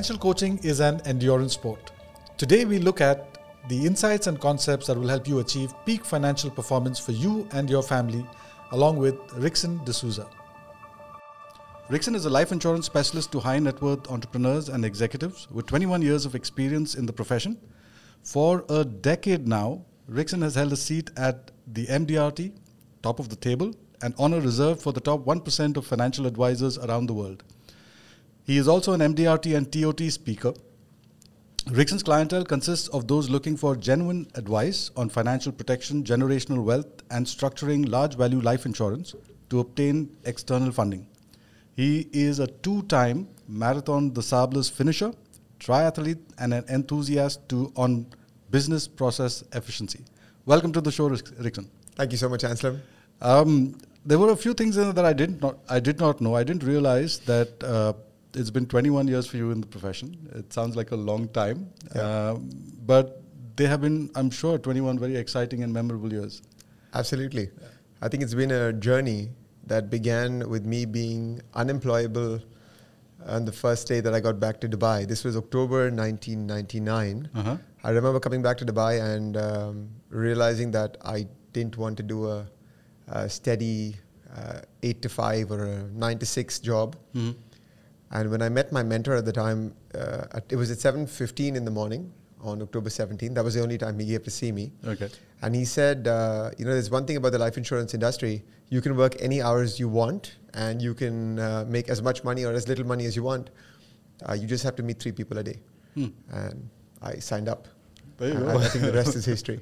Financial 0.00 0.16
coaching 0.16 0.58
is 0.62 0.80
an 0.80 0.98
endurance 1.04 1.52
sport. 1.52 1.92
Today, 2.38 2.64
we 2.64 2.78
look 2.78 3.02
at 3.02 3.36
the 3.68 3.84
insights 3.84 4.28
and 4.28 4.40
concepts 4.40 4.86
that 4.86 4.96
will 4.96 5.08
help 5.08 5.28
you 5.28 5.40
achieve 5.40 5.74
peak 5.84 6.06
financial 6.06 6.50
performance 6.50 6.98
for 6.98 7.12
you 7.12 7.46
and 7.52 7.68
your 7.68 7.82
family, 7.82 8.24
along 8.70 8.96
with 8.96 9.14
Rickson 9.32 9.84
D'Souza. 9.84 10.26
Rickson 11.90 12.14
is 12.14 12.24
a 12.24 12.30
life 12.30 12.50
insurance 12.50 12.86
specialist 12.86 13.30
to 13.32 13.40
high 13.40 13.58
net 13.58 13.82
worth 13.82 14.10
entrepreneurs 14.10 14.70
and 14.70 14.86
executives 14.86 15.46
with 15.50 15.66
21 15.66 16.00
years 16.00 16.24
of 16.24 16.34
experience 16.34 16.94
in 16.94 17.04
the 17.04 17.12
profession. 17.12 17.58
For 18.22 18.64
a 18.70 18.86
decade 18.86 19.46
now, 19.46 19.84
Rickson 20.10 20.40
has 20.40 20.54
held 20.54 20.72
a 20.72 20.78
seat 20.78 21.10
at 21.18 21.50
the 21.74 21.86
MDRT, 21.88 22.52
top 23.02 23.18
of 23.18 23.28
the 23.28 23.36
table, 23.36 23.74
an 24.00 24.14
honor 24.18 24.40
reserved 24.40 24.80
for 24.80 24.94
the 24.94 25.00
top 25.02 25.26
1% 25.26 25.76
of 25.76 25.86
financial 25.86 26.24
advisors 26.24 26.78
around 26.78 27.04
the 27.04 27.12
world. 27.12 27.44
He 28.50 28.56
is 28.56 28.66
also 28.66 28.94
an 28.94 29.00
MDRT 29.00 29.56
and 29.56 29.70
TOT 29.72 30.10
speaker. 30.10 30.52
Rickson's 31.70 32.02
clientele 32.02 32.44
consists 32.44 32.88
of 32.88 33.06
those 33.06 33.30
looking 33.30 33.56
for 33.56 33.76
genuine 33.76 34.26
advice 34.34 34.90
on 34.96 35.08
financial 35.08 35.52
protection, 35.52 36.02
generational 36.02 36.64
wealth, 36.64 37.04
and 37.12 37.24
structuring 37.24 37.88
large 37.88 38.16
value 38.16 38.40
life 38.40 38.66
insurance 38.66 39.14
to 39.50 39.60
obtain 39.60 40.10
external 40.24 40.72
funding. 40.72 41.06
He 41.76 42.08
is 42.12 42.40
a 42.40 42.48
two 42.48 42.82
time 42.94 43.28
Marathon 43.46 44.12
des 44.12 44.22
Sables 44.22 44.68
finisher, 44.68 45.12
triathlete, 45.60 46.18
and 46.38 46.52
an 46.52 46.64
enthusiast 46.68 47.48
to, 47.50 47.72
on 47.76 48.04
business 48.50 48.88
process 48.88 49.44
efficiency. 49.52 50.00
Welcome 50.44 50.72
to 50.72 50.80
the 50.80 50.90
show, 50.90 51.08
Rickson. 51.08 51.68
Thank 51.94 52.10
you 52.10 52.18
so 52.18 52.28
much, 52.28 52.42
Anselm. 52.42 52.82
Um, 53.22 53.76
there 54.04 54.18
were 54.18 54.32
a 54.32 54.36
few 54.36 54.54
things 54.54 54.76
in 54.76 54.92
that 54.92 55.04
I 55.04 55.12
did 55.12 55.40
not 55.40 55.58
I 55.68 55.78
did 55.78 56.00
not 56.00 56.20
know. 56.20 56.34
I 56.34 56.42
didn't 56.42 56.64
realize 56.64 57.20
that 57.20 57.62
uh, 57.62 57.92
it's 58.34 58.50
been 58.50 58.66
21 58.66 59.08
years 59.08 59.26
for 59.26 59.36
you 59.36 59.50
in 59.50 59.60
the 59.60 59.66
profession. 59.66 60.16
It 60.34 60.52
sounds 60.52 60.76
like 60.76 60.90
a 60.92 60.96
long 60.96 61.28
time, 61.28 61.70
yeah. 61.94 62.02
uh, 62.02 62.34
but 62.86 63.22
they 63.56 63.66
have 63.66 63.80
been, 63.80 64.10
I'm 64.14 64.30
sure, 64.30 64.58
21 64.58 64.98
very 64.98 65.16
exciting 65.16 65.62
and 65.62 65.72
memorable 65.72 66.12
years. 66.12 66.42
Absolutely, 66.94 67.50
yeah. 67.60 67.68
I 68.02 68.08
think 68.08 68.22
it's 68.22 68.34
been 68.34 68.50
a 68.50 68.72
journey 68.72 69.30
that 69.66 69.90
began 69.90 70.48
with 70.48 70.64
me 70.64 70.84
being 70.84 71.40
unemployable 71.54 72.40
on 73.26 73.44
the 73.44 73.52
first 73.52 73.86
day 73.86 74.00
that 74.00 74.14
I 74.14 74.20
got 74.20 74.40
back 74.40 74.60
to 74.62 74.68
Dubai. 74.68 75.06
This 75.06 75.24
was 75.24 75.36
October 75.36 75.90
1999. 75.90 77.28
Uh-huh. 77.34 77.56
I 77.84 77.90
remember 77.90 78.18
coming 78.18 78.42
back 78.42 78.56
to 78.58 78.66
Dubai 78.66 79.00
and 79.14 79.36
um, 79.36 79.90
realizing 80.08 80.70
that 80.72 80.96
I 81.04 81.26
didn't 81.52 81.76
want 81.76 81.96
to 81.98 82.02
do 82.02 82.28
a 82.28 82.46
a 83.10 83.28
steady 83.28 83.96
uh, 84.36 84.60
eight 84.82 85.02
to 85.02 85.08
five 85.08 85.50
or 85.50 85.64
a 85.64 85.82
nine 85.92 86.18
to 86.18 86.26
six 86.26 86.58
job. 86.58 86.96
Mm-hmm. 87.14 87.38
And 88.10 88.30
when 88.30 88.42
I 88.42 88.48
met 88.48 88.72
my 88.72 88.82
mentor 88.82 89.14
at 89.14 89.24
the 89.24 89.32
time, 89.32 89.74
uh, 89.94 90.26
at, 90.32 90.44
it 90.50 90.56
was 90.56 90.70
at 90.70 90.78
7.15 90.78 91.54
in 91.54 91.64
the 91.64 91.70
morning 91.70 92.12
on 92.42 92.60
October 92.60 92.88
17th. 92.88 93.34
That 93.34 93.44
was 93.44 93.54
the 93.54 93.62
only 93.62 93.78
time 93.78 93.98
he 93.98 94.06
gave 94.06 94.24
to 94.24 94.30
see 94.30 94.50
me. 94.50 94.72
Okay. 94.84 95.08
And 95.42 95.54
he 95.54 95.64
said, 95.64 96.08
uh, 96.08 96.50
you 96.58 96.64
know, 96.64 96.72
there's 96.72 96.90
one 96.90 97.06
thing 97.06 97.16
about 97.16 97.32
the 97.32 97.38
life 97.38 97.56
insurance 97.56 97.94
industry. 97.94 98.42
You 98.68 98.80
can 98.80 98.96
work 98.96 99.16
any 99.20 99.40
hours 99.42 99.78
you 99.78 99.88
want 99.88 100.36
and 100.54 100.82
you 100.82 100.94
can 100.94 101.38
uh, 101.38 101.64
make 101.68 101.88
as 101.88 102.02
much 102.02 102.24
money 102.24 102.44
or 102.44 102.52
as 102.52 102.66
little 102.66 102.86
money 102.86 103.04
as 103.06 103.14
you 103.14 103.22
want. 103.22 103.50
Uh, 104.28 104.34
you 104.34 104.46
just 104.46 104.64
have 104.64 104.76
to 104.76 104.82
meet 104.82 104.98
three 105.00 105.12
people 105.12 105.38
a 105.38 105.44
day. 105.44 105.60
Hmm. 105.94 106.08
And 106.32 106.68
I 107.02 107.16
signed 107.16 107.48
up. 107.48 107.68
There 108.18 108.28
you 108.28 108.38
go. 108.38 108.58
I 108.58 108.68
think 108.68 108.84
the 108.84 108.92
rest 108.92 109.14
is 109.14 109.24
history. 109.34 109.60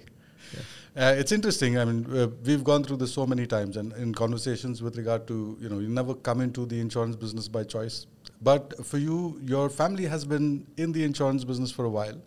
Uh, 0.96 1.14
it's 1.16 1.32
interesting. 1.32 1.78
I 1.78 1.84
mean, 1.84 2.06
uh, 2.16 2.28
we've 2.44 2.64
gone 2.64 2.82
through 2.82 2.96
this 2.96 3.12
so 3.12 3.26
many 3.26 3.46
times, 3.46 3.76
and 3.76 3.92
in 3.94 4.14
conversations 4.14 4.82
with 4.82 4.96
regard 4.96 5.26
to 5.28 5.56
you 5.60 5.68
know, 5.68 5.78
you 5.78 5.88
never 5.88 6.14
come 6.14 6.40
into 6.40 6.66
the 6.66 6.80
insurance 6.80 7.16
business 7.16 7.48
by 7.48 7.64
choice. 7.64 8.06
But 8.42 8.84
for 8.84 8.98
you, 8.98 9.40
your 9.44 9.68
family 9.68 10.06
has 10.06 10.24
been 10.24 10.66
in 10.76 10.92
the 10.92 11.04
insurance 11.04 11.44
business 11.44 11.70
for 11.70 11.84
a 11.84 11.90
while. 11.90 12.20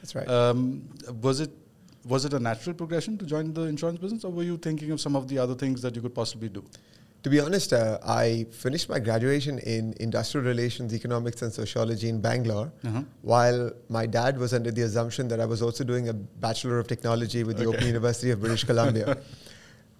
That's 0.00 0.14
right. 0.14 0.28
Um, 0.28 0.88
was 1.20 1.40
it 1.40 1.50
was 2.04 2.24
it 2.24 2.32
a 2.32 2.38
natural 2.40 2.74
progression 2.74 3.16
to 3.18 3.24
join 3.24 3.52
the 3.52 3.62
insurance 3.62 3.98
business, 3.98 4.24
or 4.24 4.32
were 4.32 4.42
you 4.42 4.56
thinking 4.56 4.90
of 4.90 5.00
some 5.00 5.16
of 5.16 5.28
the 5.28 5.38
other 5.38 5.54
things 5.54 5.82
that 5.82 5.94
you 5.94 6.02
could 6.02 6.14
possibly 6.14 6.48
do? 6.48 6.64
To 7.22 7.30
be 7.30 7.38
honest, 7.38 7.72
uh, 7.72 7.98
I 8.04 8.46
finished 8.50 8.88
my 8.88 8.98
graduation 8.98 9.60
in 9.60 9.94
industrial 10.00 10.44
relations, 10.44 10.92
economics, 10.92 11.40
and 11.42 11.52
sociology 11.52 12.08
in 12.08 12.20
Bangalore, 12.20 12.72
uh-huh. 12.84 13.02
while 13.22 13.70
my 13.88 14.06
dad 14.06 14.38
was 14.38 14.52
under 14.52 14.72
the 14.72 14.82
assumption 14.82 15.28
that 15.28 15.38
I 15.38 15.44
was 15.44 15.62
also 15.62 15.84
doing 15.84 16.08
a 16.08 16.12
Bachelor 16.12 16.80
of 16.80 16.88
Technology 16.88 17.44
with 17.44 17.58
the 17.58 17.66
okay. 17.66 17.76
Open 17.76 17.86
University 17.86 18.30
of 18.32 18.40
British 18.40 18.64
Columbia. 18.70 19.18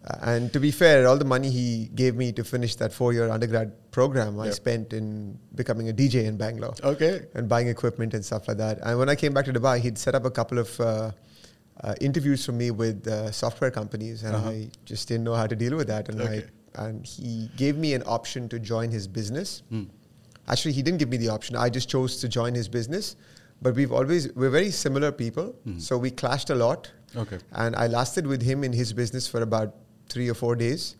uh, 0.05 0.17
and 0.23 0.53
to 0.53 0.59
be 0.59 0.73
fair, 0.73 1.07
all 1.07 1.17
the 1.17 1.25
money 1.25 1.49
he 1.49 1.91
gave 1.95 2.17
me 2.17 2.33
to 2.33 2.43
finish 2.43 2.75
that 2.77 2.93
four 2.93 3.13
year 3.13 3.31
undergrad 3.31 3.73
program, 3.93 4.37
yep. 4.39 4.47
I 4.47 4.51
spent 4.51 4.93
in 4.93 5.39
becoming 5.55 5.91
a 5.91 5.93
DJ 5.93 6.25
in 6.25 6.37
Bangalore. 6.37 6.75
Okay. 6.83 7.27
And 7.37 7.49
buying 7.49 7.69
equipment 7.69 8.15
and 8.15 8.25
stuff 8.25 8.49
like 8.49 8.57
that. 8.57 8.81
And 8.83 8.99
when 8.99 9.09
I 9.09 9.15
came 9.15 9.33
back 9.33 9.45
to 9.45 9.53
Dubai, 9.53 9.79
he'd 9.79 9.97
set 9.97 10.17
up 10.17 10.25
a 10.25 10.31
couple 10.31 10.59
of 10.59 10.81
uh, 10.81 11.13
uh, 11.83 11.95
interviews 12.01 12.45
for 12.45 12.53
me 12.53 12.73
with 12.73 13.07
uh, 13.07 13.31
software 13.31 13.71
companies, 13.71 14.25
and 14.25 14.35
uh-huh. 14.35 14.49
I 14.49 14.71
just 14.85 15.07
didn't 15.07 15.25
know 15.25 15.35
how 15.35 15.47
to 15.47 15.55
deal 15.55 15.77
with 15.77 15.87
that. 15.87 16.09
And 16.09 16.21
okay. 16.21 16.39
I 16.39 16.45
and 16.75 17.07
he 17.07 17.51
gave 17.57 17.77
me 17.77 17.95
an 17.95 18.03
option 18.07 18.49
to 18.49 18.59
join 18.59 18.91
his 18.91 19.07
business. 19.07 19.63
Mm. 19.73 19.89
Actually, 20.49 20.73
he 20.73 20.83
didn't 20.83 20.99
give 20.99 21.09
me 21.09 21.17
the 21.17 21.29
option. 21.29 21.57
I 21.57 21.69
just 21.69 21.89
chose 21.89 22.21
to 22.21 22.29
join 22.29 22.55
his 22.55 22.69
business. 22.69 23.17
But 23.61 23.77
we've 23.77 23.93
always 23.93 24.33
we're 24.35 24.51
very 24.51 24.73
similar 24.73 25.13
people, 25.13 25.55
mm. 25.67 25.81
so 25.81 25.97
we 25.97 26.11
clashed 26.11 26.51
a 26.51 26.55
lot. 26.55 26.91
Okay. 27.17 27.39
And 27.53 27.77
I 27.77 27.87
lasted 27.87 28.27
with 28.27 28.43
him 28.43 28.65
in 28.65 28.73
his 28.73 28.93
business 28.93 29.29
for 29.29 29.43
about 29.43 29.75
three 30.09 30.29
or 30.29 30.35
four 30.35 30.57
days. 30.57 30.97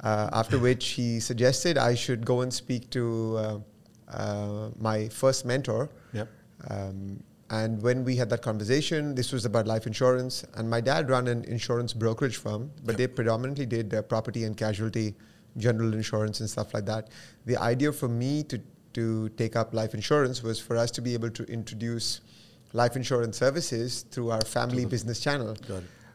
Uh, 0.00 0.28
after 0.32 0.58
which 0.68 0.88
he 0.88 1.18
suggested 1.18 1.78
I 1.78 1.94
should 1.94 2.26
go 2.26 2.42
and 2.42 2.52
speak 2.52 2.90
to 2.90 3.36
uh, 3.38 3.58
uh, 4.08 4.70
my 4.78 5.08
first 5.08 5.46
mentor. 5.46 5.88
Yep. 6.12 6.28
Um, 6.68 7.22
and 7.62 7.80
when 7.82 8.04
we 8.04 8.16
had 8.16 8.28
that 8.30 8.42
conversation, 8.42 9.14
this 9.14 9.32
was 9.32 9.44
about 9.44 9.66
life 9.66 9.86
insurance. 9.86 10.44
And 10.54 10.68
my 10.68 10.80
dad 10.80 11.08
ran 11.08 11.28
an 11.28 11.44
insurance 11.44 11.92
brokerage 11.92 12.36
firm, 12.36 12.72
but 12.84 12.92
yep. 12.92 12.98
they 12.98 13.06
predominantly 13.06 13.66
did 13.66 13.94
uh, 13.94 14.02
property 14.02 14.42
and 14.42 14.56
casualty, 14.56 15.14
general 15.56 15.94
insurance, 15.94 16.40
and 16.40 16.50
stuff 16.50 16.74
like 16.74 16.86
that. 16.86 17.10
The 17.46 17.56
idea 17.56 17.92
for 17.92 18.08
me 18.08 18.42
to, 18.44 18.60
to 18.94 19.28
take 19.40 19.54
up 19.54 19.72
life 19.72 19.94
insurance 19.94 20.42
was 20.42 20.58
for 20.58 20.76
us 20.76 20.90
to 20.92 21.00
be 21.00 21.14
able 21.14 21.30
to 21.30 21.44
introduce 21.44 22.22
life 22.72 22.96
insurance 22.96 23.38
services 23.38 24.02
through 24.10 24.30
our 24.32 24.44
family 24.44 24.84
business 24.84 25.20
channel. 25.20 25.56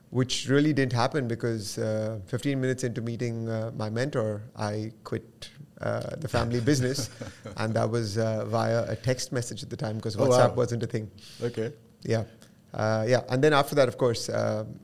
Which 0.09 0.49
really 0.49 0.73
didn't 0.73 0.93
happen 0.93 1.27
because 1.27 1.77
uh, 1.77 2.19
15 2.25 2.59
minutes 2.59 2.83
into 2.83 2.99
meeting 3.01 3.47
uh, 3.47 3.71
my 3.77 3.89
mentor, 3.89 4.41
I 4.57 4.91
quit 5.05 5.51
uh, 5.81 6.15
the 6.17 6.27
family 6.27 6.59
business, 6.71 7.09
and 7.55 7.73
that 7.73 7.89
was 7.89 8.17
uh, 8.17 8.43
via 8.45 8.83
a 8.91 8.95
text 8.97 9.31
message 9.31 9.63
at 9.63 9.69
the 9.69 9.77
time 9.77 9.95
because 9.95 10.17
oh 10.17 10.27
WhatsApp 10.27 10.49
wow. 10.49 10.55
wasn't 10.55 10.83
a 10.83 10.87
thing. 10.87 11.09
Okay. 11.41 11.71
Yeah, 12.03 12.25
uh, 12.73 13.05
yeah, 13.07 13.21
and 13.29 13.41
then 13.41 13.53
after 13.53 13.75
that, 13.75 13.87
of 13.87 13.97
course, 13.97 14.27
um, 14.29 14.77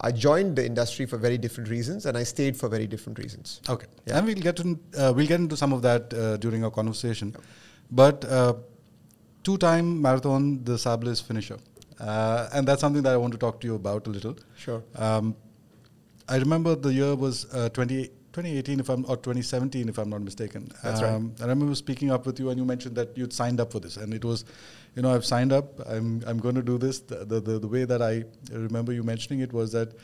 I 0.00 0.12
joined 0.12 0.56
the 0.56 0.64
industry 0.64 1.04
for 1.04 1.18
very 1.18 1.36
different 1.36 1.68
reasons, 1.68 2.06
and 2.06 2.16
I 2.16 2.22
stayed 2.22 2.56
for 2.56 2.70
very 2.70 2.86
different 2.86 3.18
reasons. 3.18 3.60
Okay, 3.68 3.86
yeah. 4.06 4.16
and 4.16 4.26
we'll 4.26 4.34
get 4.36 4.60
in, 4.60 4.80
uh, 4.96 5.12
we'll 5.14 5.26
get 5.26 5.40
into 5.40 5.58
some 5.58 5.74
of 5.74 5.82
that 5.82 6.14
uh, 6.14 6.38
during 6.38 6.64
our 6.64 6.70
conversation, 6.70 7.36
but 7.90 8.22
two-time 9.42 10.00
Marathon 10.00 10.62
des 10.64 10.78
Sables 10.78 11.20
finisher, 11.20 11.58
and 11.98 12.66
that's 12.66 12.80
something 12.80 13.02
that 13.02 13.12
I 13.12 13.18
want 13.18 13.32
to 13.34 13.38
talk 13.38 13.60
to 13.60 13.66
you 13.66 13.74
about 13.74 14.06
a 14.06 14.10
little. 14.10 14.36
Sure. 14.56 14.82
Um, 14.96 15.36
I 16.30 16.36
remember 16.36 16.76
the 16.76 16.94
year 16.94 17.14
was 17.14 17.44
20. 17.74 18.10
2018, 18.32 18.80
if 18.80 18.88
I'm 18.88 19.04
or 19.06 19.16
2017, 19.16 19.88
if 19.88 19.98
I'm 19.98 20.08
not 20.08 20.22
mistaken. 20.22 20.68
That's 20.84 21.02
um, 21.02 21.30
right. 21.30 21.46
I 21.46 21.48
remember 21.48 21.74
speaking 21.74 22.12
up 22.12 22.26
with 22.26 22.38
you, 22.38 22.50
and 22.50 22.58
you 22.58 22.64
mentioned 22.64 22.94
that 22.96 23.16
you'd 23.16 23.32
signed 23.32 23.60
up 23.60 23.72
for 23.72 23.80
this, 23.80 23.96
and 23.96 24.14
it 24.14 24.24
was, 24.24 24.44
you 24.94 25.02
know, 25.02 25.12
I've 25.12 25.24
signed 25.24 25.52
up. 25.52 25.80
I'm 25.86 26.22
I'm 26.26 26.38
going 26.38 26.54
to 26.54 26.62
do 26.62 26.78
this. 26.78 27.00
The 27.00 27.24
the, 27.24 27.40
the, 27.40 27.58
the 27.58 27.66
way 27.66 27.84
that 27.84 28.00
I 28.00 28.24
remember 28.52 28.92
you 28.92 29.02
mentioning 29.02 29.40
it 29.40 29.52
was 29.52 29.72
that 29.72 29.94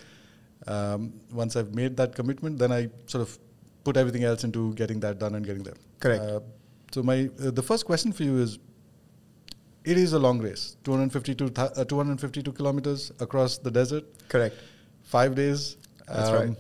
um, 0.67 1.13
once 1.33 1.55
I've 1.55 1.75
made 1.75 1.97
that 1.99 2.17
commitment, 2.17 2.59
then 2.59 2.73
I 2.73 2.89
sort 3.07 3.23
of 3.23 3.39
put 3.85 3.97
everything 3.97 4.25
else 4.25 4.43
into 4.43 4.75
getting 4.75 4.99
that 5.01 5.21
done 5.21 5.37
and 5.37 5.47
getting 5.47 5.63
there. 5.63 5.79
Correct. 6.01 6.23
Uh, 6.23 6.41
so 6.91 7.03
my 7.05 7.31
uh, 7.41 7.53
the 7.53 7.63
first 7.63 7.87
question 7.87 8.13
for 8.13 8.25
you 8.25 8.39
is. 8.39 8.59
It 9.89 9.99
is 9.99 10.15
a 10.15 10.19
long 10.19 10.41
race, 10.41 10.77
252, 10.83 11.51
th- 11.51 11.71
uh, 11.77 11.85
252 11.85 12.51
kilometers 12.51 13.13
across 13.21 13.59
the 13.59 13.71
desert. 13.71 14.03
Correct. 14.29 14.57
Five 15.05 15.37
days. 15.37 15.77
That's 16.09 16.29
um, 16.31 16.35
right 16.35 16.57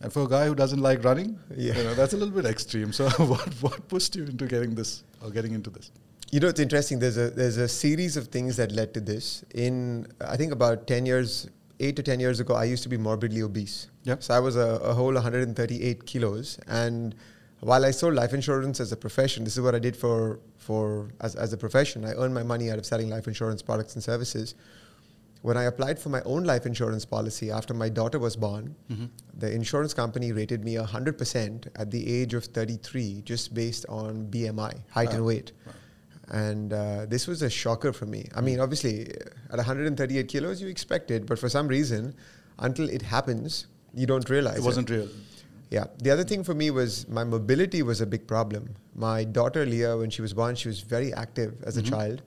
and 0.00 0.12
for 0.12 0.22
a 0.22 0.28
guy 0.28 0.46
who 0.46 0.54
doesn't 0.54 0.80
like 0.80 1.04
running, 1.04 1.38
yeah. 1.56 1.76
you 1.76 1.84
know, 1.84 1.94
that's 1.94 2.12
a 2.12 2.16
little 2.16 2.34
bit 2.34 2.46
extreme. 2.46 2.92
So 2.92 3.08
what 3.32 3.48
what 3.60 3.88
pushed 3.88 4.16
you 4.16 4.24
into 4.24 4.46
getting 4.46 4.74
this 4.74 5.02
or 5.22 5.30
getting 5.30 5.52
into 5.52 5.70
this? 5.70 5.90
You 6.30 6.40
know, 6.40 6.48
it's 6.48 6.60
interesting. 6.60 6.98
There's 6.98 7.16
a 7.16 7.30
there's 7.30 7.56
a 7.56 7.68
series 7.68 8.16
of 8.16 8.28
things 8.28 8.56
that 8.56 8.72
led 8.72 8.92
to 8.94 9.00
this. 9.00 9.44
In 9.54 10.06
I 10.20 10.36
think 10.36 10.52
about 10.52 10.86
ten 10.86 11.06
years, 11.06 11.48
eight 11.80 11.96
to 11.96 12.02
ten 12.02 12.20
years 12.20 12.40
ago, 12.40 12.54
I 12.54 12.64
used 12.64 12.82
to 12.82 12.88
be 12.88 12.96
morbidly 12.96 13.42
obese. 13.42 13.88
Yeah. 14.02 14.16
So 14.18 14.34
I 14.34 14.40
was 14.40 14.56
a, 14.56 14.80
a 14.82 14.92
whole 14.92 15.14
138 15.14 16.04
kilos, 16.06 16.58
and 16.66 17.14
while 17.60 17.84
I 17.84 17.90
sold 17.92 18.14
life 18.14 18.34
insurance 18.34 18.80
as 18.80 18.92
a 18.92 18.96
profession, 18.96 19.44
this 19.44 19.56
is 19.56 19.62
what 19.62 19.74
I 19.74 19.78
did 19.78 19.96
for 19.96 20.40
for 20.58 21.08
as 21.20 21.34
as 21.36 21.52
a 21.52 21.56
profession. 21.56 22.04
I 22.04 22.12
earned 22.12 22.34
my 22.34 22.42
money 22.42 22.70
out 22.70 22.78
of 22.78 22.84
selling 22.84 23.08
life 23.08 23.28
insurance 23.28 23.62
products 23.62 23.94
and 23.94 24.02
services 24.02 24.54
when 25.44 25.58
I 25.58 25.64
applied 25.64 25.98
for 25.98 26.08
my 26.08 26.22
own 26.22 26.44
life 26.44 26.64
insurance 26.64 27.04
policy 27.04 27.50
after 27.50 27.74
my 27.74 27.90
daughter 27.90 28.18
was 28.18 28.34
born, 28.34 28.74
mm-hmm. 28.90 29.04
the 29.36 29.52
insurance 29.52 29.92
company 29.92 30.32
rated 30.32 30.64
me 30.64 30.76
100% 30.76 31.68
at 31.76 31.90
the 31.90 32.02
age 32.18 32.32
of 32.32 32.46
33 32.46 33.20
just 33.26 33.52
based 33.52 33.84
on 33.90 34.26
BMI, 34.28 34.72
height 34.88 35.10
wow. 35.10 35.14
and 35.16 35.26
weight. 35.26 35.52
Wow. 35.66 35.72
And 36.30 36.72
uh, 36.72 37.04
this 37.04 37.26
was 37.26 37.42
a 37.42 37.50
shocker 37.50 37.92
for 37.92 38.06
me. 38.06 38.26
I 38.34 38.40
mean, 38.40 38.58
obviously, 38.58 39.10
at 39.50 39.56
138 39.56 40.28
kilos, 40.28 40.62
you 40.62 40.68
expect 40.68 41.10
it, 41.10 41.26
but 41.26 41.38
for 41.38 41.50
some 41.50 41.68
reason, 41.68 42.14
until 42.60 42.88
it 42.88 43.02
happens, 43.02 43.66
you 43.92 44.06
don't 44.06 44.30
realize 44.30 44.56
It 44.56 44.64
wasn't 44.64 44.88
real. 44.88 45.08
yeah. 45.70 45.84
The 45.98 46.10
other 46.10 46.24
thing 46.24 46.42
for 46.42 46.54
me 46.54 46.70
was 46.70 47.06
my 47.06 47.22
mobility 47.22 47.82
was 47.82 48.00
a 48.00 48.06
big 48.06 48.26
problem. 48.26 48.76
My 48.94 49.24
daughter 49.24 49.66
Leah, 49.66 49.98
when 49.98 50.08
she 50.08 50.22
was 50.22 50.32
born, 50.32 50.54
she 50.54 50.68
was 50.68 50.80
very 50.80 51.12
active 51.12 51.62
as 51.64 51.76
Mhm. 51.76 51.86
a 51.86 51.90
child, 51.90 52.22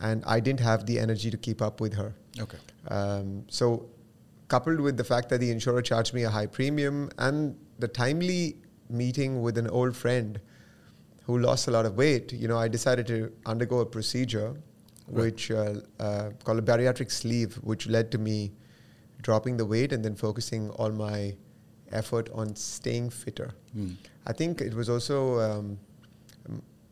and 0.00 0.24
I 0.26 0.40
didn't 0.40 0.60
have 0.60 0.86
the 0.86 0.98
energy 0.98 1.30
to 1.30 1.36
keep 1.36 1.60
up 1.62 1.80
with 1.80 1.94
her. 1.94 2.14
Okay. 2.40 2.58
Um, 2.88 3.44
so, 3.48 3.88
coupled 4.48 4.80
with 4.80 4.96
the 4.96 5.04
fact 5.04 5.28
that 5.30 5.38
the 5.38 5.50
insurer 5.50 5.82
charged 5.82 6.14
me 6.14 6.22
a 6.22 6.30
high 6.30 6.46
premium 6.46 7.10
and 7.18 7.56
the 7.78 7.88
timely 7.88 8.56
meeting 8.88 9.42
with 9.42 9.58
an 9.58 9.68
old 9.68 9.94
friend 9.96 10.40
who 11.24 11.38
lost 11.38 11.68
a 11.68 11.70
lot 11.70 11.84
of 11.84 11.96
weight, 11.96 12.32
you 12.32 12.48
know, 12.48 12.56
I 12.58 12.68
decided 12.68 13.06
to 13.08 13.32
undergo 13.46 13.80
a 13.80 13.86
procedure 13.86 14.56
Right. 15.10 15.24
which 15.24 15.50
uh, 15.50 15.74
uh, 15.98 16.30
called 16.44 16.58
a 16.58 16.62
bariatric 16.62 17.10
sleeve, 17.10 17.54
which 17.62 17.86
led 17.86 18.10
to 18.12 18.18
me 18.18 18.52
dropping 19.22 19.56
the 19.56 19.64
weight 19.64 19.90
and 19.92 20.04
then 20.04 20.14
focusing 20.14 20.68
all 20.70 20.90
my 20.90 21.34
effort 21.92 22.28
on 22.34 22.54
staying 22.54 23.08
fitter. 23.08 23.54
Hmm. 23.72 23.92
I 24.26 24.34
think 24.34 24.60
it 24.60 24.74
was 24.74 24.90
also 24.90 25.40
um, 25.40 25.78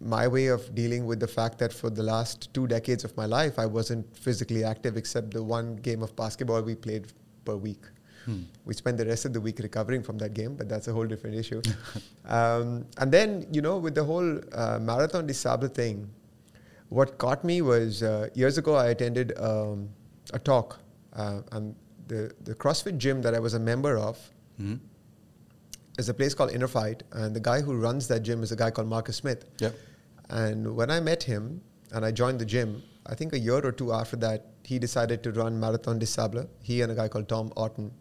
my 0.01 0.29
way 0.29 0.49
of 0.49 0.75
dealing 0.75 1.07
with 1.07 1.21
the 1.21 1.27
fact 1.27 1.59
that 1.59 1.73
for 1.73 1.89
the 1.91 2.03
last 2.03 2.53
two 2.53 2.67
decades 2.67 3.05
of 3.05 3.17
my 3.17 3.25
life, 3.27 3.59
I 3.59 3.67
wasn't 3.67 4.15
physically 4.17 4.63
active 4.65 4.97
except 4.97 5.33
the 5.33 5.43
one 5.43 5.77
game 5.77 6.03
of 6.03 6.15
basketball 6.17 6.63
we 6.63 6.75
played 6.75 7.13
per 7.45 7.57
week. 7.57 7.83
Hmm. 8.27 8.43
We 8.65 8.75
spent 8.75 8.99
the 8.99 9.07
rest 9.07 9.25
of 9.25 9.33
the 9.33 9.41
week 9.41 9.59
recovering 9.61 10.03
from 10.03 10.19
that 10.19 10.35
game, 10.35 10.55
but 10.57 10.69
that's 10.69 10.89
a 10.89 10.93
whole 10.93 11.07
different 11.07 11.37
issue. 11.37 11.63
um, 12.27 12.85
and 12.99 13.11
then, 13.11 13.47
you 13.53 13.63
know, 13.63 13.79
with 13.79 13.95
the 13.95 14.05
whole 14.05 14.41
uh, 14.53 14.79
Marathon 14.81 15.27
des 15.27 15.35
Sables 15.35 15.71
thing, 15.71 16.11
what 16.89 17.19
caught 17.19 17.45
me 17.45 17.63
was 17.63 18.03
uh, 18.03 18.29
years 18.35 18.59
ago 18.59 18.75
I 18.75 18.89
attended 18.89 19.33
um, 19.39 19.89
a 20.33 20.39
talk, 20.39 20.79
uh, 21.15 21.41
and 21.53 21.75
the, 22.09 22.33
the 22.43 22.55
CrossFit 22.55 22.99
gym 22.99 23.23
that 23.23 23.35
I 23.35 23.39
was 23.39 23.55
a 23.55 23.61
member 23.61 23.97
of 23.97 24.19
Hmm. 24.59 24.77
is 25.99 26.09
a 26.09 26.15
place 26.15 26.33
called 26.35 26.51
InnerFight, 26.51 27.03
and 27.13 27.37
the 27.37 27.41
guy 27.41 27.61
who 27.61 27.77
runs 27.77 28.09
that 28.09 28.21
gym 28.23 28.43
is 28.43 28.53
a 28.53 28.57
guy 28.57 28.71
called 28.71 28.89
Marcus 28.89 29.17
Smith. 29.17 29.45
Yeah. 29.59 29.71
And 30.31 30.75
when 30.77 30.91
I 30.91 31.01
met 31.01 31.23
him 31.23 31.61
and 31.93 32.05
I 32.05 32.11
joined 32.11 32.39
the 32.41 32.45
gym, 32.45 32.83
I 33.07 33.15
think 33.15 33.33
a 33.33 33.39
year 33.39 33.61
or 33.65 33.73
two 33.73 33.93
after 33.93 34.17
that, 34.17 34.47
he 34.65 34.79
decided 34.79 35.23
to 35.23 35.33
run 35.33 35.59
Marathon 35.61 35.99
des 35.99 36.07
Sables, 36.07 36.47
he 36.61 36.83
and 36.83 36.91
a 36.91 36.95
guy 36.95 37.07
called 37.09 37.29
Tom 37.29 37.53
Orton. 37.57 37.93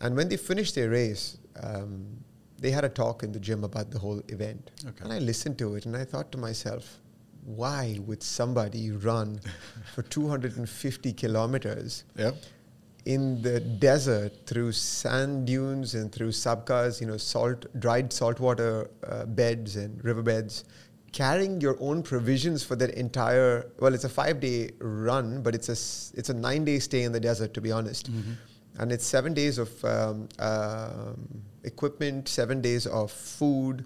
And 0.00 0.14
when 0.16 0.28
they 0.28 0.36
finished 0.36 0.74
their 0.74 0.90
race, 0.90 1.38
um, 1.62 2.04
they 2.58 2.70
had 2.70 2.84
a 2.84 2.88
talk 2.88 3.22
in 3.22 3.32
the 3.32 3.40
gym 3.40 3.64
about 3.64 3.90
the 3.90 3.98
whole 3.98 4.20
event. 4.28 4.70
Okay. 4.86 5.04
And 5.04 5.12
I 5.12 5.18
listened 5.18 5.58
to 5.58 5.74
it 5.76 5.86
and 5.86 5.96
I 5.96 6.04
thought 6.04 6.30
to 6.32 6.38
myself, 6.38 6.98
why 7.44 7.98
would 8.06 8.22
somebody 8.22 8.90
run 8.90 9.40
for 9.94 10.02
250 10.02 11.12
kilometers 11.14 12.04
Yeah. 12.16 12.32
in 13.04 13.42
the 13.42 13.58
desert 13.58 14.32
through 14.46 14.72
sand 14.72 15.46
dunes 15.46 15.94
and 15.94 16.12
through 16.12 16.30
sabkhas, 16.30 17.00
you 17.00 17.06
know, 17.06 17.16
salt, 17.16 17.64
dried 17.80 18.12
saltwater 18.12 18.90
uh, 19.08 19.24
beds 19.24 19.76
and 19.76 20.04
riverbeds, 20.04 20.64
carrying 21.12 21.60
your 21.60 21.76
own 21.80 22.02
provisions 22.02 22.62
for 22.64 22.74
that 22.76 22.90
entire. 22.90 23.66
Well, 23.78 23.94
it's 23.94 24.04
a 24.04 24.08
five-day 24.08 24.70
run, 24.80 25.42
but 25.42 25.54
it's 25.54 25.68
a 25.68 25.78
it's 26.18 26.30
a 26.30 26.34
nine-day 26.34 26.78
stay 26.78 27.02
in 27.02 27.12
the 27.12 27.20
desert, 27.20 27.52
to 27.54 27.60
be 27.60 27.70
honest, 27.70 28.10
Mhm. 28.10 28.36
and 28.78 28.92
it's 28.92 29.04
seven 29.06 29.34
days 29.34 29.58
of 29.58 29.84
um, 29.84 30.28
um, 30.38 31.28
equipment, 31.64 32.28
seven 32.28 32.60
days 32.60 32.86
of 32.86 33.10
food. 33.10 33.84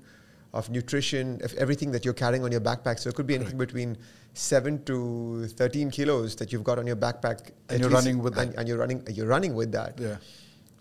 Of 0.54 0.70
nutrition, 0.70 1.38
of 1.44 1.52
everything 1.54 1.90
that 1.90 2.02
you're 2.06 2.14
carrying 2.14 2.42
on 2.42 2.50
your 2.50 2.62
backpack. 2.62 2.98
So 2.98 3.10
it 3.10 3.14
could 3.14 3.26
be 3.26 3.34
anything 3.34 3.58
between 3.58 3.98
seven 4.32 4.82
to 4.84 5.48
thirteen 5.48 5.90
kilos 5.90 6.34
that 6.36 6.50
you've 6.50 6.64
got 6.64 6.78
on 6.78 6.86
your 6.86 6.96
backpack. 6.96 7.50
And 7.68 7.80
you're 7.80 7.90
running 7.90 8.22
with 8.22 8.36
that. 8.36 8.46
and, 8.46 8.54
and 8.60 8.68
you're 8.68 8.78
running 8.78 9.02
you're 9.10 9.26
running 9.26 9.54
with 9.54 9.72
that. 9.72 9.98
Yeah. 10.00 10.16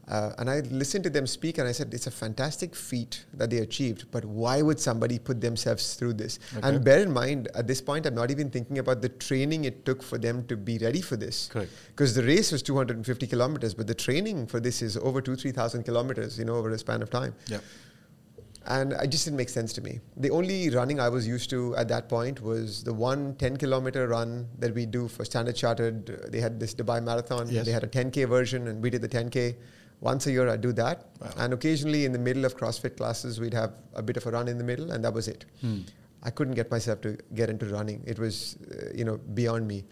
Uh, 0.07 0.31
and 0.37 0.49
I 0.49 0.59
listened 0.59 1.03
to 1.05 1.09
them 1.09 1.25
speak, 1.25 1.57
and 1.57 1.67
I 1.67 1.71
said, 1.71 1.93
"It's 1.93 2.05
a 2.05 2.11
fantastic 2.11 2.75
feat 2.75 3.25
that 3.33 3.49
they 3.49 3.57
achieved. 3.57 4.05
But 4.11 4.23
why 4.23 4.61
would 4.61 4.79
somebody 4.79 5.17
put 5.17 5.41
themselves 5.41 5.95
through 5.95 6.13
this?" 6.13 6.37
Okay. 6.55 6.67
And 6.67 6.83
bear 6.83 6.99
in 6.99 7.11
mind, 7.11 7.47
at 7.55 7.65
this 7.67 7.81
point, 7.81 8.05
I'm 8.05 8.13
not 8.13 8.29
even 8.29 8.49
thinking 8.51 8.77
about 8.77 9.01
the 9.01 9.09
training 9.09 9.65
it 9.65 9.83
took 9.85 10.03
for 10.03 10.17
them 10.17 10.45
to 10.47 10.55
be 10.55 10.77
ready 10.77 11.01
for 11.01 11.15
this. 11.15 11.49
Because 11.87 12.13
the 12.13 12.23
race 12.23 12.51
was 12.51 12.61
250 12.61 13.25
kilometers, 13.25 13.73
but 13.73 13.87
the 13.87 13.95
training 13.95 14.45
for 14.45 14.59
this 14.59 14.81
is 14.81 14.95
over 14.97 15.21
two, 15.21 15.35
three 15.35 15.51
thousand 15.51 15.83
kilometers. 15.83 16.37
You 16.37 16.45
know, 16.45 16.55
over 16.55 16.69
a 16.69 16.77
span 16.77 17.01
of 17.01 17.09
time. 17.09 17.33
Yeah. 17.47 17.59
And 18.67 18.93
it 18.93 19.09
just 19.09 19.25
didn't 19.25 19.37
make 19.37 19.49
sense 19.49 19.73
to 19.73 19.81
me. 19.81 19.99
The 20.17 20.31
only 20.31 20.69
running 20.71 20.99
I 20.99 21.09
was 21.09 21.27
used 21.27 21.51
to 21.51 21.75
at 21.75 21.87
that 21.89 22.09
point 22.09 22.41
was 22.41 22.83
the 22.83 22.93
one 22.93 23.35
10 23.35 23.57
kilometer 23.57 24.07
run 24.07 24.47
that 24.57 24.73
we 24.73 24.87
do 24.87 25.07
for 25.07 25.23
Standard 25.23 25.55
Chartered. 25.55 26.07
They 26.31 26.39
had 26.39 26.59
this 26.59 26.73
Dubai 26.73 27.03
Marathon. 27.03 27.47
Yes. 27.47 27.65
They 27.65 27.71
had 27.71 27.83
a 27.83 27.87
10K 27.87 28.27
version, 28.27 28.67
and 28.67 28.81
we 28.81 28.89
did 28.89 29.03
the 29.03 29.07
10K. 29.07 29.55
Once 30.05 30.27
a 30.27 30.31
year, 30.31 30.47
I'd 30.47 30.61
do 30.61 30.71
that. 30.73 30.97
Wow. 31.19 31.31
And 31.37 31.53
occasionally, 31.53 32.05
in 32.05 32.11
the 32.11 32.19
middle 32.19 32.45
of 32.45 32.55
CrossFit 32.55 32.95
classes, 32.97 33.39
we'd 33.39 33.55
have 33.55 33.71
a 33.95 34.03
bit 34.03 34.17
of 34.17 34.25
a 34.27 34.31
run 34.37 34.47
in 34.47 34.57
the 34.59 34.63
middle, 34.63 34.91
and 34.91 35.03
that 35.03 35.13
was 35.19 35.27
it. 35.27 35.45
Hmm. 35.61 35.79
I 36.21 36.29
couldn't 36.29 36.53
get 36.53 36.69
myself 36.69 37.01
to 37.01 37.17
get 37.33 37.49
into 37.49 37.65
running. 37.77 38.03
It 38.05 38.19
was, 38.19 38.57
uh, 38.71 38.91
you 38.99 39.03
know, 39.03 39.17
beyond 39.39 39.67
me. 39.67 39.83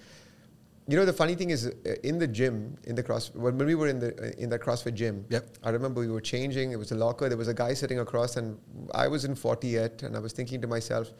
You 0.87 0.97
know, 0.97 1.05
the 1.05 1.13
funny 1.21 1.33
thing 1.33 1.49
is, 1.49 1.65
uh, 1.67 1.95
in 2.03 2.19
the 2.19 2.27
gym, 2.27 2.77
in 2.83 2.95
the 2.99 3.01
cross, 3.01 3.31
when 3.33 3.57
we 3.57 3.73
were 3.73 3.87
in 3.87 3.99
the 3.99 4.09
uh, 4.21 4.43
in 4.43 4.49
that 4.53 4.61
CrossFit 4.61 4.93
gym, 5.01 5.25
Yep. 5.29 5.45
I 5.63 5.69
remember 5.77 6.01
we 6.01 6.11
were 6.17 6.25
changing. 6.35 6.73
It 6.73 6.79
was 6.83 6.91
a 6.91 6.95
locker. 7.05 7.27
There 7.27 7.41
was 7.45 7.47
a 7.47 7.57
guy 7.63 7.73
sitting 7.73 7.99
across, 8.05 8.37
and 8.37 8.59
I 9.03 9.07
was 9.07 9.25
in 9.25 9.33
40 9.35 9.67
yet, 9.67 10.03
and 10.03 10.15
I 10.15 10.19
was 10.19 10.33
thinking 10.33 10.61
to 10.61 10.67
myself, 10.67 11.11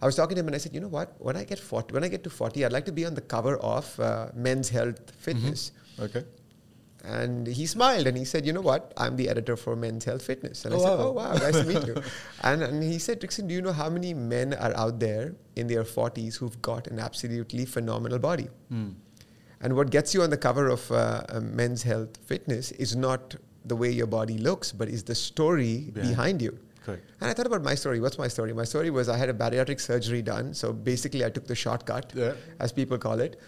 I 0.00 0.06
was 0.06 0.16
talking 0.20 0.36
to 0.36 0.40
him, 0.40 0.46
and 0.46 0.54
I 0.54 0.58
said, 0.58 0.72
you 0.74 0.80
know 0.80 0.94
what? 0.98 1.14
When 1.18 1.36
I 1.36 1.44
get 1.44 1.58
40, 1.58 1.92
when 1.92 2.04
I 2.04 2.08
get 2.08 2.22
to 2.24 2.30
40, 2.30 2.64
I'd 2.64 2.72
like 2.72 2.86
to 2.92 2.92
be 2.92 3.04
on 3.04 3.14
the 3.14 3.26
cover 3.36 3.56
of 3.58 3.98
uh, 4.00 4.28
Men's 4.34 4.68
Health 4.70 5.10
Fitness. 5.26 5.72
Okay. 6.00 6.24
And 7.04 7.46
he 7.46 7.64
smiled 7.66 8.06
and 8.06 8.16
he 8.16 8.24
said, 8.24 8.44
You 8.44 8.52
know 8.52 8.60
what? 8.60 8.92
I'm 8.96 9.16
the 9.16 9.28
editor 9.28 9.56
for 9.56 9.76
Men's 9.76 10.04
Health 10.04 10.22
Fitness. 10.22 10.64
And 10.64 10.74
Oh, 10.74 10.78
I 10.78 10.80
said, 10.80 10.98
wow. 10.98 11.04
Oh, 11.06 11.12
wow, 11.12 11.32
nice 11.34 11.52
to 11.60 11.64
meet 11.64 11.86
you. 11.86 12.02
And, 12.42 12.62
and 12.62 12.82
he 12.82 12.98
said, 12.98 13.20
Rickson, 13.20 13.46
do 13.48 13.54
you 13.54 13.62
know 13.62 13.72
how 13.72 13.88
many 13.88 14.12
men 14.14 14.54
are 14.54 14.76
out 14.76 14.98
there 14.98 15.34
in 15.56 15.66
their 15.68 15.84
40s 15.84 16.36
who've 16.36 16.60
got 16.60 16.86
an 16.88 16.98
absolutely 16.98 17.64
phenomenal 17.66 18.18
body? 18.18 18.48
Hmm. 18.68 18.90
And 19.60 19.74
what 19.74 19.90
gets 19.90 20.12
you 20.14 20.22
on 20.22 20.30
the 20.30 20.36
cover 20.36 20.68
of 20.68 20.90
uh, 20.92 21.22
uh, 21.28 21.40
Men's 21.40 21.82
Health 21.82 22.16
Fitness 22.26 22.72
is 22.72 22.94
not 22.94 23.34
the 23.64 23.74
way 23.76 23.90
your 23.90 24.06
body 24.06 24.38
looks, 24.38 24.72
but 24.72 24.88
is 24.88 25.02
the 25.04 25.14
story 25.14 25.90
Behind. 25.92 26.08
behind 26.10 26.42
you. 26.42 26.58
Correct. 26.84 27.02
And 27.20 27.28
I 27.30 27.34
thought 27.34 27.46
about 27.46 27.62
my 27.62 27.74
story. 27.74 28.00
What's 28.00 28.18
my 28.18 28.28
story? 28.28 28.52
My 28.52 28.64
story 28.64 28.90
was 28.90 29.08
I 29.08 29.16
had 29.16 29.28
a 29.28 29.34
bariatric 29.34 29.80
surgery 29.80 30.22
done. 30.22 30.54
So 30.54 30.72
basically, 30.72 31.24
I 31.24 31.28
took 31.30 31.46
the 31.46 31.54
shortcut, 31.54 32.12
Yeah. 32.14 32.32
as 32.60 32.72
people 32.72 32.98
call 32.98 33.20
it. 33.20 33.38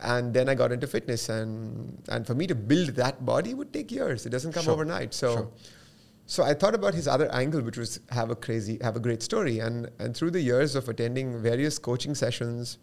And 0.00 0.32
then 0.32 0.48
I 0.48 0.54
got 0.54 0.72
into 0.72 0.86
fitness. 0.86 1.28
And, 1.28 2.02
and 2.08 2.26
for 2.26 2.34
me 2.34 2.46
to 2.46 2.54
build 2.54 2.90
that 2.96 3.24
body 3.24 3.54
would 3.54 3.72
take 3.72 3.90
years. 3.90 4.26
It 4.26 4.30
doesn't 4.30 4.52
come 4.52 4.64
Sure. 4.64 4.72
overnight. 4.74 5.12
So, 5.14 5.32
Sure. 5.34 5.48
so 6.26 6.42
I 6.44 6.54
thought 6.54 6.74
about 6.74 6.94
his 6.94 7.08
other 7.08 7.30
angle, 7.32 7.60
which 7.62 7.76
was 7.76 8.00
have 8.10 8.30
a 8.30 8.36
crazy, 8.36 8.78
have 8.82 8.96
a 8.96 9.00
great 9.00 9.22
story. 9.22 9.58
And, 9.58 9.90
and 9.98 10.16
through 10.16 10.30
the 10.32 10.40
years 10.40 10.74
of 10.76 10.88
attending 10.88 11.42
various 11.42 11.78
coaching 11.78 12.14
sessions 12.14 12.78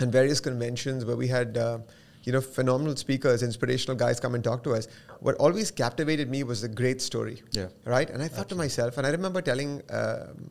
and 0.00 0.10
various 0.10 0.40
conventions 0.40 1.04
where 1.04 1.16
we 1.16 1.28
had, 1.28 1.58
uh, 1.58 1.78
you 2.24 2.32
know, 2.32 2.40
phenomenal 2.40 2.96
speakers, 2.96 3.42
inspirational 3.42 3.96
guys 3.96 4.18
come 4.18 4.34
and 4.34 4.42
talk 4.42 4.64
to 4.64 4.72
us, 4.72 4.88
what 5.20 5.34
always 5.36 5.70
captivated 5.70 6.30
me 6.30 6.42
was 6.42 6.62
a 6.64 6.68
great 6.68 7.02
story 7.02 7.42
Yeah. 7.52 7.66
right? 7.84 8.08
And 8.08 8.22
I 8.22 8.28
thought 8.28 8.48
to 8.48 8.54
myself, 8.54 8.96
and 8.96 9.06
I 9.06 9.10
remember 9.10 9.42
telling, 9.42 9.82
um, 9.90 10.50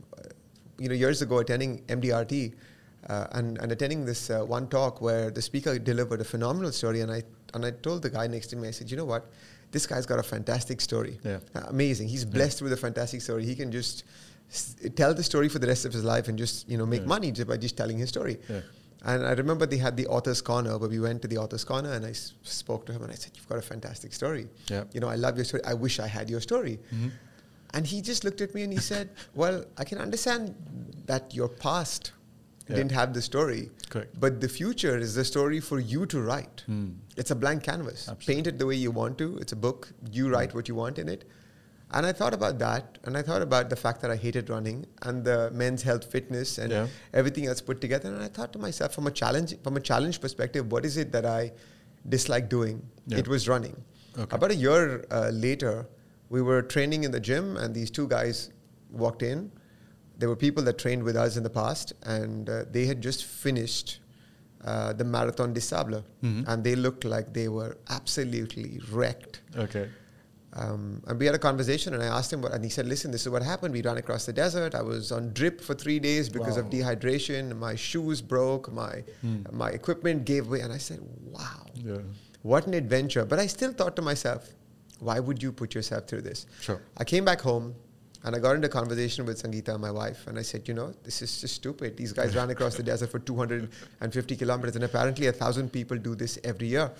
you 0.77 0.87
know, 0.87 0.93
years 0.95 1.23
ago 1.23 1.39
attending 1.39 1.81
MDRT 1.87 2.53
uh, 3.09 3.27
and, 3.31 3.57
and 3.59 3.71
attending 3.71 4.05
this 4.05 4.29
uh, 4.29 4.39
one 4.45 4.67
talk 4.67 5.01
where 5.01 5.29
the 5.31 5.41
speaker 5.41 5.77
delivered 5.79 6.21
a 6.21 6.23
phenomenal 6.23 6.71
story, 6.71 7.01
and 7.01 7.11
I 7.11 7.23
and 7.53 7.65
I 7.65 7.71
told 7.71 8.01
the 8.01 8.09
guy 8.09 8.25
next 8.27 8.47
to 8.47 8.55
me, 8.55 8.67
I 8.67 8.71
said, 8.71 8.89
you 8.89 8.97
know 8.97 9.05
what, 9.05 9.29
this 9.71 9.85
guy's 9.85 10.05
got 10.05 10.17
a 10.19 10.23
fantastic 10.23 10.81
story, 10.81 11.19
Yeah. 11.23 11.39
Uh, 11.55 11.61
amazing. 11.67 12.07
He's 12.07 12.25
blessed 12.25 12.61
with 12.63 12.73
a 12.73 12.77
fantastic 12.77 13.21
story. 13.21 13.45
He 13.45 13.55
can 13.55 13.71
just 13.71 14.03
s- 14.49 14.75
tell 14.95 15.13
the 15.13 15.23
story 15.23 15.49
for 15.49 15.59
the 15.59 15.67
rest 15.67 15.85
of 15.85 15.93
his 15.93 16.03
life 16.03 16.27
and 16.27 16.37
just 16.37 16.67
you 16.69 16.77
know 16.77 16.85
make 16.85 17.01
Yeah. 17.01 17.07
money 17.15 17.31
just 17.31 17.47
by 17.47 17.57
just 17.57 17.77
telling 17.77 17.97
his 17.99 18.09
story. 18.09 18.39
Yeah. 18.49 18.61
And 19.05 19.25
I 19.25 19.33
remember 19.33 19.65
they 19.65 19.77
had 19.77 19.97
the 19.97 20.07
author's 20.07 20.41
corner, 20.41 20.77
where 20.77 20.89
we 20.89 20.99
went 20.99 21.21
to 21.23 21.27
the 21.27 21.37
author's 21.37 21.65
corner, 21.65 21.91
and 21.91 22.05
I 22.05 22.11
s- 22.11 22.33
spoke 22.43 22.85
to 22.87 22.93
him, 22.93 23.03
and 23.03 23.11
I 23.11 23.15
said, 23.15 23.31
"You've 23.35 23.49
got 23.49 23.57
a 23.57 23.61
fantastic 23.73 24.13
story. 24.13 24.47
Yeah. 24.69 24.85
You 24.93 25.01
know, 25.01 25.09
I 25.09 25.15
love 25.15 25.35
your 25.37 25.45
story. 25.45 25.63
I 25.65 25.73
wish 25.73 25.99
I 25.99 26.07
had 26.07 26.29
your 26.29 26.39
story." 26.41 26.79
Mhm. 26.95 27.11
And 27.75 27.85
he 27.87 28.01
just 28.01 28.23
looked 28.23 28.39
at 28.41 28.53
me 28.55 28.61
and 28.63 28.71
he 28.71 28.79
said, 28.79 29.09
Well, 29.33 29.65
I 29.77 29.83
can 29.83 29.97
understand 29.97 30.53
that 31.07 31.33
your 31.33 31.49
past 31.49 32.11
Yeah. 32.69 32.75
didn't 32.77 32.91
have 32.93 33.13
the 33.13 33.21
story. 33.21 33.69
Correct. 33.89 34.17
But 34.19 34.39
the 34.39 34.47
future 34.47 34.97
is 34.97 35.15
the 35.15 35.25
story 35.25 35.59
for 35.59 35.79
you 35.79 36.05
to 36.07 36.21
write. 36.21 36.63
Hmm. 36.65 36.91
It's 37.17 37.31
a 37.31 37.35
blank 37.35 37.63
canvas. 37.63 38.07
Absolutely. 38.07 38.33
Paint 38.35 38.47
it 38.47 38.59
the 38.59 38.65
way 38.65 38.75
you 38.75 38.91
want 38.91 39.17
to. 39.17 39.37
It's 39.39 39.51
a 39.51 39.55
book. 39.57 39.91
You 40.11 40.29
write 40.29 40.53
what 40.55 40.67
you 40.69 40.75
want 40.75 40.97
in 40.97 41.09
it. 41.09 41.25
And 41.91 42.05
I 42.05 42.11
thought 42.13 42.33
about 42.33 42.57
that. 42.59 42.97
And 43.03 43.17
I 43.17 43.21
thought 43.21 43.41
about 43.41 43.69
the 43.69 43.75
fact 43.75 44.01
that 44.01 44.09
I 44.09 44.15
hated 44.15 44.49
running 44.49 44.85
and 45.01 45.23
the 45.25 45.51
men's 45.51 45.83
health 45.83 46.05
fitness 46.09 46.57
and 46.57 46.71
Yeah. 46.71 46.87
everything 47.13 47.45
else 47.47 47.61
put 47.61 47.81
together. 47.81 48.09
And 48.13 48.21
I 48.23 48.29
thought 48.29 48.53
to 48.53 48.59
myself, 48.59 48.93
from 48.95 49.07
a 49.07 49.11
challenge, 49.11 49.55
from 49.61 49.75
a 49.77 49.81
challenge 49.81 50.21
perspective, 50.21 50.71
what 50.71 50.85
is 50.85 50.95
it 50.97 51.11
that 51.11 51.25
I 51.25 51.51
dislike 52.07 52.49
doing? 52.49 52.81
Yeah. 53.07 53.17
It 53.19 53.27
was 53.27 53.47
running. 53.47 53.75
Okay. 54.17 54.35
About 54.35 54.51
a 54.51 54.55
year 54.55 55.05
uh, 55.11 55.29
later, 55.33 55.85
we 56.29 56.41
were 56.41 56.61
training 56.61 57.03
in 57.03 57.11
the 57.11 57.19
gym, 57.19 57.57
and 57.57 57.75
these 57.75 57.91
two 57.91 58.07
guys 58.07 58.49
walked 58.89 59.21
in. 59.21 59.51
There 60.23 60.29
were 60.29 60.37
people 60.47 60.63
that 60.63 60.77
trained 60.77 61.03
with 61.03 61.17
us 61.23 61.35
in 61.39 61.43
the 61.43 61.49
past, 61.49 61.91
and 62.17 62.49
uh, 62.49 62.63
they 62.71 62.85
had 62.91 63.01
just 63.01 63.25
finished 63.25 63.99
uh, 64.63 64.93
the 64.93 65.03
Marathon 65.15 65.51
des 65.55 65.59
Sables, 65.69 66.03
Mhm. 66.23 66.45
and 66.47 66.63
they 66.67 66.75
looked 66.83 67.03
like 67.13 67.33
they 67.39 67.49
were 67.55 67.71
absolutely 67.89 68.79
wrecked. 68.99 69.41
Okay. 69.63 69.89
Um, 70.53 71.01
and 71.07 71.19
we 71.19 71.25
had 71.25 71.35
a 71.35 71.39
conversation, 71.49 71.93
and 71.95 72.01
I 72.01 72.05
asked 72.17 72.31
him, 72.31 72.41
what, 72.43 72.53
and 72.53 72.63
he 72.63 72.69
said, 72.69 72.85
"Listen, 72.93 73.11
this 73.15 73.23
is 73.25 73.29
what 73.35 73.43
happened. 73.43 73.73
We 73.73 73.81
ran 73.81 73.97
across 74.03 74.25
the 74.29 74.35
desert. 74.41 74.73
I 74.81 74.83
was 74.93 75.11
on 75.11 75.33
drip 75.39 75.59
for 75.67 75.73
three 75.83 75.99
days 76.09 76.29
because 76.37 76.55
of 76.61 76.65
dehydration. 76.75 77.57
My 77.67 77.75
shoes 77.75 78.21
broke. 78.21 78.71
My 78.83 79.03
Hmm. 79.23 79.39
my 79.63 79.69
equipment 79.79 80.23
gave 80.33 80.47
way." 80.53 80.61
And 80.61 80.71
I 80.71 80.81
said, 80.89 80.99
"Wow, 81.37 81.65
Yeah. 81.91 82.03
what 82.53 82.65
an 82.67 82.73
adventure!" 82.83 83.25
But 83.25 83.39
I 83.39 83.47
still 83.57 83.73
thought 83.73 83.95
to 84.01 84.01
myself, 84.11 84.41
"Why 84.99 85.19
would 85.19 85.43
you 85.43 85.51
put 85.51 85.75
yourself 85.77 86.07
through 86.07 86.21
this?" 86.29 86.45
Sure. 86.61 86.79
I 86.95 87.03
came 87.03 87.25
back 87.31 87.41
home 87.41 87.67
and 88.23 88.35
I 88.35 88.39
got 88.39 88.55
into 88.55 88.69
conversation 88.69 89.25
with 89.25 89.41
Sangeeta, 89.41 89.77
my 89.79 89.91
wife, 89.91 90.27
and 90.27 90.39
I 90.39 90.43
said, 90.43 90.67
you 90.67 90.73
know, 90.73 90.93
this 91.03 91.21
is 91.21 91.41
just 91.41 91.55
stupid. 91.55 91.97
These 91.97 92.13
guys 92.13 92.35
ran 92.35 92.49
across 92.49 92.75
the 92.75 92.83
desert 92.83 93.11
for 93.11 93.19
250 93.19 94.35
kilometers, 94.37 94.75
and 94.75 94.83
apparently 94.85 95.27
a 95.27 95.33
thousand 95.33 95.73
people 95.73 95.97
do 95.97 96.15
this 96.15 96.39
every 96.43 96.67
year. 96.67 96.91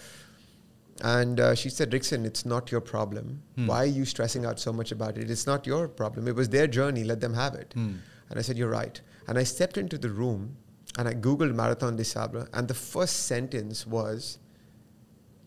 And 1.01 1.39
uh, 1.39 1.56
she 1.56 1.70
said, 1.70 1.92
Rickson, 1.92 2.25
it's 2.25 2.46
not 2.46 2.72
your 2.72 2.82
problem. 2.82 3.42
Hmm. 3.56 3.68
Why 3.68 3.84
are 3.84 3.86
you 3.86 4.06
stressing 4.06 4.46
out 4.46 4.60
so 4.60 4.74
much 4.74 4.92
about 4.92 5.18
it? 5.18 5.32
It's 5.32 5.48
not 5.48 5.65
your 5.65 5.88
problem. 5.88 6.27
It 6.27 6.36
was 6.36 6.50
their 6.50 6.68
journey. 6.68 7.03
Let 7.03 7.20
them 7.20 7.34
have 7.34 7.56
it. 7.56 7.72
Hmm. 7.74 7.94
And 8.30 8.38
I 8.38 8.42
said, 8.42 8.58
you're 8.58 8.70
right. 8.70 9.00
And 9.27 9.38
I 9.38 9.44
stepped 9.44 9.77
into 9.77 9.98
the 9.98 10.10
room 10.10 10.58
and 10.98 11.08
I 11.08 11.13
Googled 11.13 11.56
Marathon 11.56 11.96
des 11.96 12.03
Sables, 12.03 12.48
and 12.53 12.68
the 12.68 12.74
first 12.74 13.25
sentence 13.25 13.88
was, 13.88 14.38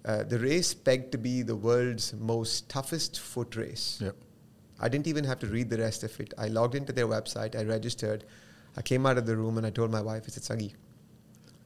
uh, 0.04 0.24
the 0.24 0.38
race 0.38 0.74
pegged 0.74 1.12
to 1.12 1.18
be 1.18 1.42
the 1.42 1.54
world's 1.54 2.12
most 2.14 2.68
toughest 2.68 3.20
foot 3.20 3.54
race. 3.54 4.00
Yep. 4.02 4.16
I 4.80 4.88
didn't 4.88 5.06
even 5.06 5.24
have 5.24 5.38
to 5.40 5.46
read 5.46 5.70
the 5.70 5.78
rest 5.78 6.02
of 6.04 6.18
it. 6.20 6.34
I 6.38 6.48
logged 6.48 6.74
into 6.74 6.92
their 6.92 7.06
website, 7.06 7.56
I 7.58 7.64
registered, 7.64 8.24
I 8.76 8.82
came 8.82 9.06
out 9.06 9.16
of 9.18 9.26
the 9.26 9.36
room 9.36 9.56
and 9.58 9.66
I 9.66 9.70
told 9.70 9.90
my 9.90 10.02
wife, 10.02 10.24
I 10.26 10.30
said, 10.30 10.44
Sagi, 10.44 10.74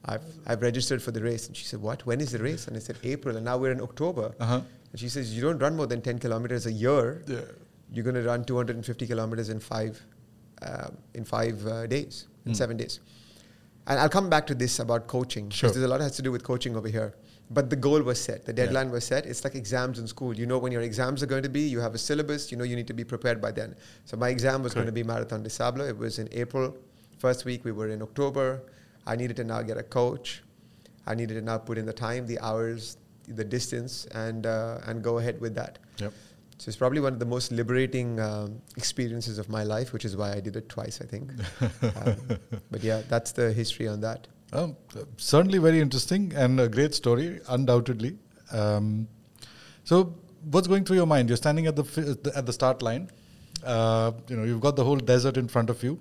I've, 0.05 0.23
I've 0.47 0.61
registered 0.61 1.01
for 1.03 1.11
the 1.11 1.21
race. 1.21 1.47
And 1.47 1.55
she 1.55 1.65
said, 1.65 1.81
What? 1.81 2.05
When 2.05 2.21
is 2.21 2.31
the 2.31 2.39
race? 2.39 2.67
And 2.67 2.75
I 2.75 2.79
said, 2.79 2.97
April. 3.03 3.35
And 3.35 3.45
now 3.45 3.57
we're 3.57 3.71
in 3.73 3.81
October. 3.81 4.33
Uh-huh. 4.39 4.61
And 4.91 4.99
she 4.99 5.09
says, 5.09 5.35
You 5.35 5.41
don't 5.41 5.59
run 5.59 5.75
more 5.75 5.87
than 5.87 6.01
10 6.01 6.19
kilometers 6.19 6.65
a 6.65 6.71
year. 6.71 7.23
Yeah. 7.27 7.41
You're 7.91 8.03
going 8.05 8.15
to 8.15 8.23
run 8.23 8.45
250 8.45 9.05
kilometers 9.05 9.49
in 9.49 9.59
five, 9.59 10.01
um, 10.61 10.97
in 11.13 11.25
five 11.25 11.65
uh, 11.67 11.85
days, 11.87 12.27
in 12.45 12.51
Hmm. 12.51 12.55
seven 12.55 12.77
days. 12.77 12.99
And 13.87 13.99
I'll 13.99 14.09
come 14.09 14.29
back 14.29 14.47
to 14.47 14.55
this 14.55 14.79
about 14.79 15.07
coaching 15.07 15.45
because 15.49 15.57
Sure. 15.59 15.69
there's 15.71 15.83
a 15.83 15.87
lot 15.87 15.97
that 15.97 16.05
has 16.05 16.15
to 16.15 16.21
do 16.21 16.31
with 16.31 16.43
coaching 16.43 16.75
over 16.77 16.87
here. 16.87 17.13
But 17.53 17.69
the 17.69 17.75
goal 17.75 18.01
was 18.01 18.19
set, 18.21 18.45
the 18.45 18.53
deadline 18.53 18.91
was 18.91 19.03
set. 19.03 19.25
It's 19.25 19.43
like 19.43 19.55
exams 19.55 19.99
in 19.99 20.07
school. 20.07 20.33
You 20.33 20.45
know 20.45 20.57
when 20.57 20.71
your 20.71 20.83
exams 20.83 21.21
are 21.21 21.25
going 21.25 21.43
to 21.43 21.49
be. 21.49 21.61
You 21.61 21.79
have 21.81 21.93
a 21.93 21.97
syllabus. 21.97 22.49
You 22.49 22.57
know 22.57 22.63
you 22.63 22.77
need 22.77 22.87
to 22.87 22.93
be 22.93 23.03
prepared 23.03 23.41
by 23.41 23.51
then. 23.51 23.75
So 24.05 24.15
my 24.15 24.29
exam 24.29 24.63
was 24.63 24.73
going 24.73 24.85
to 24.85 24.91
be 24.93 25.03
Marathon 25.03 25.43
des 25.43 25.49
Sables. 25.49 25.89
It 25.89 25.97
was 25.97 26.17
in 26.17 26.29
April. 26.31 26.75
First 27.19 27.43
week 27.43 27.65
we 27.65 27.73
were 27.73 27.89
in 27.89 28.01
October. 28.01 28.63
I 29.05 29.15
needed 29.17 29.35
to 29.37 29.43
now 29.43 29.61
get 29.63 29.77
a 29.77 29.83
coach. 29.83 30.43
I 31.05 31.15
needed 31.15 31.33
to 31.33 31.41
now 31.41 31.57
put 31.57 31.77
in 31.77 31.85
the 31.85 31.93
time, 31.93 32.25
the 32.25 32.39
hours, 32.39 32.97
the 33.27 33.43
distance, 33.43 34.05
and 34.13 34.45
uh, 34.45 34.79
and 34.85 35.03
go 35.03 35.17
ahead 35.17 35.41
with 35.41 35.53
that. 35.55 35.79
Yep. 35.97 36.13
So 36.57 36.69
it's 36.69 36.77
probably 36.77 37.01
one 37.01 37.13
of 37.13 37.19
the 37.19 37.25
most 37.25 37.51
liberating 37.51 38.19
um, 38.19 38.61
experiences 38.77 39.39
of 39.39 39.49
my 39.49 39.63
life, 39.63 39.93
which 39.93 40.05
is 40.05 40.15
why 40.15 40.31
I 40.31 40.39
did 40.39 40.55
it 40.55 40.69
twice, 40.69 41.01
I 41.01 41.05
think. 41.05 41.31
um, 42.05 42.39
but 42.69 42.83
yeah, 42.83 43.01
that's 43.09 43.31
the 43.31 43.51
history 43.51 43.87
on 43.87 43.99
that. 44.01 44.27
Um, 44.53 44.75
certainly 45.17 45.57
very 45.59 45.79
interesting 45.79 46.33
and 46.35 46.59
a 46.59 46.67
great 46.67 46.93
story, 46.93 47.39
undoubtedly. 47.47 48.17
Um, 48.51 49.07
so, 49.83 50.15
what's 50.49 50.67
going 50.67 50.83
through 50.83 50.97
your 50.97 51.05
mind? 51.05 51.29
You're 51.29 51.37
standing 51.37 51.67
at 51.67 51.75
the 51.75 52.31
at 52.35 52.45
the 52.45 52.53
start 52.53 52.81
line. 52.81 53.09
Uh, 53.63 54.11
you 54.27 54.35
know, 54.35 54.43
you've 54.43 54.61
got 54.61 54.75
the 54.75 54.83
whole 54.83 54.97
desert 54.97 55.37
in 55.37 55.47
front 55.47 55.69
of 55.69 55.81
you. 55.83 55.99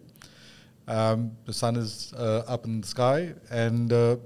Um, 0.88 1.32
the 1.44 1.52
sun 1.52 1.76
is 1.76 2.12
uh, 2.16 2.42
up 2.48 2.64
in 2.64 2.80
the 2.80 2.86
sky, 2.86 3.34
and 3.50 3.92
uh, 3.92 4.16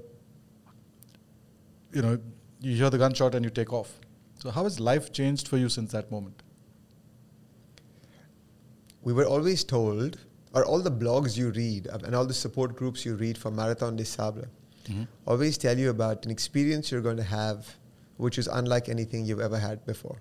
you 1.93 2.01
know 2.01 2.17
you 2.61 2.75
hear 2.75 2.89
the 2.89 2.97
gunshot 2.97 3.35
and 3.35 3.45
you 3.45 3.51
take 3.51 3.71
off. 3.71 3.99
So, 4.39 4.49
how 4.49 4.63
has 4.63 4.79
life 4.79 5.11
changed 5.11 5.47
for 5.47 5.57
you 5.57 5.69
since 5.69 5.91
that 5.91 6.11
moment? 6.11 6.41
we 9.05 9.13
were 9.13 9.25
always 9.25 9.63
told, 9.63 10.17
or 10.55 10.65
all 10.65 10.79
the 10.79 10.91
blogs 10.91 11.37
you 11.37 11.51
read 11.51 11.87
uh, 11.87 11.99
and 12.05 12.15
all 12.15 12.25
the 12.25 12.33
support 12.33 12.75
groups 12.75 13.05
you 13.05 13.15
read 13.15 13.37
for 13.37 13.51
Marathon 13.51 13.95
des 13.95 14.05
Sables 14.05 14.47
always 15.27 15.57
tell 15.57 15.77
you 15.77 15.89
about 15.89 16.25
an 16.25 16.31
experience 16.31 16.91
you're 16.91 17.01
going 17.01 17.17
to 17.17 17.23
have 17.23 17.75
which 18.17 18.37
is 18.37 18.47
unlike 18.47 18.87
anything 18.87 19.25
you've 19.25 19.41
ever 19.41 19.57
had 19.59 19.85
before. 19.85 20.17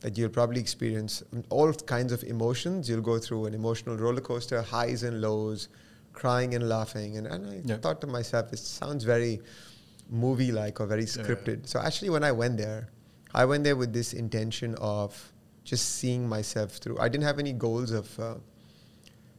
That 0.00 0.16
you'll 0.18 0.28
probably 0.28 0.60
experience 0.60 1.22
all 1.48 1.72
kinds 1.72 2.12
of 2.12 2.22
emotions. 2.24 2.88
You'll 2.88 3.00
go 3.00 3.18
through 3.18 3.46
an 3.46 3.54
emotional 3.54 3.96
roller 3.96 4.20
coaster, 4.20 4.62
highs 4.62 5.02
and 5.02 5.20
lows, 5.20 5.68
crying 6.12 6.54
and 6.54 6.68
laughing. 6.68 7.16
And, 7.16 7.26
and 7.26 7.48
I 7.50 7.62
Yeah. 7.64 7.78
thought 7.78 8.00
to 8.02 8.06
myself, 8.06 8.52
it 8.52 8.58
sounds 8.60 9.02
very 9.02 9.40
movie 10.08 10.52
like 10.52 10.80
or 10.80 10.86
very 10.86 11.02
Yeah. 11.02 11.16
scripted. 11.16 11.66
So 11.66 11.80
actually, 11.80 12.10
when 12.10 12.22
I 12.22 12.32
went 12.32 12.58
there, 12.58 12.90
I 13.34 13.44
went 13.44 13.64
there 13.64 13.76
with 13.76 13.92
this 13.92 14.12
intention 14.12 14.74
of 14.76 15.32
just 15.64 15.84
seeing 15.98 16.28
myself 16.28 16.72
through. 16.82 16.98
I 16.98 17.08
didn't 17.08 17.24
have 17.24 17.38
any 17.40 17.52
goals 17.52 17.90
of 17.92 18.06
uh, 18.20 18.34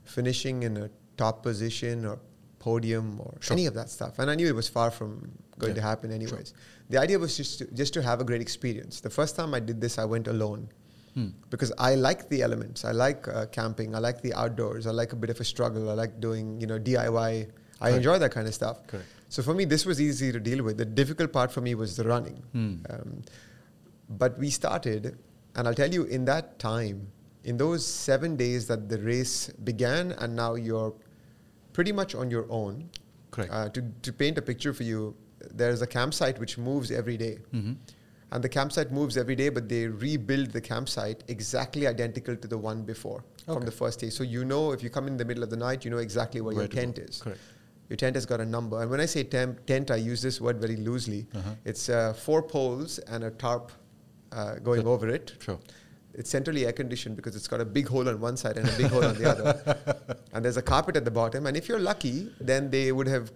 finishing 0.03 0.63
in 0.63 0.77
a 0.77 0.89
top 1.17 1.43
position 1.43 2.05
or 2.05 2.19
podium 2.59 3.19
or 3.19 3.37
Sure. 3.41 3.53
any 3.55 3.65
of 3.65 3.73
that 3.73 3.89
stuff. 3.89 4.19
And 4.19 4.29
I 4.31 4.35
knew 4.35 4.47
it 4.47 4.55
was 4.55 4.67
far 4.69 4.89
from 4.91 5.31
going 5.59 5.71
Yeah. 5.71 5.81
to 5.81 5.81
happen 5.81 6.11
anyways. 6.11 6.53
The 6.89 6.97
idea 6.99 7.19
was 7.19 7.35
just 7.37 7.59
to, 7.59 7.65
just 7.73 7.93
to 7.95 8.01
have 8.01 8.21
a 8.21 8.23
great 8.23 8.41
experience. 8.41 9.01
The 9.01 9.09
first 9.09 9.35
time 9.35 9.53
I 9.53 9.59
did 9.59 9.81
this, 9.81 9.97
I 9.97 10.05
went 10.05 10.27
alone 10.27 10.69
Hmm. 11.13 11.27
because 11.51 11.71
I 11.77 11.93
like 11.95 12.29
the 12.29 12.41
elements. 12.41 12.83
I 12.85 12.91
like 12.91 13.27
uh, 13.27 13.45
camping. 13.47 13.93
I 13.95 13.99
like 13.99 14.21
the 14.21 14.33
outdoors. 14.33 14.87
I 14.87 14.91
like 14.91 15.13
a 15.13 15.15
bit 15.15 15.29
of 15.29 15.39
a 15.39 15.43
struggle. 15.43 15.89
I 15.89 15.93
like 15.93 16.19
doing 16.19 16.59
you 16.59 16.65
know 16.67 16.79
DIY. 16.79 17.29
I 17.29 17.45
Correct. 17.79 17.95
enjoy 17.97 18.17
that 18.19 18.31
kind 18.31 18.47
of 18.47 18.53
stuff. 18.55 18.87
Correct. 18.87 19.05
So 19.29 19.43
for 19.43 19.53
me, 19.53 19.65
this 19.65 19.85
was 19.85 19.99
easy 20.01 20.31
to 20.31 20.39
deal 20.39 20.63
with. 20.63 20.77
The 20.77 20.85
difficult 20.85 21.31
part 21.31 21.51
for 21.51 21.61
me 21.61 21.75
was 21.75 21.95
the 21.97 22.03
running. 22.03 22.37
Hmm. 22.51 22.75
Um, 22.89 23.21
but 24.09 24.37
we 24.39 24.49
started, 24.49 25.17
and 25.55 25.67
I'll 25.67 25.73
tell 25.73 25.91
you, 25.93 26.03
in 26.05 26.25
that 26.25 26.59
time, 26.59 27.07
in 27.43 27.57
those 27.57 27.85
seven 27.85 28.35
days 28.35 28.67
that 28.67 28.89
the 28.89 28.97
race 28.99 29.49
began, 29.63 30.11
and 30.13 30.35
now 30.35 30.55
you're 30.55 30.93
pretty 31.73 31.91
much 31.91 32.15
on 32.15 32.31
your 32.31 32.45
own. 32.49 32.89
Correct. 33.31 33.51
Uh, 33.51 33.69
to, 33.69 33.81
to 34.03 34.13
paint 34.13 34.37
a 34.37 34.41
picture 34.41 34.73
for 34.73 34.83
you, 34.83 35.15
there's 35.53 35.81
a 35.81 35.87
campsite 35.87 36.39
which 36.39 36.57
moves 36.57 36.91
every 36.91 37.17
day. 37.17 37.39
Mhm. 37.53 37.75
And 38.31 38.43
the 38.43 38.49
campsite 38.49 38.91
moves 38.91 39.15
every 39.17 39.35
day, 39.35 39.49
but 39.49 39.69
they 39.69 39.85
rebuild 39.87 40.51
the 40.51 40.61
campsite 40.61 41.23
exactly 41.27 41.85
identical 41.85 42.35
to 42.35 42.47
the 42.47 42.57
one 42.57 42.81
before 42.83 43.23
from 43.45 43.63
the 43.63 43.71
first 43.71 43.99
day. 43.99 44.09
So 44.09 44.23
you 44.23 44.43
know, 44.43 44.71
if 44.71 44.81
you 44.81 44.89
come 44.89 45.05
in 45.05 45.17
the 45.17 45.25
middle 45.25 45.43
of 45.43 45.51
the 45.51 45.57
night, 45.57 45.85
you 45.85 45.91
know 45.91 45.99
exactly 45.99 46.41
where, 46.41 46.55
Where 46.55 46.63
your 46.63 46.69
go. 46.69 46.79
tent 46.81 46.97
is. 46.97 47.21
Correct. 47.21 47.39
Your 47.89 47.97
tent 47.97 48.15
has 48.15 48.25
got 48.25 48.39
a 48.41 48.45
number. 48.45 48.81
And 48.81 48.89
when 48.89 48.99
I 48.99 49.05
say 49.05 49.23
temp, 49.23 49.63
tent, 49.67 49.91
I 49.91 49.97
use 49.97 50.19
this 50.23 50.41
word 50.41 50.59
very 50.59 50.77
loosely. 50.77 51.27
Uh-huh. 51.35 51.49
It's 51.65 51.89
uh, 51.89 52.13
four 52.13 52.41
poles 52.41 52.97
and 52.99 53.23
a 53.25 53.29
tarp 53.31 53.71
uh, 54.31 54.55
going 54.55 54.81
Good. 54.81 54.89
over 54.89 55.09
it. 55.09 55.33
Sure. 55.39 55.59
It's 56.13 56.29
centrally 56.29 56.65
air 56.65 56.73
conditioned 56.73 57.15
because 57.15 57.35
it's 57.35 57.47
got 57.47 57.59
a 57.59 57.65
big 57.65 57.87
hole 57.87 58.07
on 58.07 58.19
one 58.19 58.37
side 58.37 58.57
and 58.57 58.69
a 58.69 58.77
big 58.77 58.87
hole 58.87 59.03
on 59.03 59.15
the 59.15 59.29
other. 59.29 60.17
And 60.33 60.43
there's 60.43 60.57
a 60.57 60.63
carpet 60.63 60.95
at 60.95 61.05
the 61.05 61.11
bottom. 61.11 61.45
And 61.45 61.55
if 61.55 61.69
you're 61.69 61.79
lucky, 61.79 62.31
then 62.41 62.71
they 62.71 62.91
would 62.91 63.07
have 63.07 63.31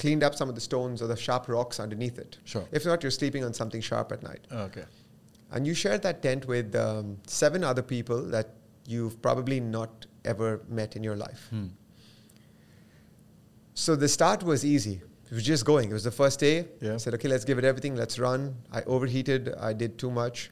cleaned 0.00 0.24
up 0.24 0.34
some 0.34 0.48
of 0.48 0.56
the 0.56 0.60
stones 0.60 1.00
or 1.00 1.06
the 1.06 1.16
sharp 1.16 1.48
rocks 1.48 1.78
underneath 1.78 2.18
it. 2.18 2.38
Sure. 2.44 2.64
If 2.72 2.84
not, 2.84 3.04
you're 3.04 3.12
sleeping 3.12 3.44
on 3.44 3.54
something 3.54 3.80
sharp 3.80 4.10
at 4.10 4.22
night. 4.24 4.40
Okay. 4.50 4.84
And 5.52 5.66
you 5.66 5.74
share 5.74 5.98
that 5.98 6.20
tent 6.20 6.46
with 6.46 6.74
um, 6.74 7.18
seven 7.26 7.62
other 7.62 7.82
people 7.82 8.22
that 8.22 8.54
you've 8.86 9.22
probably 9.22 9.60
not 9.60 10.06
ever 10.24 10.62
met 10.68 10.96
in 10.96 11.04
your 11.04 11.16
life. 11.16 11.46
Hmm. 11.50 11.66
So 13.74 13.94
the 13.94 14.08
start 14.08 14.42
was 14.42 14.64
easy. 14.64 15.00
It 15.30 15.34
was 15.34 15.44
just 15.44 15.64
going. 15.64 15.90
It 15.90 15.92
was 15.92 16.04
the 16.04 16.10
first 16.10 16.40
day. 16.40 16.66
Yeah. 16.80 16.94
I 16.94 16.96
said, 16.96 17.14
okay, 17.14 17.28
let's 17.28 17.44
give 17.44 17.56
it 17.58 17.64
everything. 17.64 17.94
Let's 17.94 18.18
run. 18.18 18.56
I 18.72 18.82
overheated. 18.82 19.54
I 19.60 19.72
did 19.72 19.96
too 19.96 20.10
much. 20.10 20.50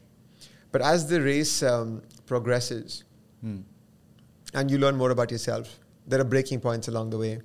But 0.73 0.83
as 0.83 1.07
the 1.09 1.21
race 1.23 1.63
um, 1.63 2.03
progresses 2.27 3.05
Hmm. 3.41 3.61
and 4.55 4.71
you 4.71 4.79
learn 4.79 4.97
more 4.97 5.11
about 5.11 5.31
yourself, 5.31 5.79
there 6.07 6.21
are 6.21 6.25
breaking 6.25 6.61
points 6.61 6.89
along 6.89 7.11
the 7.11 7.19
way. 7.19 7.41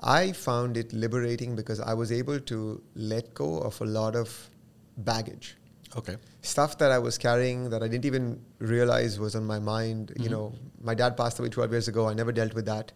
I 0.00 0.32
found 0.32 0.76
it 0.76 0.92
liberating 0.92 1.56
because 1.56 1.80
I 1.80 1.94
was 1.94 2.10
able 2.12 2.38
to 2.40 2.82
let 2.94 3.32
go 3.34 3.58
of 3.58 3.80
a 3.80 3.84
lot 3.84 4.16
of 4.16 4.50
baggage 4.96 5.56
Okay. 5.96 6.16
stuff 6.42 6.78
that 6.78 6.90
I 6.92 6.98
was 6.98 7.18
carrying 7.18 7.68
that 7.70 7.82
I 7.82 7.88
didn't 7.88 8.04
even 8.04 8.40
realize 8.58 9.18
was 9.18 9.34
on 9.34 9.44
my 9.44 9.58
mind. 9.58 10.12
You 10.18 10.26
Mhm. 10.28 10.30
know, 10.30 10.52
my 10.80 10.94
dad 10.94 11.16
passed 11.16 11.38
away 11.40 11.48
12 11.48 11.72
years 11.72 11.88
ago. 11.88 12.06
I 12.08 12.14
never 12.14 12.32
dealt 12.32 12.54
with 12.54 12.66
that. 12.66 12.92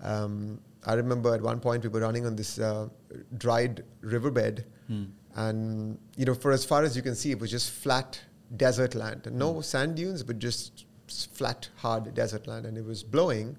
Um, 0.00 0.60
I 0.84 0.94
remember 0.94 1.34
at 1.34 1.42
one 1.42 1.58
point 1.60 1.82
we 1.82 1.88
were 1.88 2.00
running 2.00 2.24
on 2.26 2.36
this 2.36 2.58
uh, 2.58 2.88
dried 3.36 3.84
riverbed, 4.00 4.64
Hmm. 4.86 5.04
and 5.34 5.98
you 6.16 6.24
know, 6.24 6.34
for 6.34 6.52
as 6.52 6.64
far 6.64 6.82
as 6.84 6.96
you 6.96 7.02
can 7.02 7.14
see, 7.14 7.30
it 7.32 7.40
was 7.40 7.50
just 7.50 7.70
flat 7.70 8.20
desert 8.56 8.94
land. 8.94 9.26
Hmm. 9.26 9.38
No 9.38 9.60
sand 9.60 9.96
dunes, 9.96 10.22
but 10.22 10.38
just 10.38 10.86
flat, 11.32 11.68
hard 11.76 12.14
desert 12.14 12.46
land, 12.46 12.66
and 12.66 12.76
it 12.76 12.84
was 12.84 13.02
blowing. 13.02 13.56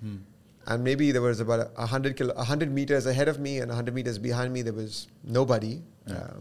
Hmm. 0.00 0.16
And 0.66 0.82
maybe 0.82 1.12
there 1.12 1.20
was 1.22 1.40
about 1.40 1.70
a 1.76 1.86
hundred 1.86 2.16
kilo, 2.16 2.32
a 2.34 2.44
hundred 2.44 2.72
meters 2.72 3.06
ahead 3.06 3.28
of 3.28 3.38
me 3.38 3.58
and 3.58 3.70
a 3.70 3.74
hundred 3.74 3.94
meters 3.94 4.18
behind 4.18 4.52
me. 4.52 4.62
There 4.62 4.72
was 4.72 5.08
nobody. 5.22 5.82
Yeah. 6.06 6.14
Uh, 6.14 6.34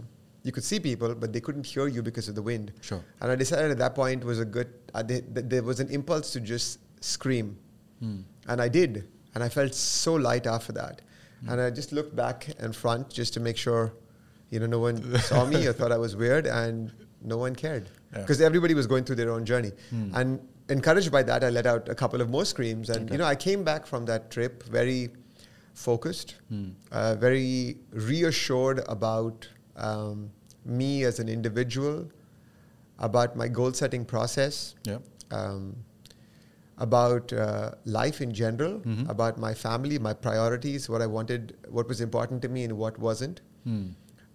you 0.43 0.51
could 0.51 0.63
see 0.63 0.79
people, 0.79 1.15
but 1.15 1.31
they 1.31 1.39
couldn't 1.39 1.65
hear 1.65 1.87
you 1.87 2.01
because 2.01 2.27
of 2.27 2.35
the 2.35 2.41
wind. 2.41 2.73
Sure. 2.81 3.03
And 3.21 3.31
I 3.31 3.35
decided 3.35 3.71
at 3.71 3.77
that 3.77 3.95
point 3.95 4.23
was 4.23 4.39
a 4.39 4.45
good. 4.45 4.73
Uh, 4.93 5.03
they, 5.03 5.21
th- 5.21 5.45
there 5.47 5.63
was 5.63 5.79
an 5.79 5.89
impulse 5.89 6.31
to 6.33 6.39
just 6.39 6.79
scream, 7.01 7.57
Hmm. 7.99 8.21
And 8.47 8.61
I 8.61 8.67
did. 8.67 9.07
And 9.35 9.43
I 9.43 9.49
felt 9.49 9.73
so 9.73 10.13
light 10.13 10.45
after 10.45 10.73
that. 10.73 11.01
And 11.47 11.59
I 11.59 11.69
just 11.71 11.91
looked 11.91 12.15
back 12.15 12.47
and 12.59 12.73
front 12.73 13.09
just 13.09 13.33
to 13.33 13.41
make 13.41 13.57
sure, 13.57 13.93
you 14.49 14.59
know, 14.59 14.65
no 14.65 14.79
one 14.79 15.19
saw 15.29 15.45
me 15.45 15.67
or 15.67 15.73
thought 15.73 15.91
I 15.91 15.97
was 15.97 16.15
weird 16.15 16.47
and 16.47 16.93
no 17.23 17.37
one 17.37 17.55
cared. 17.55 17.89
Yeah. 18.11 18.19
Because 18.21 18.41
everybody 18.41 18.73
was 18.73 18.87
going 18.87 19.03
through 19.05 19.15
their 19.15 19.31
own 19.31 19.45
journey. 19.45 19.71
Hmm. 19.89 20.11
And 20.13 20.39
encouraged 20.69 21.11
by 21.11 21.23
that, 21.23 21.43
I 21.43 21.49
let 21.49 21.65
out 21.65 21.89
a 21.89 21.95
couple 21.95 22.21
of 22.21 22.29
more 22.29 22.45
screams. 22.45 22.89
And, 22.89 23.05
Okay. 23.05 23.13
you 23.13 23.17
know, 23.17 23.25
I 23.25 23.35
came 23.35 23.63
back 23.63 23.85
from 23.85 24.05
that 24.05 24.29
trip 24.31 24.63
very 24.63 25.09
focused, 25.73 26.35
Hmm. 26.49 26.69
uh, 26.91 27.15
very 27.15 27.77
reassured 27.91 28.81
about 28.87 29.47
um, 29.75 30.29
me 30.63 31.03
as 31.03 31.19
an 31.19 31.27
individual, 31.27 32.07
about 32.99 33.35
my 33.35 33.47
goal 33.47 33.73
setting 33.73 34.05
process, 34.05 34.75
Yeah. 34.85 34.99
um, 35.31 35.75
about 36.77 37.33
uh, 37.33 37.71
life 37.85 38.21
in 38.21 38.31
general, 38.33 38.79
Mhm. 38.81 39.09
about 39.09 39.37
my 39.39 39.53
family, 39.53 39.97
my 39.97 40.13
priorities, 40.13 40.87
what 40.89 41.01
I 41.01 41.07
wanted, 41.07 41.55
what 41.69 41.87
was 41.87 42.01
important 42.01 42.41
to 42.43 42.49
me, 42.49 42.63
and 42.63 42.77
what 42.77 42.99
wasn't. 42.99 43.41
Hmm. 43.63 43.87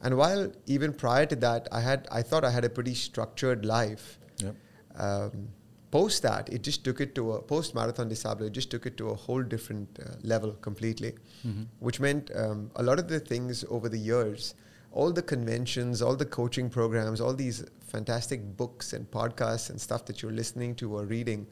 And 0.02 0.16
while 0.16 0.52
even 0.66 0.92
prior 0.92 1.26
to 1.26 1.36
that, 1.36 1.68
I 1.72 1.80
had, 1.80 2.06
I 2.10 2.22
thought 2.22 2.44
I 2.44 2.50
had 2.50 2.64
a 2.64 2.70
pretty 2.70 2.94
structured 2.94 3.64
life. 3.64 4.18
Yeah. 4.38 4.52
Um, 4.96 5.48
post 5.90 6.22
that, 6.22 6.48
it 6.52 6.62
just 6.62 6.84
took 6.84 7.00
it 7.00 7.14
to 7.14 7.32
a 7.32 7.42
post 7.42 7.74
Marathon 7.74 8.08
des 8.08 8.14
Sables. 8.16 8.46
It 8.48 8.52
just 8.52 8.70
took 8.70 8.84
it 8.86 8.96
to 8.98 9.08
a 9.10 9.14
whole 9.14 9.42
different 9.42 9.98
uh, 10.04 10.14
level 10.22 10.52
completely, 10.60 11.14
Mhm. 11.46 11.66
which 11.80 11.98
meant 11.98 12.30
um, 12.36 12.70
a 12.76 12.82
lot 12.82 12.98
of 12.98 13.08
the 13.08 13.18
things 13.18 13.64
over 13.68 13.88
the 13.88 13.98
years, 13.98 14.54
all 14.92 15.12
the 15.12 15.22
conventions, 15.22 16.02
all 16.02 16.14
the 16.14 16.26
coaching 16.26 16.68
programs, 16.70 17.20
all 17.20 17.34
these 17.34 17.64
fantastic 17.80 18.56
books 18.56 18.92
and 18.92 19.10
podcasts 19.10 19.70
and 19.70 19.80
stuff 19.80 20.04
that 20.06 20.22
you're 20.22 20.32
listening 20.32 20.74
to 20.76 20.94
or 20.96 21.04
reading, 21.06 21.46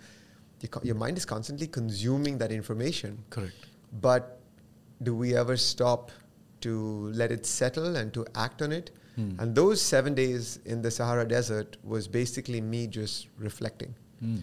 you 0.61 0.69
co- 0.69 0.83
your 0.85 0.95
mind 0.97 1.17
is 1.19 1.25
constantly 1.25 1.67
consuming 1.67 2.39
that 2.39 2.53
information. 2.53 3.25
Correct. 3.31 3.55
But 4.01 4.39
do 5.03 5.15
we 5.17 5.35
ever 5.37 5.57
stop 5.57 6.11
to 6.67 7.11
let 7.23 7.31
it 7.31 7.47
settle 7.47 7.97
and 7.97 8.13
to 8.15 8.27
act 8.35 8.63
on 8.63 8.73
it? 8.73 8.91
Hmm. 9.15 9.31
And 9.39 9.55
those 9.55 9.81
seven 9.81 10.15
days 10.15 10.59
in 10.65 10.83
the 10.83 10.91
Sahara 10.91 11.27
Desert 11.27 11.77
was 11.85 12.09
basically 12.09 12.61
me 12.61 12.87
just 12.87 13.29
reflecting. 13.39 13.95
Hmm. 14.21 14.39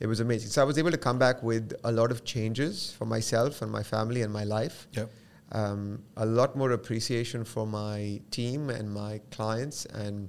It 0.00 0.06
was 0.06 0.20
amazing. 0.20 0.50
So 0.50 0.62
I 0.62 0.64
was 0.64 0.78
able 0.78 0.90
to 0.90 0.98
come 0.98 1.18
back 1.18 1.42
with 1.42 1.74
a 1.84 1.92
lot 1.92 2.10
of 2.10 2.24
changes 2.24 2.92
for 2.98 3.06
myself 3.06 3.62
and 3.62 3.70
my 3.70 3.82
family 3.82 4.22
and 4.22 4.32
my 4.32 4.44
life. 4.44 4.88
Yeah. 4.92 5.06
Um, 5.52 6.02
a 6.16 6.26
lot 6.26 6.56
more 6.56 6.72
appreciation 6.72 7.44
for 7.44 7.66
my 7.66 8.20
team 8.30 8.68
and 8.68 8.92
my 8.92 9.20
clients 9.30 9.86
and 9.86 10.28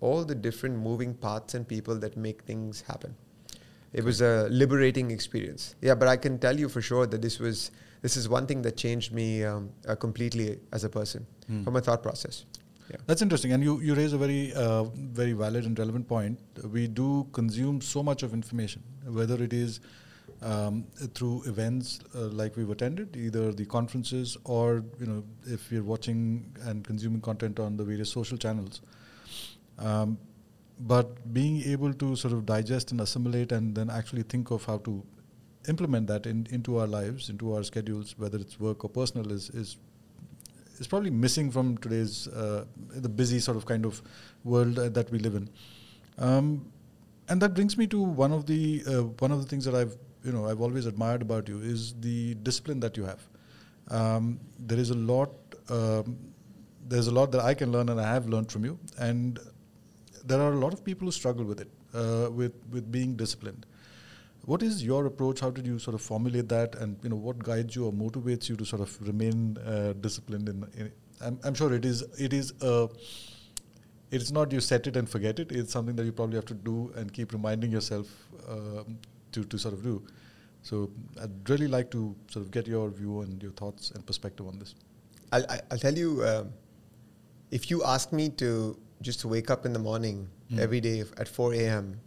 all 0.00 0.24
the 0.24 0.34
different 0.34 0.78
moving 0.78 1.14
parts 1.14 1.54
and 1.54 1.66
people 1.66 1.96
that 2.04 2.16
make 2.16 2.42
things 2.42 2.82
happen. 2.82 3.14
It 3.92 4.04
was 4.04 4.20
a 4.20 4.48
liberating 4.50 5.10
experience. 5.10 5.74
Yeah, 5.80 5.94
but 5.94 6.08
I 6.08 6.16
can 6.16 6.38
tell 6.38 6.58
you 6.58 6.68
for 6.68 6.80
sure 6.80 7.06
that 7.06 7.20
this 7.20 7.38
was 7.38 7.70
this 8.02 8.16
is 8.16 8.28
one 8.28 8.46
thing 8.46 8.62
that 8.62 8.76
changed 8.76 9.12
me 9.12 9.44
um, 9.44 9.70
uh, 9.88 9.94
completely 9.94 10.58
as 10.72 10.84
a 10.84 10.88
person 10.88 11.26
Hmm. 11.46 11.62
from 11.64 11.76
a 11.76 11.80
thought 11.80 12.02
process. 12.02 12.44
Yeah. 12.90 12.96
That's 13.06 13.22
interesting, 13.22 13.52
and 13.52 13.62
you, 13.64 13.80
you 13.80 13.94
raise 13.94 14.12
a 14.12 14.18
very 14.18 14.52
uh, 14.54 14.84
very 15.20 15.32
valid 15.32 15.64
and 15.66 15.78
relevant 15.78 16.06
point. 16.08 16.38
We 16.78 16.86
do 16.88 17.26
consume 17.32 17.80
so 17.80 18.02
much 18.02 18.22
of 18.22 18.34
information, 18.34 18.82
whether 19.18 19.42
it 19.42 19.52
is 19.52 19.78
um, 20.42 20.84
through 21.14 21.44
events 21.46 22.00
uh, 22.14 22.26
like 22.40 22.56
we've 22.56 22.68
attended, 22.70 23.16
either 23.16 23.52
the 23.52 23.64
conferences 23.76 24.36
or 24.44 24.84
you 25.00 25.06
know 25.06 25.22
if 25.46 25.70
you're 25.72 25.84
watching 25.84 26.20
and 26.66 26.84
consuming 26.84 27.20
content 27.30 27.60
on 27.60 27.76
the 27.76 27.84
various 27.84 28.10
social 28.10 28.36
channels. 28.36 28.82
Um, 29.78 30.18
but 30.80 31.32
being 31.32 31.62
able 31.62 31.92
to 31.94 32.16
sort 32.16 32.34
of 32.34 32.44
digest 32.44 32.90
and 32.90 33.00
assimilate 33.00 33.52
and 33.52 33.74
then 33.74 33.88
actually 33.90 34.22
think 34.22 34.50
of 34.50 34.64
how 34.64 34.78
to 34.78 35.02
implement 35.68 36.06
that 36.08 36.26
in, 36.26 36.46
into 36.50 36.78
our 36.78 36.86
lives, 36.86 37.28
into 37.28 37.54
our 37.54 37.62
schedules, 37.62 38.14
whether 38.18 38.38
it's 38.38 38.58
work 38.58 38.84
or 38.84 38.90
personal, 38.90 39.30
is 39.32 39.50
is 39.50 39.76
is 40.78 40.86
probably 40.86 41.10
missing 41.10 41.50
from 41.50 41.76
today's 41.78 42.28
uh, 42.28 42.64
the 42.94 43.08
busy 43.08 43.38
sort 43.38 43.56
of 43.56 43.66
kind 43.66 43.84
of 43.84 44.02
world 44.44 44.78
uh, 44.78 44.88
that 44.88 45.10
we 45.10 45.18
live 45.18 45.34
in. 45.34 45.48
Um, 46.18 46.66
and 47.28 47.40
that 47.40 47.54
brings 47.54 47.78
me 47.78 47.86
to 47.86 48.02
one 48.02 48.32
of 48.32 48.46
the 48.46 48.82
uh, 48.86 49.02
one 49.24 49.32
of 49.32 49.40
the 49.42 49.46
things 49.46 49.64
that 49.64 49.74
I've 49.74 49.96
you 50.24 50.32
know 50.32 50.48
I've 50.48 50.60
always 50.60 50.86
admired 50.86 51.22
about 51.22 51.48
you 51.48 51.60
is 51.60 51.94
the 52.00 52.34
discipline 52.34 52.80
that 52.80 52.96
you 52.96 53.04
have. 53.04 53.22
Um, 53.88 54.40
there 54.58 54.78
is 54.78 54.90
a 54.90 54.94
lot. 54.94 55.30
Um, 55.68 56.18
there's 56.88 57.06
a 57.06 57.12
lot 57.12 57.30
that 57.32 57.40
I 57.40 57.54
can 57.54 57.72
learn, 57.72 57.88
and 57.88 58.00
I 58.00 58.12
have 58.12 58.28
learned 58.28 58.50
from 58.50 58.64
you. 58.64 58.78
And 58.98 59.38
there 60.24 60.40
are 60.40 60.52
a 60.52 60.56
lot 60.56 60.72
of 60.72 60.84
people 60.84 61.06
who 61.06 61.12
struggle 61.12 61.44
with 61.44 61.60
it, 61.60 61.70
uh, 61.94 62.30
with 62.30 62.52
with 62.70 62.90
being 62.90 63.14
disciplined. 63.16 63.66
What 64.44 64.62
is 64.62 64.82
your 64.84 65.06
approach? 65.06 65.40
How 65.40 65.50
did 65.50 65.66
you 65.66 65.78
sort 65.78 65.94
of 65.94 66.02
formulate 66.02 66.48
that, 66.48 66.74
and 66.76 66.96
you 67.02 67.10
know 67.10 67.16
what 67.16 67.38
guides 67.38 67.76
you 67.76 67.86
or 67.86 67.92
motivates 67.92 68.48
you 68.48 68.56
to 68.56 68.64
sort 68.64 68.82
of 68.82 69.00
remain 69.06 69.56
uh, 69.58 69.92
disciplined? 70.00 70.48
In, 70.48 70.64
in 70.76 70.92
I'm, 71.20 71.38
I'm 71.44 71.54
sure 71.54 71.72
it 71.72 71.84
is 71.84 72.02
it 72.18 72.32
is 72.32 72.52
a 72.60 72.88
it's 74.10 74.30
not 74.32 74.52
you 74.52 74.60
set 74.60 74.86
it 74.86 74.96
and 74.96 75.08
forget 75.08 75.38
it. 75.38 75.52
It's 75.52 75.72
something 75.72 75.94
that 75.96 76.04
you 76.04 76.12
probably 76.12 76.36
have 76.36 76.44
to 76.46 76.54
do 76.54 76.92
and 76.96 77.12
keep 77.12 77.32
reminding 77.32 77.70
yourself 77.70 78.08
um, 78.48 78.98
to 79.32 79.44
to 79.44 79.58
sort 79.58 79.74
of 79.74 79.82
do. 79.84 80.02
So 80.62 80.90
I'd 81.20 81.48
really 81.48 81.68
like 81.68 81.90
to 81.92 82.14
sort 82.28 82.44
of 82.44 82.50
get 82.50 82.66
your 82.66 82.90
view 82.90 83.20
and 83.22 83.42
your 83.42 83.52
thoughts 83.52 83.90
and 83.92 84.04
perspective 84.06 84.46
on 84.46 84.58
this. 84.58 84.74
I'll, 85.32 85.44
I'll 85.70 85.78
tell 85.78 85.96
you, 85.96 86.24
um, 86.24 86.52
if 87.50 87.70
you 87.70 87.82
ask 87.84 88.12
me 88.12 88.28
to 88.42 88.78
just 89.00 89.24
wake 89.24 89.50
up 89.50 89.66
in 89.66 89.72
the 89.72 89.78
morning 89.78 90.28
Mm. 90.52 90.58
every 90.60 90.80
day 90.82 91.00
at 91.16 91.28
4 91.28 91.54
a.m. 91.54 91.98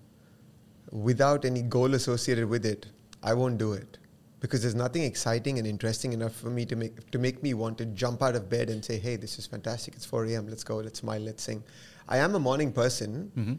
without 0.92 1.46
any 1.46 1.62
goal 1.62 1.94
associated 1.94 2.48
with 2.48 2.66
it, 2.66 2.88
I 3.24 3.34
won't 3.34 3.58
do 3.58 3.74
it 3.74 3.98
because 4.40 4.62
there's 4.62 4.76
nothing 4.76 5.04
exciting 5.04 5.58
and 5.58 5.68
interesting 5.68 6.14
enough 6.14 6.36
for 6.36 6.50
me 6.50 6.66
to 6.66 6.76
make 6.76 7.10
to 7.12 7.18
make 7.18 7.42
me 7.42 7.54
want 7.54 7.78
to 7.80 7.86
jump 7.86 8.22
out 8.22 8.36
of 8.36 8.50
bed 8.50 8.70
and 8.70 8.84
say, 8.84 9.00
"Hey, 9.00 9.16
this 9.16 9.40
is 9.40 9.46
fantastic! 9.46 9.96
It's 9.96 10.06
4 10.06 10.26
a.m. 10.26 10.48
Let's 10.48 10.64
go. 10.64 10.78
Let's 10.78 11.00
smile. 11.00 11.22
Let's 11.22 11.44
sing." 11.44 11.64
I 12.08 12.18
am 12.18 12.36
a 12.36 12.40
morning 12.40 12.72
person. 12.72 13.32
Mm-hmm. 13.36 13.54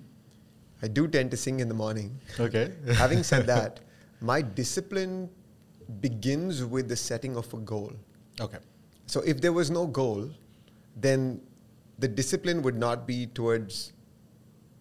I 0.82 0.88
do 0.88 1.08
tend 1.08 1.30
to 1.32 1.36
sing 1.36 1.60
in 1.60 1.68
the 1.68 1.74
morning. 1.74 2.20
Okay. 2.38 2.72
Having 2.94 3.22
said 3.24 3.46
that, 3.54 3.80
my 4.20 4.42
discipline 4.42 5.28
begins 6.00 6.64
with 6.64 6.88
the 6.88 6.96
setting 6.96 7.36
of 7.36 7.52
a 7.54 7.58
goal. 7.58 7.92
okay. 8.40 8.58
So 9.06 9.20
if 9.20 9.40
there 9.40 9.52
was 9.52 9.70
no 9.70 9.86
goal, 9.86 10.30
then 10.96 11.40
the 11.98 12.08
discipline 12.08 12.62
would 12.62 12.74
not 12.76 13.06
be 13.06 13.26
towards 13.26 13.92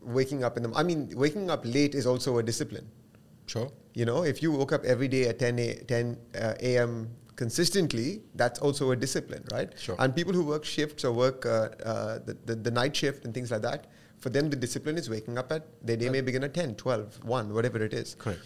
waking 0.06 0.44
up 0.44 0.58
in 0.58 0.64
the. 0.64 0.72
I 0.76 0.84
mean, 0.84 1.10
waking 1.16 1.50
up 1.50 1.62
late 1.66 1.96
is 1.96 2.06
also 2.06 2.38
a 2.38 2.44
discipline. 2.44 2.88
Sure. 3.48 3.72
You 3.94 4.06
know, 4.06 4.24
if 4.24 4.42
you 4.42 4.52
woke 4.52 4.72
up 4.74 4.84
every 4.86 5.08
day 5.08 5.28
at 5.28 5.40
10 5.40 5.60
a, 5.60 5.74
10 5.76 6.18
uh, 6.36 6.54
a.m. 6.60 7.10
consistently, 7.36 8.22
that's 8.36 8.60
also 8.60 8.92
a 8.92 8.96
discipline, 8.96 9.44
right? 9.52 9.70
Sure. 9.80 9.96
And 10.00 10.16
people 10.16 10.34
who 10.34 10.44
work 10.44 10.66
shifts 10.66 11.04
or 11.06 11.12
work 11.12 11.46
uh, 11.46 11.70
uh, 11.84 12.20
the, 12.26 12.38
the, 12.46 12.56
the 12.56 12.72
night 12.72 12.96
shift 12.96 13.24
and 13.26 13.34
things 13.34 13.52
like 13.52 13.62
that, 13.62 13.88
for 14.18 14.30
them 14.30 14.50
the 14.50 14.56
discipline 14.56 14.98
is 14.98 15.10
waking 15.10 15.38
up 15.38 15.52
at 15.52 15.64
their 15.86 15.96
day 15.98 16.10
may 16.10 16.22
begin 16.22 16.44
at 16.44 16.54
10, 16.54 16.76
12, 16.76 17.24
1, 17.24 17.54
whatever 17.54 17.82
it 17.84 17.94
is. 17.94 18.16
Correct. 18.16 18.42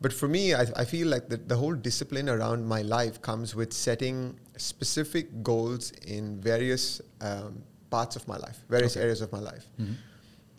But 0.00 0.12
for 0.14 0.28
me, 0.28 0.54
I, 0.54 0.62
I 0.76 0.84
feel 0.86 1.08
like 1.08 1.28
the, 1.28 1.36
the 1.36 1.56
whole 1.56 1.74
discipline 1.74 2.28
around 2.30 2.64
my 2.66 2.80
life 2.80 3.20
comes 3.20 3.54
with 3.54 3.72
setting 3.74 4.40
specific 4.56 5.42
goals 5.42 5.90
in 6.06 6.40
various 6.40 7.02
um, 7.20 7.62
parts 7.90 8.16
of 8.16 8.26
my 8.26 8.38
life, 8.38 8.58
various 8.70 8.96
Okay. 8.96 9.02
areas 9.04 9.20
of 9.20 9.30
my 9.30 9.40
life. 9.40 9.66
Mhm. 9.78 9.94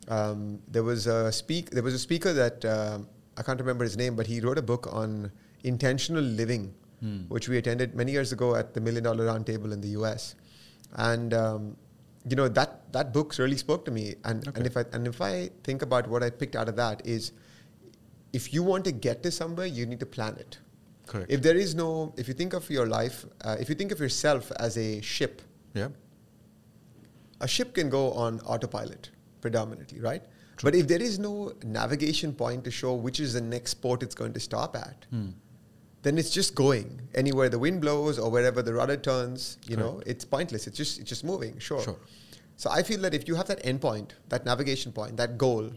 Um, 0.08 0.60
there 0.68 0.84
was 0.84 1.08
a 1.08 1.32
speak. 1.32 1.70
There 1.70 1.84
was 1.84 1.94
a 1.94 2.00
speaker 2.00 2.34
that 2.34 2.66
um 2.66 3.08
I 3.38 3.44
can't 3.44 3.60
remember 3.60 3.84
his 3.84 3.98
name, 3.98 4.16
but 4.16 4.28
he 4.28 4.40
wrote 4.42 4.58
a 4.58 4.62
book 4.62 4.88
on 4.92 5.32
intentional 5.64 6.24
living, 6.24 6.74
Hmm. 7.02 7.22
which 7.30 7.48
we 7.50 7.58
attended 7.58 7.96
many 7.96 8.12
years 8.12 8.32
ago 8.32 8.56
at 8.56 8.74
the 8.74 8.82
Million 8.82 9.04
Dollar 9.04 9.26
Roundtable 9.28 9.72
in 9.74 9.82
the 9.82 9.90
U.S. 10.00 10.36
And 10.96 11.34
um, 11.34 11.78
you 12.30 12.36
know 12.36 12.48
that 12.48 12.92
that 12.94 13.14
book 13.14 13.38
really 13.40 13.58
spoke 13.58 13.86
to 13.86 13.92
me. 13.92 14.16
And 14.26 14.48
Okay. 14.48 14.58
and 14.58 14.68
if 14.68 14.76
I 14.78 14.84
and 14.94 15.08
if 15.08 15.22
I 15.22 15.50
think 15.64 15.82
about 15.82 16.08
what 16.08 16.22
I 16.24 16.30
picked 16.30 16.56
out 16.56 16.70
of 16.70 16.76
that 16.76 17.02
is, 17.06 17.32
if 18.34 18.54
you 18.54 18.62
want 18.64 18.86
to 18.86 18.92
get 18.92 19.24
to 19.24 19.32
somewhere, 19.32 19.66
you 19.68 19.86
need 19.86 20.00
to 20.02 20.06
plan 20.06 20.36
it. 20.38 20.60
Correct. 21.08 21.32
If 21.32 21.42
there 21.42 21.58
is 21.58 21.74
no, 21.76 22.14
if 22.18 22.28
you 22.28 22.34
think 22.34 22.54
of 22.54 22.70
your 22.70 22.86
life, 22.88 23.26
uh, 23.44 23.58
if 23.60 23.68
you 23.70 23.76
think 23.76 23.92
of 23.92 24.00
yourself 24.00 24.52
as 24.60 24.78
a 24.78 25.02
ship, 25.02 25.42
yeah. 25.74 25.90
a 27.40 27.48
ship 27.48 27.74
can 27.74 27.90
go 27.90 28.12
on 28.14 28.40
autopilot 28.42 29.10
predominantly, 29.42 30.00
right? 30.00 30.24
But 30.64 30.76
if 30.76 30.88
there 30.88 31.02
is 31.02 31.18
no 31.18 31.54
navigation 31.64 32.34
point 32.34 32.64
to 32.66 32.72
show 32.72 32.94
which 32.94 33.20
is 33.20 33.34
the 33.34 33.42
next 33.42 33.76
port 33.76 34.04
it's 34.04 34.14
going 34.16 34.34
to 34.34 34.40
stop 34.40 34.76
at, 34.76 35.06
Hmm. 35.10 35.30
then 36.04 36.18
it's 36.18 36.30
just 36.30 36.54
going 36.56 37.02
anywhere 37.16 37.50
the 37.50 37.60
wind 37.60 37.82
blows 37.82 38.20
or 38.20 38.30
wherever 38.32 38.62
the 38.62 38.74
rudder 38.74 38.98
turns. 38.98 39.58
You 39.68 39.78
know, 39.78 40.02
it's 40.06 40.24
pointless. 40.26 40.68
It's 40.68 40.78
just 40.78 41.00
it's 41.00 41.10
just 41.10 41.24
moving. 41.24 41.58
Sure. 41.60 41.82
Sure. 41.82 41.98
So 42.58 42.70
I 42.70 42.84
feel 42.84 43.00
that 43.02 43.14
if 43.16 43.28
you 43.28 43.36
have 43.36 43.48
that 43.48 43.64
endpoint, 43.64 44.10
that 44.30 44.46
navigation 44.46 44.92
point, 44.92 45.18
that 45.18 45.38
goal 45.38 45.72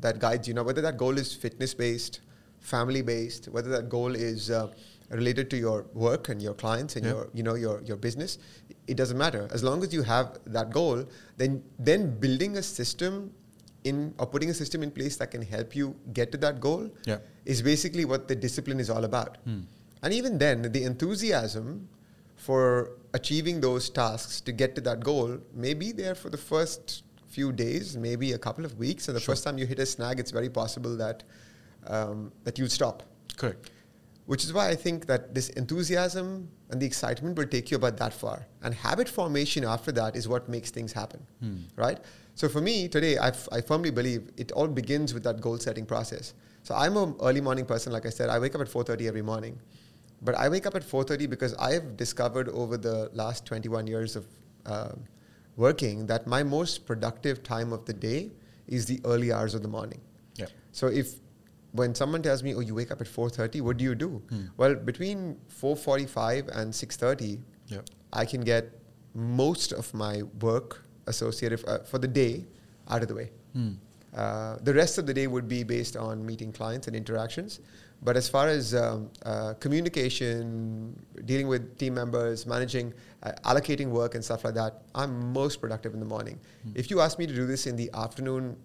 that 0.00 0.18
guides 0.18 0.48
you, 0.48 0.54
now 0.54 0.62
whether 0.62 0.80
that 0.80 0.96
goal 0.96 1.18
is 1.18 1.34
fitness 1.34 1.74
based, 1.74 2.20
family 2.60 3.02
based, 3.02 3.48
whether 3.48 3.68
that 3.70 3.88
goal 3.90 4.14
is 4.14 4.50
uh, 4.50 4.68
related 5.10 5.50
to 5.50 5.56
your 5.56 5.86
work 5.94 6.28
and 6.28 6.40
your 6.42 6.54
clients 6.54 6.96
and 6.96 7.04
Yeah. 7.04 7.12
your 7.12 7.28
you 7.34 7.42
know 7.42 7.54
your 7.54 7.82
your 7.82 7.96
business, 7.96 8.38
it 8.86 8.96
doesn't 8.96 9.18
matter 9.18 9.48
as 9.52 9.62
long 9.68 9.82
as 9.82 9.92
you 9.92 10.02
have 10.02 10.38
that 10.46 10.70
goal. 10.70 11.04
Then 11.36 11.62
then 11.78 12.18
building 12.24 12.56
a 12.56 12.62
system 12.62 13.32
in 13.84 14.14
or 14.18 14.26
putting 14.26 14.50
a 14.50 14.54
system 14.54 14.82
in 14.82 14.90
place 14.90 15.16
that 15.16 15.30
can 15.30 15.42
help 15.42 15.74
you 15.74 15.94
get 16.12 16.30
to 16.32 16.38
that 16.38 16.60
goal 16.60 16.88
Yeah. 17.06 17.18
is 17.44 17.62
basically 17.62 18.04
what 18.04 18.28
the 18.28 18.36
discipline 18.36 18.78
is 18.80 18.90
all 18.90 19.04
about. 19.04 19.38
Hmm. 19.44 19.60
And 20.02 20.14
even 20.14 20.38
then, 20.38 20.62
the 20.72 20.84
enthusiasm 20.84 21.88
for 22.36 22.92
achieving 23.12 23.60
those 23.60 23.90
tasks 23.90 24.40
to 24.42 24.52
get 24.52 24.74
to 24.74 24.80
that 24.82 25.00
goal 25.04 25.38
may 25.54 25.74
be 25.74 25.92
there 25.92 26.14
for 26.14 26.30
the 26.30 26.38
first 26.38 27.02
few 27.28 27.52
days, 27.52 27.96
maybe 27.96 28.32
a 28.32 28.38
couple 28.38 28.64
of 28.64 28.78
weeks. 28.78 29.08
And 29.08 29.16
the 29.16 29.20
Sure. 29.20 29.32
first 29.34 29.44
time 29.44 29.58
you 29.58 29.66
hit 29.66 29.78
a 29.78 29.86
snag, 29.86 30.18
it's 30.20 30.30
very 30.30 30.48
possible 30.48 30.96
that 30.96 31.22
um, 31.86 32.30
that 32.44 32.58
you'll 32.58 32.68
stop. 32.68 33.02
Correct. 33.38 33.70
Which 34.32 34.44
is 34.46 34.52
why 34.56 34.64
I 34.72 34.76
think 34.76 35.06
that 35.10 35.22
this 35.36 35.48
enthusiasm 35.60 36.26
and 36.70 36.80
the 36.82 36.86
excitement 36.86 37.36
will 37.38 37.46
take 37.54 37.70
you 37.70 37.76
about 37.78 37.96
that 38.02 38.12
far. 38.14 38.46
And 38.62 38.72
habit 38.74 39.08
formation 39.08 39.64
after 39.64 39.90
that 39.92 40.14
is 40.20 40.28
what 40.32 40.48
makes 40.54 40.70
things 40.76 40.92
happen, 40.92 41.20
Hmm. 41.40 41.56
right? 41.84 41.98
So 42.36 42.48
for 42.48 42.60
me 42.60 42.74
today, 42.96 43.14
I, 43.18 43.28
f- 43.28 43.48
I 43.56 43.60
firmly 43.70 43.90
believe 43.90 44.30
it 44.36 44.52
all 44.52 44.68
begins 44.68 45.12
with 45.14 45.24
that 45.28 45.40
goal 45.46 45.58
setting 45.58 45.84
process. 45.92 46.34
So 46.62 46.74
I'm 46.82 46.96
an 46.96 47.14
early 47.28 47.40
morning 47.48 47.66
person, 47.72 47.92
like 47.96 48.06
I 48.06 48.12
said. 48.18 48.28
I 48.34 48.38
wake 48.44 48.54
up 48.54 48.60
at 48.66 48.68
4:30 48.68 49.08
every 49.12 49.22
morning, 49.32 49.58
but 50.28 50.34
I 50.44 50.48
wake 50.54 50.66
up 50.70 50.76
at 50.80 50.84
4:30 50.84 51.26
because 51.34 51.54
I've 51.70 51.88
discovered 52.04 52.48
over 52.62 52.76
the 52.88 52.96
last 53.22 53.44
21 53.46 53.86
years 53.94 54.14
of 54.20 54.26
uh, 54.74 54.92
working 55.56 56.06
that 56.12 56.26
my 56.36 56.42
most 56.44 56.86
productive 56.92 57.42
time 57.42 57.72
of 57.78 57.84
the 57.90 57.96
day 58.08 58.30
is 58.68 58.86
the 58.92 59.00
early 59.04 59.32
hours 59.32 59.54
of 59.58 59.62
the 59.62 59.72
morning. 59.78 60.00
Yeah. 60.36 60.46
So 60.80 60.86
if 61.02 61.14
when 61.72 61.94
someone 61.94 62.22
tells 62.22 62.42
me, 62.42 62.54
"Oh, 62.54 62.60
you 62.60 62.74
wake 62.74 62.90
up 62.90 63.00
at 63.00 63.06
4:30," 63.08 63.60
what 63.60 63.76
do 63.76 63.84
you 63.84 63.94
do? 63.94 64.22
Hmm. 64.30 64.46
Well, 64.56 64.74
between 64.74 65.36
4:45 65.48 66.48
and 66.48 66.74
6:30, 66.74 67.40
Yeah. 67.66 67.80
I 68.12 68.24
can 68.24 68.40
get 68.40 68.72
most 69.14 69.72
of 69.72 69.92
my 69.94 70.22
work 70.40 70.82
associated 71.06 71.64
uh, 71.66 71.78
for 71.80 71.98
the 71.98 72.08
day 72.08 72.46
out 72.88 73.02
of 73.02 73.08
the 73.08 73.14
way. 73.14 73.30
Hmm. 73.52 73.72
Uh, 74.14 74.56
the 74.62 74.74
rest 74.74 74.98
of 74.98 75.06
the 75.06 75.14
day 75.14 75.26
would 75.28 75.46
be 75.46 75.62
based 75.62 75.96
on 75.96 76.24
meeting 76.26 76.50
clients 76.52 76.88
and 76.88 76.96
interactions. 76.96 77.60
But 78.02 78.16
as 78.16 78.28
far 78.28 78.48
as 78.48 78.74
um, 78.74 79.10
uh, 79.24 79.54
communication, 79.60 80.98
dealing 81.26 81.46
with 81.48 81.76
team 81.78 81.94
members, 81.94 82.46
managing, 82.46 82.94
uh, 83.22 83.32
allocating 83.44 83.88
work 83.90 84.14
and 84.14 84.24
stuff 84.24 84.42
like 84.44 84.54
that, 84.54 84.82
I'm 84.94 85.32
most 85.32 85.60
productive 85.60 85.92
in 85.94 86.00
the 86.00 86.06
morning. 86.06 86.40
Hmm. 86.64 86.70
If 86.74 86.90
you 86.90 87.00
ask 87.00 87.18
me 87.18 87.26
to 87.26 87.34
do 87.34 87.46
this 87.46 87.66
in 87.66 87.76
the 87.76 87.90
afternoon, 87.94 88.56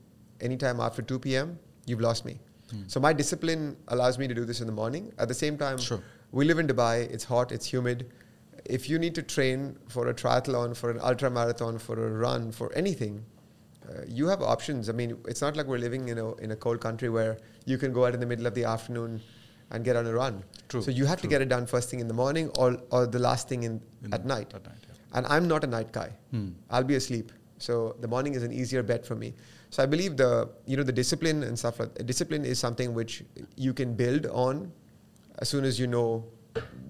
anytime 0.41 0.79
after 0.79 1.01
2 1.01 1.19
p.m., 1.19 1.59
you've 1.85 2.01
lost 2.01 2.25
me. 2.25 2.39
Hmm. 2.71 2.83
So 2.87 2.99
my 2.99 3.13
discipline 3.13 3.77
allows 3.89 4.17
me 4.17 4.27
to 4.27 4.33
do 4.33 4.45
this 4.45 4.59
in 4.61 4.67
the 4.67 4.73
morning. 4.73 5.11
At 5.17 5.27
the 5.27 5.33
same 5.33 5.57
time, 5.57 5.77
Sure. 5.77 6.01
we 6.31 6.45
live 6.45 6.59
in 6.59 6.67
Dubai. 6.67 7.09
It's 7.11 7.23
hot. 7.23 7.51
It's 7.51 7.65
humid. 7.71 8.07
If 8.65 8.89
you 8.89 8.97
need 8.97 9.13
to 9.15 9.21
train 9.21 9.77
for 9.87 10.07
a 10.07 10.13
triathlon, 10.13 10.75
for 10.75 10.89
an 10.89 10.99
ultra 10.99 11.29
marathon, 11.29 11.77
for 11.77 11.95
a 12.07 12.09
run, 12.11 12.51
for 12.51 12.73
anything, 12.73 13.23
uh, 13.87 14.01
you 14.07 14.27
have 14.27 14.41
options. 14.41 14.89
I 14.89 14.93
mean, 14.93 15.17
it's 15.27 15.41
not 15.41 15.55
like 15.55 15.67
we're 15.67 15.77
living 15.77 16.07
in 16.09 16.17
a 16.17 16.33
in 16.45 16.51
a 16.51 16.55
cold 16.55 16.81
country 16.81 17.09
where 17.09 17.37
you 17.65 17.77
can 17.77 17.93
go 17.93 18.05
out 18.07 18.15
in 18.15 18.19
the 18.19 18.25
middle 18.25 18.47
of 18.47 18.55
the 18.55 18.63
afternoon 18.63 19.21
and 19.71 19.85
get 19.85 19.95
on 19.95 20.07
a 20.07 20.13
run. 20.13 20.43
True, 20.69 20.81
So 20.81 20.89
you 20.91 21.05
have 21.05 21.21
to 21.21 21.27
get 21.27 21.41
it 21.43 21.49
done 21.49 21.67
first 21.67 21.89
thing 21.91 21.99
in 21.99 22.07
the 22.07 22.13
morning 22.23 22.49
or 22.57 22.77
or 22.89 23.05
the 23.05 23.19
last 23.19 23.47
thing 23.47 23.61
in, 23.63 23.79
In 24.03 24.13
at 24.13 24.25
night. 24.25 24.53
At 24.55 24.65
night. 24.65 24.81
Yeah. 24.87 25.17
And 25.19 25.27
I'm 25.27 25.47
not 25.47 25.63
a 25.63 25.67
night 25.67 25.91
guy. 25.91 26.09
Hmm. 26.31 26.49
I'll 26.71 26.83
be 26.93 26.95
asleep. 26.95 27.31
So 27.59 27.95
the 28.01 28.07
morning 28.07 28.33
is 28.33 28.43
an 28.43 28.51
easier 28.51 28.81
bet 28.83 29.05
for 29.05 29.15
me. 29.15 29.33
So 29.69 29.83
I 29.83 29.85
believe 29.85 30.17
the 30.17 30.49
you 30.65 30.77
know 30.77 30.83
the 30.83 30.91
discipline 30.91 31.43
and 31.43 31.57
stuff 31.57 31.79
like 31.79 32.05
discipline 32.05 32.45
is 32.45 32.59
something 32.59 32.93
which 32.93 33.23
you 33.55 33.73
can 33.73 33.95
build 33.95 34.25
on 34.27 34.71
as 35.39 35.49
soon 35.49 35.65
as 35.65 35.79
you 35.79 35.87
know 35.87 36.25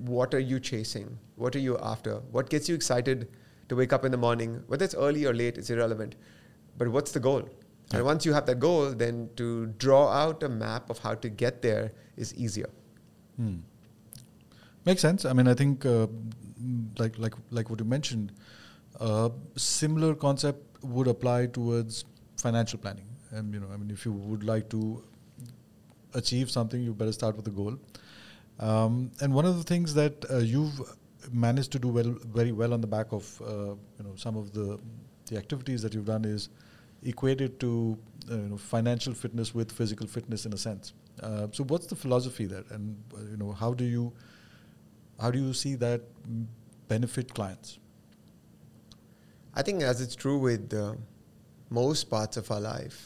what 0.02 0.34
are 0.34 0.40
you 0.40 0.60
chasing, 0.60 1.18
what 1.36 1.56
are 1.56 1.60
you 1.60 1.78
after, 1.80 2.18
what 2.32 2.50
gets 2.50 2.70
you 2.70 2.76
excited 2.76 3.30
to 3.70 3.76
wake 3.76 3.92
up 3.92 4.06
in 4.06 4.12
the 4.12 4.18
morning, 4.18 4.64
whether 4.68 4.86
it's 4.86 4.94
early 4.96 5.26
or 5.26 5.34
late, 5.34 5.58
it's 5.58 5.70
irrelevant. 5.70 6.16
But 6.78 6.90
what's 6.90 7.12
the 7.12 7.20
goal? 7.20 7.50
And 7.94 8.04
once 8.04 8.26
you 8.26 8.34
have 8.34 8.46
that 8.48 8.60
goal, 8.60 8.92
then 8.92 9.30
to 9.38 9.68
draw 9.78 10.10
out 10.10 10.44
a 10.44 10.50
map 10.50 10.90
of 10.90 11.00
how 11.00 11.16
to 11.16 11.30
get 11.30 11.62
there 11.62 11.92
is 12.18 12.34
easier. 12.36 12.70
Hmm. 13.38 13.58
Makes 14.86 15.02
sense. 15.02 15.26
I 15.26 15.34
mean, 15.34 15.48
I 15.48 15.54
think 15.54 15.86
uh, 15.86 16.08
like 16.98 17.18
like 17.18 17.34
like 17.50 17.70
what 17.70 17.80
you 17.80 17.86
mentioned, 17.86 18.32
uh, 19.00 19.30
similar 19.56 20.14
concept 20.14 20.84
would 20.84 21.08
apply 21.08 21.48
towards 21.48 22.06
financial 22.38 22.80
planning. 22.80 23.08
And 23.32 23.54
you 23.54 23.60
know, 23.60 23.68
I 23.74 23.78
mean, 23.78 23.92
if 23.92 24.06
you 24.06 24.12
would 24.12 24.44
like 24.44 24.70
to 24.70 25.04
achieve 26.14 26.50
something, 26.50 26.82
you 26.82 26.94
better 26.94 27.12
start 27.12 27.36
with 27.36 27.48
a 27.48 27.52
goal. 27.52 27.78
Um, 28.60 29.12
and 29.22 29.34
one 29.34 29.46
of 29.46 29.58
the 29.58 29.64
things 29.64 29.94
that 29.96 30.26
uh, 30.32 30.38
you've 30.38 30.80
managed 31.32 31.72
to 31.74 31.80
do 31.80 31.90
well, 31.90 32.16
very 32.34 32.52
well 32.52 32.74
on 32.74 32.82
the 32.82 32.88
back 32.88 33.12
of 33.12 33.42
uh, 33.42 33.76
you 33.98 34.04
know 34.04 34.14
some 34.16 34.38
of 34.38 34.54
the 34.54 34.80
the 35.28 35.38
activities 35.38 35.82
that 35.82 35.94
you've 35.94 36.06
done 36.06 36.24
is 36.24 36.50
equated 37.04 37.60
to 37.60 37.98
uh, 38.32 38.36
you 38.36 38.50
know 38.50 38.58
financial 38.58 39.14
fitness 39.14 39.54
with 39.54 39.72
physical 39.72 40.08
fitness 40.08 40.46
in 40.46 40.54
a 40.54 40.58
sense. 40.58 40.94
Uh, 41.22 41.48
so 41.52 41.64
what's 41.66 41.88
the 41.88 41.96
philosophy 41.96 42.46
there, 42.46 42.64
and 42.72 42.98
uh, 43.14 43.22
you 43.30 43.38
know 43.38 43.52
how 43.52 43.74
do 43.74 43.84
you 43.84 44.14
how 45.20 45.32
do 45.32 45.40
you 45.40 45.54
see 45.54 45.76
that 45.76 46.02
benefit 46.88 47.34
clients? 47.34 47.80
I 49.54 49.62
think 49.62 49.82
as 49.82 50.02
it's 50.02 50.16
true 50.16 50.38
with 50.38 50.74
uh, 50.74 50.96
most 51.76 52.10
parts 52.16 52.38
of 52.38 52.50
our 52.52 52.62
life, 52.62 52.98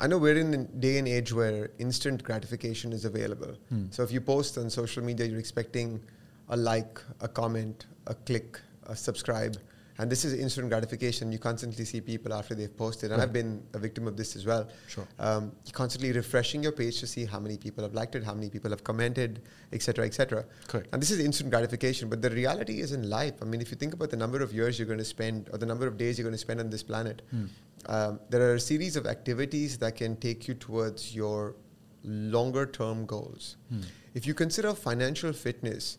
I 0.00 0.06
know 0.06 0.18
we're 0.18 0.36
in 0.38 0.54
a 0.54 0.58
day 0.86 0.98
and 0.98 1.08
age 1.08 1.32
where 1.32 1.70
instant 1.78 2.22
gratification 2.22 2.92
is 2.98 3.04
available. 3.04 3.54
Hmm. 3.70 3.86
So 3.90 4.02
if 4.06 4.12
you 4.12 4.20
post 4.20 4.58
on 4.58 4.70
social 4.70 5.02
media, 5.02 5.26
you're 5.26 5.40
expecting 5.46 6.00
a 6.48 6.56
like, 6.56 7.00
a 7.20 7.28
comment, 7.28 7.86
a 8.06 8.14
click, 8.14 8.60
a 8.86 8.94
subscribe. 8.96 9.56
And 10.00 10.08
this 10.14 10.24
is 10.24 10.32
instant 10.44 10.68
gratification. 10.72 11.32
You 11.32 11.40
constantly 11.40 11.84
see 11.84 12.00
people 12.00 12.32
after 12.32 12.54
they've 12.58 12.76
posted. 12.84 13.10
And 13.10 13.18
Right. 13.18 13.24
I've 13.28 13.32
been 13.32 13.50
a 13.78 13.80
victim 13.86 14.06
of 14.10 14.14
this 14.20 14.36
as 14.36 14.44
well. 14.50 14.68
Sure. 14.94 15.06
Um, 15.18 15.50
you're 15.64 15.72
constantly 15.72 16.12
refreshing 16.12 16.62
your 16.62 16.70
page 16.80 17.00
to 17.00 17.06
see 17.14 17.24
how 17.32 17.40
many 17.46 17.56
people 17.64 17.82
have 17.82 17.94
liked 18.00 18.14
it, 18.18 18.22
how 18.30 18.34
many 18.40 18.48
people 18.56 18.70
have 18.70 18.84
commented, 18.90 19.40
etc., 19.72 20.06
etc. 20.10 20.44
Correct. 20.68 20.86
And 20.92 21.02
this 21.02 21.10
is 21.10 21.18
instant 21.18 21.50
gratification, 21.50 22.08
but 22.08 22.22
the 22.22 22.30
reality 22.30 22.76
is 22.84 22.92
in 22.92 23.10
life. 23.10 23.34
I 23.42 23.46
mean, 23.50 23.60
if 23.60 23.72
you 23.72 23.76
think 23.82 23.92
about 23.98 24.10
the 24.10 24.20
number 24.24 24.40
of 24.46 24.52
years 24.60 24.78
you're 24.78 24.86
going 24.94 25.04
to 25.06 25.10
spend 25.16 25.50
or 25.52 25.58
the 25.58 25.66
number 25.72 25.88
of 25.90 25.96
days 26.04 26.16
you're 26.16 26.28
going 26.30 26.40
to 26.42 26.46
spend 26.48 26.60
on 26.60 26.70
this 26.76 26.84
planet, 26.92 27.22
Hmm. 27.32 27.46
Um, 27.88 28.20
there 28.28 28.42
are 28.42 28.54
a 28.54 28.60
series 28.60 28.96
of 28.96 29.06
activities 29.06 29.78
that 29.78 29.96
can 29.96 30.16
take 30.16 30.46
you 30.46 30.54
towards 30.54 31.14
your 31.14 31.56
longer 32.04 32.66
term 32.66 33.06
goals. 33.06 33.56
Hmm. 33.70 33.80
If 34.14 34.26
you 34.26 34.34
consider 34.34 34.74
financial 34.74 35.32
fitness, 35.32 35.98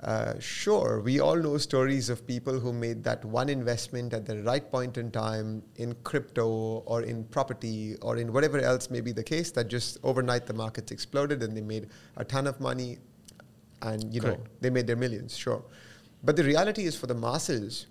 uh, 0.00 0.38
sure, 0.38 1.00
we 1.00 1.20
all 1.20 1.36
know 1.36 1.56
stories 1.56 2.10
of 2.10 2.26
people 2.26 2.60
who 2.60 2.72
made 2.72 3.02
that 3.04 3.24
one 3.24 3.48
investment 3.48 4.12
at 4.12 4.26
the 4.26 4.42
right 4.42 4.70
point 4.70 4.98
in 4.98 5.10
time 5.10 5.62
in 5.76 5.94
crypto 6.04 6.82
or 6.84 7.02
in 7.02 7.24
property 7.24 7.96
or 8.02 8.18
in 8.18 8.32
whatever 8.32 8.58
else 8.58 8.90
may 8.90 9.00
be 9.00 9.12
the 9.12 9.22
case 9.22 9.50
that 9.52 9.68
just 9.68 9.96
overnight 10.02 10.46
the 10.46 10.52
markets 10.52 10.92
exploded 10.92 11.42
and 11.42 11.56
they 11.56 11.62
made 11.62 11.88
a 12.16 12.24
ton 12.24 12.46
of 12.46 12.60
money 12.60 12.98
and 13.80 14.12
you 14.12 14.20
know 14.20 14.38
they 14.60 14.68
made 14.68 14.86
their 14.86 14.96
millions, 14.96 15.36
sure. 15.36 15.64
But 16.22 16.36
the 16.36 16.44
reality 16.44 16.84
is 16.84 16.96
for 16.96 17.06
the 17.06 17.14
masses, 17.14 17.86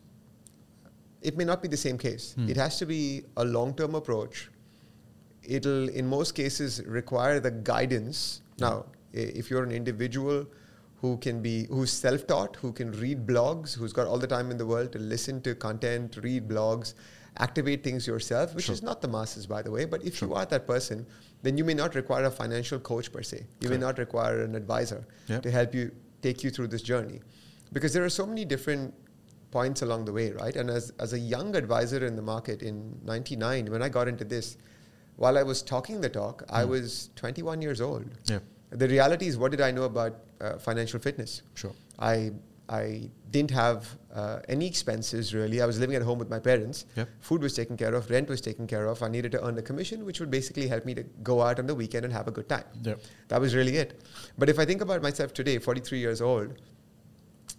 it 1.23 1.37
may 1.37 1.45
not 1.45 1.61
be 1.61 1.67
the 1.67 1.77
same 1.77 1.97
case. 1.97 2.33
Hmm. 2.35 2.49
It 2.49 2.57
has 2.57 2.77
to 2.79 2.85
be 2.85 3.23
a 3.37 3.45
long 3.45 3.73
term 3.75 3.95
approach. 3.95 4.49
It'll, 5.43 5.89
in 5.89 6.07
most 6.07 6.33
cases, 6.35 6.81
require 6.85 7.39
the 7.39 7.51
guidance. 7.51 8.41
Now, 8.59 8.85
if 9.13 9.49
you're 9.49 9.63
an 9.63 9.71
individual 9.71 10.45
who 11.01 11.17
can 11.17 11.41
be, 11.41 11.65
who's 11.69 11.91
self 11.91 12.25
taught, 12.27 12.55
who 12.57 12.71
can 12.71 12.91
read 12.93 13.25
blogs, 13.27 13.73
who's 13.77 13.91
got 13.93 14.07
all 14.07 14.17
the 14.17 14.27
time 14.27 14.51
in 14.51 14.57
the 14.57 14.65
world 14.65 14.91
to 14.93 14.99
listen 14.99 15.41
to 15.41 15.53
content, 15.55 16.17
read 16.23 16.47
blogs, 16.47 16.93
activate 17.37 17.83
things 17.83 18.05
yourself, 18.07 18.53
which 18.55 18.65
Sure. 18.65 18.73
is 18.73 18.83
not 18.83 19.01
the 19.01 19.07
masses, 19.07 19.45
by 19.47 19.61
the 19.61 19.71
way, 19.71 19.85
but 19.85 20.03
if 20.05 20.17
Sure. 20.17 20.29
you 20.29 20.35
are 20.35 20.45
that 20.45 20.65
person, 20.67 21.05
then 21.41 21.57
you 21.57 21.65
may 21.65 21.73
not 21.73 21.95
require 21.95 22.23
a 22.25 22.31
financial 22.31 22.79
coach 22.79 23.11
per 23.11 23.21
se. 23.23 23.45
You 23.59 23.69
may 23.69 23.77
not 23.77 23.97
require 23.97 24.41
an 24.43 24.55
advisor 24.55 25.05
Yeah. 25.27 25.39
to 25.41 25.51
help 25.51 25.73
you 25.75 25.91
take 26.21 26.43
you 26.43 26.49
through 26.51 26.67
this 26.67 26.81
journey. 26.83 27.21
Because 27.73 27.91
there 27.91 28.05
are 28.05 28.09
so 28.21 28.25
many 28.25 28.45
different 28.45 28.93
points 29.53 29.83
along 29.87 30.05
the 30.05 30.13
way, 30.19 30.31
right? 30.31 30.55
And 30.55 30.69
as, 30.69 30.91
as 30.99 31.13
a 31.13 31.19
young 31.33 31.55
advisor 31.55 32.03
in 32.05 32.15
the 32.15 32.21
market 32.33 32.61
in 32.63 32.77
99, 33.05 33.71
when 33.71 33.83
I 33.83 33.89
got 33.97 34.07
into 34.07 34.25
this, 34.35 34.57
while 35.15 35.37
I 35.37 35.43
was 35.43 35.61
talking 35.61 36.01
the 36.01 36.09
talk, 36.09 36.43
I 36.49 36.63
Mm. 36.63 36.69
was 36.75 37.09
21 37.15 37.61
years 37.61 37.79
old. 37.89 38.05
Yeah, 38.25 38.39
The 38.71 38.87
reality 38.87 39.27
is, 39.27 39.37
what 39.37 39.51
did 39.51 39.61
I 39.61 39.71
know 39.77 39.83
about 39.83 40.13
uh, 40.41 40.57
financial 40.69 40.99
fitness? 40.99 41.43
sure. 41.53 41.73
I, 41.99 42.31
I 42.67 43.09
didn't 43.35 43.51
have 43.51 43.79
uh, 44.21 44.39
any 44.55 44.65
expenses 44.73 45.33
really. 45.39 45.61
I 45.61 45.67
was 45.71 45.77
living 45.83 45.95
at 45.99 46.01
home 46.09 46.17
with 46.23 46.29
my 46.35 46.39
parents. 46.39 46.85
Yep. 46.95 47.09
Food 47.29 47.41
was 47.47 47.53
taken 47.59 47.77
care 47.83 47.93
of, 47.99 48.09
rent 48.15 48.27
was 48.35 48.41
taken 48.49 48.65
care 48.73 48.85
of. 48.87 49.03
I 49.07 49.09
needed 49.15 49.31
to 49.33 49.45
earn 49.45 49.57
a 49.59 49.61
commission, 49.69 50.03
which 50.09 50.19
would 50.21 50.31
basically 50.39 50.67
help 50.73 50.83
me 50.89 50.95
to 50.99 51.03
go 51.31 51.41
out 51.47 51.59
on 51.59 51.67
the 51.67 51.75
weekend 51.81 52.05
and 52.05 52.13
have 52.19 52.27
a 52.27 52.35
good 52.39 52.49
time. 52.49 52.65
Yeah. 52.81 52.95
That 53.27 53.39
was 53.45 53.53
really 53.53 53.77
it. 53.83 54.01
But 54.39 54.49
if 54.49 54.57
I 54.57 54.65
think 54.65 54.81
about 54.81 55.03
myself 55.09 55.33
today, 55.41 55.57
43 55.59 55.99
years 55.99 56.21
old, 56.21 56.53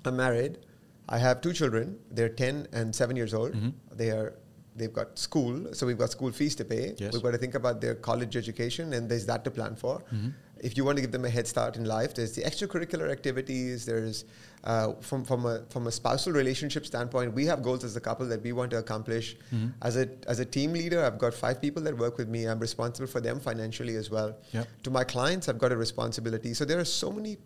I'm 0.05 0.17
married. 0.17 0.59
I 1.09 1.19
have 1.19 1.41
two 1.41 1.53
children. 1.53 1.99
They're 2.11 2.29
10 2.29 2.69
and 2.73 2.95
7 2.95 3.17
years 3.17 3.35
old. 3.35 3.53
Mhm. 3.53 3.73
They 3.95 4.11
are 4.11 4.35
they've 4.77 4.93
got 4.93 5.17
school, 5.21 5.73
so 5.73 5.87
we've 5.87 5.99
got 5.99 6.11
school 6.11 6.33
fees 6.33 6.57
to 6.57 6.65
pay. 6.65 6.95
Yes. 6.99 7.13
We've 7.13 7.23
got 7.23 7.31
to 7.31 7.39
think 7.39 7.55
about 7.55 7.81
their 7.81 7.95
college 7.95 8.37
education 8.37 8.93
and 8.95 9.09
there's 9.09 9.25
that 9.27 9.45
to 9.45 9.51
plan 9.53 9.77
for. 9.77 10.03
Mhm. 10.13 10.33
If 10.59 10.77
you 10.77 10.85
want 10.85 10.97
to 10.97 11.03
give 11.03 11.13
them 11.13 11.25
a 11.25 11.31
head 11.31 11.47
start 11.47 11.77
in 11.77 11.85
life, 11.85 12.15
there's 12.15 12.33
the 12.33 12.43
extracurricular 12.43 13.09
activities. 13.11 13.85
There's 13.87 14.25
uh, 14.65 14.95
from 15.09 15.25
from 15.25 15.45
a 15.47 15.63
from 15.69 15.87
a 15.87 15.93
spousal 15.93 16.33
relationship 16.33 16.87
standpoint, 16.87 17.35
we 17.35 17.45
have 17.47 17.63
goals 17.63 17.85
as 17.85 17.95
a 17.97 18.01
couple 18.01 18.27
that 18.27 18.43
we 18.43 18.53
want 18.53 18.71
to 18.71 18.79
accomplish. 18.79 19.37
Mhm. 19.53 19.75
As 19.83 19.97
a 19.97 20.09
as 20.27 20.41
a 20.41 20.45
team 20.57 20.73
leader, 20.73 21.05
I've 21.05 21.19
got 21.19 21.35
five 21.35 21.61
people 21.61 21.83
that 21.83 21.97
work 21.99 22.17
with 22.19 22.29
me. 22.29 22.47
I'm 22.47 22.59
responsible 22.59 23.07
for 23.07 23.21
them 23.21 23.39
financially 23.41 23.95
as 23.97 24.11
well. 24.11 24.31
Yep. 24.53 24.67
To 24.85 24.91
my 24.91 25.05
clients, 25.05 25.49
I've 25.51 25.59
got 25.59 25.71
a 25.71 25.77
responsibility. 25.77 26.55
So 26.55 26.65
there 26.65 26.81
are 26.81 26.85
so 27.03 27.13
many 27.13 27.37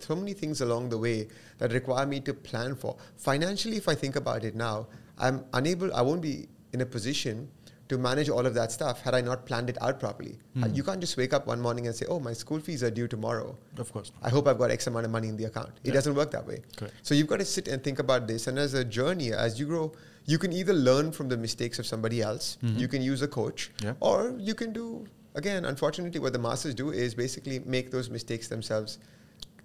so 0.00 0.14
many 0.14 0.32
things 0.32 0.60
along 0.60 0.88
the 0.88 0.98
way 0.98 1.28
that 1.58 1.72
require 1.72 2.06
me 2.06 2.20
to 2.20 2.34
plan 2.34 2.74
for. 2.74 2.96
Financially, 3.16 3.76
if 3.76 3.88
I 3.88 3.94
think 3.94 4.16
about 4.16 4.44
it 4.44 4.54
now, 4.54 4.86
I'm 5.18 5.44
unable. 5.52 5.94
I 5.94 6.02
won't 6.02 6.22
be 6.22 6.48
in 6.72 6.80
a 6.80 6.86
position 6.86 7.48
to 7.88 7.98
manage 7.98 8.28
all 8.30 8.46
of 8.46 8.54
that 8.54 8.72
stuff 8.72 9.02
had 9.02 9.14
I 9.14 9.20
not 9.20 9.44
planned 9.44 9.68
it 9.68 9.76
out 9.82 10.00
properly. 10.00 10.38
Hmm. 10.54 10.64
You 10.72 10.82
can't 10.82 11.00
just 11.00 11.16
wake 11.16 11.34
up 11.34 11.46
one 11.46 11.60
morning 11.60 11.86
and 11.86 11.94
say, 11.94 12.06
"Oh, 12.08 12.18
my 12.20 12.32
school 12.32 12.58
fees 12.60 12.82
are 12.82 12.90
due 12.90 13.06
tomorrow. 13.06 13.56
Of 13.76 13.92
course. 13.92 14.12
I 14.22 14.30
hope 14.30 14.46
I've 14.48 14.56
got 14.58 14.70
X 14.70 14.86
amount 14.86 15.04
of 15.04 15.10
money 15.10 15.28
in 15.28 15.36
the 15.36 15.44
account." 15.44 15.70
It 15.84 15.88
Yeah. 15.88 15.94
doesn't 15.94 16.14
work 16.14 16.30
that 16.30 16.46
way. 16.46 16.62
Correct. 16.76 16.94
So 17.02 17.14
you've 17.14 17.26
got 17.26 17.40
to 17.40 17.44
sit 17.44 17.68
and 17.68 17.82
think 17.84 17.98
about 17.98 18.26
this. 18.28 18.46
And 18.46 18.58
as 18.58 18.72
a 18.74 18.84
journey, 18.84 19.32
as 19.32 19.58
you 19.60 19.66
grow, 19.66 19.92
you 20.24 20.38
can 20.38 20.52
either 20.52 20.72
learn 20.72 21.12
from 21.12 21.28
the 21.28 21.36
mistakes 21.36 21.78
of 21.78 21.86
somebody 21.86 22.22
else. 22.22 22.56
Mhm. 22.62 22.78
You 22.78 22.88
can 22.88 23.02
use 23.02 23.20
a 23.20 23.28
coach, 23.28 23.70
Yeah. 23.82 23.94
or 24.00 24.34
you 24.38 24.54
can 24.54 24.72
do 24.72 25.04
again. 25.34 25.64
Unfortunately, 25.66 26.20
what 26.20 26.32
the 26.32 26.38
masters 26.38 26.74
do 26.74 26.90
is 26.92 27.14
basically 27.14 27.58
make 27.58 27.90
those 27.90 28.08
mistakes 28.08 28.48
themselves 28.48 28.98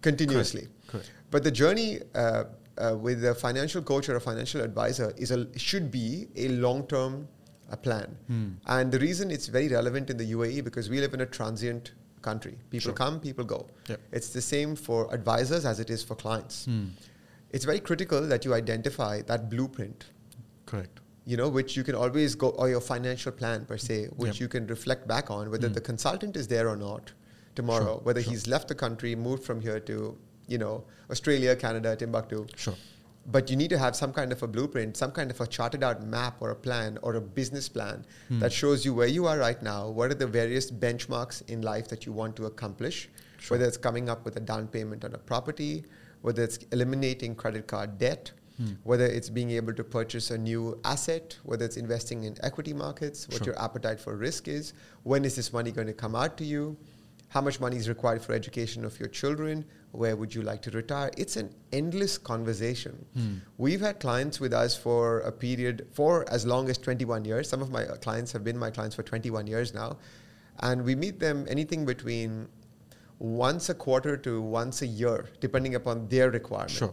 continuously. 0.01 0.67
Correct. 0.87 1.11
But 1.31 1.43
the 1.43 1.51
journey 1.51 1.99
uh, 2.15 2.45
uh, 2.77 2.95
with 2.97 3.23
a 3.25 3.35
financial 3.35 3.81
coach 3.81 4.07
or 4.09 4.15
a 4.15 4.21
financial 4.21 4.61
advisor 4.61 5.13
is 5.17 5.31
a 5.31 5.47
should 5.57 5.91
be 5.91 6.27
a 6.35 6.47
long 6.49 6.85
term 6.87 7.27
uh, 7.71 7.75
plan. 7.75 8.15
Hmm. 8.27 8.49
And 8.67 8.91
the 8.91 8.99
reason 8.99 9.31
it's 9.31 9.47
very 9.47 9.67
relevant 9.67 10.09
in 10.09 10.17
the 10.17 10.31
UAE 10.31 10.63
because 10.63 10.89
we 10.89 10.99
live 11.01 11.13
in 11.13 11.21
a 11.21 11.25
transient 11.25 11.91
country. 12.21 12.57
People 12.69 12.85
Sure. 12.89 12.93
come, 12.93 13.19
people 13.19 13.43
go. 13.43 13.67
Yep. 13.87 13.99
It's 14.11 14.29
the 14.29 14.41
same 14.41 14.75
for 14.75 15.13
advisors 15.13 15.65
as 15.65 15.79
it 15.79 15.89
is 15.89 16.03
for 16.03 16.15
clients. 16.15 16.65
Hmm. 16.65 16.87
It's 17.51 17.65
very 17.65 17.79
critical 17.79 18.21
that 18.27 18.43
you 18.45 18.53
identify 18.53 19.21
that 19.23 19.49
blueprint, 19.49 20.05
Correct. 20.65 20.99
you 21.25 21.37
know, 21.37 21.47
which 21.47 21.77
you 21.77 21.83
can 21.83 21.95
always 21.95 22.35
go, 22.35 22.49
or 22.49 22.69
your 22.69 22.81
financial 22.81 23.31
plan 23.31 23.65
per 23.65 23.77
se, 23.77 24.07
which 24.17 24.33
Yep. 24.35 24.39
you 24.41 24.47
can 24.49 24.67
reflect 24.67 25.07
back 25.07 25.31
on 25.31 25.49
whether 25.49 25.69
Mm. 25.69 25.73
the 25.75 25.81
consultant 25.81 26.35
is 26.35 26.47
there 26.47 26.67
or 26.67 26.75
not 26.75 27.11
tomorrow, 27.57 27.95
Sure, 27.95 28.01
whether 28.07 28.21
sure. 28.23 28.31
he's 28.31 28.47
left 28.47 28.67
the 28.73 28.75
country, 28.85 29.15
moved 29.27 29.43
from 29.43 29.59
here 29.67 29.79
to, 29.91 30.15
you 30.47 30.57
know, 30.63 30.83
Australia, 31.11 31.55
Canada, 31.55 31.95
Timbuktu. 31.95 32.45
Sure. 32.55 32.75
But 33.35 33.49
you 33.51 33.57
need 33.61 33.71
to 33.71 33.77
have 33.77 33.93
some 34.01 34.13
kind 34.17 34.31
of 34.31 34.41
a 34.43 34.47
blueprint, 34.47 34.95
some 35.03 35.11
kind 35.11 35.29
of 35.35 35.41
a 35.45 35.47
charted 35.55 35.83
out 35.87 36.01
map 36.15 36.35
or 36.39 36.51
a 36.51 36.55
plan 36.67 36.97
or 37.01 37.15
a 37.15 37.23
business 37.39 37.67
plan 37.77 38.05
Hmm. 38.29 38.39
that 38.43 38.53
shows 38.61 38.85
you 38.85 38.93
where 38.99 39.11
you 39.17 39.25
are 39.31 39.37
right 39.37 39.61
now, 39.71 39.89
what 39.89 40.11
are 40.11 40.19
the 40.23 40.27
various 40.39 40.71
benchmarks 40.85 41.41
in 41.55 41.61
life 41.73 41.89
that 41.95 42.05
you 42.05 42.13
want 42.21 42.37
to 42.37 42.45
accomplish, 42.45 43.09
Sure. 43.37 43.57
whether 43.57 43.67
it's 43.67 43.81
coming 43.89 44.07
up 44.15 44.23
with 44.23 44.37
a 44.37 44.39
down 44.51 44.67
payment 44.77 45.03
on 45.03 45.13
a 45.13 45.17
property, 45.33 45.83
whether 46.21 46.41
it's 46.43 46.59
eliminating 46.71 47.35
credit 47.43 47.67
card 47.67 47.97
debt, 48.05 48.31
Hmm. 48.59 48.71
whether 48.91 49.05
it's 49.17 49.29
being 49.39 49.51
able 49.59 49.73
to 49.79 49.83
purchase 49.83 50.31
a 50.31 50.37
new 50.37 50.79
asset, 50.93 51.35
whether 51.43 51.65
it's 51.65 51.77
investing 51.85 52.23
in 52.23 52.37
equity 52.51 52.73
markets, 52.85 53.27
what 53.27 53.37
Sure. 53.39 53.47
your 53.47 53.59
appetite 53.61 53.99
for 53.99 54.15
risk 54.15 54.47
is, 54.47 54.73
when 55.03 55.25
is 55.25 55.35
this 55.35 55.51
money 55.57 55.71
going 55.71 55.85
to 55.95 55.99
come 56.05 56.15
out 56.15 56.37
to 56.37 56.45
you, 56.55 56.63
how 57.29 57.41
much 57.41 57.59
money 57.59 57.77
is 57.77 57.89
required 57.89 58.21
for 58.21 58.33
education 58.33 58.85
of 58.85 58.99
your 58.99 59.09
children, 59.09 59.65
where 59.91 60.15
would 60.15 60.33
you 60.33 60.41
like 60.41 60.61
to 60.61 60.71
retire? 60.71 61.11
It's 61.17 61.35
an 61.35 61.53
endless 61.73 62.17
conversation. 62.17 63.05
Hmm. 63.13 63.35
We've 63.57 63.81
had 63.81 63.99
clients 63.99 64.39
with 64.39 64.53
us 64.53 64.77
for 64.77 65.19
a 65.21 65.31
period 65.31 65.87
for 65.91 66.29
as 66.31 66.45
long 66.45 66.69
as 66.69 66.77
21 66.77 67.25
years. 67.25 67.49
Some 67.49 67.61
of 67.61 67.69
my 67.69 67.85
uh, 67.85 67.95
clients 67.97 68.31
have 68.31 68.43
been 68.43 68.57
my 68.57 68.71
clients 68.71 68.95
for 68.95 69.03
21 69.03 69.47
years 69.47 69.73
now. 69.73 69.97
And 70.59 70.83
we 70.83 70.95
meet 70.95 71.19
them 71.19 71.45
anything 71.49 71.85
between 71.85 72.47
once 73.19 73.69
a 73.69 73.73
quarter 73.73 74.15
to 74.17 74.41
once 74.41 74.81
a 74.81 74.87
year, 74.87 75.25
depending 75.39 75.75
upon 75.75 76.07
their 76.07 76.31
requirement. 76.31 76.71
Sure. 76.71 76.91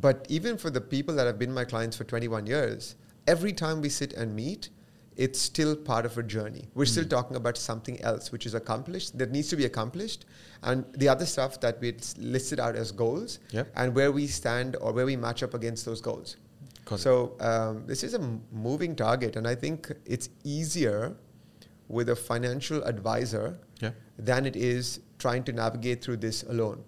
But 0.00 0.26
even 0.28 0.58
for 0.58 0.70
the 0.70 0.80
people 0.80 1.14
that 1.14 1.26
have 1.26 1.38
been 1.38 1.52
my 1.52 1.64
clients 1.64 1.96
for 1.96 2.04
21 2.04 2.46
years, 2.46 2.96
every 3.26 3.52
time 3.52 3.80
we 3.80 3.88
sit 3.88 4.12
and 4.12 4.34
meet, 4.34 4.70
it's 5.16 5.38
still 5.40 5.76
part 5.76 6.04
of 6.06 6.18
a 6.18 6.22
journey. 6.22 6.68
We're 6.74 6.86
still 6.86 7.04
Mm. 7.04 7.10
talking 7.10 7.36
about 7.36 7.56
something 7.56 8.00
else 8.00 8.32
which 8.32 8.46
is 8.46 8.54
accomplished, 8.54 9.16
that 9.18 9.30
needs 9.30 9.48
to 9.48 9.56
be 9.56 9.64
accomplished, 9.64 10.24
and 10.62 10.84
the 10.96 11.08
other 11.08 11.26
stuff 11.26 11.60
that 11.60 11.80
we 11.80 11.96
listed 12.18 12.58
out 12.60 12.74
as 12.76 12.90
goals, 12.92 13.38
Yep. 13.52 13.68
and 13.76 13.94
where 13.94 14.10
we 14.12 14.26
stand 14.26 14.76
or 14.80 14.92
where 14.92 15.06
we 15.06 15.16
match 15.16 15.42
up 15.42 15.54
against 15.54 15.84
those 15.84 16.00
goals. 16.00 16.36
Got 16.84 17.00
so 17.00 17.36
um, 17.40 17.86
this 17.86 18.02
is 18.02 18.14
a 18.14 18.18
moving 18.52 18.94
target, 18.96 19.36
and 19.36 19.46
I 19.46 19.54
think 19.54 19.90
it's 20.04 20.28
easier 20.42 21.14
with 21.88 22.08
a 22.08 22.16
financial 22.16 22.82
advisor 22.84 23.58
Yeah. 23.80 23.92
than 24.18 24.46
it 24.46 24.56
is 24.56 25.00
trying 25.18 25.44
to 25.44 25.52
navigate 25.52 26.02
through 26.02 26.16
this 26.18 26.42
alone. 26.42 26.82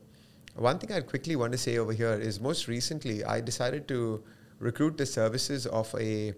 One 0.56 0.78
thing 0.78 0.90
I'd 0.92 1.06
quickly 1.06 1.36
want 1.36 1.52
to 1.52 1.58
say 1.58 1.76
over 1.78 1.92
here 1.92 2.14
is 2.14 2.40
most 2.40 2.66
recently 2.66 3.22
I 3.24 3.40
decided 3.40 3.86
to 3.88 4.22
recruit 4.58 4.96
the 4.96 5.06
services 5.06 5.66
of 5.66 5.94
a 6.00 6.32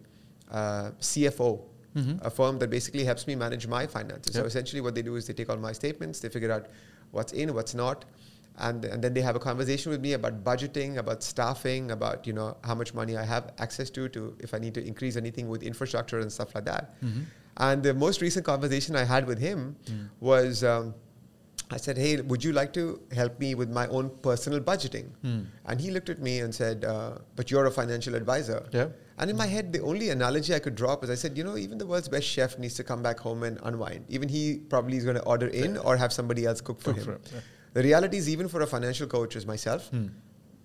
uh, 0.50 0.90
CFO, 1.00 1.60
Mhm. 1.98 2.18
a 2.28 2.30
firm 2.38 2.58
that 2.60 2.70
basically 2.70 3.04
helps 3.10 3.26
me 3.26 3.34
manage 3.34 3.66
my 3.66 3.86
finances. 3.86 4.34
So 4.36 4.44
essentially, 4.44 4.80
what 4.86 4.94
they 4.94 5.02
do 5.02 5.16
is 5.16 5.26
they 5.26 5.32
take 5.40 5.48
all 5.50 5.56
my 5.68 5.72
statements, 5.72 6.20
they 6.20 6.28
figure 6.28 6.52
out 6.56 6.66
what's 7.10 7.32
in, 7.32 7.54
what's 7.54 7.74
not. 7.74 8.04
And, 8.60 8.84
and 8.84 9.02
then 9.04 9.14
they 9.14 9.20
have 9.20 9.36
a 9.36 9.38
conversation 9.38 9.92
with 9.92 10.00
me 10.00 10.12
about 10.14 10.42
budgeting, 10.42 10.96
about 10.98 11.22
staffing, 11.22 11.92
about 11.92 12.26
you 12.26 12.32
know 12.38 12.56
how 12.64 12.74
much 12.74 12.92
money 12.92 13.16
I 13.16 13.24
have 13.24 13.52
access 13.58 13.88
to, 13.90 14.08
to 14.16 14.36
if 14.40 14.52
I 14.52 14.58
need 14.58 14.74
to 14.74 14.84
increase 14.84 15.16
anything 15.16 15.48
with 15.48 15.62
infrastructure 15.62 16.18
and 16.18 16.32
stuff 16.38 16.54
like 16.56 16.64
that. 16.64 17.00
Mhm. 17.02 17.22
And 17.68 17.82
the 17.82 17.94
most 17.94 18.20
recent 18.20 18.44
conversation 18.44 18.96
I 18.96 19.04
had 19.04 19.26
with 19.26 19.38
him 19.38 19.76
Mm. 19.86 20.08
was 20.20 20.64
um, 20.64 20.94
I 21.70 21.76
said, 21.76 21.96
Hey, 21.98 22.20
would 22.32 22.42
you 22.44 22.52
like 22.52 22.72
to 22.74 23.00
help 23.12 23.38
me 23.38 23.54
with 23.54 23.70
my 23.70 23.86
own 23.88 24.10
personal 24.22 24.60
budgeting? 24.60 25.06
Mm. 25.24 25.46
And 25.66 25.80
he 25.80 25.90
looked 25.90 26.08
at 26.08 26.20
me 26.28 26.38
and 26.40 26.54
said, 26.54 26.84
uh, 26.84 27.18
But 27.36 27.50
you're 27.52 27.66
a 27.66 27.70
financial 27.70 28.14
advisor. 28.14 28.60
Yeah. 28.72 28.88
And 29.18 29.30
in 29.30 29.36
my 29.36 29.46
head, 29.46 29.72
the 29.72 29.80
only 29.82 30.10
analogy 30.10 30.54
I 30.54 30.58
could 30.60 30.74
drop 30.74 31.02
is 31.04 31.10
I 31.10 31.14
said, 31.16 31.36
You 31.36 31.44
know, 31.44 31.56
even 31.56 31.78
the 31.78 31.86
world's 31.86 32.08
best 32.08 32.26
chef 32.26 32.58
needs 32.58 32.74
to 32.74 32.84
come 32.84 33.02
back 33.02 33.18
home 33.18 33.42
and 33.42 33.58
unwind. 33.62 34.04
Even 34.08 34.28
he 34.28 34.58
probably 34.68 34.96
is 34.96 35.04
going 35.04 35.16
to 35.16 35.22
order 35.24 35.48
in 35.48 35.76
or 35.78 35.96
have 35.96 36.12
somebody 36.12 36.46
else 36.46 36.60
cook 36.60 36.80
for 36.80 36.92
Cook 36.92 36.98
him. 36.98 37.04
for 37.04 37.12
him, 37.12 37.20
yeah. 37.34 37.40
The 37.74 37.82
reality 37.82 38.16
is, 38.16 38.28
even 38.28 38.48
for 38.48 38.62
a 38.62 38.66
financial 38.66 39.06
coach 39.06 39.36
as 39.36 39.44
myself, 39.46 39.88
Hmm. 39.88 40.06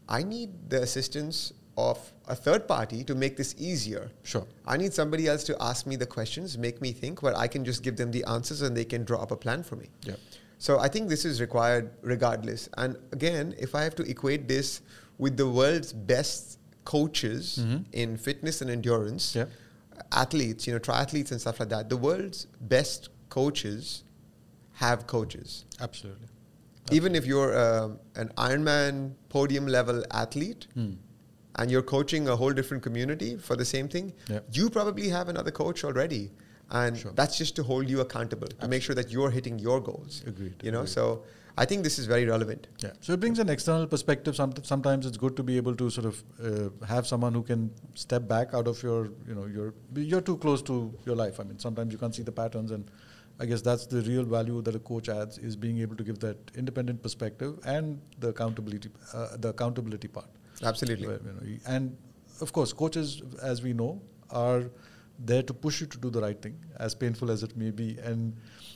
I 0.07 0.23
need 0.23 0.69
the 0.69 0.81
assistance 0.81 1.53
of 1.77 1.97
a 2.27 2.35
third 2.35 2.67
party 2.67 3.03
to 3.05 3.15
make 3.15 3.35
this 3.37 3.55
easier. 3.57 4.11
Sure. 4.23 4.45
I 4.65 4.77
need 4.77 4.93
somebody 4.93 5.27
else 5.27 5.43
to 5.45 5.55
ask 5.61 5.87
me 5.87 5.95
the 5.95 6.05
questions, 6.05 6.57
make 6.57 6.81
me 6.81 6.91
think, 6.91 7.23
where 7.23 7.35
I 7.35 7.47
can 7.47 7.65
just 7.65 7.81
give 7.83 7.95
them 7.95 8.11
the 8.11 8.23
answers 8.25 8.61
and 8.61 8.75
they 8.77 8.85
can 8.85 9.03
draw 9.05 9.21
up 9.23 9.31
a 9.31 9.35
plan 9.37 9.63
for 9.63 9.75
me. 9.75 9.89
Yeah. 10.03 10.15
So 10.59 10.77
I 10.79 10.87
think 10.87 11.09
this 11.09 11.25
is 11.25 11.41
required 11.41 11.91
regardless. 12.01 12.69
And 12.77 12.97
again, 13.11 13.55
if 13.57 13.73
I 13.75 13.81
have 13.83 13.95
to 13.95 14.03
equate 14.03 14.47
this 14.47 14.81
with 15.17 15.35
the 15.37 15.49
world's 15.49 15.91
best 15.93 16.59
coaches 16.85 17.59
Mhm. 17.61 17.85
in 17.91 18.17
fitness 18.17 18.61
and 18.61 18.69
endurance, 18.69 19.35
Yeah. 19.35 19.45
athletes, 20.11 20.67
you 20.67 20.73
know, 20.73 20.79
triathletes 20.79 21.31
and 21.31 21.39
stuff 21.39 21.59
like 21.59 21.69
that, 21.69 21.89
the 21.89 21.97
world's 21.97 22.47
best 22.61 23.09
coaches 23.29 24.03
have 24.73 25.07
coaches. 25.07 25.65
Absolutely. 25.79 26.27
Even 26.91 27.15
if 27.15 27.25
you're 27.25 27.57
um, 27.57 27.99
an 28.15 28.29
Ironman 28.37 29.13
podium 29.29 29.67
level 29.67 30.03
athlete, 30.11 30.67
Hmm. 30.73 30.93
and 31.55 31.69
you're 31.71 31.83
coaching 31.83 32.27
a 32.27 32.35
whole 32.35 32.51
different 32.51 32.81
community 32.83 33.37
for 33.37 33.55
the 33.55 33.65
same 33.65 33.87
thing, 33.87 34.13
Yeah. 34.27 34.39
you 34.51 34.69
probably 34.69 35.09
have 35.09 35.29
another 35.29 35.51
coach 35.51 35.83
already. 35.83 36.31
And 36.71 36.97
Sure. 36.97 37.11
that's 37.13 37.37
just 37.37 37.55
to 37.57 37.63
hold 37.63 37.89
you 37.89 38.01
accountable, 38.01 38.47
to 38.47 38.67
make 38.67 38.81
sure 38.81 38.95
that 38.95 39.11
you're 39.11 39.29
hitting 39.29 39.59
your 39.59 39.79
goals. 39.79 40.23
Agreed, 40.25 40.55
You 40.63 40.71
know, 40.71 40.79
agreed. 40.81 40.93
so 40.93 41.23
I 41.55 41.65
think 41.65 41.83
this 41.83 41.99
is 41.99 42.07
very 42.07 42.25
relevant. 42.25 42.67
Yeah. 42.79 42.93
So 42.99 43.13
it 43.13 43.19
brings 43.19 43.37
an 43.37 43.49
external 43.49 43.85
perspective. 43.85 44.35
Some, 44.35 44.53
sometimes 44.63 45.05
it's 45.05 45.17
good 45.17 45.35
to 45.37 45.43
be 45.43 45.57
able 45.57 45.75
to 45.75 45.89
sort 45.89 46.07
of 46.07 46.23
uh, 46.43 46.85
have 46.85 47.05
someone 47.05 47.33
who 47.33 47.43
can 47.43 47.71
step 47.93 48.27
back 48.27 48.53
out 48.53 48.67
of 48.67 48.81
your, 48.81 49.11
you 49.27 49.35
know, 49.35 49.45
your 49.45 49.73
you're 49.95 50.21
too 50.21 50.37
close 50.37 50.63
to 50.63 50.91
your 51.05 51.15
life. 51.15 51.39
I 51.39 51.43
mean, 51.43 51.59
sometimes 51.59 51.91
you 51.93 51.99
can't 51.99 52.15
see 52.15 52.23
the 52.23 52.31
patterns, 52.31 52.71
and 52.71 52.89
I 53.39 53.45
guess 53.45 53.61
that's 53.61 53.85
the 53.85 54.01
real 54.01 54.23
value 54.23 54.61
that 54.63 54.75
a 54.75 54.79
coach 54.79 55.09
adds 55.09 55.37
is 55.37 55.55
being 55.55 55.79
able 55.79 55.95
to 55.95 56.03
give 56.03 56.19
that 56.19 56.37
independent 56.55 57.03
perspective 57.03 57.59
and 57.65 58.01
the 58.19 58.29
accountability, 58.29 58.89
uh, 59.13 59.37
the 59.37 59.49
accountability 59.49 60.07
part. 60.07 60.29
Absolutely. 60.63 61.07
Where, 61.07 61.19
you 61.19 61.33
know, 61.33 61.59
and 61.67 61.95
of 62.41 62.51
course, 62.51 62.73
coaches, 62.73 63.21
as 63.43 63.61
we 63.61 63.73
know, 63.73 64.01
are 64.31 64.63
there 65.19 65.43
to 65.43 65.53
push 65.53 65.81
you 65.81 65.87
to 65.87 65.97
do 65.99 66.09
the 66.09 66.21
right 66.21 66.41
thing, 66.41 66.57
as 66.77 66.95
painful 66.95 67.29
as 67.29 67.43
it 67.43 67.55
may 67.55 67.69
be. 67.69 67.97
And 68.03 68.35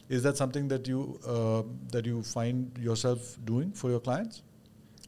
is 0.09 0.23
that 0.23 0.37
something 0.37 0.67
that 0.69 0.87
you 0.87 1.19
uh, 1.25 1.63
that 1.91 2.05
you 2.05 2.23
find 2.23 2.77
yourself 2.77 3.37
doing 3.45 3.71
for 3.71 3.89
your 3.89 3.99
clients? 3.99 4.41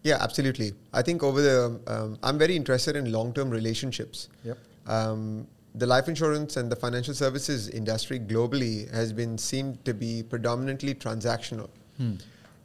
Yeah, 0.04 0.18
absolutely. 0.22 0.74
I 0.94 1.02
think 1.02 1.24
over 1.24 1.42
the, 1.42 1.82
um, 1.88 2.18
I'm 2.24 2.38
very 2.38 2.56
interested 2.56 2.96
in 2.96 3.12
long 3.12 3.34
term 3.34 3.50
relationships. 3.50 4.30
Yep. 4.44 4.58
Um, 4.88 5.48
the 5.76 5.86
life 5.86 6.08
insurance 6.08 6.58
and 6.58 6.72
the 6.72 6.76
financial 6.76 7.14
services 7.14 7.70
industry 7.70 8.20
globally 8.20 8.92
has 8.94 9.14
been 9.14 9.38
seen 9.38 9.78
to 9.86 9.94
be 9.94 10.24
predominantly 10.24 10.96
transactional. 10.96 11.70
Hmm. 11.98 12.16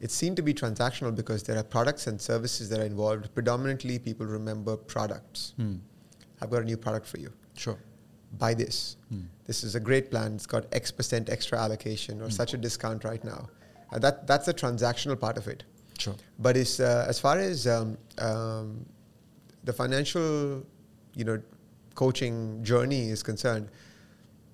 It's 0.01 0.13
seen 0.13 0.35
to 0.35 0.41
be 0.41 0.53
transactional 0.53 1.15
because 1.15 1.43
there 1.43 1.57
are 1.57 1.63
products 1.63 2.07
and 2.07 2.19
services 2.19 2.69
that 2.69 2.79
are 2.79 2.85
involved. 2.85 3.33
Predominantly, 3.33 3.99
people 3.99 4.25
remember 4.25 4.75
products. 4.75 5.53
Hmm. 5.57 5.75
I've 6.41 6.49
got 6.49 6.61
a 6.61 6.65
new 6.65 6.77
product 6.77 7.05
for 7.05 7.19
you. 7.19 7.31
Sure. 7.55 7.77
Buy 8.37 8.53
this. 8.53 8.97
Hmm. 9.09 9.21
This 9.45 9.63
is 9.63 9.75
a 9.75 9.79
great 9.79 10.09
plan. 10.11 10.33
It's 10.35 10.45
got 10.45 10.65
X 10.71 10.91
percent 10.91 11.29
extra 11.29 11.59
allocation 11.59 12.21
or 12.21 12.25
Hmm. 12.25 12.31
such 12.31 12.53
a 12.53 12.57
discount 12.57 13.03
right 13.03 13.23
now. 13.23 13.49
And 13.91 14.01
that, 14.03 14.27
that's 14.27 14.45
the 14.47 14.53
transactional 14.53 15.19
part 15.19 15.37
of 15.37 15.47
it. 15.47 15.63
Sure. 15.99 16.15
But 16.39 16.57
it's, 16.57 16.79
uh, 16.79 17.05
as 17.07 17.19
far 17.19 17.37
as 17.39 17.65
um, 17.67 17.97
um, 18.17 18.85
the 19.63 19.71
financial, 19.73 20.63
you 21.15 21.23
know, 21.23 21.41
coaching 21.93 22.63
journey 22.63 23.09
is 23.09 23.23
concerned, 23.23 23.69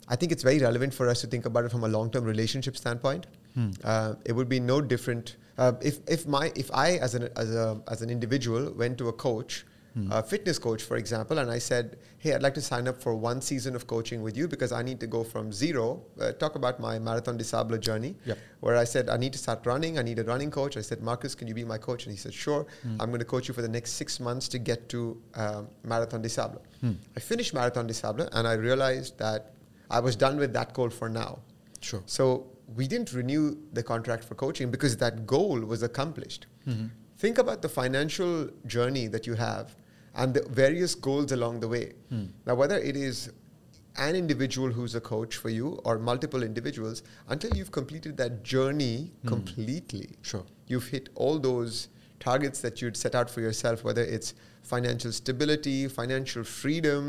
I 0.08 0.15
think 0.15 0.32
it's 0.32 0.44
very 0.44 0.60
relevant 0.60 0.94
for 0.94 1.08
us 1.10 1.22
to 1.22 1.28
think 1.28 1.46
about 1.46 1.65
it 1.65 1.72
from 1.72 1.84
a 1.84 1.88
long-term 1.88 2.24
relationship 2.26 2.76
standpoint. 2.78 3.28
Hmm. 3.56 3.72
Uh, 3.84 4.15
it 4.26 4.34
would 4.34 4.50
be 4.50 4.60
no 4.60 4.82
different 4.82 5.38
Uh, 5.58 5.74
if 5.89 5.96
if 6.08 6.22
my 6.26 6.46
if 6.56 6.70
I 6.74 6.98
as 7.06 7.13
an 7.13 7.24
as 7.41 7.50
a 7.63 7.65
as 7.94 8.02
an 8.02 8.10
individual 8.10 8.63
went 8.82 8.98
to 9.02 9.10
a 9.10 9.13
coach, 9.24 9.65
a 10.10 10.23
fitness 10.23 10.58
coach, 10.58 10.82
for 10.84 10.95
example, 10.95 11.38
and 11.39 11.51
I 11.51 11.60
said, 11.60 11.97
"Hey, 12.17 12.34
I'd 12.34 12.41
like 12.41 12.54
to 12.54 12.62
sign 12.62 12.88
up 12.88 12.97
for 13.01 13.13
one 13.13 13.41
season 13.41 13.75
of 13.75 13.88
coaching 13.88 14.21
with 14.21 14.38
you 14.38 14.47
because 14.47 14.71
I 14.71 14.82
need 14.84 14.99
to 15.01 15.08
go 15.08 15.21
from 15.23 15.51
zero." 15.51 15.86
Uh, 16.19 16.32
talk 16.43 16.56
about 16.56 16.80
my 16.80 16.97
Marathon 16.97 17.36
des 17.38 17.43
Sables 17.43 17.80
journey, 17.80 18.15
Yep. 18.25 18.38
where 18.62 18.77
I 18.77 18.86
said 18.86 19.10
I 19.10 19.17
need 19.17 19.34
to 19.34 19.39
start 19.39 19.65
running. 19.65 19.99
I 19.99 20.04
need 20.10 20.19
a 20.19 20.23
running 20.23 20.49
coach. 20.49 20.77
I 20.77 20.82
said, 20.89 21.01
"Marcus, 21.01 21.36
can 21.36 21.47
you 21.49 21.54
be 21.54 21.65
my 21.65 21.77
coach?" 21.77 22.06
And 22.06 22.12
he 22.15 22.17
said, 22.25 22.34
"Sure. 22.34 22.65
I'm 22.99 23.10
going 23.13 23.19
to 23.19 23.32
coach 23.36 23.47
you 23.49 23.54
for 23.54 23.62
the 23.67 23.73
next 23.77 23.91
six 23.93 24.19
months 24.27 24.47
to 24.54 24.60
get 24.60 24.88
to 24.93 24.99
um, 25.36 25.67
Marathon 25.84 26.21
des 26.21 26.30
Sables." 26.30 26.62
I 27.17 27.19
finished 27.19 27.54
Marathon 27.54 27.86
des 27.88 27.93
Sables, 28.04 28.30
and 28.32 28.47
I 28.47 28.54
realized 28.54 29.17
that 29.17 29.41
I 29.89 29.99
was 29.99 30.15
done 30.15 30.38
with 30.38 30.54
that 30.54 30.73
goal 30.73 30.89
for 30.89 31.10
now. 31.10 31.39
Sure. 31.82 32.01
So 32.06 32.47
we 32.77 32.88
didn't 32.88 33.12
renew 33.12 33.58
the 33.73 33.84
contract 33.84 34.23
for 34.23 34.36
coaching 34.36 34.71
because 34.71 34.95
that 34.97 35.25
goal 35.27 35.60
was 35.60 35.84
accomplished. 35.84 36.45
Think 37.17 37.38
about 37.38 37.62
the 37.62 37.69
financial 37.69 38.49
journey 38.65 39.06
that 39.08 39.27
you 39.27 39.36
have 39.36 39.75
and 40.15 40.34
the 40.34 40.43
various 40.50 40.95
goals 40.95 41.32
along 41.32 41.60
the 41.60 41.67
way. 41.67 41.93
Hmm. 42.10 42.26
Now, 42.45 42.56
whether 42.56 42.78
it 42.78 42.95
is 42.95 43.32
an 43.97 44.15
individual 44.15 44.71
who's 44.71 44.95
a 44.95 45.02
coach 45.02 45.36
for 45.36 45.50
you 45.50 45.80
or 45.84 46.00
multiple 46.00 46.43
individuals, 46.43 47.04
until 47.28 47.56
you've 47.56 47.71
completed 47.71 48.17
that 48.17 48.43
journey 48.43 49.12
hmm. 49.21 49.28
completely, 49.28 50.10
Sure. 50.21 50.45
you've 50.67 50.88
hit 50.88 51.10
all 51.15 51.39
those 51.39 51.89
targets 52.22 52.62
that 52.62 52.82
you'd 52.82 52.96
set 52.96 53.14
out 53.16 53.30
for 53.30 53.42
yourself, 53.42 53.84
whether 53.84 54.04
it's 54.04 54.34
financial 54.62 55.12
stability, 55.12 55.88
financial 55.88 56.44
freedom, 56.44 57.06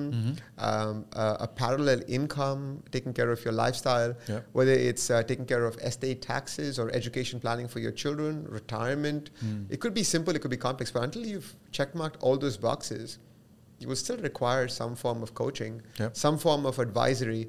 um, 0.59 1.05
uh, 1.13 1.37
a 1.47 1.47
parallel 1.47 2.01
income, 2.09 2.83
taking 2.91 3.13
care 3.13 3.31
of 3.31 3.45
your 3.45 3.53
lifestyle, 3.53 4.15
whether 4.53 4.73
it's 4.73 5.11
uh, 5.11 5.23
taking 5.23 5.45
care 5.47 5.65
of 5.67 5.77
estate 5.79 6.23
taxes 6.23 6.79
or 6.79 6.91
education 6.93 7.39
planning 7.39 7.69
for 7.69 7.79
your 7.79 7.93
children, 7.93 8.45
retirement. 8.49 9.31
It 9.71 9.81
could 9.81 9.95
be 9.95 10.03
simple, 10.03 10.35
it 10.35 10.41
could 10.43 10.51
be 10.51 10.57
complex, 10.57 10.91
but 10.91 11.03
until 11.05 11.25
you've 11.27 11.55
checkmarked 11.73 12.17
all 12.21 12.37
those 12.39 12.57
boxes, 12.57 13.19
you 13.79 13.89
will 13.89 13.97
still 13.97 14.17
require 14.19 14.67
some 14.69 14.95
form 14.97 15.23
of 15.23 15.35
coaching, 15.35 15.83
some 16.15 16.39
form 16.39 16.65
of 16.67 16.79
advisory. 16.79 17.49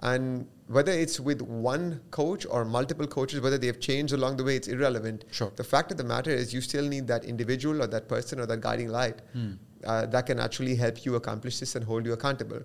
And 0.00 0.46
whether 0.66 0.92
it's 0.92 1.20
with 1.20 1.42
one 1.42 2.00
coach 2.10 2.46
or 2.48 2.64
multiple 2.64 3.06
coaches, 3.06 3.40
whether 3.40 3.58
they 3.58 3.66
have 3.66 3.80
changed 3.80 4.12
along 4.12 4.36
the 4.36 4.44
way, 4.44 4.56
it's 4.56 4.68
irrelevant. 4.68 5.24
Sure. 5.30 5.52
The 5.54 5.64
fact 5.64 5.90
of 5.90 5.98
the 5.98 6.04
matter 6.04 6.30
is, 6.30 6.54
you 6.54 6.60
still 6.60 6.86
need 6.86 7.06
that 7.08 7.24
individual 7.24 7.82
or 7.82 7.86
that 7.88 8.08
person 8.08 8.40
or 8.40 8.46
that 8.46 8.60
guiding 8.60 8.88
light 8.88 9.20
hmm. 9.32 9.52
uh, 9.84 10.06
that 10.06 10.26
can 10.26 10.40
actually 10.40 10.74
help 10.74 11.04
you 11.04 11.16
accomplish 11.16 11.58
this 11.60 11.74
and 11.74 11.84
hold 11.84 12.06
you 12.06 12.12
accountable. 12.12 12.60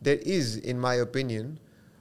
There 0.00 0.16
is, 0.16 0.56
in 0.58 0.78
my 0.78 0.94
opinion, 0.96 1.58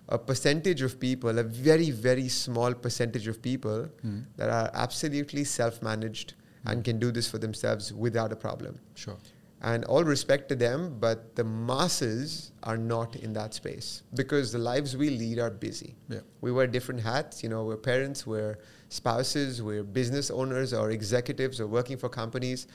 a 0.09 0.17
percentage 0.17 0.81
of 0.81 0.99
people, 0.99 1.37
a 1.37 1.43
very, 1.43 1.91
very 1.91 2.29
small 2.29 2.73
percentage 2.73 3.27
of 3.27 3.41
people 3.41 3.89
hmm. 4.01 4.19
that 4.35 4.49
are 4.49 4.69
absolutely 4.73 5.43
self 5.43 5.81
managed 5.81 6.33
hmm. 6.63 6.69
and 6.69 6.83
can 6.83 6.99
do 6.99 7.11
this 7.11 7.29
for 7.29 7.37
themselves 7.37 7.93
without 7.93 8.31
a 8.31 8.35
problem. 8.35 8.79
Sure. 8.95 9.17
And 9.61 9.85
all 9.85 10.03
respect 10.03 10.49
to 10.49 10.55
them, 10.55 10.97
but 10.99 11.35
the 11.35 11.43
masses 11.43 12.51
are 12.61 12.77
not 12.77 13.15
in 13.15 13.33
that 13.33 13.55
space 13.55 14.03
because 14.13 14.51
the 14.51 14.59
lives 14.59 14.95
we 14.95 15.09
lead 15.09 15.39
are 15.39 15.49
busy. 15.49 15.95
Yeah. 16.09 16.19
We 16.41 16.51
wear 16.51 16.67
different 16.67 17.01
hats. 17.01 17.41
You 17.41 17.49
know, 17.49 17.63
we're 17.65 17.75
parents, 17.77 18.27
we're 18.27 18.59
spouses, 18.89 19.61
we're 19.63 19.83
business 19.83 20.29
owners 20.29 20.73
or 20.73 20.91
executives 20.91 21.59
or 21.59 21.65
working 21.65 21.97
for 21.97 22.07
companies. 22.07 22.67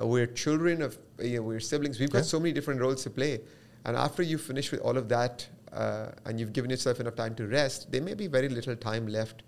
Uh, 0.00 0.06
we're 0.06 0.26
children 0.26 0.80
of, 0.82 0.96
you 1.20 1.36
know, 1.38 1.42
we're 1.42 1.58
siblings. 1.60 1.98
We've 1.98 2.10
got 2.10 2.18
Yeah. 2.18 2.24
so 2.34 2.38
many 2.38 2.52
different 2.52 2.80
roles 2.80 3.02
to 3.04 3.10
play. 3.10 3.40
And 3.84 3.96
after 3.96 4.22
you 4.22 4.38
finish 4.38 4.70
with 4.70 4.80
all 4.80 4.96
of 4.96 5.08
that 5.08 5.46
uh, 5.72 6.10
and 6.24 6.38
you've 6.38 6.52
given 6.52 6.70
yourself 6.70 7.00
enough 7.00 7.16
time 7.16 7.34
to 7.34 7.46
rest, 7.48 7.90
there 7.90 8.00
may 8.02 8.14
be 8.14 8.28
very 8.28 8.48
little 8.48 8.76
time 8.76 9.08
left. 9.08 9.42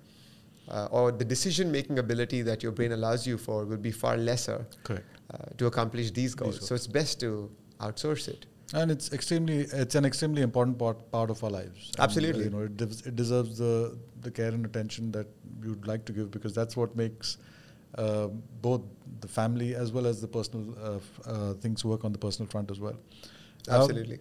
Uh, 0.68 0.86
or 0.92 1.10
the 1.10 1.24
decision 1.24 1.70
making 1.72 1.98
ability 1.98 2.42
that 2.42 2.62
your 2.62 2.70
brain 2.72 2.92
allows 2.92 3.26
you 3.26 3.36
for 3.36 3.64
will 3.64 3.76
be 3.76 3.90
far 3.90 4.16
lesser 4.16 4.66
Correct. 4.84 5.04
Uh, 5.32 5.36
to 5.58 5.66
accomplish 5.66 6.10
these 6.10 6.34
goals. 6.34 6.58
goals. 6.58 6.68
So 6.68 6.74
it's 6.74 6.86
best 6.86 7.20
to 7.20 7.50
outsource 7.80 8.28
it. 8.28 8.46
And 8.72 8.90
it's 8.90 9.12
extremely, 9.12 9.60
it's 9.60 9.96
an 9.96 10.04
extremely 10.04 10.42
important 10.42 10.78
part, 10.78 11.10
part 11.10 11.30
of 11.30 11.42
our 11.42 11.50
lives. 11.50 11.90
And, 11.90 12.00
uh, 12.00 12.04
Absolutely. 12.04 12.44
you 12.44 12.50
know, 12.50 12.60
it, 12.60 12.76
des- 12.76 13.08
it 13.08 13.16
deserves 13.16 13.58
the, 13.58 13.98
the 14.20 14.30
care 14.30 14.48
and 14.48 14.64
attention 14.64 15.10
that 15.12 15.26
you'd 15.62 15.86
like 15.86 16.04
to 16.04 16.12
give 16.12 16.30
because 16.30 16.54
that's 16.54 16.76
what 16.76 16.94
makes 16.94 17.38
uh, 17.96 18.28
both 18.62 18.82
the 19.20 19.26
family 19.26 19.74
as 19.74 19.90
well 19.90 20.06
as 20.06 20.20
the 20.20 20.28
personal 20.28 20.76
uh, 20.80 20.96
f- 20.96 21.20
uh, 21.26 21.54
things 21.54 21.84
work 21.84 22.04
on 22.04 22.12
the 22.12 22.18
personal 22.18 22.48
front 22.48 22.70
as 22.70 22.78
well. 22.78 22.96
Um, 23.68 23.82
Absolutely. 23.82 24.20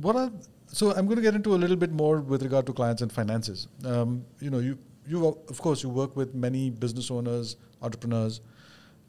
what 0.00 0.16
are 0.16 0.30
so 0.66 0.92
i'm 0.94 1.06
going 1.06 1.16
to 1.16 1.22
get 1.22 1.34
into 1.34 1.54
a 1.54 1.60
little 1.62 1.76
bit 1.76 1.92
more 1.92 2.20
with 2.20 2.42
regard 2.42 2.66
to 2.66 2.72
clients 2.72 3.02
and 3.02 3.12
finances 3.12 3.68
um, 3.84 4.24
you 4.40 4.50
know 4.50 4.58
you 4.58 4.78
you 5.06 5.26
of 5.26 5.60
course 5.60 5.82
you 5.82 5.88
work 5.88 6.16
with 6.16 6.34
many 6.34 6.68
business 6.70 7.10
owners 7.10 7.56
entrepreneurs 7.82 8.40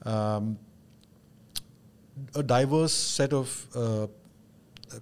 um, 0.04 0.58
a 2.36 2.44
diverse 2.44 2.94
set 2.94 3.34
of 3.34 3.68
uh, 3.76 4.08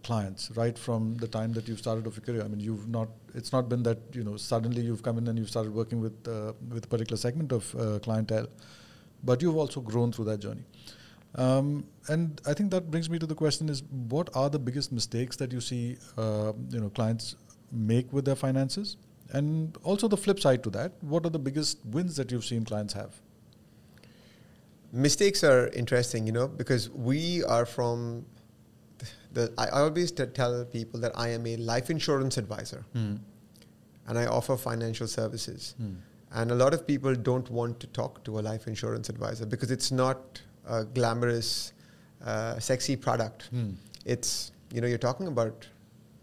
clients 0.04 0.52
right 0.56 0.78
from 0.78 1.16
the 1.16 1.28
time 1.28 1.54
that 1.54 1.68
you've 1.68 1.80
started 1.80 2.08
off 2.08 2.16
your 2.16 2.26
career. 2.26 2.44
I 2.44 2.48
mean 2.48 2.60
you've 2.60 2.88
not 2.88 3.10
it's 3.34 3.52
not 3.52 3.70
been 3.70 3.84
that 3.84 4.00
you 4.14 4.24
know 4.24 4.38
suddenly 4.38 4.82
you've 4.82 5.04
come 5.04 5.18
in 5.18 5.28
and 5.28 5.38
you've 5.38 5.50
started 5.50 5.74
working 5.74 6.02
with 6.02 6.28
uh, 6.28 6.54
with 6.70 6.86
a 6.86 6.88
particular 6.88 7.18
segment 7.18 7.52
of 7.52 7.76
uh, 7.76 8.00
clientele 8.00 8.48
but 9.26 9.42
you've 9.42 9.58
also 9.58 9.82
grown 9.82 10.12
through 10.12 10.26
that 10.26 10.40
journey. 10.40 10.64
Um, 11.36 11.86
and 12.08 12.40
I 12.48 12.54
think 12.54 12.72
that 12.72 12.90
brings 12.92 13.10
me 13.10 13.20
to 13.20 13.26
the 13.26 13.36
question: 13.36 13.68
Is 13.68 13.84
what 14.10 14.30
are 14.36 14.50
the 14.50 14.60
biggest 14.60 14.92
mistakes 14.92 15.36
that 15.38 15.52
you 15.52 15.60
see, 15.60 15.98
uh, 16.18 16.54
you 16.70 16.80
know, 16.80 16.90
clients 16.90 17.36
make 17.72 18.14
with 18.14 18.26
their 18.26 18.36
finances, 18.36 18.96
and 19.32 19.78
also 19.84 20.08
the 20.08 20.18
flip 20.18 20.40
side 20.40 20.64
to 20.64 20.70
that: 20.70 20.94
what 21.02 21.26
are 21.26 21.30
the 21.30 21.40
biggest 21.40 21.80
wins 21.86 22.16
that 22.16 22.32
you've 22.32 22.46
seen 22.46 22.64
clients 22.64 22.94
have? 22.94 23.20
Mistakes 24.96 25.44
are 25.44 25.68
interesting, 25.70 26.26
you 26.26 26.32
know, 26.32 26.48
because 26.48 26.90
we 26.90 27.44
are 27.44 27.66
from 27.66 28.26
the. 29.34 29.52
I 29.58 29.66
I 29.68 29.82
always 29.82 30.12
t- 30.12 30.26
tell 30.28 30.64
people 30.66 31.00
that 31.02 31.12
I 31.16 31.30
am 31.30 31.46
a 31.46 31.58
life 31.58 31.90
insurance 31.90 32.38
advisor, 32.38 32.86
and 32.94 33.20
I 34.18 34.26
offer 34.26 34.56
financial 34.58 35.08
services. 35.08 35.76
And 36.32 36.52
a 36.52 36.56
lot 36.56 36.74
of 36.74 36.86
people 36.88 37.14
don't 37.16 37.50
want 37.50 37.80
to 37.82 37.88
talk 37.88 38.24
to 38.26 38.40
a 38.40 38.42
life 38.42 38.68
insurance 38.68 39.10
advisor 39.10 39.46
because 39.46 39.72
it's 39.72 39.92
not 39.92 40.42
a 40.68 40.84
glamorous, 40.84 41.74
uh, 42.26 42.60
sexy 42.60 42.96
product. 42.96 43.44
Hmm. 43.52 43.72
It's 44.06 44.52
you 44.74 44.80
know 44.82 44.88
you're 44.88 44.98
talking 45.10 45.28
about 45.28 45.68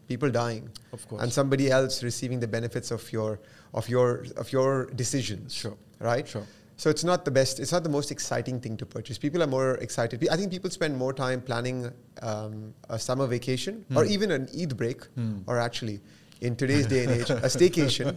people 0.09 0.31
dying, 0.31 0.69
Of 0.93 1.07
course. 1.09 1.23
and 1.23 1.33
somebody 1.33 1.71
else 1.71 2.03
receiving 2.03 2.41
the 2.41 2.49
benefits 2.49 2.91
of 2.91 3.13
your 3.13 3.39
of 3.75 3.89
your 3.89 4.25
of 4.37 4.51
your 4.53 4.87
decisions. 4.87 5.53
Sure. 5.55 5.77
Right. 6.01 6.27
Sure. 6.29 6.47
So 6.83 6.91
it's 6.91 7.05
not 7.05 7.25
the 7.25 7.31
best. 7.31 7.61
It's 7.61 7.71
not 7.71 7.85
the 7.85 7.89
most 7.97 8.11
exciting 8.11 8.59
thing 8.63 8.77
to 8.79 8.85
purchase. 8.85 9.17
People 9.17 9.41
are 9.45 9.47
more 9.47 9.75
excited. 9.87 10.27
I 10.29 10.37
think 10.37 10.51
people 10.51 10.69
spend 10.69 10.97
more 11.03 11.13
time 11.13 11.41
planning 11.41 11.93
um, 12.23 12.75
a 12.91 12.99
summer 12.99 13.29
vacation 13.29 13.85
or 13.95 14.05
even 14.05 14.33
an 14.33 14.49
Eid 14.61 14.77
break, 14.77 15.01
or 15.47 15.61
actually, 15.61 16.01
in 16.41 16.57
today's 16.57 16.89
day 16.89 17.05
and 17.05 17.13
age, 17.13 17.31
a 17.31 17.49
staycation. 17.57 18.17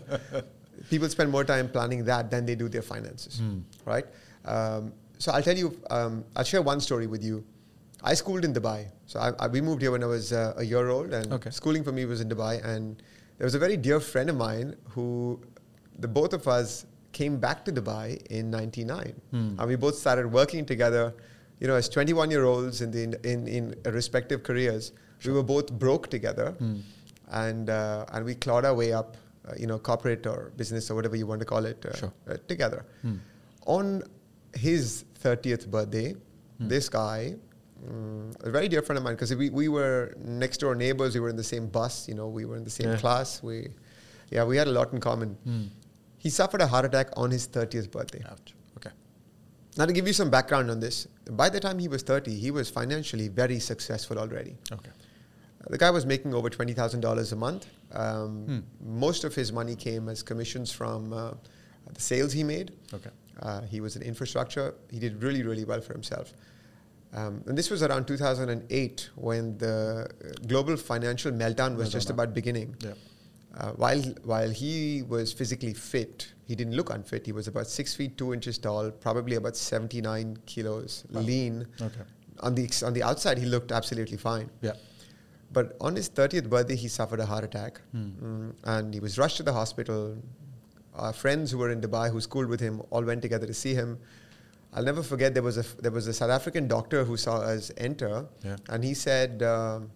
People 0.90 1.10
spend 1.10 1.30
more 1.36 1.44
time 1.44 1.70
planning 1.70 2.04
that 2.06 2.32
than 2.32 2.48
they 2.48 2.56
do 2.56 2.68
their 2.68 2.82
finances, 2.82 3.40
right? 3.86 4.08
Um, 4.46 4.94
so 5.20 5.32
I'll 5.32 5.44
tell 5.50 5.60
you. 5.64 5.70
Um, 5.92 6.26
I'll 6.36 6.50
share 6.54 6.64
one 6.64 6.82
story 6.88 7.06
with 7.06 7.24
you. 7.24 7.44
I 8.04 8.16
schooled 8.16 8.46
in 8.50 8.52
Dubai. 8.52 8.80
So 9.06 9.20
I, 9.20 9.30
I, 9.44 9.48
we 9.48 9.62
moved 9.62 9.84
here 9.84 9.92
when 9.92 10.04
I 10.04 10.08
was 10.08 10.34
uh, 10.34 10.56
a 10.58 10.64
year 10.64 10.90
old, 10.90 11.14
and 11.14 11.32
Okay. 11.38 11.52
schooling 11.52 11.84
for 11.84 11.92
me 11.92 12.06
was 12.06 12.20
in 12.20 12.30
Dubai. 12.34 12.66
And 12.66 13.04
there 13.38 13.46
was 13.46 13.54
a 13.54 13.60
very 13.68 13.78
dear 13.78 14.00
friend 14.00 14.28
of 14.36 14.38
mine 14.38 14.76
who, 14.90 15.40
the 16.00 16.08
both 16.08 16.34
of 16.34 16.48
us 16.48 16.88
came 17.20 17.36
back 17.46 17.64
to 17.68 17.72
Dubai 17.80 18.08
in 18.40 18.52
'99, 18.52 19.14
Hmm. 19.32 19.60
and 19.60 19.68
we 19.74 19.76
both 19.86 19.98
started 20.04 20.32
working 20.40 20.66
together. 20.74 21.04
You 21.60 21.68
know, 21.70 21.76
as 21.82 21.88
21 21.98 22.32
year 22.36 22.46
olds 22.54 22.82
in 22.86 22.92
the 22.96 23.04
in 23.34 23.48
in 23.58 23.64
respective 24.00 24.42
careers, 24.50 24.92
we 25.26 25.32
were 25.38 25.48
both 25.56 25.72
broke 25.86 26.10
together, 26.16 26.48
Hmm. 26.64 26.76
and 27.46 27.70
uh, 27.70 28.06
and 28.14 28.26
we 28.32 28.36
clawed 28.48 28.66
our 28.72 28.76
way 28.84 28.92
up. 29.04 29.16
Uh, 29.48 29.54
you 29.62 29.68
know, 29.70 29.76
corporate 29.88 30.26
or 30.30 30.38
business 30.60 30.86
or 30.92 30.96
whatever 30.98 31.16
you 31.22 31.26
want 31.32 31.40
to 31.44 31.46
call 31.50 31.66
it, 31.72 31.84
uh, 31.90 31.92
Sure. 31.98 32.12
uh, 32.28 32.36
together. 32.52 32.80
Hmm. 33.04 33.18
On 33.74 33.90
his 34.68 34.86
30th 35.26 35.66
birthday, 35.76 36.08
this 36.72 36.88
guy, 36.96 37.20
mm, 37.90 38.48
a 38.48 38.50
very 38.56 38.68
dear 38.74 38.82
friend 38.88 38.98
of 38.98 39.04
mine, 39.08 39.14
because 39.18 39.34
we, 39.42 39.50
we 39.60 39.68
were 39.76 40.16
next 40.44 40.62
door 40.64 40.74
neighbors, 40.74 41.14
we 41.20 41.22
were 41.26 41.30
in 41.36 41.40
the 41.44 41.50
same 41.52 41.68
bus, 41.78 42.08
you 42.10 42.16
know, 42.20 42.28
we 42.40 42.46
were 42.50 42.58
in 42.62 42.64
the 42.64 42.76
same 42.80 42.90
Yeah. 42.94 42.98
class. 43.04 43.44
We, 43.50 43.58
yeah, 44.32 44.44
we 44.52 44.58
had 44.62 44.68
a 44.74 44.76
lot 44.80 44.94
in 44.98 45.00
common. 45.10 45.38
He 46.26 46.32
suffered 46.36 46.62
a 46.62 46.68
heart 46.74 46.86
attack 46.90 47.10
on 47.24 47.30
his 47.30 47.48
30th 47.48 47.92
birthday. 47.96 48.22
Ouch. 48.32 48.54
Okay. 48.78 48.90
Now, 49.78 49.86
to 49.90 49.94
give 49.98 50.08
you 50.08 50.14
some 50.22 50.32
background 50.36 50.72
on 50.72 50.80
this, 50.86 51.08
by 51.42 51.50
the 51.56 51.60
time 51.66 51.78
he 51.78 51.88
was 51.88 52.02
30, 52.02 52.34
he 52.46 52.50
was 52.50 52.70
financially 52.78 53.28
very 53.28 53.60
successful 53.60 54.18
already. 54.24 54.56
Okay. 54.78 54.90
The 55.70 55.78
guy 55.84 55.92
was 55.98 56.06
making 56.14 56.34
over 56.40 56.50
twenty 56.58 56.74
thousand 56.80 57.02
dollars 57.02 57.32
a 57.32 57.36
month. 57.36 57.64
Um, 58.04 58.32
Hmm. 58.50 58.60
Most 59.06 59.24
of 59.30 59.36
his 59.42 59.52
money 59.60 59.76
came 59.76 60.10
as 60.14 60.24
commissions 60.32 60.72
from 60.80 61.14
uh, 61.14 61.32
the 61.94 62.02
sales 62.10 62.32
he 62.40 62.44
made. 62.44 62.68
Okay. 62.98 63.10
Uh, 63.42 63.62
he 63.74 63.80
was 63.86 63.96
in 63.96 64.02
infrastructure. 64.12 64.68
He 64.96 65.00
did 65.06 65.22
really, 65.24 65.44
really 65.50 65.66
well 65.72 65.82
for 65.88 65.94
himself. 65.94 66.34
Um, 67.14 67.44
and 67.48 67.58
this 67.58 67.70
was 67.76 67.82
around 67.84 68.06
2008 68.08 69.10
when 69.16 69.58
the 69.60 69.76
uh, 70.08 70.48
global 70.54 70.76
financial 70.78 71.32
meltdown 71.32 71.76
was 71.76 71.90
Meltdown, 71.90 71.92
just 72.00 72.10
about 72.16 72.34
beginning. 72.42 72.76
Yeah. 72.88 72.94
Uh, 73.58 73.72
while 73.84 74.02
while 74.24 74.50
he 74.50 75.02
was 75.04 75.32
physically 75.32 75.74
fit, 75.74 76.28
he 76.46 76.56
didn't 76.56 76.76
look 76.76 76.90
unfit. 76.90 77.26
He 77.26 77.32
was 77.32 77.48
about 77.48 77.68
six 77.68 77.96
feet 77.96 78.18
two 78.18 78.34
inches 78.34 78.58
tall, 78.58 78.92
probably 78.92 79.36
about 79.38 79.56
79 79.56 80.38
kilos, 80.46 81.06
Wow. 81.12 81.22
lean. 81.22 81.66
Okay. 81.82 82.02
On 82.42 82.54
the 82.54 82.64
ex- 82.66 82.84
on 82.84 82.94
the 82.94 83.04
outside, 83.04 83.38
he 83.38 83.46
looked 83.46 83.72
absolutely 83.72 84.18
fine. 84.18 84.50
Yeah. 84.62 84.74
But 85.54 85.78
on 85.80 85.96
his 85.96 86.10
30th 86.10 86.50
birthday, 86.50 86.76
he 86.76 86.90
suffered 86.90 87.22
a 87.22 87.26
heart 87.26 87.46
attack, 87.46 87.80
Hmm. 87.94 88.10
Mm, 88.26 88.54
and 88.66 88.94
he 88.94 89.00
was 89.00 89.18
rushed 89.18 89.38
to 89.38 89.44
the 89.44 89.54
hospital. 89.54 90.18
Our 90.94 91.14
friends 91.14 91.52
who 91.52 91.58
were 91.58 91.70
in 91.70 91.80
Dubai, 91.82 92.12
who 92.12 92.20
schooled 92.20 92.48
with 92.48 92.60
him, 92.60 92.82
all 92.90 93.04
went 93.04 93.22
together 93.22 93.48
to 93.48 93.54
see 93.54 93.74
him. 93.74 93.98
I'll 94.74 94.84
never 94.84 95.02
forget 95.04 95.34
there 95.34 95.44
was 95.44 95.58
a 95.58 95.66
f- 95.70 95.78
there 95.88 95.92
was 95.92 96.08
a 96.08 96.14
South 96.14 96.30
African 96.42 96.68
doctor 96.68 97.06
who 97.06 97.16
saw 97.16 97.38
us 97.56 97.72
enter, 97.78 98.26
Yeah. 98.44 98.58
and 98.68 98.84
he 98.84 98.94
said, 98.94 99.42
um, 99.44 99.90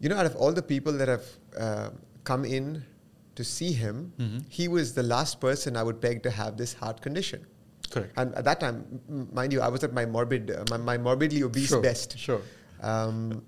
"You 0.00 0.08
know, 0.08 0.16
out 0.16 0.26
of 0.26 0.34
all 0.36 0.52
the 0.52 0.62
people 0.62 0.92
that 0.94 1.06
have 1.16 1.26
uh, 1.56 1.90
come 2.24 2.44
in 2.44 2.84
to 3.36 3.44
see 3.44 3.72
him, 3.72 4.12
Mhm. 4.18 4.44
he 4.48 4.68
was 4.68 4.92
the 4.94 5.02
last 5.02 5.40
person 5.40 5.76
I 5.76 5.82
would 5.82 6.00
peg 6.00 6.22
to 6.24 6.30
have 6.30 6.56
this 6.56 6.74
heart 6.74 7.00
condition." 7.00 7.46
Correct. 7.90 8.12
And 8.16 8.34
at 8.34 8.44
that 8.44 8.60
time, 8.60 9.00
m- 9.08 9.28
mind 9.32 9.52
you, 9.52 9.60
I 9.60 9.68
was 9.68 9.82
at 9.82 9.92
my 9.92 10.06
morbid, 10.06 10.50
uh, 10.50 10.64
my, 10.70 10.76
my 10.76 10.96
morbidly 10.98 11.42
obese 11.42 11.68
Sure, 11.68 11.82
best. 11.82 12.16
sure. 12.18 12.40
Um, 12.82 13.42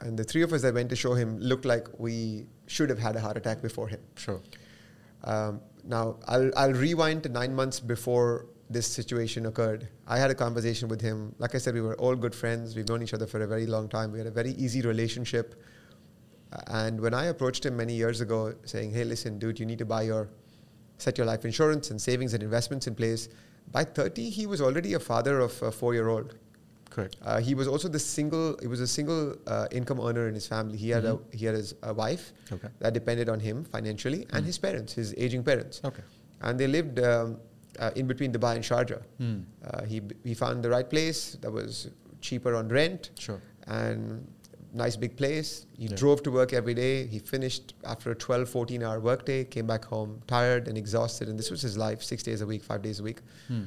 and 0.00 0.16
the 0.18 0.24
three 0.24 0.42
of 0.42 0.52
us 0.52 0.62
that 0.62 0.74
went 0.74 0.90
to 0.90 0.96
show 0.96 1.14
him 1.14 1.38
looked 1.38 1.64
like 1.64 1.88
we 1.98 2.46
should 2.66 2.88
have 2.88 2.98
had 2.98 3.16
a 3.16 3.20
heart 3.20 3.36
attack 3.36 3.60
before 3.62 3.88
him. 3.88 4.00
Sure. 4.16 4.40
Um, 5.24 5.60
now, 5.84 6.16
I'll, 6.26 6.50
I'll 6.56 6.72
rewind 6.72 7.22
to 7.24 7.28
nine 7.28 7.54
months 7.54 7.80
before 7.80 8.46
this 8.70 8.86
situation 8.86 9.46
occurred. 9.46 9.88
I 10.06 10.18
had 10.18 10.30
a 10.30 10.34
conversation 10.34 10.88
with 10.88 11.00
him. 11.00 11.34
Like 11.38 11.54
I 11.54 11.58
said, 11.58 11.74
we 11.74 11.80
were 11.80 11.96
all 11.96 12.14
good 12.14 12.34
friends. 12.34 12.76
We've 12.76 12.88
known 12.88 13.02
each 13.02 13.12
other 13.14 13.26
for 13.26 13.42
a 13.42 13.46
very 13.46 13.66
long 13.66 13.88
time. 13.88 14.12
We 14.12 14.18
had 14.18 14.28
a 14.28 14.30
very 14.30 14.52
easy 14.52 14.80
relationship. 14.82 15.60
And 16.66 17.00
when 17.00 17.14
I 17.14 17.26
approached 17.26 17.64
him 17.66 17.76
many 17.76 17.94
years 17.94 18.20
ago, 18.20 18.54
saying, 18.64 18.92
"Hey, 18.92 19.04
listen, 19.04 19.38
dude, 19.38 19.60
you 19.60 19.66
need 19.66 19.78
to 19.78 19.84
buy 19.84 20.02
your 20.02 20.28
set 20.98 21.16
your 21.16 21.26
life 21.26 21.44
insurance 21.44 21.90
and 21.90 22.00
savings 22.00 22.34
and 22.34 22.42
investments 22.42 22.86
in 22.86 22.94
place," 22.94 23.28
by 23.72 23.84
30, 23.84 24.30
he 24.30 24.46
was 24.46 24.60
already 24.60 24.94
a 24.94 25.00
father 25.00 25.38
of 25.40 25.62
a 25.62 25.70
four-year-old. 25.70 26.34
Correct. 26.90 27.16
Uh, 27.22 27.38
he 27.40 27.54
was 27.54 27.68
also 27.68 27.88
the 27.88 28.00
single. 28.00 28.56
He 28.60 28.66
was 28.66 28.80
a 28.80 28.86
single 28.86 29.36
uh, 29.46 29.68
income 29.70 30.00
earner 30.00 30.26
in 30.26 30.34
his 30.34 30.48
family. 30.48 30.76
He 30.76 30.90
had 30.90 31.04
Mhm. 31.04 31.20
a 31.32 31.36
he 31.36 31.46
had 31.46 31.54
his 31.54 31.74
a 31.84 31.94
wife 31.94 32.32
Okay. 32.52 32.68
that 32.80 32.92
depended 32.94 33.28
on 33.28 33.38
him 33.38 33.62
financially, 33.64 34.26
and 34.32 34.42
Mm. 34.42 34.46
his 34.46 34.58
parents, 34.58 34.92
his 34.94 35.14
aging 35.16 35.44
parents, 35.44 35.80
Okay. 35.84 36.02
and 36.40 36.58
they 36.58 36.66
lived 36.66 36.98
um, 36.98 37.38
uh, 37.78 37.92
in 37.94 38.08
between 38.08 38.32
Dubai 38.32 38.56
and 38.56 38.64
Sharjah. 38.64 39.02
Uh, 39.22 39.84
he 39.84 40.00
b- 40.00 40.16
he 40.24 40.34
found 40.34 40.64
the 40.64 40.70
right 40.70 40.90
place 40.90 41.36
that 41.42 41.52
was 41.52 41.88
cheaper 42.20 42.56
on 42.56 42.68
rent 42.68 43.10
Sure. 43.16 43.40
and 43.68 44.26
nice 44.72 44.96
big 44.96 45.16
place. 45.16 45.66
He 45.76 45.86
Yeah. 45.86 45.96
drove 45.96 46.22
to 46.24 46.30
work 46.30 46.52
every 46.52 46.74
day. 46.74 47.06
He 47.06 47.18
finished 47.18 47.74
after 47.84 48.10
a 48.10 48.14
12, 48.14 48.48
14 48.48 48.82
hour 48.82 49.00
workday, 49.00 49.44
came 49.44 49.66
back 49.66 49.84
home 49.84 50.22
tired 50.26 50.68
and 50.68 50.78
exhausted, 50.78 51.28
and 51.28 51.38
this 51.38 51.50
was 51.50 51.62
his 51.62 51.76
life, 51.76 52.02
six 52.02 52.22
days 52.22 52.40
a 52.40 52.46
week, 52.46 52.62
five 52.62 52.82
days 52.82 53.00
a 53.00 53.02
week. 53.02 53.20
Hmm. 53.48 53.64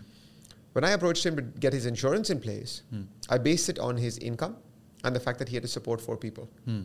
When 0.73 0.83
I 0.83 0.91
approached 0.91 1.25
him 1.25 1.35
to 1.35 1.41
get 1.41 1.73
his 1.73 1.85
insurance 1.85 2.29
in 2.29 2.39
place, 2.39 2.81
Hmm. 2.89 3.03
I 3.29 3.37
based 3.37 3.69
it 3.69 3.79
on 3.79 3.97
his 3.97 4.17
income 4.17 4.57
and 5.03 5.15
the 5.15 5.19
fact 5.19 5.39
that 5.39 5.49
he 5.49 5.55
had 5.55 5.63
to 5.63 5.69
support 5.69 5.99
four 6.01 6.17
people. 6.17 6.49
Hmm. 6.65 6.83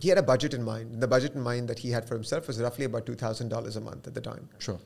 He 0.00 0.08
had 0.10 0.18
a 0.18 0.22
budget 0.22 0.52
in 0.52 0.62
mind. 0.62 1.00
The 1.00 1.08
budget 1.08 1.34
in 1.34 1.40
mind 1.40 1.68
that 1.68 1.78
he 1.78 1.90
had 1.90 2.06
for 2.06 2.14
himself 2.14 2.46
was 2.48 2.60
roughly 2.60 2.84
about 2.84 3.06
$2,000 3.06 3.76
a 3.76 3.80
month 3.80 4.06
at 4.06 4.14
the 4.14 4.20
time. 4.20 4.48
Sure. 4.58 4.78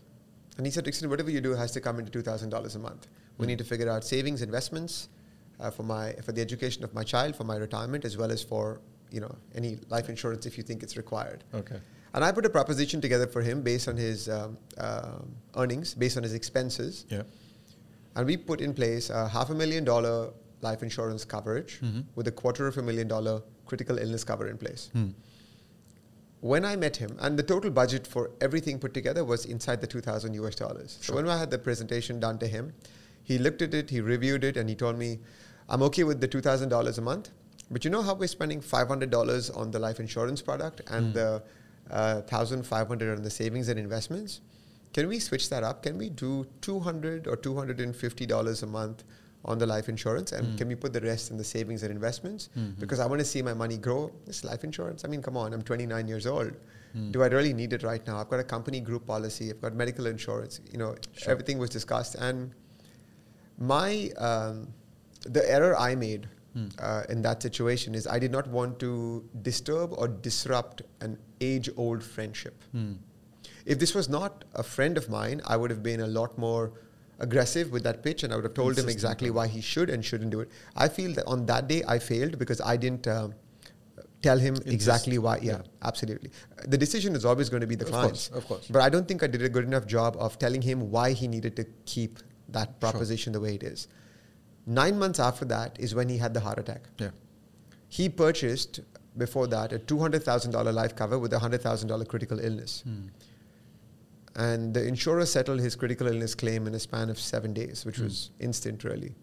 And 0.56 0.66
he 0.66 0.70
said, 0.70 0.84
Rickson, 0.84 1.08
whatever 1.08 1.30
you 1.30 1.40
do 1.40 1.52
has 1.54 1.72
to 1.72 1.80
come 1.80 1.98
into 1.98 2.10
$2,000 2.12 2.74
a 2.76 2.78
month. 2.78 3.08
We 3.38 3.44
Mm. 3.44 3.48
need 3.48 3.58
to 3.58 3.64
figure 3.64 3.88
out 3.88 4.04
savings, 4.04 4.40
investments 4.42 5.08
uh, 5.60 5.70
for, 5.70 5.82
my, 5.82 6.12
for 6.24 6.32
the 6.32 6.40
education 6.40 6.82
of 6.84 6.92
my 6.94 7.02
child, 7.04 7.36
for 7.36 7.44
my 7.44 7.56
retirement, 7.56 8.04
as 8.04 8.16
well 8.16 8.30
as 8.30 8.42
for 8.42 8.80
you 9.10 9.20
know, 9.20 9.34
any 9.54 9.78
life 9.88 10.08
insurance 10.08 10.46
if 10.46 10.56
you 10.56 10.62
think 10.64 10.82
it's 10.82 10.96
required. 10.96 11.44
Okay. 11.54 11.78
And 12.14 12.24
I 12.24 12.32
put 12.32 12.44
a 12.46 12.50
proposition 12.50 13.00
together 13.00 13.26
for 13.26 13.42
him 13.42 13.62
based 13.62 13.88
on 13.88 13.96
his 13.96 14.28
um, 14.28 14.56
um 14.78 15.30
earnings, 15.56 15.94
based 15.94 16.16
on 16.16 16.22
his 16.22 16.32
expenses. 16.34 17.06
Yeah. 17.08 17.22
And 18.16 18.26
we 18.26 18.36
put 18.36 18.60
in 18.60 18.72
place 18.74 19.10
a 19.10 19.28
half 19.28 19.50
a 19.50 19.54
million 19.54 19.84
dollar 19.84 20.30
life 20.60 20.82
insurance 20.82 21.24
coverage 21.24 21.80
Mhm. 21.80 22.04
with 22.16 22.26
a 22.28 22.32
quarter 22.32 22.66
of 22.66 22.78
a 22.78 22.82
million 22.82 23.08
dollar 23.08 23.42
critical 23.66 23.98
illness 23.98 24.24
cover 24.24 24.48
in 24.48 24.58
place. 24.58 24.90
Hmm. 24.92 25.08
When 26.40 26.64
I 26.64 26.74
met 26.76 26.96
him, 26.96 27.16
and 27.20 27.38
the 27.38 27.42
total 27.42 27.70
budget 27.70 28.06
for 28.06 28.30
everything 28.40 28.78
put 28.78 28.92
together 28.94 29.24
was 29.24 29.44
inside 29.44 29.80
the 29.80 29.86
2000 29.86 30.34
US 30.34 30.54
dollars. 30.54 30.98
Sure. 31.00 31.14
So 31.14 31.14
when 31.16 31.28
I 31.28 31.38
had 31.38 31.50
the 31.50 31.58
presentation 31.58 32.18
done 32.20 32.38
to 32.38 32.46
him, 32.46 32.72
he 33.22 33.38
looked 33.38 33.62
at 33.62 33.74
it, 33.74 33.90
he 33.90 34.00
reviewed 34.00 34.42
it, 34.44 34.56
and 34.56 34.68
he 34.68 34.74
told 34.74 34.98
me, 34.98 35.20
I'm 35.70 35.82
okay 35.84 36.04
with 36.04 36.20
the 36.20 36.28
$2,000 36.28 36.98
a 36.98 37.00
month, 37.00 37.30
but 37.70 37.84
you 37.84 37.90
know 37.90 38.02
how 38.02 38.14
we're 38.14 38.26
spending 38.26 38.60
$500 38.60 39.56
on 39.56 39.70
the 39.70 39.78
life 39.78 40.00
insurance 40.00 40.42
product 40.42 40.82
and 40.88 41.06
Hmm. 41.06 41.12
the 41.12 41.42
uh, 41.90 42.22
1500 42.28 43.16
on 43.18 43.22
the 43.22 43.30
savings 43.30 43.68
and 43.68 43.78
investments? 43.78 44.40
Can 44.92 45.08
we 45.08 45.18
switch 45.18 45.48
that 45.50 45.62
up? 45.64 45.82
Can 45.84 45.96
we 45.98 46.08
do 46.10 46.46
200 46.60 47.26
or 47.28 47.36
$250 47.36 48.62
a 48.62 48.66
month 48.66 49.04
on 49.44 49.58
the 49.58 49.66
life 49.66 49.88
insurance 49.88 50.32
and 50.32 50.44
Hmm. 50.48 50.56
can 50.56 50.68
we 50.68 50.74
put 50.74 50.92
the 50.92 51.00
rest 51.00 51.30
in 51.30 51.36
the 51.36 51.44
savings 51.44 51.82
and 51.84 51.90
investments? 51.92 52.48
Mhm. 52.56 52.78
Because 52.80 52.98
I 53.00 53.06
want 53.06 53.20
to 53.20 53.24
see 53.24 53.42
my 53.42 53.54
money 53.54 53.78
grow. 53.78 54.10
This 54.26 54.44
life 54.44 54.64
insurance, 54.64 55.04
I 55.04 55.08
mean, 55.08 55.22
come 55.22 55.36
on, 55.36 55.52
I'm 55.54 55.62
29 55.62 56.06
years 56.08 56.26
old. 56.26 56.52
Hmm. 56.92 57.10
Do 57.12 57.22
I 57.22 57.28
really 57.28 57.54
need 57.54 57.72
it 57.72 57.82
right 57.84 58.04
now? 58.06 58.18
I've 58.20 58.28
got 58.28 58.40
a 58.40 58.44
company 58.56 58.80
group 58.80 59.06
policy, 59.06 59.50
I've 59.50 59.60
got 59.60 59.74
medical 59.74 60.06
insurance, 60.06 60.60
you 60.72 60.78
know, 60.78 60.96
Sure. 61.12 61.30
everything 61.32 61.58
was 61.58 61.70
discussed. 61.70 62.16
And 62.16 62.52
my, 63.58 64.10
um, 64.18 64.68
the 65.24 65.48
error 65.50 65.76
I 65.76 65.94
made 65.94 66.28
Hmm. 66.52 66.66
uh, 66.80 67.04
in 67.08 67.22
that 67.22 67.40
situation 67.44 67.94
is 67.94 68.08
I 68.08 68.18
did 68.18 68.32
not 68.32 68.48
want 68.48 68.80
to 68.80 69.24
disturb 69.42 69.92
or 69.96 70.08
disrupt 70.08 70.82
an 71.00 71.16
age 71.40 71.70
old 71.76 72.02
friendship. 72.02 72.64
Hmm. 72.72 72.94
If 73.64 73.78
this 73.78 73.94
was 73.94 74.08
not 74.08 74.44
a 74.54 74.64
friend 74.64 74.96
of 74.98 75.08
mine, 75.08 75.42
I 75.46 75.56
would 75.56 75.70
have 75.70 75.80
been 75.84 76.00
a 76.00 76.08
lot 76.08 76.36
more 76.38 76.72
aggressive 77.20 77.70
with 77.70 77.84
that 77.84 78.02
pitch 78.02 78.24
and 78.24 78.32
I 78.32 78.36
would 78.36 78.44
have 78.46 78.54
told 78.54 78.76
him 78.76 78.88
exactly 78.88 79.30
why 79.30 79.46
he 79.46 79.60
should 79.60 79.90
and 79.90 80.04
shouldn't 80.04 80.30
do 80.30 80.40
it. 80.40 80.48
I 80.74 80.88
feel 80.88 81.12
that 81.14 81.24
on 81.26 81.46
that 81.46 81.68
day 81.68 81.84
I 81.86 82.00
failed 82.00 82.36
because 82.36 82.60
I 82.62 82.76
didn't 82.76 83.06
um, 83.06 83.34
tell 84.22 84.38
him 84.38 84.56
exactly 84.66 85.18
why. 85.18 85.36
Yeah, 85.36 85.52
Yeah. 85.52 85.62
absolutely. 85.82 86.30
The 86.66 86.78
decision 86.78 87.14
is 87.14 87.24
always 87.24 87.48
going 87.48 87.60
to 87.60 87.66
be 87.68 87.76
the 87.76 87.84
Of 87.84 87.90
client's. 87.92 88.26
course, 88.26 88.42
of 88.42 88.48
course. 88.48 88.66
But 88.68 88.82
I 88.82 88.88
don't 88.88 89.06
think 89.06 89.22
I 89.22 89.28
did 89.28 89.42
a 89.42 89.48
good 89.48 89.64
enough 89.64 89.86
job 89.86 90.16
of 90.18 90.36
telling 90.40 90.62
him 90.62 90.90
why 90.90 91.12
he 91.12 91.28
needed 91.28 91.54
to 91.56 91.64
keep 91.84 92.18
that 92.48 92.80
proposition 92.80 93.32
the 93.34 93.40
way 93.40 93.54
it 93.54 93.62
is. 93.62 93.86
Nine 94.70 94.98
months 95.00 95.18
after 95.18 95.44
that 95.46 95.76
is 95.80 95.94
when 95.96 96.08
he 96.08 96.16
had 96.18 96.32
the 96.32 96.40
heart 96.40 96.58
attack. 96.60 96.82
Yeah. 96.98 97.10
He 97.88 98.08
purchased 98.08 98.78
before 99.18 99.48
that 99.48 99.72
a 99.72 99.78
$200,000 99.80 100.72
life 100.72 100.94
cover 100.94 101.18
with 101.18 101.32
a 101.32 101.38
$100,000 101.38 102.06
critical 102.06 102.38
illness. 102.38 102.82
Hmm. 102.82 103.08
And 104.36 104.72
the 104.72 104.86
insurer 104.86 105.26
settled 105.26 105.58
his 105.60 105.74
critical 105.74 106.06
illness 106.06 106.36
claim 106.36 106.68
in 106.68 106.74
a 106.76 106.78
span 106.78 107.10
of 107.10 107.18
seven 107.18 107.52
days, 107.52 107.84
which 107.84 107.96
Hmm. 107.96 108.04
was 108.04 108.30
instant, 108.38 108.84
really. 108.84 109.16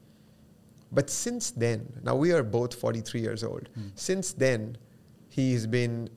But 0.91 1.09
since 1.09 1.51
then, 1.51 1.93
now 2.03 2.15
we 2.17 2.33
are 2.33 2.43
both 2.43 2.73
43 2.73 3.21
years 3.21 3.41
old. 3.43 3.69
Hmm. 3.73 3.87
Since 3.95 4.33
then, 4.33 4.77
he's 5.29 5.65
been 5.65 6.09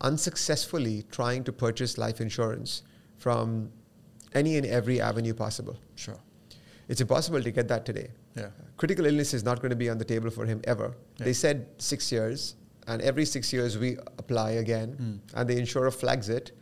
unsuccessfully 0.00 1.04
trying 1.10 1.44
to 1.44 1.52
purchase 1.52 1.98
life 1.98 2.22
insurance 2.22 2.82
from 3.18 3.70
any 4.32 4.56
and 4.56 4.64
every 4.66 4.98
avenue 5.00 5.34
possible. 5.34 5.76
Sure. 5.94 6.18
It's 6.88 7.02
impossible 7.02 7.42
to 7.42 7.50
get 7.50 7.68
that 7.68 7.84
today. 7.84 8.08
Yeah. 8.40 8.50
Critical 8.76 9.06
illness 9.06 9.34
is 9.34 9.42
not 9.44 9.60
going 9.60 9.70
to 9.70 9.76
be 9.76 9.88
on 9.90 9.98
the 9.98 10.04
table 10.04 10.30
for 10.30 10.46
him 10.46 10.60
ever. 10.64 10.94
Yeah. 11.18 11.24
They 11.26 11.32
said 11.32 11.66
six 11.78 12.10
years, 12.12 12.54
and 12.86 13.02
every 13.02 13.24
six 13.24 13.52
years 13.52 13.76
we 13.78 13.96
apply 14.18 14.50
again, 14.52 14.96
Mm. 15.00 15.18
and 15.40 15.48
the 15.50 15.56
insurer 15.58 15.90
flags 15.90 16.28
it. 16.28 16.52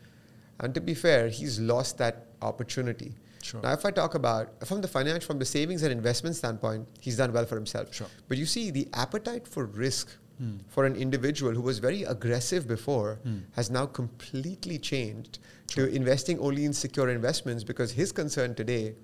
And 0.61 0.75
to 0.75 0.81
be 0.81 0.95
fair, 0.95 1.29
he's 1.29 1.61
lost 1.61 1.99
that 1.99 2.27
opportunity. 2.43 3.15
Sure. 3.43 3.61
Now, 3.63 3.73
if 3.75 3.85
I 3.85 3.91
talk 3.91 4.15
about 4.15 4.67
from 4.67 4.81
the 4.81 4.89
financial, 4.89 5.27
from 5.27 5.39
the 5.39 5.45
savings 5.45 5.83
and 5.83 5.93
investment 5.93 6.35
standpoint, 6.37 6.89
he's 7.01 7.17
done 7.19 7.33
well 7.33 7.45
for 7.45 7.55
himself. 7.55 7.95
Sure. 7.95 8.09
But 8.29 8.39
you 8.39 8.47
see, 8.47 8.71
the 8.71 8.89
appetite 8.93 9.47
for 9.47 9.67
risk 9.67 10.09
Hmm. 10.39 10.57
for 10.69 10.85
an 10.85 10.97
individual 10.97 11.53
who 11.53 11.63
was 11.63 11.79
very 11.79 12.03
aggressive 12.03 12.67
before 12.69 13.21
Hmm. 13.23 13.39
has 13.53 13.71
now 13.71 13.87
completely 13.87 14.79
changed 14.79 15.39
Sure. 15.71 15.87
to 15.87 15.95
investing 15.95 16.39
only 16.41 16.65
in 16.67 16.73
secure 16.75 17.09
investments 17.09 17.65
because 17.65 17.93
his 17.93 18.13
concern 18.13 18.55
today, 18.55 18.97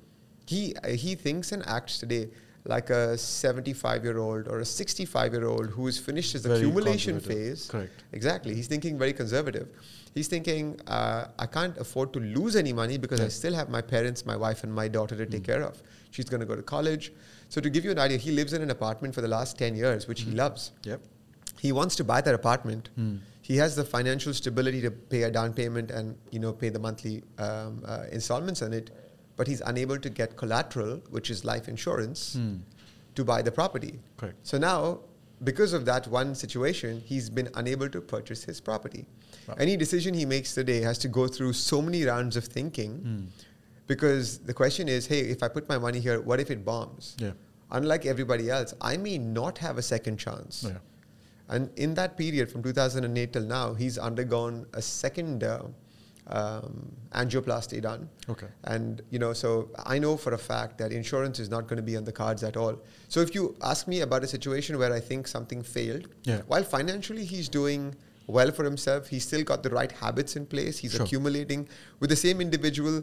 he 0.47 0.75
uh, 0.77 0.89
he 0.89 1.15
thinks 1.15 1.51
and 1.53 1.63
acts 1.67 1.99
today 1.99 2.29
like 2.65 2.91
a 2.91 3.19
75 3.19 4.05
year 4.05 4.19
old 4.19 4.47
or 4.49 4.61
a 4.61 4.65
65 4.65 5.33
year 5.33 5.47
old 5.47 5.67
who 5.71 5.87
has 5.87 5.99
finished 5.99 6.33
his 6.33 6.43
Very 6.47 6.59
accumulation 6.59 7.19
phase. 7.21 7.67
Correct. 7.69 8.05
Exactly. 8.13 8.55
He's 8.55 8.69
thinking 8.69 8.99
very 8.99 9.13
conservative. 9.13 9.69
He's 10.15 10.29
thinking, 10.29 10.79
uh, 10.87 11.27
I 11.39 11.47
can't 11.47 11.77
afford 11.79 12.13
to 12.13 12.21
lose 12.21 12.55
any 12.55 12.73
money 12.73 12.99
because 12.99 13.21
I 13.21 13.29
still 13.29 13.55
have 13.55 13.69
my 13.71 13.81
parents, 13.81 14.25
my 14.27 14.37
wife, 14.37 14.63
and 14.63 14.73
my 14.73 14.87
daughter 14.87 15.17
to 15.17 15.25
take 15.27 15.43
Mm. 15.43 15.47
care 15.47 15.63
of. 15.63 15.83
She's 16.11 16.27
going 16.27 16.41
to 16.41 16.47
go 16.47 16.55
to 16.55 16.63
college. 16.63 17.13
So, 17.49 17.61
to 17.63 17.71
give 17.71 17.85
you 17.87 17.91
an 17.91 17.99
idea, 17.99 18.19
he 18.19 18.31
lives 18.31 18.53
in 18.53 18.61
an 18.63 18.71
apartment 18.71 19.15
for 19.15 19.23
the 19.23 19.29
last 19.29 19.57
10 19.59 19.75
years, 19.75 20.07
which 20.07 20.21
he 20.23 20.31
Mm. 20.31 20.37
loves. 20.37 20.73
Yep. 20.85 21.01
He 21.59 21.73
wants 21.73 21.97
to 21.97 22.05
buy 22.05 22.21
that 22.21 22.35
apartment. 22.35 22.91
Hmm. 22.97 23.17
He 23.41 23.57
has 23.57 23.75
the 23.75 23.85
financial 23.85 24.35
stability 24.35 24.81
to 24.83 24.91
pay 24.91 25.23
a 25.25 25.31
down 25.31 25.53
payment 25.55 25.91
and 25.91 26.17
you 26.31 26.39
know 26.39 26.53
pay 26.53 26.69
the 26.69 26.79
monthly 26.79 27.23
um, 27.39 27.83
uh, 27.87 28.05
installments 28.13 28.63
on 28.63 28.73
it, 28.73 28.91
but 29.37 29.47
he's 29.47 29.61
unable 29.63 29.99
to 29.99 30.11
get 30.11 30.37
collateral, 30.37 30.97
which 31.11 31.31
is 31.31 31.45
life 31.45 31.69
insurance, 31.69 32.35
Hmm. 32.35 32.57
to 33.15 33.25
buy 33.25 33.43
the 33.43 33.53
property. 33.53 34.01
Correct. 34.17 34.37
So 34.43 34.59
now 34.59 35.01
because 35.45 35.73
of 35.73 35.85
that 35.87 36.07
one 36.07 36.35
situation, 36.37 37.01
he's 37.05 37.29
been 37.29 37.49
unable 37.55 37.89
to 37.89 38.01
purchase 38.01 38.45
his 38.45 38.61
property. 38.61 39.07
Wow. 39.49 39.57
Any 39.59 39.77
decision 39.77 40.15
he 40.15 40.25
makes 40.25 40.55
today 40.55 40.81
has 40.83 40.99
to 40.99 41.09
go 41.09 41.27
through 41.27 41.55
so 41.55 41.83
many 41.83 42.05
rounds 42.05 42.37
of 42.37 42.45
thinking 42.45 42.93
Hmm. 42.99 43.25
because 43.89 44.39
the 44.39 44.55
question 44.55 44.89
is 44.89 45.07
hey, 45.07 45.21
if 45.21 45.43
I 45.43 45.49
put 45.49 45.69
my 45.69 45.79
money 45.79 45.99
here, 46.01 46.21
what 46.21 46.39
if 46.41 46.51
it 46.51 46.65
bombs? 46.65 47.17
Yeah. 47.19 47.33
Unlike 47.73 48.07
everybody 48.07 48.51
else, 48.51 48.75
I 48.81 48.97
may 48.97 49.19
not 49.19 49.59
have 49.59 49.79
a 49.79 49.83
second 49.83 50.19
chance. 50.19 50.65
Yeah. 50.69 50.79
And 51.49 51.71
in 51.77 51.95
that 51.95 52.17
period, 52.17 52.51
from 52.51 52.63
2008 52.63 53.33
till 53.33 53.43
now, 53.43 53.75
he's 53.75 53.99
undergone 53.99 54.67
a 54.75 54.81
second 54.83 55.43
uh, 55.45 55.63
um, 56.29 56.93
angioplasty 57.13 57.81
done. 57.83 58.09
Okay. 58.29 58.47
And 58.65 59.03
you 59.11 59.19
know, 59.19 59.33
so 59.33 59.71
I 59.85 59.99
know 59.99 60.17
for 60.17 60.33
a 60.35 60.39
fact 60.39 60.79
that 60.79 60.93
insurance 60.93 61.39
is 61.39 61.51
not 61.51 61.67
going 61.67 61.77
to 61.79 61.83
be 61.83 61.97
on 61.97 62.05
the 62.05 62.13
cards 62.13 62.43
at 62.43 62.57
all. 62.57 62.77
So 63.09 63.21
if 63.21 63.35
you 63.35 63.57
ask 63.63 63.89
me 63.89 64.01
about 64.01 64.23
a 64.25 64.27
situation 64.29 64.79
where 64.79 64.93
I 64.93 65.01
think 65.01 65.27
something 65.27 65.63
failed, 65.63 66.09
Yeah. 66.25 66.43
while 66.47 66.63
financially 66.65 67.25
he's 67.25 67.49
doing 67.49 67.95
well 68.27 68.51
for 68.53 68.65
himself, 68.65 69.09
he's 69.09 69.25
still 69.25 69.43
got 69.43 69.63
the 69.63 69.71
right 69.71 69.91
habits 69.93 70.37
in 70.37 70.47
place. 70.47 70.79
He's 70.79 70.93
Sure. 70.93 71.03
accumulating 71.03 71.69
with 72.01 72.11
the 72.11 72.17
same 72.17 72.41
individual. 72.41 73.03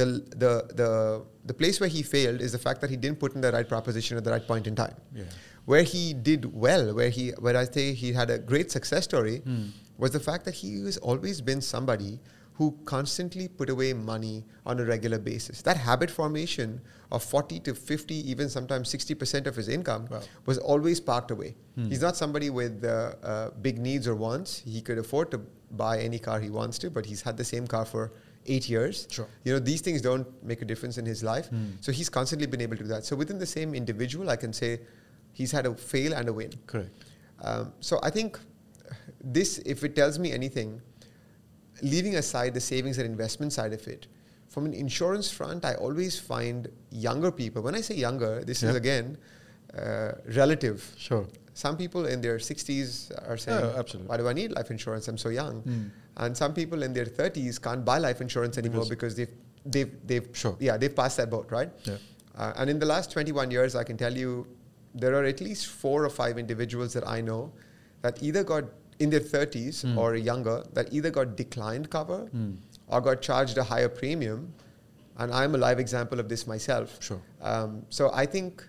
The, 0.00 0.04
the 0.36 0.52
the 0.80 1.22
the 1.46 1.54
place 1.54 1.80
where 1.80 1.88
he 1.88 2.02
failed 2.02 2.42
is 2.42 2.52
the 2.52 2.58
fact 2.58 2.82
that 2.82 2.90
he 2.90 2.96
didn't 2.96 3.18
put 3.18 3.34
in 3.34 3.40
the 3.40 3.50
right 3.50 3.66
proposition 3.66 4.18
at 4.18 4.24
the 4.24 4.30
right 4.30 4.46
point 4.46 4.66
in 4.66 4.74
time 4.74 4.94
Yeah. 5.14 5.24
where 5.64 5.82
he 5.82 6.12
did 6.12 6.44
well, 6.64 6.94
where 6.94 7.08
he 7.08 7.30
where 7.44 7.56
I 7.56 7.64
say 7.64 7.94
he 7.94 8.12
had 8.12 8.28
a 8.28 8.38
great 8.38 8.70
success 8.70 9.04
story, 9.04 9.38
Hmm. 9.38 9.68
was 9.96 10.10
the 10.10 10.20
fact 10.20 10.44
that 10.44 10.56
he 10.62 10.68
has 10.84 10.98
always 10.98 11.40
been 11.40 11.62
somebody 11.62 12.20
who 12.58 12.76
constantly 12.84 13.46
put 13.46 13.70
away 13.70 13.92
money 13.92 14.44
on 14.66 14.80
a 14.80 14.84
regular 14.84 15.18
basis. 15.18 15.62
That 15.62 15.76
habit 15.76 16.10
formation 16.10 16.80
of 17.12 17.22
40 17.22 17.60
to 17.60 17.74
50, 17.74 18.14
even 18.30 18.48
sometimes 18.48 18.92
60% 18.92 19.46
of 19.46 19.54
his 19.54 19.68
income 19.68 20.08
Wow. 20.10 20.20
was 20.44 20.58
always 20.58 20.98
parked 21.00 21.30
away. 21.30 21.54
Hmm. 21.76 21.88
He's 21.88 22.02
not 22.02 22.16
somebody 22.16 22.50
with 22.50 22.84
uh, 22.84 23.14
uh, 23.22 23.50
big 23.62 23.78
needs 23.78 24.08
or 24.08 24.16
wants. 24.16 24.58
He 24.64 24.80
could 24.80 24.98
afford 24.98 25.30
to 25.30 25.38
buy 25.70 26.00
any 26.00 26.18
car 26.18 26.40
he 26.40 26.50
wants 26.50 26.78
to, 26.80 26.90
but 26.90 27.06
he's 27.06 27.22
had 27.22 27.36
the 27.36 27.44
same 27.44 27.66
car 27.68 27.84
for 27.84 28.12
eight 28.46 28.68
years. 28.68 29.06
Sure. 29.08 29.28
You 29.44 29.52
know, 29.52 29.60
these 29.60 29.80
things 29.80 30.02
don't 30.02 30.26
make 30.42 30.60
a 30.60 30.64
difference 30.64 30.98
in 30.98 31.06
his 31.06 31.22
life. 31.22 31.46
Hmm. 31.50 31.70
So 31.80 31.92
he's 31.92 32.08
constantly 32.08 32.48
been 32.48 32.60
able 32.60 32.76
to 32.76 32.82
do 32.82 32.88
that. 32.88 33.04
So 33.04 33.14
within 33.14 33.38
the 33.38 33.46
same 33.46 33.72
individual, 33.74 34.30
I 34.30 34.36
can 34.36 34.52
say 34.52 34.80
he's 35.32 35.52
had 35.52 35.64
a 35.66 35.74
fail 35.76 36.12
and 36.12 36.28
a 36.28 36.32
win. 36.32 36.50
Correct. 36.66 36.90
Um, 37.40 37.72
so 37.78 38.00
I 38.02 38.10
think 38.10 38.36
this, 39.22 39.58
if 39.58 39.84
it 39.84 39.94
tells 39.94 40.18
me 40.18 40.32
anything, 40.32 40.80
leaving 41.82 42.16
aside 42.16 42.54
the 42.54 42.60
savings 42.60 42.98
and 42.98 43.06
investment 43.06 43.52
side 43.52 43.72
of 43.72 43.86
it, 43.88 44.06
from 44.48 44.64
an 44.66 44.72
insurance 44.74 45.30
front, 45.30 45.64
I 45.64 45.74
always 45.74 46.18
find 46.18 46.68
younger 46.90 47.30
people. 47.30 47.62
When 47.62 47.74
I 47.74 47.80
say 47.82 47.94
younger, 47.94 48.42
this 48.44 48.62
is 48.62 48.74
again 48.74 49.18
uh, 49.78 50.12
relative. 50.34 50.92
Sure. 50.96 51.26
Some 51.54 51.76
people 51.76 52.06
in 52.06 52.20
their 52.20 52.38
60s 52.38 53.10
are 53.28 53.36
saying, 53.36 53.60
Yeah, 53.60 53.78
absolutely. 53.78 54.08
"Why 54.08 54.16
do 54.16 54.28
I 54.28 54.32
need 54.32 54.52
life 54.52 54.70
insurance? 54.70 55.08
I'm 55.08 55.18
so 55.18 55.28
young." 55.28 55.62
Mm. 55.62 55.90
And 56.16 56.36
some 56.36 56.54
people 56.54 56.82
in 56.82 56.92
their 56.92 57.04
30s 57.04 57.60
can't 57.60 57.84
buy 57.84 57.98
life 57.98 58.20
insurance 58.20 58.56
anymore 58.58 58.84
Because- 58.88 59.14
because, 59.14 59.14
they've 59.16 59.34
they've 59.66 59.92
they've 60.06 60.28
Sure. 60.32 60.56
yeah 60.60 60.76
they've 60.76 60.94
passed 60.94 61.16
that 61.18 61.30
boat, 61.30 61.50
right? 61.50 61.70
Yeah. 61.84 61.96
Uh, 62.36 62.52
and 62.56 62.70
in 62.70 62.78
the 62.78 62.86
last 62.86 63.10
21 63.10 63.50
years, 63.50 63.74
I 63.74 63.82
can 63.84 63.96
tell 63.96 64.16
you 64.16 64.46
there 64.94 65.14
are 65.14 65.24
at 65.24 65.40
least 65.40 65.66
four 65.66 66.04
or 66.04 66.10
five 66.10 66.38
individuals 66.38 66.92
that 66.94 67.06
I 67.06 67.20
know 67.20 67.52
that 68.02 68.22
either 68.22 68.44
got 68.44 68.64
in 68.98 69.10
their 69.10 69.20
30s 69.20 69.84
Mm. 69.84 69.96
or 69.96 70.16
younger 70.16 70.64
that 70.72 70.92
either 70.92 71.10
got 71.10 71.36
declined 71.36 71.88
cover 71.90 72.28
Mm. 72.34 72.56
or 72.88 73.00
got 73.00 73.22
charged 73.22 73.56
a 73.58 73.64
higher 73.64 73.88
premium. 73.88 74.52
And 75.18 75.32
I'm 75.32 75.54
a 75.54 75.58
live 75.58 75.78
example 75.80 76.20
of 76.20 76.28
this 76.28 76.46
myself. 76.46 76.96
Sure. 77.00 77.20
Um, 77.40 77.84
so 77.90 78.10
I 78.12 78.24
think 78.26 78.66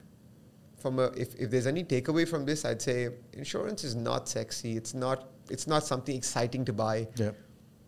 from 0.77 0.97
a, 0.99 1.05
if, 1.23 1.35
if 1.35 1.51
there's 1.51 1.67
any 1.67 1.83
takeaway 1.83 2.27
from 2.27 2.45
this, 2.45 2.63
I'd 2.65 2.81
say 2.81 3.09
insurance 3.33 3.83
is 3.83 3.95
not 3.95 4.27
sexy. 4.29 4.75
It's 4.77 4.93
not 4.93 5.27
it's 5.51 5.65
not 5.65 5.83
something 5.83 6.15
exciting 6.15 6.63
to 6.65 6.73
buy, 6.73 7.07
Yeah. 7.15 7.31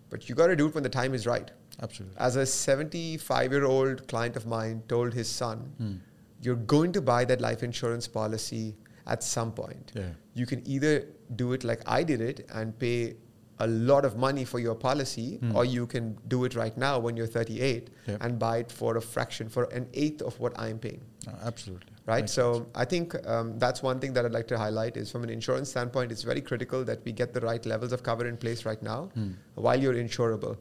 but 0.10 0.28
you 0.28 0.34
got 0.34 0.48
to 0.48 0.56
do 0.56 0.66
it 0.68 0.74
when 0.74 0.82
the 0.84 0.90
time 0.90 1.14
is 1.14 1.28
right. 1.28 1.52
Absolutely. 1.80 2.18
As 2.18 2.36
a 2.36 2.46
75 2.46 3.52
year 3.52 3.66
old 3.66 4.08
client 4.08 4.36
of 4.36 4.46
mine 4.48 4.82
told 4.88 5.14
his 5.14 5.30
son, 5.30 5.72
Mm. 5.80 6.00
you're 6.42 6.56
going 6.76 6.92
to 6.94 7.02
buy 7.02 7.24
that 7.26 7.40
life 7.40 7.62
insurance 7.62 8.08
policy 8.08 8.76
at 9.06 9.24
some 9.24 9.52
point. 9.52 9.92
Yeah. 9.96 10.10
You 10.34 10.46
can 10.48 10.68
either 10.68 11.06
do 11.36 11.54
it 11.54 11.64
like 11.64 11.82
I 11.88 12.04
did 12.04 12.22
it 12.22 12.46
and 12.54 12.78
pay 12.78 13.16
a 13.60 13.68
lot 13.68 14.06
of 14.06 14.18
money 14.18 14.44
for 14.44 14.60
your 14.60 14.74
policy, 14.74 15.38
Hmm. 15.38 15.56
or 15.56 15.64
you 15.66 15.86
can 15.86 16.18
do 16.28 16.46
it 16.46 16.56
right 16.56 16.76
now 16.78 16.98
when 16.98 17.16
you're 17.16 17.28
38 17.28 17.90
Yeah. 18.08 18.18
and 18.20 18.40
buy 18.40 18.58
it 18.58 18.72
for 18.72 18.98
a 18.98 19.02
fraction, 19.02 19.50
for 19.50 19.66
an 19.66 19.88
eighth 19.94 20.22
of 20.24 20.40
what 20.40 20.60
I'm 20.60 20.80
paying. 20.80 21.02
Uh, 21.28 21.32
absolutely. 21.44 21.92
Right. 22.08 22.22
Makes 22.24 22.32
so 22.32 22.54
sense. 22.54 22.66
I 22.74 22.86
think 22.86 23.14
um, 23.28 23.60
that's 23.60 23.84
one 23.84 24.00
thing 24.00 24.14
that 24.14 24.26
I'd 24.26 24.32
like 24.34 24.48
to 24.48 24.58
highlight 24.58 24.98
is 24.98 25.12
from 25.12 25.24
an 25.24 25.30
insurance 25.30 25.70
standpoint, 25.70 26.12
it's 26.12 26.24
very 26.24 26.42
critical 26.42 26.84
that 26.86 27.06
we 27.06 27.12
get 27.12 27.34
the 27.36 27.42
right 27.42 27.64
levels 27.68 27.92
of 27.94 28.02
cover 28.02 28.26
in 28.28 28.36
place 28.38 28.66
right 28.66 28.82
now 28.82 29.10
Hmm. 29.14 29.32
while 29.54 29.80
you're 29.80 29.94
insurable. 29.94 30.58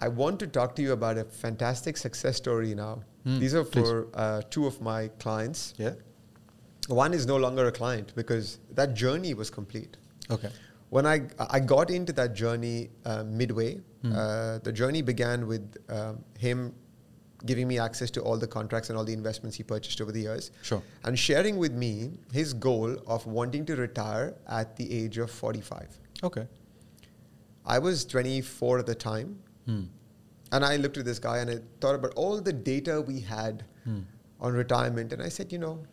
I 0.00 0.08
want 0.08 0.40
to 0.40 0.46
talk 0.46 0.74
to 0.76 0.82
you 0.82 0.92
about 0.92 1.18
a 1.18 1.24
fantastic 1.24 1.98
success 1.98 2.36
story 2.38 2.74
now. 2.74 3.02
Hmm. 3.24 3.38
These 3.38 3.54
are 3.54 3.64
for 3.64 4.06
uh, 4.14 4.40
two 4.48 4.66
of 4.66 4.80
my 4.80 5.08
clients. 5.18 5.74
Yeah. 5.76 5.92
One 6.88 7.12
is 7.14 7.26
no 7.26 7.36
longer 7.36 7.66
a 7.66 7.72
client 7.72 8.12
because 8.16 8.58
that 8.72 8.94
journey 8.94 9.34
was 9.34 9.50
complete. 9.50 9.96
Okay. 10.30 10.50
When 10.88 11.06
I, 11.06 11.22
I 11.38 11.60
got 11.60 11.90
into 11.90 12.12
that 12.14 12.34
journey 12.34 12.90
uh, 13.04 13.24
midway, 13.24 13.80
Hmm. 14.02 14.12
uh, 14.14 14.58
the 14.60 14.72
journey 14.72 15.02
began 15.02 15.46
with 15.46 15.76
um, 15.90 16.24
him 16.38 16.74
giving 17.44 17.68
me 17.68 17.78
access 17.78 18.10
to 18.12 18.22
all 18.22 18.38
the 18.38 18.46
contracts 18.46 18.88
and 18.88 18.96
all 18.98 19.04
the 19.04 19.12
investments 19.12 19.56
he 19.58 19.62
purchased 19.62 20.00
over 20.00 20.10
the 20.10 20.20
years. 20.22 20.50
Sure. 20.62 20.82
And 21.04 21.18
sharing 21.18 21.58
with 21.58 21.72
me 21.74 22.12
his 22.32 22.54
goal 22.54 22.96
of 23.06 23.26
wanting 23.26 23.66
to 23.66 23.76
retire 23.76 24.34
at 24.48 24.74
the 24.76 24.90
age 24.90 25.18
of 25.18 25.30
45. 25.30 25.98
Okay. 26.24 26.46
I 27.66 27.78
was 27.78 28.04
24 28.06 28.78
at 28.78 28.86
the 28.86 28.94
time. 28.94 29.38
Hmm. 29.66 29.82
And 30.52 30.64
I 30.64 30.76
looked 30.76 30.96
at 30.96 31.04
this 31.04 31.18
guy 31.18 31.38
and 31.38 31.50
I 31.50 31.58
thought 31.80 31.94
about 31.94 32.14
all 32.16 32.40
the 32.40 32.52
data 32.54 33.00
we 33.02 33.20
had 33.20 33.64
Hmm. 33.84 34.00
on 34.40 34.54
retirement. 34.54 35.12
And 35.12 35.22
I 35.22 35.28
said, 35.28 35.52
you 35.52 35.58
know, 35.58 35.84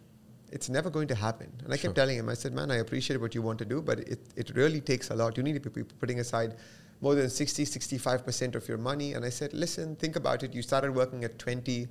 it's 0.52 0.70
never 0.70 0.90
going 0.90 1.08
to 1.10 1.16
happen. 1.16 1.52
And 1.64 1.74
I 1.74 1.76
Sure. 1.78 1.90
kept 1.90 1.96
telling 1.96 2.18
him, 2.18 2.30
I 2.30 2.34
said, 2.34 2.54
man, 2.54 2.72
I 2.72 2.76
appreciate 2.78 3.20
what 3.20 3.36
you 3.36 3.42
want 3.42 3.60
to 3.60 3.66
do, 3.66 3.82
but 3.82 4.00
it, 4.00 4.20
it 4.36 4.52
really 4.56 4.82
takes 4.82 5.10
a 5.10 5.16
lot. 5.16 5.38
You 5.38 5.44
need 5.44 5.62
to 5.62 5.70
be 5.70 5.84
putting 5.84 6.20
aside 6.20 6.56
more 7.02 7.16
than 7.16 7.30
60, 7.30 7.66
65% 7.66 8.56
of 8.56 8.68
your 8.68 8.78
money. 8.78 9.14
And 9.14 9.26
I 9.26 9.30
said, 9.30 9.54
listen, 9.54 9.96
think 9.98 10.16
about 10.16 10.44
it. 10.44 10.54
You 10.54 10.62
started 10.62 10.96
working 10.96 11.24
at 11.24 11.38
20. 11.38 11.88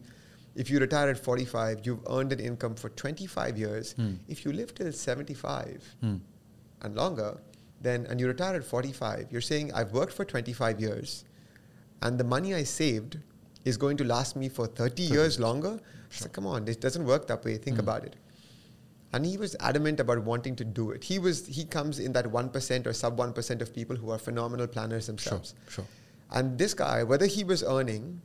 If 0.54 0.70
you 0.70 0.78
retire 0.78 1.10
at 1.10 1.18
45, 1.18 1.84
you've 1.84 2.00
earned 2.10 2.32
an 2.32 2.40
income 2.40 2.74
for 2.74 2.88
25 2.88 3.58
years. 3.58 3.92
Hmm. 3.92 4.14
If 4.26 4.44
you 4.44 4.52
live 4.52 4.74
till 4.74 4.90
75 4.90 5.94
Hmm. 6.00 6.16
and 6.82 6.94
longer, 6.96 7.38
then 7.82 8.06
and 8.06 8.18
you 8.18 8.26
retire 8.26 8.56
at 8.56 8.64
45, 8.64 9.26
you're 9.30 9.42
saying 9.42 9.72
I've 9.74 9.92
worked 9.92 10.12
for 10.14 10.24
25 10.24 10.80
years, 10.80 11.24
and 12.02 12.18
the 12.18 12.24
money 12.24 12.54
I 12.54 12.64
saved 12.64 13.18
is 13.66 13.76
going 13.76 13.96
to 13.98 14.04
last 14.04 14.34
me 14.34 14.48
for 14.48 14.66
30 14.66 15.02
years 15.02 15.38
longer. 15.38 15.78
So 16.10 16.28
come 16.28 16.46
on, 16.46 16.66
it 16.68 16.80
doesn't 16.80 17.04
work 17.04 17.26
that 17.26 17.44
way. 17.44 17.58
Think 17.58 17.76
Mm. 17.76 17.80
about 17.80 18.04
it. 18.04 18.16
And 19.12 19.24
he 19.24 19.36
was 19.38 19.56
adamant 19.60 20.00
about 20.00 20.22
wanting 20.24 20.56
to 20.56 20.64
do 20.64 20.90
it. 20.90 21.04
He 21.04 21.18
was 21.18 21.46
he 21.46 21.64
comes 21.64 21.98
in 21.98 22.12
that 22.12 22.26
one 22.26 22.50
percent 22.50 22.86
or 22.86 22.92
sub 22.92 23.18
one 23.18 23.32
percent 23.32 23.62
of 23.62 23.72
people 23.74 23.96
who 23.96 24.10
are 24.10 24.18
phenomenal 24.18 24.66
planners 24.66 25.06
themselves. 25.06 25.54
Sure. 25.68 25.84
sure. 25.84 25.86
And 26.30 26.58
this 26.58 26.74
guy, 26.74 27.02
whether 27.04 27.26
he 27.26 27.44
was 27.44 27.62
earning, 27.62 28.20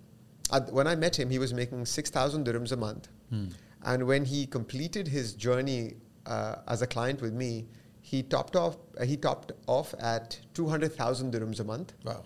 at, 0.51 0.73
when 0.73 0.87
I 0.87 0.95
met 0.95 1.17
him, 1.17 1.29
he 1.29 1.39
was 1.39 1.53
making 1.53 1.85
six 1.85 2.09
thousand 2.09 2.45
dirhams 2.47 2.71
a 2.71 2.77
month. 2.77 3.09
Hmm. 3.29 3.47
And 3.83 4.07
when 4.07 4.25
he 4.25 4.45
completed 4.47 5.07
his 5.07 5.33
journey 5.33 5.95
uh, 6.25 6.55
as 6.67 6.81
a 6.81 6.87
client 6.87 7.21
with 7.21 7.33
me, 7.33 7.67
he 8.01 8.23
topped 8.23 8.55
off. 8.55 8.77
Uh, 8.99 9.05
he 9.05 9.17
topped 9.17 9.51
off 9.67 9.93
at 9.99 10.39
two 10.53 10.67
hundred 10.67 10.93
thousand 10.93 11.33
dirhams 11.33 11.59
a 11.59 11.63
month. 11.63 11.93
Wow. 12.03 12.25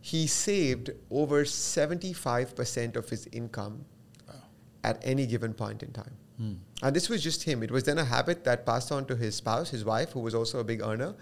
He 0.00 0.26
saved 0.26 0.90
over 1.10 1.44
seventy-five 1.44 2.56
percent 2.56 2.96
of 2.96 3.08
his 3.10 3.28
income 3.32 3.84
Wow. 4.26 4.34
at 4.82 4.98
any 5.04 5.26
given 5.26 5.52
point 5.52 5.82
in 5.82 5.92
time. 5.92 6.16
Hmm. 6.38 6.54
And 6.82 6.94
this 6.94 7.08
was 7.08 7.22
just 7.22 7.42
him. 7.42 7.62
It 7.62 7.70
was 7.70 7.84
then 7.84 7.98
a 7.98 8.04
habit 8.04 8.44
that 8.44 8.66
passed 8.66 8.92
on 8.92 9.06
to 9.06 9.16
his 9.16 9.34
spouse, 9.34 9.70
his 9.70 9.84
wife, 9.84 10.12
who 10.12 10.20
was 10.20 10.34
also 10.34 10.58
a 10.60 10.64
big 10.64 10.82
earner. 10.82 11.14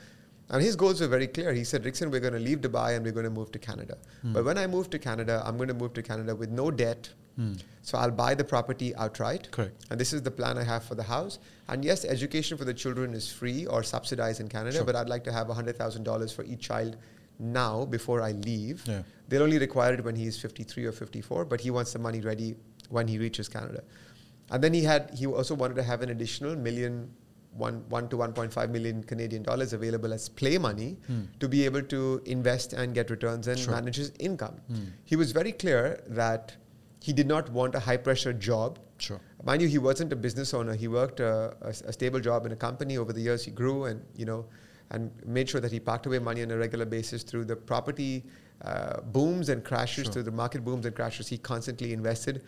And 0.50 0.62
his 0.62 0.76
goals 0.76 1.00
were 1.00 1.06
very 1.06 1.26
clear. 1.26 1.52
He 1.54 1.64
said, 1.64 1.84
Rickson, 1.84 2.10
we're 2.10 2.20
going 2.20 2.34
to 2.34 2.38
leave 2.40 2.60
Dubai 2.60 2.96
and 2.96 3.04
we're 3.04 3.12
going 3.12 3.24
to 3.24 3.30
move 3.30 3.50
to 3.52 3.58
Canada. 3.58 3.96
Hmm. 4.22 4.32
But 4.34 4.44
when 4.44 4.58
I 4.58 4.66
move 4.66 4.90
to 4.90 4.98
Canada, 4.98 5.42
I'm 5.44 5.56
going 5.56 5.68
to 5.68 5.74
move 5.74 5.94
to 5.94 6.02
Canada 6.02 6.34
with 6.34 6.50
no 6.50 6.70
debt. 6.70 7.08
Hmm. 7.36 7.54
So 7.82 7.98
I'll 7.98 8.10
buy 8.10 8.34
the 8.34 8.44
property 8.44 8.94
outright. 8.96 9.50
Correct. 9.50 9.86
And 9.90 9.98
this 9.98 10.12
is 10.12 10.22
the 10.22 10.30
plan 10.30 10.58
I 10.58 10.64
have 10.64 10.84
for 10.84 10.96
the 10.96 11.02
house. 11.02 11.38
And 11.68 11.84
yes, 11.84 12.04
education 12.04 12.58
for 12.58 12.64
the 12.64 12.74
children 12.74 13.14
is 13.14 13.32
free 13.32 13.64
or 13.66 13.82
subsidized 13.82 14.40
in 14.40 14.48
Canada, 14.48 14.76
Sure. 14.76 14.84
but 14.84 14.96
I'd 14.96 15.08
like 15.08 15.24
to 15.24 15.32
have 15.32 15.46
$100,000 15.46 16.34
for 16.34 16.44
each 16.44 16.60
child 16.60 16.96
now 17.38 17.84
before 17.86 18.20
I 18.22 18.32
leave. 18.32 18.82
Yeah. 18.86 19.02
They'll 19.28 19.42
only 19.42 19.58
require 19.58 19.94
it 19.94 20.04
when 20.04 20.14
he's 20.14 20.38
53 20.38 20.84
or 20.84 20.92
54, 20.92 21.46
but 21.46 21.60
he 21.60 21.70
wants 21.70 21.92
the 21.92 21.98
money 21.98 22.20
ready 22.20 22.54
when 22.90 23.08
he 23.08 23.18
reaches 23.18 23.48
Canada. 23.48 23.82
And 24.50 24.62
then 24.62 24.74
he 24.74 24.82
had 24.82 25.10
he 25.14 25.26
also 25.26 25.54
wanted 25.54 25.74
to 25.76 25.82
have 25.82 26.02
an 26.02 26.10
additional 26.10 26.54
million, 26.56 27.10
one, 27.56 27.84
one 27.88 28.08
to 28.08 28.16
1.5 28.16 28.70
million 28.70 29.02
Canadian 29.04 29.42
dollars 29.42 29.72
available 29.72 30.12
as 30.12 30.28
play 30.28 30.58
money 30.58 30.96
Hmm. 31.06 31.22
to 31.40 31.48
be 31.48 31.64
able 31.64 31.82
to 31.82 32.20
invest 32.26 32.72
and 32.72 32.94
get 32.94 33.10
returns 33.10 33.48
and 33.48 33.58
Sure. 33.58 33.72
manage 33.74 33.96
his 33.96 34.12
income. 34.18 34.56
Hmm. 34.68 34.84
He 35.04 35.16
was 35.16 35.32
very 35.32 35.52
clear 35.52 36.02
that 36.08 36.54
he 37.00 37.12
did 37.12 37.26
not 37.26 37.50
want 37.52 37.74
a 37.74 37.80
high 37.80 37.96
pressure 37.98 38.32
job, 38.32 38.78
Sure. 38.98 39.20
mind 39.44 39.60
you, 39.62 39.68
he 39.68 39.78
wasn't 39.78 40.12
a 40.12 40.16
business 40.16 40.52
owner. 40.54 40.74
He 40.74 40.88
worked 40.88 41.20
a, 41.20 41.54
a, 41.62 41.68
a 41.68 41.92
stable 41.92 42.20
job 42.20 42.46
in 42.46 42.52
a 42.52 42.56
company. 42.56 42.96
Over 42.98 43.12
the 43.12 43.20
years, 43.20 43.44
he 43.44 43.50
grew 43.50 43.84
and 43.84 44.02
you 44.16 44.24
know, 44.24 44.46
and 44.90 45.10
made 45.26 45.48
sure 45.48 45.60
that 45.60 45.72
he 45.72 45.80
parked 45.80 46.06
away 46.06 46.18
money 46.18 46.42
on 46.42 46.50
a 46.50 46.56
regular 46.56 46.84
basis 46.86 47.22
through 47.22 47.44
the 47.46 47.56
property 47.56 48.24
uh, 48.62 49.00
booms 49.00 49.48
and 49.48 49.64
crashes, 49.64 50.04
Sure. 50.04 50.12
through 50.12 50.22
the 50.24 50.30
market 50.42 50.64
booms 50.64 50.86
and 50.86 50.94
crashes. 50.94 51.28
He 51.28 51.36
constantly 51.38 51.92
invested, 51.92 52.42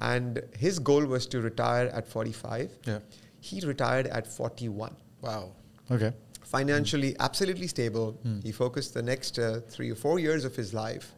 and 0.00 0.40
his 0.58 0.78
goal 0.78 1.04
was 1.06 1.26
to 1.26 1.40
retire 1.40 1.86
at 1.88 2.06
45. 2.08 2.70
Yeah. 2.86 2.98
He 3.40 3.60
retired 3.60 4.06
at 4.06 4.26
41 4.26 4.94
Wow. 5.20 5.52
Okay. 5.90 6.12
financially 6.44 7.16
absolutely 7.20 7.66
stable. 7.66 8.12
Hmm. 8.22 8.40
He 8.42 8.52
focused 8.52 8.94
the 8.94 9.02
next 9.02 9.38
uh, 9.38 9.60
three 9.68 9.90
or 9.90 9.94
four 9.94 10.18
years 10.18 10.44
of 10.44 10.54
his 10.56 10.72
life 10.74 11.12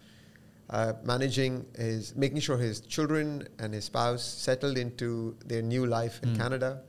uh, 0.70 0.94
managing 1.04 1.66
his, 1.76 2.14
making 2.16 2.40
sure 2.40 2.56
his 2.56 2.80
children 2.80 3.46
and 3.58 3.74
his 3.74 3.84
spouse 3.84 4.22
settled 4.24 4.78
into 4.78 5.36
their 5.46 5.60
new 5.62 5.86
life 5.86 6.20
in 6.22 6.30
Hmm. 6.30 6.36
Canada. 6.36 6.80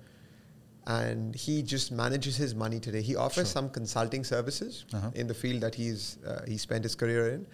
And 0.88 1.36
he 1.36 1.64
just 1.64 1.92
manages 1.92 2.38
his 2.38 2.54
money 2.54 2.80
today. 2.80 3.02
He 3.02 3.16
offers 3.16 3.48
Sure. 3.48 3.58
some 3.58 3.70
consulting 3.70 4.24
services 4.24 4.86
Uh-huh. 4.94 5.10
in 5.16 5.26
the 5.28 5.34
field 5.34 5.62
that 5.62 5.74
he's 5.76 6.18
uh, 6.26 6.42
he 6.48 6.58
spent 6.58 6.84
his 6.84 6.96
career 6.96 7.30
in. 7.30 7.48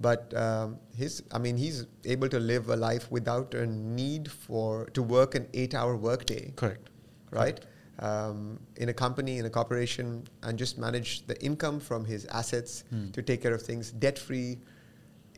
But 0.00 0.32
um, 0.36 0.78
his, 0.96 1.22
I 1.32 1.38
mean, 1.38 1.56
he's 1.56 1.86
able 2.04 2.28
to 2.28 2.38
live 2.38 2.68
a 2.70 2.76
life 2.76 3.10
without 3.10 3.54
a 3.54 3.66
need 3.66 4.30
for 4.30 4.86
to 4.94 5.02
work 5.02 5.34
an 5.34 5.48
eight-hour 5.54 5.96
workday 5.96 6.52
Correct. 6.54 6.88
right? 7.32 7.58
Um, 7.98 8.60
in 8.76 8.90
a 8.90 8.94
company, 8.94 9.38
in 9.38 9.44
a 9.46 9.50
corporation, 9.50 10.22
and 10.44 10.56
just 10.56 10.78
manage 10.78 11.26
the 11.26 11.36
income 11.44 11.80
from 11.80 12.04
his 12.04 12.26
assets 12.26 12.84
Hmm. 12.90 13.10
to 13.10 13.22
take 13.22 13.42
care 13.42 13.52
of 13.54 13.62
things 13.62 13.90
debt 13.90 14.18
free. 14.18 14.58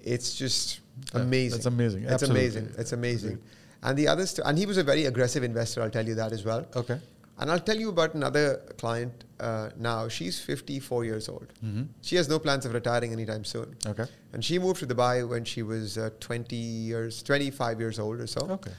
It's 0.03 0.35
just 0.35 0.81
Yeah, 1.15 1.23
amazing. 1.23 1.57
that's 1.57 1.67
amazing. 1.67 2.05
It's 2.05 2.23
amazing. 2.23 2.69
It's 2.77 2.93
amazing. 2.93 3.39
And 3.83 3.97
the 3.99 4.09
others, 4.09 4.39
and 4.41 4.59
he 4.59 4.67
was 4.67 4.77
a 4.77 4.85
very 4.85 5.07
aggressive 5.07 5.43
investor. 5.43 5.81
I'll 5.83 5.89
tell 5.99 6.07
you 6.07 6.15
that 6.17 6.33
as 6.33 6.45
well. 6.45 6.67
Okay. 6.77 6.99
And 7.41 7.51
I'll 7.51 7.59
tell 7.59 7.77
you 7.77 7.89
about 7.89 8.15
another 8.15 8.59
client 8.77 9.25
uh, 9.41 9.71
now. 9.79 10.09
She's 10.09 10.39
54 10.39 11.07
years 11.07 11.27
old. 11.27 11.47
Mm-hmm. 11.65 11.85
She 12.03 12.17
has 12.17 12.29
no 12.29 12.39
plans 12.39 12.67
of 12.67 12.75
retiring 12.75 13.13
anytime 13.13 13.45
soon. 13.45 13.77
Okay. 13.87 14.05
And 14.35 14.45
she 14.45 14.59
moved 14.59 14.81
to 14.81 14.87
Dubai 14.87 15.27
when 15.27 15.47
she 15.47 15.63
was 15.63 15.97
uh, 15.97 16.11
20 16.21 16.55
years, 16.55 17.23
25 17.23 17.81
years 17.81 17.99
old 17.99 18.21
or 18.21 18.27
so. 18.27 18.41
Okay. 18.43 18.73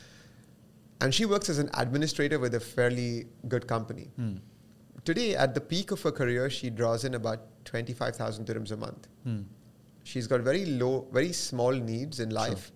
And 1.01 1.13
she 1.13 1.25
works 1.25 1.49
as 1.49 1.57
an 1.57 1.71
administrator 1.73 2.37
with 2.37 2.53
a 2.53 2.59
fairly 2.59 3.25
good 3.47 3.67
company. 3.67 4.11
Hmm. 4.15 4.35
Today, 5.05 5.35
at 5.35 5.55
the 5.55 5.61
peak 5.61 5.89
of 5.89 5.99
her 6.03 6.11
career, 6.11 6.47
she 6.51 6.69
draws 6.69 7.03
in 7.03 7.15
about 7.15 7.39
25,000 7.65 8.45
dirhams 8.45 8.71
a 8.71 8.77
month. 8.77 9.07
Hmm. 9.23 9.41
She's 10.03 10.27
got 10.27 10.41
very 10.41 10.65
low, 10.65 11.07
very 11.11 11.33
small 11.33 11.71
needs 11.71 12.19
in 12.19 12.29
life. 12.29 12.65
Sure. 12.67 12.75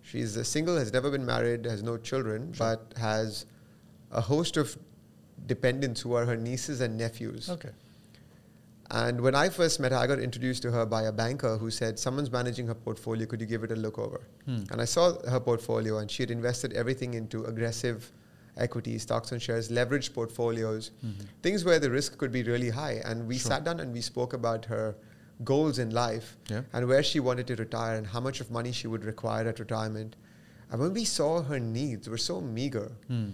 She's 0.00 0.36
a 0.36 0.44
single, 0.44 0.78
has 0.78 0.94
never 0.94 1.10
been 1.10 1.26
married, 1.26 1.66
has 1.66 1.82
no 1.82 1.98
children, 1.98 2.54
but 2.56 2.94
has 2.96 3.44
a 4.10 4.20
host 4.20 4.56
of 4.56 4.78
dependents 5.46 6.00
who 6.00 6.14
are 6.14 6.24
her 6.26 6.36
nieces 6.36 6.80
and 6.80 6.96
nephews. 6.98 7.48
Okay. 7.50 7.70
And 8.90 9.20
when 9.20 9.34
I 9.34 9.48
first 9.48 9.80
met 9.80 9.90
her, 9.90 9.98
I 9.98 10.06
got 10.06 10.20
introduced 10.20 10.62
to 10.62 10.70
her 10.70 10.86
by 10.86 11.02
a 11.02 11.12
banker 11.12 11.56
who 11.58 11.70
said, 11.70 11.98
Someone's 11.98 12.30
managing 12.30 12.68
her 12.68 12.74
portfolio, 12.74 13.26
could 13.26 13.40
you 13.40 13.46
give 13.46 13.64
it 13.64 13.72
a 13.72 13.76
look 13.76 13.98
over? 13.98 14.20
Hmm. 14.44 14.62
And 14.70 14.80
I 14.80 14.84
saw 14.84 15.14
her 15.28 15.40
portfolio, 15.40 15.98
and 15.98 16.08
she 16.10 16.22
had 16.22 16.30
invested 16.30 16.72
everything 16.72 17.14
into 17.14 17.44
aggressive 17.46 18.12
equities, 18.56 19.02
stocks 19.02 19.32
and 19.32 19.42
shares, 19.42 19.70
leveraged 19.70 20.14
portfolios, 20.14 20.92
Mhm. 21.04 21.14
things 21.42 21.64
where 21.64 21.78
the 21.80 21.90
risk 21.90 22.16
could 22.16 22.30
be 22.32 22.42
really 22.44 22.70
high. 22.70 23.02
And 23.04 23.26
we 23.26 23.38
Sure. 23.38 23.50
sat 23.50 23.64
down 23.64 23.80
and 23.80 23.92
we 23.92 24.00
spoke 24.00 24.32
about 24.32 24.64
her 24.66 24.94
goals 25.44 25.78
in 25.78 25.90
life 25.90 26.36
Yeah. 26.48 26.62
and 26.72 26.86
where 26.88 27.02
she 27.02 27.20
wanted 27.20 27.46
to 27.48 27.56
retire 27.56 27.96
and 27.98 28.06
how 28.06 28.20
much 28.20 28.40
of 28.40 28.50
money 28.50 28.72
she 28.72 28.86
would 28.86 29.04
require 29.04 29.46
at 29.46 29.58
retirement. 29.58 30.16
And 30.70 30.80
when 30.80 30.94
we 30.94 31.04
saw 31.04 31.42
her 31.42 31.60
needs 31.60 32.08
were 32.08 32.16
so 32.16 32.40
meager, 32.40 32.92
Hmm. 33.08 33.30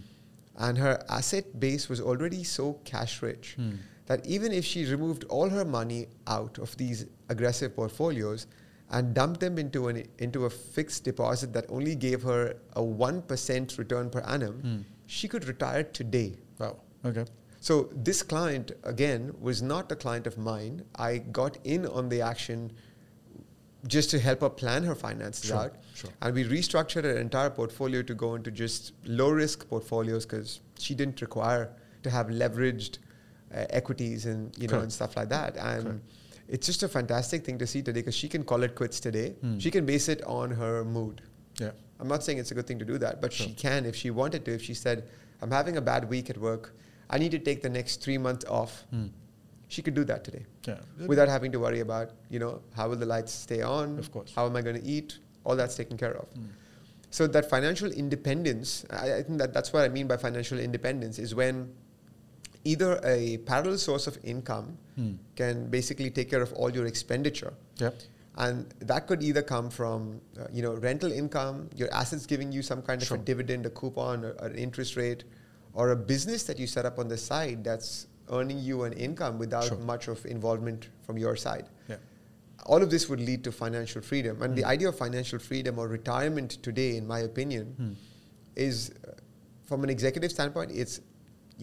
And 0.56 0.78
her 0.78 1.02
asset 1.08 1.58
base 1.60 1.88
was 1.88 2.00
already 2.00 2.44
so 2.44 2.74
cash 2.84 3.22
rich 3.22 3.54
Hmm. 3.56 3.70
that 4.06 4.26
even 4.26 4.52
if 4.52 4.64
she 4.64 4.84
removed 4.90 5.24
all 5.24 5.48
her 5.48 5.64
money 5.64 6.06
out 6.26 6.58
of 6.58 6.76
these 6.76 7.06
aggressive 7.28 7.74
portfolios 7.76 8.46
and 8.90 9.14
dumped 9.14 9.40
them 9.40 9.58
into 9.58 9.88
an 9.88 10.02
into 10.18 10.44
a 10.44 10.50
fixed 10.50 11.04
deposit 11.04 11.52
that 11.54 11.64
only 11.68 11.94
gave 11.94 12.22
her 12.22 12.54
a 12.76 12.82
1% 12.82 13.78
return 13.78 14.10
per 14.10 14.20
annum 14.20 14.60
Hmm. 14.62 14.80
she 15.06 15.28
could 15.28 15.46
retire 15.46 15.82
today 16.00 16.34
Wow. 16.58 16.76
Okay. 17.04 17.24
so 17.60 17.88
this 18.08 18.22
client 18.22 18.72
again 18.84 19.32
was 19.40 19.62
not 19.62 19.90
a 19.92 19.96
client 19.96 20.26
of 20.26 20.36
mine 20.36 20.82
i 21.08 21.18
got 21.18 21.56
in 21.64 21.86
on 21.86 22.08
the 22.08 22.20
action 22.20 22.70
just 23.86 24.10
to 24.10 24.18
help 24.18 24.40
her 24.40 24.48
plan 24.50 24.84
her 24.84 24.94
finances 24.94 25.46
Sure, 25.46 25.56
out 25.56 25.74
sure. 25.94 26.10
and 26.22 26.34
we 26.34 26.44
restructured 26.44 27.04
her 27.04 27.18
entire 27.18 27.50
portfolio 27.50 28.02
to 28.02 28.14
go 28.14 28.34
into 28.36 28.50
just 28.50 28.92
low 29.04 29.30
risk 29.30 29.68
portfolios 29.68 30.24
because 30.24 30.60
she 30.78 30.94
didn't 30.94 31.20
require 31.20 31.70
to 32.02 32.10
have 32.10 32.28
leveraged 32.28 32.98
uh, 33.54 33.64
equities 33.70 34.26
and 34.26 34.56
you 34.56 34.66
know 34.68 34.72
Correct. 34.72 34.82
and 34.84 34.92
stuff 34.92 35.16
like 35.16 35.28
that 35.30 35.56
and 35.56 35.82
Correct. 35.84 36.00
it's 36.48 36.66
just 36.66 36.82
a 36.84 36.88
fantastic 36.88 37.44
thing 37.44 37.58
to 37.58 37.66
see 37.66 37.82
today 37.82 38.00
because 38.00 38.14
she 38.14 38.28
can 38.28 38.44
call 38.44 38.62
it 38.62 38.74
quits 38.76 39.00
today 39.00 39.30
Hmm. 39.40 39.58
she 39.58 39.70
can 39.70 39.84
base 39.84 40.08
it 40.08 40.22
on 40.24 40.50
her 40.52 40.84
mood 40.84 41.22
Yeah. 41.60 41.72
I'm 42.00 42.08
not 42.08 42.24
saying 42.24 42.38
it's 42.38 42.50
a 42.50 42.54
good 42.54 42.66
thing 42.66 42.78
to 42.80 42.84
do 42.84 42.98
that, 42.98 43.20
but 43.20 43.32
Sure. 43.32 43.46
she 43.46 43.52
can 43.54 43.84
if 43.86 43.94
she 43.94 44.10
wanted 44.10 44.44
to. 44.46 44.52
If 44.54 44.62
she 44.68 44.74
said, 44.74 45.04
"I'm 45.40 45.52
having 45.52 45.76
a 45.76 45.80
bad 45.80 46.08
week 46.10 46.30
at 46.30 46.38
work, 46.38 46.74
I 47.08 47.18
need 47.18 47.30
to 47.32 47.38
take 47.38 47.62
the 47.62 47.68
next 47.68 48.00
three 48.06 48.18
months 48.18 48.44
off," 48.46 48.72
Hmm. 48.90 49.06
She 49.72 49.80
could 49.84 49.94
do 49.94 50.04
that 50.04 50.22
today 50.28 50.44
Yeah. 50.68 50.78
without 51.12 51.28
having 51.28 51.50
to 51.52 51.58
worry 51.66 51.80
about, 51.80 52.10
you 52.28 52.38
know, 52.38 52.60
how 52.78 52.88
will 52.90 52.96
the 53.04 53.06
lights 53.06 53.32
stay 53.32 53.62
on? 53.62 53.98
Of 53.98 54.10
course. 54.16 54.32
How 54.36 54.44
am 54.46 54.54
I 54.56 54.62
going 54.66 54.78
to 54.80 54.86
eat? 54.96 55.18
All 55.44 55.56
that's 55.56 55.74
taken 55.82 55.96
care 55.96 56.14
of. 56.22 56.28
Hmm. 56.34 56.46
So 57.10 57.26
that 57.36 57.48
financial 57.48 57.90
independence, 57.90 58.84
I, 58.90 59.06
I 59.18 59.22
think 59.22 59.38
that 59.38 59.52
that's 59.54 59.72
what 59.72 59.82
I 59.84 59.88
mean 59.88 60.06
by 60.12 60.16
financial 60.18 60.58
independence 60.58 61.18
is 61.18 61.34
when 61.34 61.72
either 62.64 63.00
a 63.02 63.38
parallel 63.52 63.78
source 63.78 64.06
of 64.06 64.18
income 64.34 64.76
Hmm. 64.96 65.12
can 65.40 65.68
basically 65.70 66.10
take 66.10 66.28
care 66.30 66.42
of 66.42 66.52
all 66.52 66.70
your 66.78 66.86
expenditure 66.86 67.54
Yeah. 67.78 67.90
and 68.36 68.66
that 68.92 69.06
could 69.08 69.22
either 69.22 69.42
come 69.42 69.70
from 69.70 70.20
uh, 70.38 70.46
you 70.52 70.62
know 70.66 70.74
rental 70.88 71.10
income 71.20 71.70
your 71.82 71.90
assets 72.00 72.26
giving 72.26 72.52
you 72.52 72.62
some 72.70 72.82
kind 72.82 73.02
Sure. 73.02 73.16
of 73.16 73.22
a 73.22 73.24
dividend 73.30 73.64
a 73.66 73.70
coupon 73.70 74.24
or, 74.26 74.32
or 74.42 74.48
an 74.48 74.56
interest 74.66 74.96
rate 74.96 75.24
or 75.74 75.90
a 75.92 75.96
business 76.12 76.44
that 76.50 76.58
you 76.58 76.66
set 76.66 76.84
up 76.90 76.98
on 76.98 77.08
the 77.08 77.16
side 77.16 77.64
that's 77.64 78.06
earning 78.32 78.58
you 78.58 78.82
an 78.84 78.92
income 78.94 79.38
without 79.38 79.64
Sure. 79.68 79.78
much 79.92 80.08
of 80.08 80.24
involvement 80.26 80.88
from 81.06 81.18
your 81.18 81.36
side 81.36 81.66
Yeah. 81.88 81.96
all 82.72 82.82
of 82.82 82.90
this 82.90 83.08
would 83.08 83.20
lead 83.20 83.44
to 83.44 83.52
financial 83.52 84.00
freedom 84.10 84.42
and 84.42 84.56
the 84.56 84.62
Hmm. 84.62 84.68
idea 84.74 84.88
of 84.88 84.96
financial 84.96 85.38
freedom 85.38 85.78
or 85.78 85.86
retirement 85.88 86.50
today 86.68 86.90
in 86.96 87.06
my 87.06 87.20
opinion 87.30 87.74
Hmm. 87.76 87.92
is 88.66 88.90
uh, 88.90 89.14
from 89.70 89.84
an 89.84 89.90
executive 89.90 90.30
standpoint 90.36 90.70
it's 90.84 91.00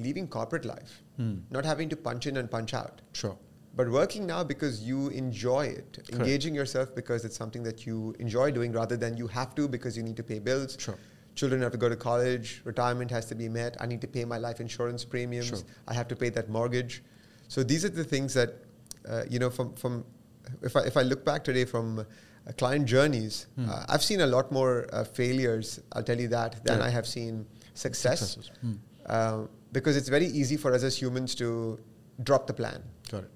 leaving 0.07 0.27
corporate 0.37 0.65
life 0.73 1.01
Hmm. 1.17 1.35
not 1.57 1.65
having 1.73 1.89
to 1.93 1.97
punch 2.09 2.27
in 2.31 2.37
and 2.41 2.51
punch 2.57 2.73
out 2.81 3.01
Sure. 3.21 3.37
but 3.81 3.89
working 3.99 4.25
now 4.27 4.43
because 4.51 4.81
you 4.89 5.07
enjoy 5.23 5.65
it, 5.79 5.99
engaging 6.13 6.53
yourself 6.59 6.93
because 6.99 7.25
it's 7.29 7.37
something 7.43 7.63
that 7.69 7.85
you 7.87 8.13
enjoy 8.19 8.51
doing 8.51 8.71
rather 8.81 8.97
than 9.03 9.17
you 9.23 9.27
have 9.39 9.55
to 9.55 9.67
because 9.77 9.97
you 9.97 10.03
need 10.03 10.17
to 10.17 10.23
pay 10.31 10.39
bills. 10.39 10.75
Sure. 10.85 10.97
Children 11.39 11.61
have 11.61 11.71
to 11.71 11.77
go 11.77 11.89
to 11.95 11.95
college, 11.95 12.61
retirement 12.65 13.09
has 13.11 13.25
to 13.27 13.35
be 13.35 13.47
met, 13.59 13.77
I 13.79 13.85
need 13.91 14.01
to 14.01 14.07
pay 14.07 14.25
my 14.25 14.37
life 14.37 14.59
insurance 14.59 15.05
premiums, 15.13 15.47
Sure. 15.47 15.59
I 15.87 15.93
have 15.99 16.07
to 16.09 16.15
pay 16.23 16.29
that 16.37 16.49
mortgage. 16.49 17.01
So 17.47 17.63
these 17.63 17.85
are 17.85 17.89
the 18.01 18.03
things 18.03 18.33
that, 18.33 18.49
uh, 19.07 19.23
you 19.33 19.39
know, 19.39 19.49
from, 19.49 19.73
from 19.75 20.03
if, 20.61 20.75
I, 20.75 20.81
if 20.91 20.97
I 20.97 21.03
look 21.11 21.23
back 21.23 21.43
today 21.49 21.63
from 21.73 21.99
uh, 21.99 22.03
client 22.57 22.85
journeys, 22.87 23.47
Hmm. 23.55 23.69
uh, 23.69 23.85
I've 23.87 24.03
seen 24.03 24.21
a 24.21 24.27
lot 24.27 24.51
more 24.51 24.73
uh, 24.91 25.05
failures, 25.05 25.79
I'll 25.93 26.03
tell 26.11 26.19
you 26.19 26.27
that, 26.29 26.51
than 26.65 26.79
Yeah. 26.79 26.85
I 26.87 26.89
have 26.89 27.07
seen 27.07 27.45
success. 27.73 28.21
Hmm. 28.61 28.73
Uh, 29.05 29.45
because 29.71 29.95
it's 29.95 30.09
very 30.09 30.25
easy 30.41 30.57
for 30.57 30.73
us 30.73 30.83
as 30.83 30.95
humans 31.01 31.35
to 31.35 31.79
drop 32.23 32.47
the 32.47 32.53
plan. 32.53 32.83
Got 33.11 33.23
it. 33.23 33.31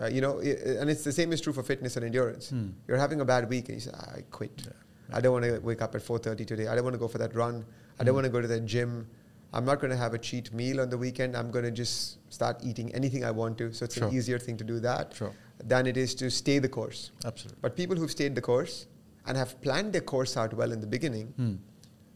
Uh, 0.00 0.06
you 0.06 0.20
know, 0.24 0.40
i- 0.40 0.78
and 0.80 0.88
it's 0.88 1.04
the 1.04 1.12
same 1.12 1.30
is 1.34 1.40
true 1.42 1.52
for 1.52 1.62
fitness 1.62 1.96
and 1.96 2.04
endurance. 2.06 2.48
Hmm. 2.50 2.68
You're 2.88 3.02
having 3.06 3.20
a 3.20 3.24
bad 3.34 3.48
week 3.54 3.68
and 3.68 3.74
you 3.78 3.80
say, 3.88 3.90
"Ah, 3.94 4.12
I 4.18 4.22
quit. 4.38 4.62
Yeah. 4.64 4.72
I 5.12 5.20
don't 5.20 5.32
want 5.32 5.44
to 5.44 5.58
wake 5.60 5.82
up 5.82 5.94
at 5.94 6.02
4.30 6.02 6.46
today. 6.46 6.66
I 6.66 6.74
don't 6.74 6.84
want 6.84 6.94
to 6.94 6.98
go 6.98 7.08
for 7.08 7.18
that 7.18 7.34
run. 7.34 7.64
I 7.98 8.04
don't 8.04 8.12
Hmm. 8.12 8.16
want 8.16 8.24
to 8.24 8.30
go 8.30 8.40
to 8.40 8.48
the 8.48 8.60
gym. 8.60 9.06
I'm 9.52 9.64
not 9.64 9.80
going 9.80 9.90
to 9.90 9.96
have 9.96 10.14
a 10.14 10.18
cheat 10.18 10.52
meal 10.52 10.80
on 10.80 10.88
the 10.90 10.98
weekend. 10.98 11.36
I'm 11.36 11.50
going 11.50 11.64
to 11.64 11.70
just 11.70 12.18
start 12.32 12.60
eating 12.64 12.92
anything 12.94 13.24
I 13.24 13.30
want 13.30 13.56
to. 13.58 13.72
So 13.72 13.84
it's 13.84 13.94
Sure. 13.94 14.08
an 14.08 14.14
easier 14.14 14.38
thing 14.38 14.56
to 14.56 14.64
do 14.64 14.80
that 14.80 15.14
Sure. 15.14 15.32
than 15.64 15.86
it 15.86 15.96
is 15.96 16.14
to 16.16 16.30
stay 16.30 16.58
the 16.58 16.68
course. 16.68 17.12
Absolutely. 17.24 17.58
But 17.62 17.76
people 17.76 17.96
who've 17.96 18.10
stayed 18.10 18.34
the 18.34 18.40
course 18.40 18.86
and 19.26 19.36
have 19.36 19.60
planned 19.60 19.92
their 19.92 20.00
course 20.00 20.36
out 20.36 20.54
well 20.54 20.72
in 20.72 20.80
the 20.80 20.86
beginning, 20.88 21.32
Hmm. 21.36 21.54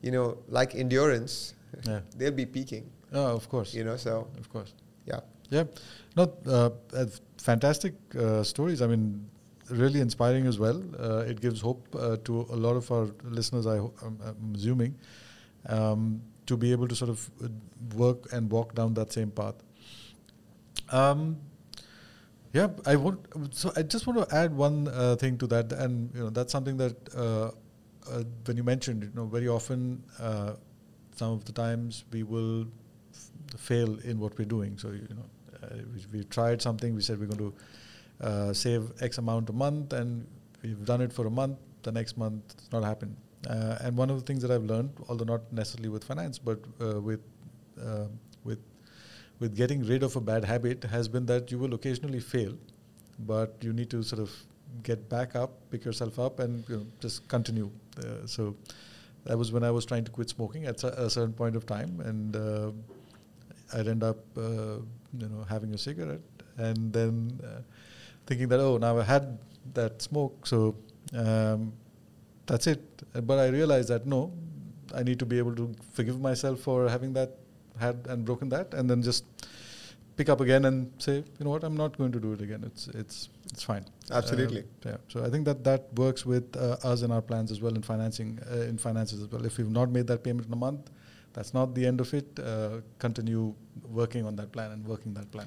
you 0.02 0.10
know, 0.10 0.38
like 0.48 0.74
endurance, 0.74 1.54
Yeah. 1.84 2.00
they'll 2.16 2.32
be 2.32 2.46
peaking, 2.46 2.90
Oh, 3.12 3.36
of 3.36 3.48
course. 3.48 3.72
you 3.74 3.84
know, 3.84 3.96
so 3.96 4.26
Of 4.38 4.48
course. 4.50 4.72
yeah. 5.06 5.20
Yeah, 5.50 5.64
no, 6.16 6.24
uh, 6.46 6.70
uh, 6.92 7.06
fantastic 7.38 7.94
uh, 8.14 8.42
stories. 8.42 8.82
I 8.82 8.86
mean, 8.86 9.30
really 9.70 10.00
inspiring 10.00 10.46
as 10.46 10.58
well. 10.58 10.82
Uh, 10.98 11.18
it 11.26 11.40
gives 11.40 11.60
hope 11.60 11.86
uh, 11.98 12.16
to 12.24 12.46
a 12.50 12.56
lot 12.56 12.76
of 12.76 12.90
our 12.90 13.08
listeners. 13.24 13.66
I 13.66 13.78
ho- 13.78 13.94
I'm, 14.04 14.54
assuming 14.54 14.94
um, 15.68 16.22
to 16.46 16.56
be 16.56 16.72
able 16.72 16.88
to 16.88 16.94
sort 16.94 17.10
of 17.10 17.30
work 17.94 18.32
and 18.32 18.50
walk 18.50 18.74
down 18.74 18.94
that 18.94 19.12
same 19.12 19.30
path. 19.30 19.54
Um, 20.90 21.36
yeah, 22.52 22.68
I 22.86 22.96
want. 22.96 23.20
So 23.54 23.72
I 23.76 23.82
just 23.82 24.06
want 24.06 24.26
to 24.28 24.34
add 24.34 24.54
one 24.56 24.88
uh, 24.88 25.16
thing 25.16 25.36
to 25.38 25.46
that, 25.48 25.72
and 25.72 26.10
you 26.14 26.20
know 26.20 26.30
that's 26.30 26.50
something 26.50 26.76
that 26.78 26.96
uh, 27.14 27.50
uh, 28.10 28.24
when 28.46 28.56
you 28.56 28.64
mentioned, 28.64 29.02
you 29.02 29.10
know, 29.14 29.26
very 29.26 29.48
often 29.48 30.02
uh, 30.18 30.54
some 31.16 31.32
of 31.32 31.44
the 31.44 31.52
times 31.52 32.04
we 32.12 32.22
will 32.22 32.66
f- 33.12 33.60
fail 33.60 33.98
in 34.00 34.18
what 34.18 34.38
we're 34.38 34.46
doing. 34.46 34.78
So 34.78 34.88
you 34.90 35.08
know, 35.10 35.26
we, 35.94 36.18
we 36.20 36.24
tried 36.24 36.62
something. 36.62 36.94
We 36.94 37.02
said 37.02 37.20
we're 37.20 37.26
going 37.26 37.52
to 37.52 37.54
uh, 38.20 38.52
save 38.52 38.90
X 39.00 39.18
amount 39.18 39.48
a 39.50 39.52
month, 39.52 39.92
and 39.92 40.26
we've 40.62 40.84
done 40.84 41.00
it 41.00 41.12
for 41.12 41.26
a 41.26 41.30
month. 41.30 41.58
The 41.82 41.92
next 41.92 42.16
month, 42.16 42.42
it's 42.56 42.72
not 42.72 42.84
happened. 42.84 43.16
Uh, 43.48 43.78
and 43.80 43.96
one 43.96 44.10
of 44.10 44.18
the 44.18 44.26
things 44.26 44.42
that 44.42 44.50
I've 44.50 44.64
learned, 44.64 44.90
although 45.08 45.24
not 45.24 45.52
necessarily 45.52 45.88
with 45.88 46.04
finance, 46.04 46.38
but 46.38 46.58
uh, 46.80 47.00
with 47.00 47.20
uh, 47.80 48.06
with 48.44 48.58
with 49.38 49.56
getting 49.56 49.84
rid 49.84 50.02
of 50.02 50.16
a 50.16 50.20
bad 50.20 50.44
habit, 50.44 50.82
has 50.84 51.08
been 51.08 51.26
that 51.26 51.50
you 51.50 51.58
will 51.58 51.74
occasionally 51.74 52.20
fail, 52.20 52.54
but 53.20 53.54
you 53.60 53.72
need 53.72 53.90
to 53.90 54.02
sort 54.02 54.20
of 54.20 54.32
get 54.82 55.08
back 55.08 55.36
up, 55.36 55.52
pick 55.70 55.84
yourself 55.84 56.18
up, 56.18 56.40
and 56.40 56.68
you 56.68 56.76
know, 56.78 56.86
just 57.00 57.28
continue. 57.28 57.70
Uh, 57.98 58.26
so 58.26 58.56
that 59.24 59.38
was 59.38 59.52
when 59.52 59.62
I 59.62 59.70
was 59.70 59.86
trying 59.86 60.04
to 60.04 60.10
quit 60.10 60.28
smoking 60.28 60.66
at 60.66 60.82
a 60.82 61.08
certain 61.08 61.32
point 61.32 61.56
of 61.56 61.66
time, 61.66 62.00
and 62.00 62.36
uh, 62.36 62.70
I'd 63.74 63.88
end 63.88 64.02
up, 64.02 64.18
uh, 64.36 64.80
you 65.16 65.28
know, 65.28 65.44
having 65.48 65.74
a 65.74 65.78
cigarette, 65.78 66.20
and 66.56 66.92
then 66.92 67.40
uh, 67.44 67.60
thinking 68.28 68.48
that 68.48 68.60
oh, 68.60 68.76
now 68.76 68.98
I 68.98 69.04
had 69.04 69.38
that 69.74 70.02
smoke, 70.02 70.46
so 70.46 70.76
um, 71.14 71.72
that's 72.46 72.66
it. 72.66 72.82
But 73.30 73.38
I 73.38 73.48
realized 73.48 73.88
that 73.88 74.06
no, 74.06 74.32
I 74.94 75.02
need 75.02 75.18
to 75.18 75.26
be 75.26 75.38
able 75.38 75.54
to 75.56 75.74
forgive 75.92 76.20
myself 76.20 76.60
for 76.60 76.88
having 76.88 77.12
that 77.14 77.38
had 77.80 78.06
and 78.08 78.24
broken 78.24 78.48
that, 78.50 78.74
and 78.74 78.88
then 78.90 79.02
just 79.02 79.24
pick 80.18 80.28
up 80.28 80.40
again 80.40 80.64
and 80.64 80.90
say, 80.98 81.16
you 81.16 81.44
know 81.44 81.50
what, 81.50 81.64
I'm 81.64 81.76
not 81.76 81.96
going 81.96 82.12
to 82.12 82.20
do 82.20 82.32
it 82.32 82.42
again. 82.42 82.62
It's 82.70 82.88
it's 82.88 83.30
it's 83.52 83.62
fine. 83.62 83.84
Absolutely. 84.10 84.60
Uh, 84.60 84.90
yeah. 84.90 84.96
So 85.08 85.24
I 85.24 85.30
think 85.30 85.44
that 85.46 85.64
that 85.64 85.86
works 85.94 86.26
with 86.26 86.56
uh, 86.56 86.76
us 86.92 87.02
and 87.02 87.12
our 87.12 87.22
plans 87.22 87.50
as 87.50 87.60
well 87.60 87.74
in 87.74 87.82
financing 87.82 88.38
uh, 88.50 88.70
in 88.72 88.76
finances 88.78 89.22
as 89.22 89.28
well. 89.32 89.46
If 89.46 89.58
we've 89.58 89.70
not 89.80 89.90
made 89.90 90.06
that 90.08 90.22
payment 90.22 90.46
in 90.46 90.52
a 90.52 90.62
month, 90.66 90.90
that's 91.32 91.54
not 91.54 91.74
the 91.74 91.86
end 91.86 92.00
of 92.00 92.12
it. 92.12 92.28
Uh, 92.38 92.80
continue 92.98 93.54
working 94.00 94.26
on 94.26 94.36
that 94.36 94.52
plan 94.52 94.72
and 94.72 94.86
working 94.86 95.14
that 95.14 95.30
plan. 95.30 95.46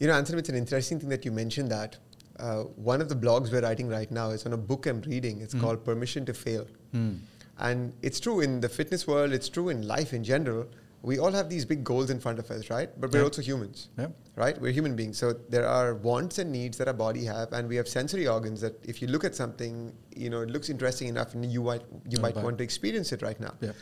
You 0.00 0.08
know, 0.08 0.14
Anthony, 0.14 0.38
it's 0.38 0.48
an 0.48 0.56
interesting 0.56 0.98
thing 0.98 1.10
that 1.10 1.24
you 1.24 1.32
mentioned 1.32 1.70
that. 1.70 1.98
Uh, 2.40 2.62
one 2.90 3.00
of 3.02 3.08
the 3.08 3.14
blogs 3.14 3.52
we're 3.52 3.60
writing 3.60 3.88
right 3.88 4.10
now 4.10 4.30
is 4.30 4.46
on 4.46 4.52
a 4.54 4.56
book 4.56 4.86
I'm 4.86 5.00
reading. 5.02 5.40
It's 5.42 5.54
Mm. 5.54 5.60
called 5.60 5.84
Permission 5.84 6.24
to 6.26 6.34
Fail. 6.34 6.66
Hmm. 6.92 7.14
And 7.58 7.92
it's 8.00 8.20
true 8.20 8.40
in 8.40 8.60
the 8.60 8.68
fitness 8.68 9.06
world, 9.06 9.32
it's 9.38 9.48
true 9.56 9.68
in 9.68 9.86
life 9.86 10.14
in 10.14 10.24
general. 10.24 10.66
We 11.02 11.18
all 11.18 11.32
have 11.32 11.48
these 11.50 11.64
big 11.64 11.82
goals 11.90 12.10
in 12.14 12.18
front 12.20 12.38
of 12.38 12.50
us, 12.50 12.70
right? 12.70 12.88
But 13.00 13.12
we're 13.12 13.20
Yeah. 13.20 13.24
also 13.30 13.42
humans, 13.42 13.88
Yeah. 13.98 14.08
right? 14.36 14.58
We're 14.60 14.72
human 14.72 14.96
beings. 14.96 15.18
So 15.18 15.32
there 15.56 15.66
are 15.66 15.94
wants 15.94 16.38
and 16.38 16.50
needs 16.52 16.78
that 16.78 16.88
our 16.88 16.94
body 16.94 17.24
have, 17.24 17.52
and 17.52 17.68
we 17.68 17.76
have 17.76 17.88
sensory 17.88 18.26
organs 18.26 18.60
that 18.62 18.74
if 18.94 19.00
you 19.02 19.08
look 19.08 19.24
at 19.24 19.34
something, 19.34 19.92
you 20.16 20.30
know, 20.30 20.40
it 20.42 20.50
looks 20.50 20.68
interesting 20.70 21.08
enough 21.08 21.34
and 21.34 21.44
you 21.58 21.62
might 21.62 21.82
you 22.08 22.20
might 22.20 22.36
want 22.36 22.58
to 22.58 22.64
experience 22.64 23.12
it 23.12 23.22
right 23.28 23.40
now. 23.40 23.54
Yeah. 23.60 23.72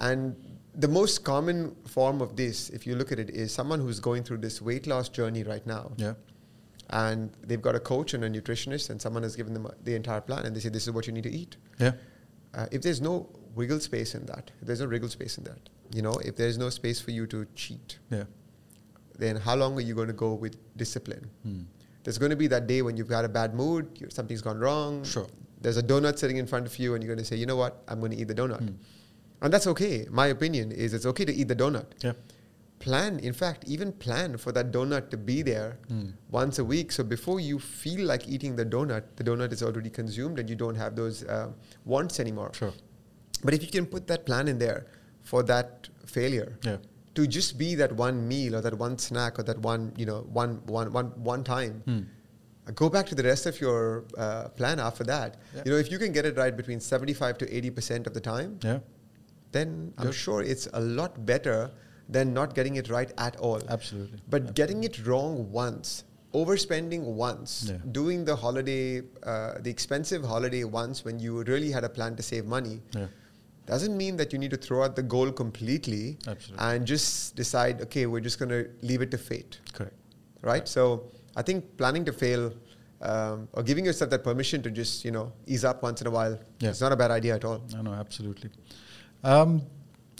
And 0.00 0.36
the 0.74 0.88
most 0.88 1.24
common 1.24 1.74
form 1.86 2.20
of 2.20 2.36
this, 2.36 2.70
if 2.70 2.86
you 2.86 2.94
look 2.94 3.10
at 3.12 3.18
it, 3.18 3.30
is 3.30 3.52
someone 3.52 3.80
who's 3.80 4.00
going 4.00 4.22
through 4.22 4.38
this 4.38 4.62
weight 4.62 4.86
loss 4.86 5.08
journey 5.08 5.42
right 5.42 5.66
now. 5.66 5.92
Yeah. 5.96 6.14
And 6.90 7.30
they've 7.46 7.60
got 7.60 7.74
a 7.74 7.80
coach 7.80 8.14
and 8.14 8.24
a 8.24 8.30
nutritionist, 8.30 8.88
and 8.90 9.00
someone 9.00 9.22
has 9.22 9.36
given 9.36 9.52
them 9.52 9.66
the 9.84 9.94
entire 9.94 10.20
plan, 10.22 10.46
and 10.46 10.56
they 10.56 10.60
say, 10.60 10.70
This 10.70 10.86
is 10.86 10.92
what 10.92 11.06
you 11.06 11.12
need 11.12 11.24
to 11.24 11.30
eat. 11.30 11.56
Yeah. 11.78 11.92
Uh, 12.54 12.66
if 12.72 12.80
there's 12.82 13.00
no 13.00 13.28
wiggle 13.54 13.78
space 13.80 14.14
in 14.14 14.24
that, 14.26 14.50
if 14.60 14.66
there's 14.66 14.80
no 14.80 14.86
wiggle 14.88 15.08
space 15.10 15.36
in 15.36 15.44
that, 15.44 15.68
you 15.94 16.00
know, 16.02 16.14
if 16.24 16.36
there's 16.36 16.56
no 16.56 16.70
space 16.70 17.00
for 17.00 17.10
you 17.10 17.26
to 17.26 17.46
cheat, 17.54 17.98
Yeah. 18.10 18.24
then 19.18 19.36
how 19.36 19.54
long 19.56 19.76
are 19.76 19.82
you 19.82 19.94
going 19.94 20.06
to 20.08 20.14
go 20.14 20.32
with 20.34 20.56
discipline? 20.76 21.28
Hmm. 21.42 21.62
There's 22.04 22.16
going 22.18 22.30
to 22.30 22.36
be 22.36 22.46
that 22.46 22.66
day 22.66 22.80
when 22.80 22.96
you've 22.96 23.08
got 23.08 23.24
a 23.24 23.28
bad 23.28 23.54
mood, 23.54 24.06
something's 24.10 24.40
gone 24.40 24.58
wrong. 24.58 25.04
Sure. 25.04 25.26
There's 25.60 25.76
a 25.76 25.82
donut 25.82 26.18
sitting 26.18 26.36
in 26.38 26.46
front 26.46 26.66
of 26.66 26.78
you, 26.78 26.94
and 26.94 27.02
you're 27.04 27.12
going 27.14 27.22
to 27.22 27.28
say, 27.28 27.36
you 27.36 27.44
know 27.44 27.56
what, 27.56 27.82
I'm 27.88 27.98
going 28.00 28.12
to 28.12 28.16
eat 28.16 28.28
the 28.28 28.34
donut. 28.34 28.60
Hmm. 28.60 28.74
And 29.42 29.52
that's 29.52 29.66
okay. 29.66 30.06
My 30.10 30.28
opinion 30.28 30.72
is 30.72 30.94
it's 30.94 31.04
okay 31.06 31.24
to 31.26 31.34
eat 31.34 31.48
the 31.48 31.56
donut. 31.56 31.86
Yeah. 32.02 32.12
Plan, 32.78 33.18
in 33.18 33.32
fact, 33.32 33.64
even 33.66 33.92
plan 33.92 34.36
for 34.36 34.52
that 34.52 34.70
donut 34.70 35.10
to 35.10 35.16
be 35.16 35.42
there 35.42 35.78
Hmm. 35.88 36.10
once 36.30 36.58
a 36.60 36.64
week. 36.64 36.92
So 36.92 37.02
before 37.02 37.40
you 37.40 37.58
feel 37.58 38.06
like 38.06 38.28
eating 38.28 38.54
the 38.56 38.64
donut, 38.64 39.02
the 39.16 39.24
donut 39.24 39.52
is 39.52 39.62
already 39.62 39.90
consumed 39.90 40.38
and 40.38 40.48
you 40.48 40.54
don't 40.56 40.76
have 40.76 40.94
those 40.94 41.24
uh, 41.24 41.48
wants 41.84 42.20
anymore. 42.20 42.50
Sure. 42.54 42.72
But 43.42 43.54
if 43.54 43.62
you 43.62 43.68
can 43.70 43.86
put 43.86 44.06
that 44.06 44.24
plan 44.26 44.46
in 44.48 44.58
there 44.58 44.86
for 45.22 45.42
that 45.44 45.88
failure, 46.06 46.56
Yeah. 46.64 46.76
to 47.14 47.26
just 47.26 47.58
be 47.58 47.74
that 47.74 47.92
one 47.92 48.28
meal 48.28 48.54
or 48.56 48.60
that 48.60 48.74
one 48.78 48.96
snack 48.98 49.38
or 49.40 49.42
that 49.42 49.58
one, 49.58 49.92
you 49.96 50.06
know, 50.06 50.20
one, 50.32 50.60
one, 50.66 50.92
one, 50.92 51.06
one 51.34 51.42
time, 51.42 51.82
uh, 51.88 52.70
go 52.76 52.88
back 52.88 53.06
to 53.06 53.14
the 53.16 53.24
rest 53.24 53.46
of 53.46 53.60
your 53.60 54.04
uh, 54.16 54.48
plan 54.50 54.78
after 54.78 55.02
that. 55.04 55.36
Yeah. 55.54 55.62
You 55.64 55.70
know, 55.72 55.78
if 55.78 55.90
you 55.90 55.98
can 55.98 56.12
get 56.12 56.24
it 56.26 56.36
right 56.36 56.56
between 56.56 56.78
75 56.78 57.38
to 57.38 57.46
80% 57.46 58.06
of 58.06 58.14
the 58.14 58.20
time, 58.20 58.58
Yeah. 58.62 58.78
then 59.50 59.92
I'm 59.98 60.12
sure 60.12 60.42
it's 60.42 60.68
a 60.72 60.80
lot 60.80 61.26
better 61.26 61.70
than 62.08 62.32
not 62.32 62.54
getting 62.54 62.76
it 62.76 62.88
right 62.88 63.12
at 63.18 63.36
all. 63.36 63.60
Absolutely. 63.68 64.18
But 64.28 64.54
getting 64.54 64.84
it 64.84 65.06
wrong 65.06 65.50
once, 65.52 66.04
overspending 66.34 67.02
once, 67.02 67.66
Yeah. 67.70 67.78
doing 67.92 68.24
the 68.24 68.36
holiday, 68.36 69.02
uh, 69.22 69.54
the 69.60 69.70
expensive 69.70 70.24
holiday 70.24 70.64
once 70.64 71.04
when 71.04 71.18
you 71.20 71.42
really 71.44 71.70
had 71.70 71.84
a 71.84 71.88
plan 71.88 72.16
to 72.16 72.22
save 72.22 72.46
money, 72.46 72.80
Yeah. 72.94 73.08
doesn't 73.66 73.96
mean 73.96 74.16
that 74.16 74.32
you 74.32 74.38
need 74.38 74.50
to 74.50 74.56
throw 74.56 74.82
out 74.84 74.96
the 74.96 75.02
goal 75.02 75.30
completely 75.30 76.18
Absolutely. 76.26 76.64
and 76.66 76.86
just 76.86 77.36
decide, 77.36 77.82
okay, 77.82 78.06
we're 78.06 78.20
just 78.28 78.38
going 78.38 78.48
to 78.50 78.68
leave 78.82 79.02
it 79.02 79.10
to 79.10 79.18
fate, 79.18 79.60
Correct. 79.74 79.94
right? 80.42 80.66
So 80.66 81.10
I 81.36 81.42
think 81.42 81.76
planning 81.76 82.04
to 82.06 82.12
fail 82.12 82.52
um, 83.00 83.46
or 83.52 83.62
giving 83.62 83.84
yourself 83.84 84.10
that 84.10 84.24
permission 84.24 84.60
to 84.60 84.72
just, 84.72 85.04
you 85.04 85.12
know, 85.12 85.32
ease 85.46 85.64
up 85.64 85.84
once 85.84 86.00
in 86.00 86.08
a 86.08 86.10
while, 86.10 86.36
Yeah. 86.58 86.70
it's 86.70 86.80
not 86.80 86.90
a 86.90 86.96
bad 86.96 87.12
idea 87.12 87.36
at 87.36 87.44
all. 87.44 87.62
No, 87.72 87.80
no, 87.82 87.92
absolutely. 87.92 88.50
Um, 89.22 89.62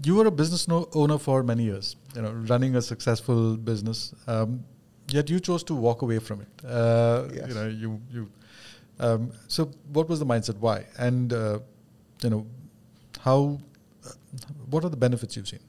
you 0.05 0.15
were 0.17 0.27
a 0.27 0.31
business 0.31 0.69
no- 0.69 0.89
owner 0.95 1.19
for 1.19 1.43
many 1.43 1.65
years, 1.65 1.97
you 2.15 2.23
know, 2.23 2.31
running 2.49 2.77
a 2.77 2.83
successful 2.83 3.57
business. 3.57 4.15
Um, 4.27 4.65
yet 5.11 5.29
you 5.31 5.41
chose 5.41 5.65
to 5.65 5.75
walk 5.75 6.03
away 6.03 6.19
from 6.19 6.41
it. 6.43 6.65
Uh, 6.65 7.29
Yes. 7.35 7.49
You 7.49 7.55
know, 7.55 7.67
you 7.69 8.01
you. 8.11 8.31
Um, 9.01 9.31
so, 9.47 9.71
what 9.93 10.09
was 10.09 10.19
the 10.19 10.27
mindset? 10.27 10.57
Why? 10.59 10.85
And 10.99 11.33
uh, 11.33 11.59
you 12.23 12.31
know, 12.31 12.47
how? 13.21 13.61
Uh, 14.07 14.11
what 14.71 14.85
are 14.85 14.89
the 14.91 14.97
benefits 15.07 15.37
you've 15.37 15.49
seen? 15.49 15.61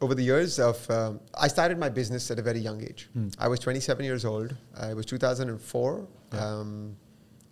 over 0.00 0.14
the 0.14 0.22
years 0.22 0.60
of 0.60 0.88
um, 0.96 1.18
i 1.44 1.48
started 1.48 1.76
my 1.76 1.88
business 1.88 2.30
at 2.30 2.38
a 2.38 2.42
very 2.48 2.60
young 2.66 2.80
age 2.88 3.08
Hmm. 3.14 3.28
i 3.36 3.48
was 3.48 3.58
27 3.58 4.04
years 4.04 4.24
old 4.24 4.54
uh, 4.80 4.86
it 4.92 4.94
was 4.94 5.04
2004 5.06 6.06
Yeah. 6.32 6.38
um, 6.44 6.96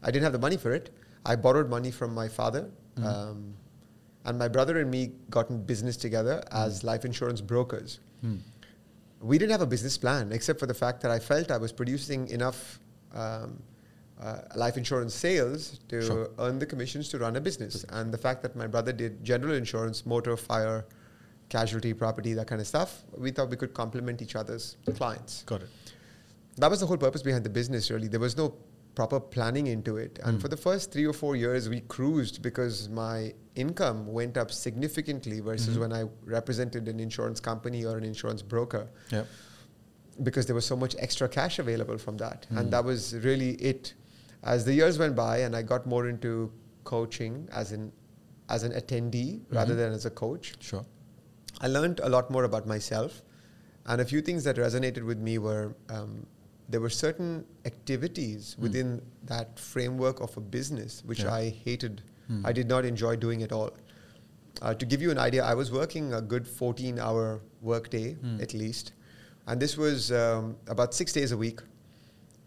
i 0.05 0.12
didn't 0.12 0.22
have 0.22 0.32
the 0.32 0.38
money 0.38 0.57
for 0.57 0.72
it 0.72 0.90
i 1.24 1.34
borrowed 1.34 1.68
money 1.68 1.90
from 1.90 2.14
my 2.14 2.28
father 2.28 2.62
Mhm. 2.97 3.07
And 4.27 4.39
my 4.39 4.49
brother 4.49 4.79
and 4.81 4.91
me 4.91 5.12
got 5.31 5.49
in 5.51 5.62
business 5.62 5.97
together 5.97 6.43
as 6.53 6.83
life 6.85 7.05
insurance 7.05 7.41
brokers 7.41 8.01
Hmm. 8.22 8.37
we 9.20 9.39
didn't 9.39 9.53
have 9.53 9.61
a 9.62 9.66
business 9.74 9.97
plan 9.99 10.33
except 10.33 10.59
for 10.61 10.66
the 10.66 10.74
fact 10.83 11.01
that 11.03 11.11
i 11.11 11.18
felt 11.18 11.51
i 11.51 11.59
was 11.64 11.72
producing 11.72 12.29
enough 12.29 12.81
um, 13.14 13.62
uh, 14.20 14.39
life 14.57 14.77
insurance 14.83 15.14
sales 15.14 15.79
to 15.91 16.03
Sure. 16.03 16.31
earn 16.39 16.59
the 16.59 16.66
commissions 16.66 17.09
to 17.11 17.18
run 17.18 17.37
a 17.37 17.41
business 17.41 17.85
and 17.91 18.12
the 18.12 18.18
fact 18.27 18.43
that 18.43 18.57
my 18.57 18.66
brother 18.66 18.93
did 19.03 19.22
general 19.33 19.55
insurance 19.55 20.05
motor 20.07 20.37
fire 20.37 20.87
casualty 21.49 21.93
property 21.95 22.33
that 22.39 22.47
kind 22.47 22.61
of 22.61 22.66
stuff 22.66 23.03
we 23.16 23.31
thought 23.31 23.49
we 23.51 23.57
could 23.57 23.74
complement 23.83 24.20
each 24.22 24.35
other's 24.35 24.77
clients 24.97 25.43
Got 25.45 25.62
it. 25.62 25.68
that 26.57 26.70
was 26.70 26.81
the 26.81 26.87
whole 26.87 26.97
purpose 27.07 27.22
behind 27.22 27.45
the 27.45 27.55
business 27.61 27.91
really 27.91 28.09
there 28.09 28.24
was 28.29 28.37
no 28.37 28.47
proper 28.97 29.20
planning 29.20 29.66
into 29.68 29.97
it 29.99 30.18
and 30.24 30.38
Mm. 30.38 30.40
for 30.42 30.49
the 30.49 30.57
first 30.66 30.90
three 30.92 31.07
or 31.07 31.12
four 31.22 31.36
years 31.36 31.68
we 31.68 31.80
cruised 31.97 32.40
because 32.42 32.88
my 32.88 33.16
income 33.55 33.99
went 34.18 34.36
up 34.42 34.51
significantly 34.51 35.38
versus 35.49 35.74
Mhm. 35.76 35.80
when 35.82 35.92
i 35.99 36.03
represented 36.36 36.88
an 36.92 36.99
insurance 37.07 37.38
company 37.51 37.80
or 37.90 37.94
an 37.99 38.05
insurance 38.12 38.42
broker 38.55 38.84
Yeah. 39.16 39.24
because 40.28 40.47
there 40.47 40.55
was 40.61 40.64
so 40.72 40.76
much 40.84 40.97
extra 41.07 41.28
cash 41.28 41.59
available 41.59 41.99
from 41.99 42.16
that. 42.24 42.47
Mm. 42.51 42.59
And 42.59 42.72
that 42.74 42.84
was 42.90 43.14
really 43.28 43.51
it. 43.70 43.92
As 44.42 44.64
the 44.68 44.72
years 44.80 44.99
went 45.03 45.14
by 45.14 45.34
and 45.47 45.55
I 45.55 45.61
got 45.72 45.84
more 45.94 46.09
into 46.12 46.30
coaching 46.84 47.49
as 47.53 47.72
an 47.72 47.92
as 48.55 48.62
an 48.68 48.72
attendee 48.80 49.30
rather 49.59 49.74
Mhm. 49.74 49.80
than 49.82 49.92
as 49.99 50.05
a 50.07 50.11
coach, 50.22 50.55
Sure. 50.61 50.84
I 51.61 51.66
learned 51.76 51.99
a 52.09 52.09
lot 52.16 52.30
more 52.30 52.44
about 52.44 52.64
myself. 52.74 53.22
And 53.84 54.01
a 54.01 54.05
few 54.12 54.20
things 54.28 54.44
that 54.44 54.57
resonated 54.57 55.05
with 55.11 55.18
me 55.28 55.36
were 55.47 55.64
um, 55.97 56.12
there 56.68 56.80
were 56.80 56.90
certain 56.90 57.44
activities 57.64 58.54
Mm. 58.58 58.62
within 58.62 59.02
that 59.24 59.58
framework 59.58 60.20
of 60.20 60.36
a 60.36 60.40
business 60.40 61.02
which 61.04 61.20
Yeah. 61.22 61.32
I 61.34 61.48
hated. 61.64 62.02
Mm. 62.30 62.44
I 62.44 62.52
did 62.52 62.68
not 62.68 62.84
enjoy 62.84 63.16
doing 63.16 63.42
at 63.42 63.52
all. 63.52 63.70
Uh, 64.62 64.74
to 64.74 64.86
give 64.86 65.00
you 65.02 65.10
an 65.10 65.18
idea, 65.18 65.44
I 65.44 65.54
was 65.54 65.70
working 65.70 66.12
a 66.14 66.20
good 66.20 66.46
14 66.48 66.98
hour 66.98 67.40
workday 67.62 68.14
Mm. 68.14 68.42
at 68.42 68.54
least. 68.54 68.92
And 69.46 69.60
this 69.60 69.76
was 69.76 70.10
um, 70.10 70.56
about 70.66 70.92
six 70.94 71.12
days 71.12 71.30
a 71.32 71.36
week. 71.36 71.60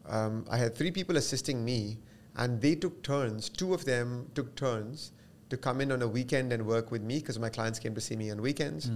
Um, 0.06 0.46
I 0.50 0.58
had 0.58 0.76
three 0.76 0.92
people 0.92 1.16
assisting 1.18 1.64
me, 1.64 2.00
and 2.36 2.60
they 2.62 2.76
took 2.76 3.02
turns. 3.04 3.48
Two 3.48 3.74
of 3.74 3.86
them 3.86 4.26
took 4.36 4.56
turns 4.56 5.12
to 5.50 5.56
come 5.58 5.80
in 5.82 5.92
on 5.92 6.02
a 6.02 6.08
weekend 6.08 6.52
and 6.52 6.66
work 6.66 6.92
with 6.92 7.02
me 7.02 7.20
because 7.20 7.40
my 7.40 7.50
clients 7.50 7.80
came 7.80 7.96
to 7.96 8.02
see 8.02 8.16
me 8.16 8.32
on 8.32 8.42
weekends. 8.42 8.90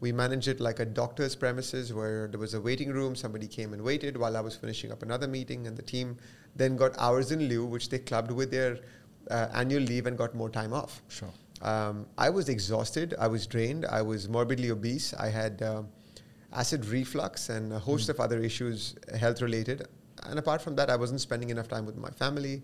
We 0.00 0.12
managed 0.12 0.48
it 0.48 0.60
like 0.60 0.80
a 0.80 0.84
doctor's 0.86 1.36
premises 1.36 1.92
where 1.92 2.26
there 2.28 2.40
was 2.40 2.54
a 2.54 2.60
waiting 2.60 2.90
room. 2.90 3.14
Somebody 3.14 3.46
came 3.46 3.72
and 3.74 3.82
waited 3.82 4.16
while 4.16 4.36
I 4.36 4.40
was 4.40 4.56
finishing 4.56 4.90
up 4.92 5.02
another 5.02 5.28
meeting, 5.28 5.66
and 5.66 5.76
the 5.76 5.82
team 5.82 6.16
then 6.56 6.76
got 6.76 6.96
hours 6.98 7.30
in 7.32 7.48
lieu, 7.48 7.64
which 7.66 7.90
they 7.90 7.98
clubbed 7.98 8.30
with 8.30 8.50
their 8.50 8.78
uh, 9.30 9.48
annual 9.52 9.82
leave 9.82 10.06
and 10.06 10.16
got 10.16 10.34
more 10.34 10.48
time 10.48 10.72
off. 10.72 11.02
Sure. 11.08 11.28
Um, 11.60 12.06
I 12.16 12.30
was 12.30 12.48
exhausted. 12.48 13.14
I 13.18 13.26
was 13.28 13.46
drained. 13.46 13.84
I 13.84 14.00
was 14.00 14.28
morbidly 14.28 14.70
obese. 14.70 15.12
I 15.14 15.28
had 15.28 15.62
um 15.62 15.88
acid 16.52 16.84
reflux 16.86 17.48
and 17.50 17.72
a 17.72 17.78
host 17.78 18.06
Mm. 18.06 18.10
of 18.12 18.20
other 18.20 18.38
issues, 18.40 18.94
health 19.16 19.40
related. 19.42 19.86
And 20.24 20.38
apart 20.38 20.60
from 20.62 20.74
that, 20.76 20.88
I 20.90 20.96
wasn't 20.96 21.20
spending 21.20 21.50
enough 21.50 21.68
time 21.68 21.84
with 21.86 21.96
my 21.96 22.10
family. 22.10 22.62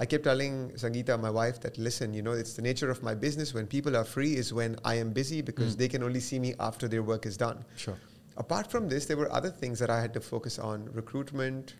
I 0.00 0.06
kept 0.06 0.24
telling 0.24 0.70
Sangeeta, 0.70 1.20
my 1.20 1.28
wife, 1.28 1.60
that 1.60 1.76
listen, 1.76 2.14
you 2.14 2.22
know, 2.22 2.32
it's 2.32 2.54
the 2.54 2.62
nature 2.62 2.90
of 2.90 3.02
my 3.02 3.14
business. 3.14 3.52
When 3.52 3.66
people 3.66 3.94
are 3.94 4.04
free 4.04 4.34
is 4.34 4.50
when 4.52 4.76
I 4.82 4.94
am 4.94 5.10
busy 5.12 5.42
because 5.42 5.74
Mm. 5.74 5.78
they 5.78 5.88
can 5.88 6.02
only 6.02 6.20
see 6.20 6.38
me 6.38 6.54
after 6.58 6.88
their 6.88 7.02
work 7.02 7.26
is 7.26 7.36
done. 7.36 7.64
Sure. 7.76 7.98
Apart 8.38 8.70
from 8.70 8.88
this, 8.88 9.04
there 9.04 9.18
were 9.18 9.30
other 9.30 9.50
things 9.50 9.78
that 9.78 9.90
I 9.90 10.00
had 10.00 10.14
to 10.14 10.20
focus 10.20 10.58
on 10.58 10.88
recruitment, 10.94 11.74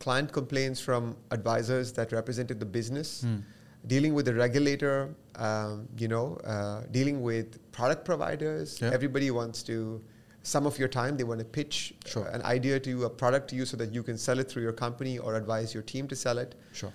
client 0.00 0.32
complaints 0.32 0.80
from 0.80 1.16
advisors 1.30 1.92
that 1.94 2.12
represented 2.12 2.60
the 2.60 2.66
business, 2.66 3.22
Mm. 3.24 3.42
dealing 3.86 4.12
with 4.12 4.26
the 4.26 4.34
regulator, 4.34 5.14
um, 5.36 5.88
you 5.96 6.08
know, 6.08 6.36
uh, 6.44 6.82
dealing 6.90 7.22
with 7.22 7.58
product 7.72 8.04
providers. 8.04 8.78
Yeah. 8.82 8.90
Everybody 8.92 9.30
wants 9.30 9.62
to, 9.62 10.02
some 10.42 10.66
of 10.66 10.78
your 10.78 10.88
time, 10.88 11.16
they 11.16 11.24
want 11.24 11.38
to 11.40 11.46
pitch 11.46 11.94
Sure. 12.04 12.26
an 12.26 12.42
idea 12.42 12.78
to 12.80 12.90
you, 12.90 13.04
a 13.04 13.10
product 13.10 13.48
to 13.50 13.56
you, 13.56 13.64
so 13.64 13.78
that 13.78 13.94
you 13.94 14.02
can 14.02 14.18
sell 14.18 14.38
it 14.38 14.50
through 14.50 14.62
your 14.62 14.74
company 14.74 15.18
or 15.18 15.34
advise 15.36 15.72
your 15.72 15.82
team 15.82 16.06
to 16.08 16.16
sell 16.16 16.36
it. 16.36 16.54
Sure. 16.72 16.92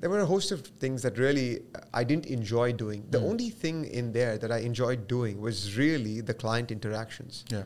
There 0.00 0.08
were 0.10 0.20
a 0.20 0.26
host 0.26 0.50
of 0.50 0.62
things 0.66 1.02
that 1.02 1.18
really 1.18 1.60
uh, 1.74 1.80
I 1.92 2.04
didn't 2.04 2.26
enjoy 2.26 2.72
doing. 2.72 3.06
The 3.10 3.18
Mm. 3.18 3.30
only 3.30 3.50
thing 3.50 3.84
in 3.84 4.12
there 4.12 4.38
that 4.38 4.50
I 4.50 4.58
enjoyed 4.58 5.06
doing 5.08 5.40
was 5.40 5.76
really 5.76 6.20
the 6.22 6.32
client 6.34 6.70
interactions. 6.70 7.44
Yeah. 7.50 7.64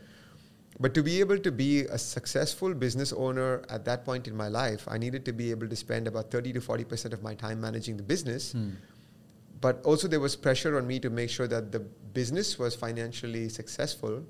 But 0.81 0.93
to 0.95 1.03
be 1.05 1.21
able 1.21 1.39
to 1.39 1.53
be 1.53 1.83
a 1.83 1.97
successful 1.99 2.75
business 2.75 3.13
owner 3.13 3.63
at 3.69 3.85
that 3.85 4.05
point 4.05 4.27
in 4.27 4.37
my 4.37 4.49
life, 4.49 4.89
I 4.89 4.99
needed 4.99 5.25
to 5.27 5.33
be 5.33 5.53
able 5.53 5.69
to 5.69 5.77
spend 5.77 6.09
about 6.09 6.33
30 6.33 6.53
to 6.55 6.61
40% 6.61 7.13
of 7.13 7.23
my 7.23 7.35
time 7.37 7.61
managing 7.61 7.97
the 7.97 8.03
business. 8.03 8.53
Mm. 8.55 8.73
But 9.61 9.81
also, 9.85 10.09
there 10.09 10.21
was 10.21 10.35
pressure 10.35 10.77
on 10.77 10.87
me 10.89 10.99
to 11.01 11.11
make 11.11 11.31
sure 11.31 11.47
that 11.47 11.71
the 11.71 11.79
business 11.81 12.59
was 12.59 12.75
financially 12.75 13.49
successful, 13.49 14.25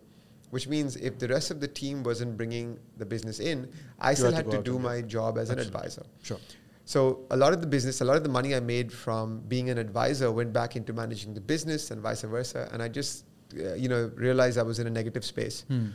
which 0.51 0.69
means 0.69 0.97
if 0.97 1.19
the 1.19 1.29
rest 1.29 1.51
of 1.51 1.61
the 1.61 1.67
team 1.67 2.03
wasn't 2.03 2.37
bringing 2.37 2.79
the 2.99 3.07
business 3.07 3.41
in, 3.41 3.73
I 3.99 4.11
You 4.11 4.17
still 4.17 4.33
had 4.33 4.45
to 4.45 4.51
had 4.53 4.65
to 4.65 4.71
do 4.73 4.79
my 4.79 5.01
job 5.01 5.39
as 5.39 5.49
an 5.49 5.59
advisor. 5.59 6.05
Sure. 6.23 6.39
So 6.85 7.21
a 7.31 7.37
lot 7.37 7.53
of 7.53 7.61
the 7.61 7.67
business, 7.67 8.01
a 8.01 8.05
lot 8.05 8.17
of 8.17 8.23
the 8.23 8.29
money 8.29 8.55
I 8.55 8.61
made 8.61 8.93
from 8.93 9.41
being 9.49 9.71
an 9.71 9.79
advisor 9.79 10.31
went 10.31 10.53
back 10.53 10.77
into 10.77 10.93
managing 10.93 11.35
the 11.35 11.41
business 11.41 11.91
and 11.91 12.01
vice 12.01 12.23
versa. 12.23 12.69
And 12.73 12.83
I 12.83 12.89
just, 12.89 13.25
uh, 13.59 13.75
you 13.75 13.89
know, 13.89 14.11
realized 14.15 14.59
I 14.59 14.63
was 14.63 14.79
in 14.79 14.87
a 14.87 14.91
negative 14.91 15.25
space. 15.25 15.65
Mm. 15.71 15.93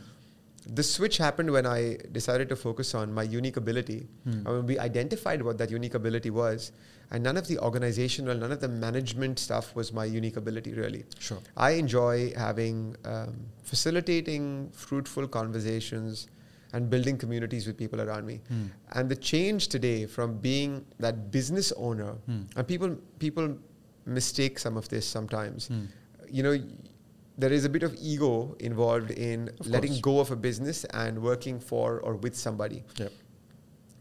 The 0.66 0.82
switch 0.82 1.16
happened 1.16 1.50
when 1.52 1.64
I 1.64 1.96
decided 2.12 2.48
to 2.50 2.56
focus 2.56 2.94
on 2.94 3.14
my 3.14 3.22
unique 3.22 3.56
ability. 3.56 4.08
Hmm. 4.24 4.32
And 4.32 4.46
when 4.46 4.66
we 4.66 4.78
identified 4.78 5.40
what 5.40 5.56
that 5.56 5.70
unique 5.70 5.94
ability 5.94 6.28
was, 6.28 6.72
and 7.10 7.24
none 7.24 7.38
of 7.38 7.48
the 7.48 7.58
organizational, 7.58 8.36
none 8.36 8.52
of 8.52 8.60
the 8.60 8.68
management 8.68 9.38
stuff 9.38 9.74
was 9.74 9.90
my 9.92 10.04
unique 10.04 10.36
ability 10.36 10.74
really. 10.74 11.04
Sure. 11.18 11.38
I 11.56 11.70
enjoy 11.72 12.34
having 12.36 12.94
um, 13.06 13.46
facilitating 13.62 14.70
fruitful 14.72 15.28
conversations 15.28 16.28
and 16.72 16.88
building 16.90 17.16
communities 17.18 17.66
with 17.66 17.76
people 17.76 18.00
around 18.00 18.26
me. 18.26 18.40
Mm. 18.52 18.68
And 18.92 19.08
the 19.10 19.16
change 19.16 19.68
today 19.68 20.06
from 20.06 20.36
being 20.38 20.84
that 20.98 21.30
business 21.30 21.72
owner, 21.76 22.12
Mm. 22.28 22.44
and 22.56 22.66
people 22.66 22.96
people 23.18 23.56
mistake 24.06 24.58
some 24.58 24.76
of 24.76 24.88
this 24.88 25.06
sometimes. 25.06 25.68
Mm. 25.68 25.88
You 26.38 26.42
know, 26.42 26.54
there 27.38 27.52
is 27.52 27.64
a 27.64 27.68
bit 27.68 27.82
of 27.82 27.94
ego 28.00 28.54
involved 28.60 29.10
in 29.10 29.48
Of 29.60 29.66
letting 29.66 29.90
course. 29.92 30.00
go 30.00 30.20
of 30.20 30.30
a 30.30 30.36
business 30.36 30.84
and 31.04 31.22
working 31.22 31.58
for 31.60 32.00
or 32.00 32.14
with 32.16 32.36
somebody. 32.36 32.84
Yep. 32.96 33.12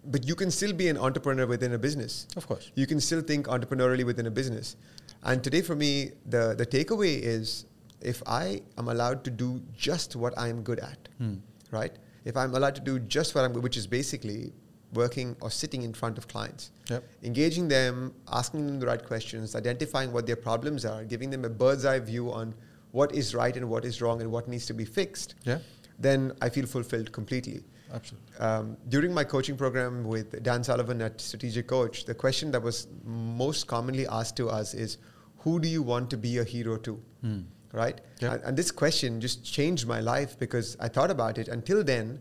But 0.06 0.28
you 0.28 0.36
can 0.36 0.52
still 0.52 0.74
be 0.74 0.88
an 0.88 0.98
entrepreneur 0.98 1.46
within 1.46 1.74
a 1.74 1.78
business. 1.78 2.28
Of 2.38 2.48
course. 2.48 2.72
You 2.76 2.88
can 2.88 3.00
still 3.02 3.22
think 3.22 3.48
entrepreneurially 3.48 4.06
within 4.06 4.26
a 4.28 4.32
business. 4.32 4.76
And 5.24 5.44
today, 5.44 5.62
for 5.62 5.76
me, 5.76 6.12
the, 6.26 6.56
the 6.58 6.66
takeaway 6.66 7.20
is 7.22 7.66
if 8.02 8.22
I 8.26 8.62
am 8.78 8.88
allowed 8.88 9.24
to 9.26 9.32
do 9.32 9.62
just 9.76 10.16
what 10.16 10.38
I'm 10.38 10.62
good 10.64 10.80
at, 10.80 11.10
Mm. 11.22 11.40
right? 11.72 11.98
If 12.30 12.38
I'm 12.38 12.54
allowed 12.60 12.76
to 12.80 12.82
do 12.90 13.00
just 13.18 13.34
what 13.36 13.44
I'm 13.46 13.54
which 13.68 13.78
is 13.82 13.88
basically 13.88 14.54
working 14.94 15.36
or 15.42 15.50
sitting 15.52 15.82
in 15.88 15.94
front 16.02 16.18
of 16.20 16.28
clients, 16.28 16.72
Yep. 16.90 17.04
engaging 17.30 17.68
them, 17.74 18.14
asking 18.42 18.66
them 18.68 18.80
the 18.84 18.88
right 18.92 19.04
questions, 19.12 19.56
identifying 19.56 20.12
what 20.16 20.26
their 20.30 20.36
problems 20.48 20.86
are, 20.92 21.04
giving 21.14 21.30
them 21.36 21.44
a 21.50 21.50
bird's 21.64 21.86
eye 21.92 22.00
view 22.12 22.32
on 22.40 22.54
what 23.00 23.14
is 23.24 23.36
right 23.42 23.56
and 23.60 23.70
what 23.74 23.86
is 23.90 24.02
wrong 24.04 24.22
and 24.22 24.32
what 24.36 24.48
needs 24.54 24.66
to 24.72 24.74
be 24.82 24.86
fixed, 24.86 25.36
Yeah. 25.50 25.60
then 26.08 26.32
I 26.42 26.50
feel 26.56 26.66
fulfilled 26.78 27.12
completely. 27.20 27.60
Absolutely. 27.98 28.38
Um, 28.48 28.66
during 28.96 29.14
my 29.20 29.24
coaching 29.36 29.58
program 29.58 30.04
with 30.14 30.42
Dan 30.50 30.64
Sullivan 30.64 31.02
at 31.02 31.20
Strategic 31.30 31.68
Coach, 31.68 32.06
the 32.06 32.14
question 32.26 32.52
that 32.52 32.62
was 32.70 32.88
most 33.06 33.66
commonly 33.76 34.06
asked 34.20 34.36
to 34.42 34.50
us 34.60 34.74
is, 34.86 34.98
"Who 35.46 35.60
do 35.60 35.68
you 35.78 35.82
want 35.94 36.10
to 36.16 36.18
be 36.28 36.38
a 36.38 36.44
hero 36.56 36.78
to?" 36.90 37.00
Mm. 37.24 37.44
Right? 37.72 38.02
Yeah. 38.20 38.34
And, 38.34 38.44
and 38.44 38.58
this 38.58 38.72
question 38.72 39.22
just 39.22 39.44
changed 39.44 39.88
my 39.88 40.00
life 40.00 40.38
because 40.40 40.76
I 40.80 40.88
thought 40.88 41.12
about 41.12 41.38
it. 41.38 41.48
Until 41.48 41.84
then, 41.84 42.20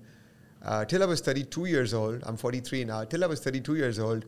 uh, 0.63 0.85
till 0.85 1.03
I 1.03 1.07
was 1.07 1.21
32 1.21 1.67
years 1.67 1.95
old, 1.95 2.23
I'm 2.27 2.37
43 2.37 2.85
now. 2.85 3.05
Till 3.05 3.25
I 3.25 3.27
was 3.27 3.41
32 3.41 3.77
years 3.77 3.99
old, 3.99 4.25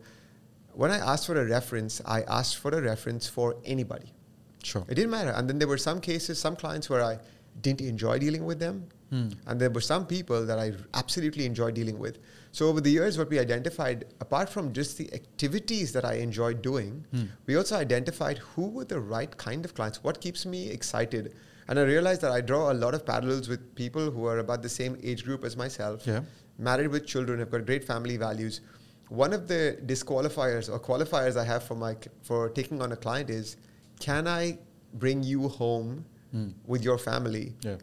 when 0.72 0.90
I 0.90 0.98
asked 0.98 1.26
for 1.26 1.40
a 1.40 1.44
reference, 1.44 2.00
I 2.06 2.22
asked 2.22 2.56
for 2.56 2.70
a 2.70 2.80
reference 2.80 3.28
for 3.28 3.56
anybody. 3.64 4.14
Sure. 4.62 4.84
It 4.88 4.94
didn't 4.94 5.10
matter. 5.10 5.30
And 5.30 5.48
then 5.48 5.58
there 5.58 5.68
were 5.68 5.78
some 5.78 6.00
cases, 6.00 6.38
some 6.38 6.56
clients 6.56 6.88
where 6.88 7.02
I 7.02 7.18
didn't 7.60 7.80
enjoy 7.80 8.18
dealing 8.18 8.44
with 8.44 8.58
them. 8.58 8.86
Mm. 9.12 9.36
And 9.46 9.60
there 9.60 9.70
were 9.70 9.80
some 9.80 10.06
people 10.06 10.46
that 10.46 10.58
I 10.58 10.72
absolutely 10.94 11.46
enjoyed 11.46 11.74
dealing 11.74 11.98
with. 11.98 12.18
So 12.52 12.66
over 12.68 12.80
the 12.80 12.90
years, 12.90 13.16
what 13.16 13.30
we 13.30 13.38
identified, 13.38 14.06
apart 14.20 14.48
from 14.48 14.72
just 14.72 14.98
the 14.98 15.12
activities 15.14 15.92
that 15.92 16.04
I 16.04 16.14
enjoyed 16.14 16.62
doing, 16.62 17.04
Hmm. 17.12 17.24
we 17.46 17.56
also 17.56 17.76
identified 17.76 18.38
who 18.38 18.68
were 18.70 18.84
the 18.84 18.98
right 19.00 19.36
kind 19.36 19.64
of 19.64 19.74
clients, 19.74 20.02
what 20.02 20.20
keeps 20.20 20.44
me 20.44 20.68
excited. 20.70 21.32
And 21.68 21.78
I 21.78 21.82
realized 21.82 22.20
that 22.22 22.32
I 22.32 22.40
draw 22.40 22.72
a 22.72 22.74
lot 22.84 22.94
of 22.94 23.06
parallels 23.06 23.48
with 23.48 23.74
people 23.76 24.10
who 24.10 24.24
are 24.26 24.38
about 24.38 24.62
the 24.62 24.68
same 24.68 24.96
age 25.02 25.24
group 25.24 25.44
as 25.44 25.56
myself, 25.56 26.06
Yeah. 26.06 26.22
married 26.58 26.88
with 26.88 27.06
children, 27.06 27.38
have 27.38 27.50
got 27.50 27.64
great 27.66 27.84
family 27.84 28.16
values. 28.16 28.60
One 29.08 29.32
of 29.32 29.46
the 29.46 29.76
disqualifiers 29.86 30.68
or 30.72 30.78
qualifiers 30.80 31.36
I 31.36 31.44
have 31.44 31.62
for 31.62 31.76
my 31.76 31.96
for 32.22 32.48
taking 32.48 32.82
on 32.82 32.90
a 32.92 32.96
client 32.96 33.30
is, 33.30 33.56
can 34.00 34.26
I 34.26 34.58
bring 34.94 35.22
you 35.22 35.48
home 35.48 36.04
Mm. 36.34 36.52
with 36.66 36.82
your 36.82 36.98
family 36.98 37.54
Yeah. 37.62 37.76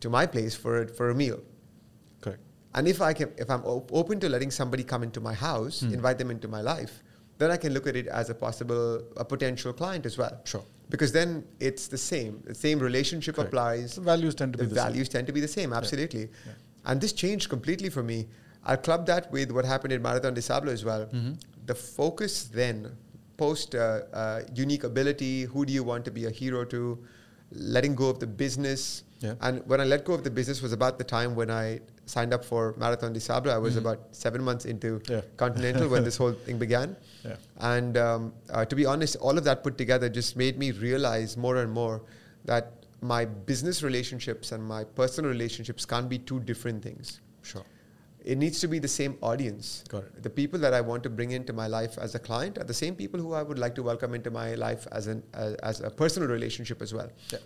to 0.00 0.08
my 0.10 0.26
place 0.26 0.54
for 0.54 0.86
for 0.98 1.10
a 1.10 1.14
meal? 1.14 1.40
And 2.74 2.86
if 2.86 3.00
I 3.00 3.12
can, 3.12 3.30
if 3.38 3.50
I'm 3.50 3.64
op- 3.64 3.90
open 3.92 4.20
to 4.20 4.28
letting 4.28 4.50
somebody 4.50 4.84
come 4.84 5.02
into 5.02 5.20
my 5.20 5.34
house, 5.34 5.80
Hmm. 5.80 5.94
invite 5.94 6.18
them 6.18 6.30
into 6.30 6.48
my 6.48 6.60
life, 6.60 7.02
then 7.38 7.50
I 7.50 7.56
can 7.56 7.72
look 7.72 7.86
at 7.86 7.96
it 7.96 8.06
as 8.08 8.30
a 8.30 8.34
possible, 8.34 9.02
a 9.16 9.24
potential 9.24 9.72
client 9.72 10.04
as 10.06 10.18
well. 10.18 10.40
Sure. 10.44 10.64
Because 10.90 11.12
then 11.12 11.44
it's 11.60 11.86
the 11.88 11.98
same. 11.98 12.42
The 12.46 12.54
same 12.54 12.78
relationship 12.78 13.36
Correct. 13.36 13.48
applies. 13.48 13.94
The 13.94 14.00
values 14.02 14.34
tend 14.34 14.52
to 14.54 14.58
the 14.58 14.64
be 14.64 14.68
the 14.70 14.76
same. 14.76 14.84
values 14.90 15.08
tend 15.08 15.26
to 15.28 15.32
be 15.32 15.40
the 15.40 15.48
same. 15.48 15.72
Absolutely. 15.72 16.22
Yeah. 16.46 16.52
And 16.84 17.00
this 17.00 17.12
changed 17.12 17.48
completely 17.48 17.90
for 17.90 18.02
me. 18.02 18.28
I 18.64 18.76
club 18.76 19.06
that 19.06 19.30
with 19.32 19.50
what 19.50 19.64
happened 19.64 19.92
in 19.92 20.02
Marathon 20.02 20.34
des 20.34 20.42
Sables 20.42 20.72
as 20.72 20.84
well. 20.84 21.06
Mhm. 21.06 21.36
The 21.66 21.74
focus 21.74 22.44
then, 22.52 22.96
post 23.36 23.74
uh, 23.74 24.02
uh, 24.12 24.42
unique 24.54 24.84
ability, 24.84 25.44
who 25.44 25.64
do 25.64 25.72
you 25.72 25.84
want 25.84 26.04
to 26.06 26.10
be 26.10 26.24
a 26.26 26.30
hero 26.30 26.64
to, 26.64 26.98
letting 27.52 27.94
go 27.94 28.08
of 28.10 28.18
the 28.18 28.26
business. 28.26 29.04
Yeah. 29.20 29.34
And 29.40 29.62
when 29.66 29.80
I 29.80 29.84
let 29.84 30.04
go 30.04 30.12
of 30.12 30.22
the 30.24 30.30
business 30.30 30.60
was 30.60 30.72
about 30.72 30.98
the 30.98 31.04
time 31.04 31.34
when 31.34 31.50
I 31.50 31.80
signed 32.08 32.32
up 32.32 32.44
for 32.44 32.74
Marathon 32.78 33.12
des 33.12 33.20
Sables. 33.20 33.52
I 33.54 33.58
was 33.58 33.74
Mhm. 33.74 33.78
about 33.84 34.00
seven 34.12 34.42
months 34.42 34.64
into 34.64 35.00
Yeah. 35.08 35.20
Continental 35.36 35.88
when 35.88 36.04
this 36.04 36.16
whole 36.22 36.32
thing 36.32 36.58
began. 36.58 36.96
Yeah. 37.24 37.36
And 37.58 37.96
um, 37.98 38.32
uh, 38.50 38.64
to 38.64 38.74
be 38.76 38.86
honest, 38.86 39.16
all 39.16 39.36
of 39.36 39.44
that 39.44 39.62
put 39.62 39.76
together 39.78 40.08
just 40.08 40.36
made 40.36 40.58
me 40.58 40.70
realize 40.72 41.36
more 41.36 41.56
and 41.58 41.70
more 41.70 42.02
that 42.46 42.72
my 43.00 43.24
business 43.24 43.82
relationships 43.82 44.52
and 44.52 44.64
my 44.64 44.84
personal 44.84 45.30
relationships 45.30 45.84
can't 45.84 46.08
be 46.08 46.18
two 46.18 46.40
different 46.40 46.82
things. 46.82 47.20
Sure. 47.42 47.64
It 48.24 48.36
needs 48.38 48.58
to 48.60 48.68
be 48.68 48.78
the 48.78 48.88
same 48.88 49.16
audience. 49.22 49.84
Got 49.88 50.04
it. 50.04 50.22
The 50.22 50.30
people 50.30 50.58
that 50.60 50.74
I 50.74 50.80
want 50.80 51.02
to 51.04 51.10
bring 51.10 51.30
into 51.30 51.52
my 51.52 51.66
life 51.66 51.98
as 51.98 52.14
a 52.14 52.18
client 52.18 52.58
are 52.58 52.64
the 52.64 52.74
same 52.74 52.96
people 52.96 53.20
who 53.20 53.32
I 53.32 53.42
would 53.42 53.58
like 53.58 53.74
to 53.76 53.82
welcome 53.82 54.14
into 54.14 54.30
my 54.30 54.54
life 54.54 54.86
as 54.92 55.06
an 55.06 55.22
as, 55.34 55.54
as 55.70 55.80
a 55.80 55.90
personal 55.90 56.28
relationship 56.28 56.82
as 56.82 56.92
well. 56.92 57.10
Yeah. 57.36 57.38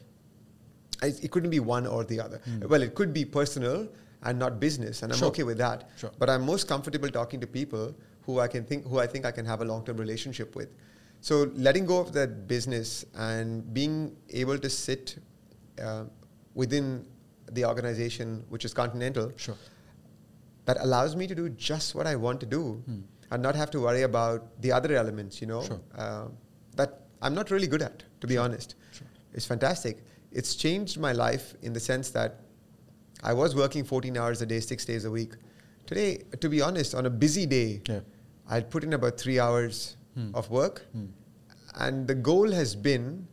I- 1.03 1.19
It 1.27 1.31
couldn't 1.33 1.51
be 1.51 1.61
one 1.61 1.87
or 1.87 2.05
the 2.05 2.21
other. 2.21 2.41
Mm. 2.49 2.69
Well, 2.69 2.83
it 2.89 2.95
could 2.95 3.13
be 3.13 3.25
personal 3.25 3.89
and 4.25 4.39
not 4.39 4.61
business, 4.61 5.03
and 5.03 5.12
I'm 5.12 5.18
Sure. 5.18 5.29
okay 5.29 5.43
with 5.43 5.59
that. 5.59 5.89
Sure. 5.97 6.11
But 6.18 6.31
I'm 6.31 6.43
most 6.47 6.68
comfortable 6.68 7.09
talking 7.09 7.41
to 7.41 7.47
people 7.47 7.95
who 8.27 8.39
I 8.41 8.49
can 8.49 8.64
think, 8.64 8.87
who 8.87 8.99
I 9.01 9.07
think 9.07 9.25
I 9.25 9.33
can 9.33 9.45
have 9.47 9.61
a 9.62 9.64
long-term 9.64 9.97
relationship 9.97 10.55
with. 10.55 10.68
So 11.20 11.51
letting 11.55 11.87
go 11.87 11.99
of 12.01 12.12
that 12.12 12.47
business 12.47 13.05
and 13.14 13.73
being 13.75 14.16
able 14.31 14.59
to 14.59 14.70
sit 14.70 15.16
uh, 15.83 16.05
within 16.55 17.05
the 17.53 17.64
organization, 17.64 18.45
which 18.49 18.64
is 18.64 18.73
Continental, 18.75 19.33
Sure. 19.37 19.57
that 20.66 20.77
allows 20.81 21.16
me 21.16 21.27
to 21.27 21.35
do 21.35 21.49
just 21.49 21.95
what 21.95 22.07
I 22.07 22.14
want 22.16 22.41
to 22.41 22.47
do 22.47 22.83
Hmm. 22.87 23.01
and 23.31 23.43
not 23.43 23.55
have 23.57 23.70
to 23.73 23.81
worry 23.81 24.03
about 24.03 24.61
the 24.61 24.70
other 24.73 24.95
elements, 24.95 25.41
you 25.41 25.47
know, 25.49 25.62
Sure. 25.62 25.81
uh, 25.97 26.29
that 26.77 27.01
I'm 27.20 27.35
not 27.35 27.51
really 27.51 27.66
good 27.66 27.83
at, 27.83 28.05
to 28.20 28.27
be 28.27 28.37
honest. 28.37 28.75
Sure. 28.93 29.07
It's 29.33 29.47
fantastic. 29.47 30.05
It's 30.31 30.55
changed 30.55 30.99
my 30.99 31.12
life 31.12 31.55
in 31.62 31.73
the 31.73 31.81
sense 31.81 32.11
that 32.11 32.41
I 33.23 33.33
was 33.33 33.55
working 33.55 33.85
14 33.85 34.16
hours 34.16 34.43
a 34.43 34.47
day, 34.47 34.61
six 34.61 34.85
days 34.85 35.05
a 35.05 35.11
week. 35.11 35.35
Today, 35.87 36.23
to 36.41 36.49
be 36.49 36.61
honest, 36.61 36.95
on 36.95 37.07
a 37.07 37.11
busy 37.11 37.47
day, 37.47 37.81
Yeah. 37.89 38.01
I'd 38.49 38.70
put 38.70 38.83
in 38.85 38.93
about 38.93 39.18
three 39.18 39.39
hours 39.39 39.97
Hmm. 40.14 40.35
of 40.35 40.51
work. 40.51 40.83
Hmm. 40.93 41.07
And 41.75 42.07
the 42.07 42.14
goal 42.14 42.51
has 42.53 42.75
been 42.75 43.27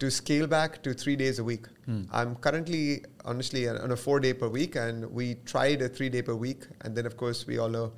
to 0.00 0.10
scale 0.10 0.46
back 0.46 0.82
to 0.84 0.94
three 0.94 1.16
days 1.16 1.38
a 1.38 1.44
week. 1.44 1.66
Hmm. 1.84 2.02
I'm 2.10 2.34
currently, 2.36 3.04
honestly, 3.24 3.68
on 3.68 3.90
a 3.90 3.96
four 3.96 4.20
day 4.20 4.32
per 4.32 4.48
week, 4.48 4.76
and 4.76 5.10
we 5.12 5.34
tried 5.44 5.82
a 5.82 5.88
three 5.88 6.08
day 6.08 6.22
per 6.22 6.34
week, 6.34 6.66
and 6.82 6.96
then 6.96 7.06
of 7.06 7.16
course 7.16 7.46
we 7.46 7.58
all 7.58 7.68
know. 7.68 7.92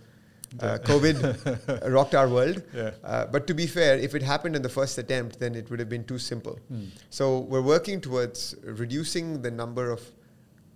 Uh, 0.58 0.78
COVID 0.78 1.92
rocked 1.92 2.14
our 2.16 2.28
world. 2.28 2.62
Yeah. 2.74 2.90
Uh, 3.04 3.24
but 3.26 3.46
to 3.46 3.54
be 3.54 3.66
fair, 3.68 3.96
if 3.96 4.16
it 4.16 4.22
happened 4.22 4.56
in 4.56 4.62
the 4.62 4.68
first 4.68 4.98
attempt, 4.98 5.38
then 5.38 5.54
it 5.54 5.70
would 5.70 5.78
have 5.78 5.88
been 5.88 6.04
too 6.04 6.18
simple. 6.18 6.58
Hmm. 6.68 6.86
So 7.08 7.38
we're 7.40 7.62
working 7.62 8.00
towards 8.00 8.56
reducing 8.64 9.42
the 9.42 9.50
number 9.52 9.90
of 9.92 10.00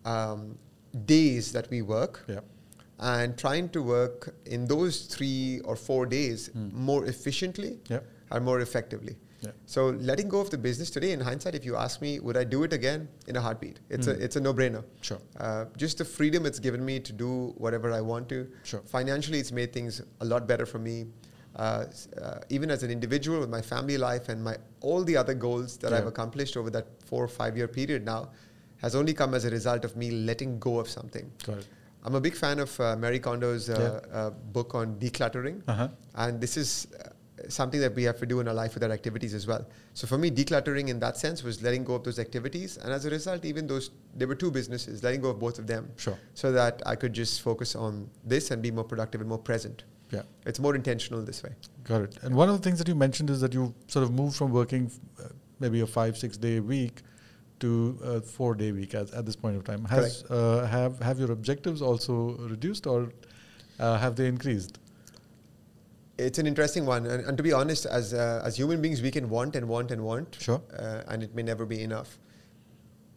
um, 0.04 0.58
days 1.06 1.52
that 1.52 1.68
we 1.70 1.82
work 1.82 2.24
Yeah. 2.28 2.40
and 2.98 3.36
trying 3.36 3.68
to 3.70 3.82
work 3.82 4.34
in 4.46 4.66
those 4.66 5.02
three 5.06 5.60
or 5.64 5.76
four 5.76 6.06
days 6.06 6.48
Hmm. 6.52 6.68
more 6.72 7.06
efficiently 7.06 7.80
Yeah. 7.88 8.00
and 8.30 8.44
more 8.44 8.60
effectively. 8.60 9.16
Yeah. 9.40 9.50
So 9.66 9.90
letting 9.90 10.28
go 10.28 10.40
of 10.40 10.48
the 10.50 10.56
business 10.56 10.88
today, 10.90 11.12
in 11.12 11.20
hindsight, 11.20 11.54
if 11.54 11.64
you 11.66 11.76
ask 11.76 12.00
me, 12.00 12.18
would 12.20 12.36
I 12.36 12.44
do 12.44 12.62
it 12.62 12.72
again 12.72 13.08
in 13.26 13.36
a 13.36 13.40
heartbeat? 13.42 13.78
It's 13.90 14.06
a 14.06 14.14
Mm. 14.14 14.20
it's 14.22 14.36
a 14.36 14.40
no-brainer. 14.40 14.84
Sure. 15.02 15.18
Uh, 15.36 15.66
just 15.76 15.98
the 15.98 16.04
freedom 16.04 16.46
it's 16.46 16.58
given 16.58 16.82
me 16.84 16.98
to 17.00 17.12
do 17.12 17.52
whatever 17.58 17.92
I 17.92 18.00
want 18.00 18.28
to. 18.30 18.46
Sure. 18.62 18.80
Financially, 18.86 19.38
it's 19.40 19.52
made 19.52 19.72
things 19.72 20.00
a 20.20 20.24
lot 20.24 20.46
better 20.46 20.64
for 20.66 20.78
me. 20.78 20.96
Uh, 21.56 21.84
uh, 22.20 22.38
even 22.48 22.70
as 22.70 22.82
an 22.82 22.90
individual, 22.90 23.38
with 23.40 23.50
my 23.50 23.60
family 23.62 23.96
life 23.98 24.28
and 24.30 24.42
my 24.42 24.56
all 24.80 25.04
the 25.04 25.16
other 25.16 25.34
goals 25.34 25.76
that 25.78 25.90
Yeah. 25.92 25.98
I've 25.98 26.06
accomplished 26.14 26.56
over 26.56 26.70
that 26.70 26.86
four 27.04 27.22
or 27.22 27.28
five 27.28 27.54
year 27.56 27.68
period 27.68 28.04
now, 28.04 28.30
has 28.84 28.94
only 29.00 29.14
come 29.14 29.32
as 29.38 29.44
a 29.50 29.50
result 29.58 29.84
of 29.88 29.96
me 29.96 30.10
letting 30.30 30.58
go 30.58 30.78
of 30.78 30.88
something. 30.98 31.30
It. 31.48 31.66
I'm 32.04 32.14
a 32.14 32.20
big 32.20 32.36
fan 32.36 32.58
of 32.64 32.78
uh, 32.78 32.96
Marie 32.96 33.18
Kondo's 33.26 33.70
uh, 33.70 33.76
Yeah. 33.84 34.18
uh, 34.18 34.30
book 34.56 34.74
on 34.80 34.96
decluttering. 35.04 35.62
Uh-huh. 35.66 35.88
And 36.24 36.38
this 36.44 36.58
is 36.62 36.70
uh, 37.00 37.08
something 37.48 37.80
that 37.84 37.94
we 37.94 38.02
have 38.08 38.18
to 38.18 38.26
do 38.32 38.40
in 38.40 38.48
our 38.50 38.52
life 38.62 38.74
with 38.74 38.84
our 38.84 38.92
activities 38.98 39.32
as 39.32 39.46
well. 39.46 39.66
So 39.94 40.06
for 40.06 40.18
me, 40.18 40.30
decluttering 40.30 40.88
in 40.88 41.00
that 41.04 41.16
sense 41.16 41.42
was 41.42 41.62
letting 41.62 41.82
go 41.90 41.94
of 41.94 42.04
those 42.04 42.18
activities. 42.26 42.76
And 42.76 42.92
as 42.92 43.06
a 43.06 43.10
result, 43.10 43.46
even 43.46 43.66
those, 43.66 43.90
there 44.14 44.28
were 44.28 44.34
two 44.44 44.50
businesses, 44.50 45.02
letting 45.02 45.22
go 45.22 45.30
of 45.30 45.38
both 45.46 45.58
of 45.58 45.66
them. 45.66 45.88
Sure. 45.96 46.18
So 46.34 46.52
that 46.52 46.82
I 46.84 46.94
could 46.94 47.14
just 47.14 47.40
focus 47.40 47.74
on 47.74 48.10
this 48.34 48.50
and 48.50 48.60
be 48.68 48.70
more 48.70 48.84
productive 48.84 49.22
and 49.22 49.28
more 49.34 49.42
present. 49.50 49.84
Yeah. 50.10 50.22
It's 50.44 50.60
more 50.66 50.74
intentional 50.76 51.22
this 51.22 51.42
way. 51.42 51.52
Got 51.84 52.02
it. 52.02 52.18
And 52.22 52.36
one 52.42 52.50
of 52.50 52.56
the 52.58 52.62
things 52.62 52.78
that 52.80 52.88
you 52.92 52.94
mentioned 53.06 53.30
is 53.30 53.40
that 53.40 53.54
you 53.54 53.74
sort 53.86 54.02
of 54.02 54.12
moved 54.12 54.36
from 54.36 54.52
working 54.52 54.92
uh, 55.18 55.28
maybe 55.58 55.80
a 55.80 55.86
five, 55.86 56.18
six 56.18 56.36
day 56.36 56.60
week 56.60 57.00
to 57.60 57.98
a 58.02 58.20
four 58.20 58.54
day 58.54 58.72
week 58.72 58.94
at, 58.94 59.12
at 59.12 59.24
this 59.26 59.36
point 59.36 59.56
of 59.56 59.64
time. 59.64 59.84
Has 59.86 60.24
uh, 60.24 60.66
have 60.66 60.98
have 61.00 61.18
your 61.18 61.32
objectives 61.32 61.80
also 61.82 62.36
reduced 62.50 62.86
or 62.86 63.12
uh, 63.78 63.98
have 63.98 64.16
they 64.16 64.26
increased? 64.28 64.78
It's 66.16 66.38
an 66.38 66.46
interesting 66.46 66.86
one. 66.86 67.06
And, 67.06 67.24
and 67.26 67.36
to 67.36 67.42
be 67.42 67.52
honest, 67.52 67.86
as, 67.86 68.14
uh, 68.14 68.40
as 68.44 68.56
human 68.56 68.80
beings, 68.80 69.02
we 69.02 69.10
can 69.10 69.28
want 69.28 69.56
and 69.56 69.66
want 69.68 69.90
and 69.90 70.04
want. 70.04 70.36
Sure. 70.40 70.62
Uh, 70.78 71.02
and 71.08 71.24
it 71.24 71.34
may 71.34 71.42
never 71.42 71.66
be 71.66 71.82
enough. 71.82 72.18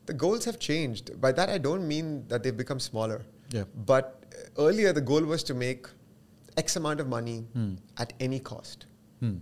The 0.08 0.14
goals 0.14 0.46
have 0.46 0.58
changed. 0.58 1.22
By 1.22 1.32
that, 1.34 1.48
I 1.50 1.60
don't 1.60 1.88
mean 1.88 2.26
that 2.28 2.42
they've 2.42 2.58
become 2.58 2.80
smaller. 2.80 3.22
Yeah. 3.52 3.66
But 3.86 4.24
uh, 4.34 4.62
earlier, 4.64 4.94
the 4.94 5.02
goal 5.02 5.22
was 5.22 5.44
to 5.44 5.54
make 5.54 5.86
X 6.58 6.76
amount 6.76 7.00
of 7.00 7.08
money 7.08 7.42
Hmm. 7.54 7.76
at 8.00 8.14
any 8.20 8.40
cost. 8.40 8.88
Hmm. 9.20 9.36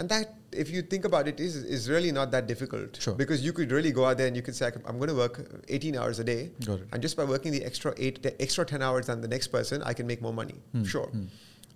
And 0.00 0.08
that, 0.08 0.34
if 0.52 0.70
you 0.70 0.82
think 0.82 1.04
about 1.04 1.28
it, 1.28 1.40
is, 1.40 1.56
is 1.56 1.88
really 1.88 2.12
not 2.12 2.30
that 2.30 2.46
difficult. 2.46 3.00
Sure. 3.00 3.14
Because 3.14 3.44
you 3.44 3.52
could 3.52 3.70
really 3.70 3.92
go 3.92 4.04
out 4.04 4.18
there 4.18 4.26
and 4.26 4.36
you 4.36 4.42
could 4.42 4.54
say, 4.54 4.70
I'm 4.86 4.98
going 4.98 5.08
to 5.08 5.14
work 5.14 5.62
18 5.68 5.96
hours 5.96 6.18
a 6.18 6.24
day. 6.24 6.50
And 6.92 7.02
just 7.02 7.16
by 7.16 7.24
working 7.24 7.52
the 7.52 7.64
extra 7.64 7.94
eight, 7.96 8.22
the 8.22 8.40
extra 8.40 8.64
10 8.64 8.82
hours 8.82 9.06
than 9.06 9.20
the 9.20 9.28
next 9.28 9.48
person, 9.48 9.82
I 9.82 9.92
can 9.92 10.06
make 10.06 10.22
more 10.22 10.32
money. 10.32 10.54
Hmm. 10.72 10.84
Sure. 10.84 11.06
Hmm. 11.06 11.24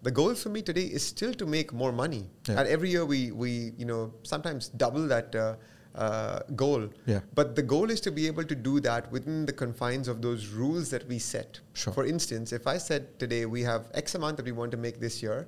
The 0.03 0.11
goal 0.11 0.35
for 0.35 0.49
me 0.49 0.63
today 0.63 0.85
is 0.85 1.07
still 1.07 1.33
to 1.35 1.47
make 1.47 1.73
more 1.73 1.93
money. 1.93 2.27
Yeah. 2.49 2.61
And 2.61 2.69
every 2.69 2.91
year 2.91 3.05
we, 3.05 3.31
we, 3.31 3.73
you 3.77 3.85
know, 3.85 4.13
sometimes 4.25 4.69
double 4.69 5.07
that 5.07 5.35
uh, 5.35 5.55
uh, 5.95 6.41
goal. 6.57 6.89
Yeah. 7.07 7.21
But 7.35 7.55
the 7.55 7.63
goal 7.63 7.91
is 7.91 8.01
to 8.03 8.11
be 8.11 8.27
able 8.27 8.45
to 8.45 8.55
do 8.55 8.81
that 8.81 9.13
within 9.13 9.47
the 9.47 9.53
confines 9.53 10.09
of 10.09 10.21
those 10.23 10.49
rules 10.49 10.91
that 10.91 11.07
we 11.07 11.19
set. 11.19 11.61
Sure. 11.75 11.93
For 11.93 12.05
instance, 12.05 12.53
if 12.53 12.67
I 12.67 12.79
said 12.79 13.19
today 13.19 13.47
we 13.47 13.63
have 13.63 13.91
X 13.95 14.15
amount 14.15 14.39
that 14.39 14.47
we 14.47 14.53
want 14.53 14.71
to 14.73 14.77
make 14.77 14.99
this 14.99 15.23
year, 15.23 15.47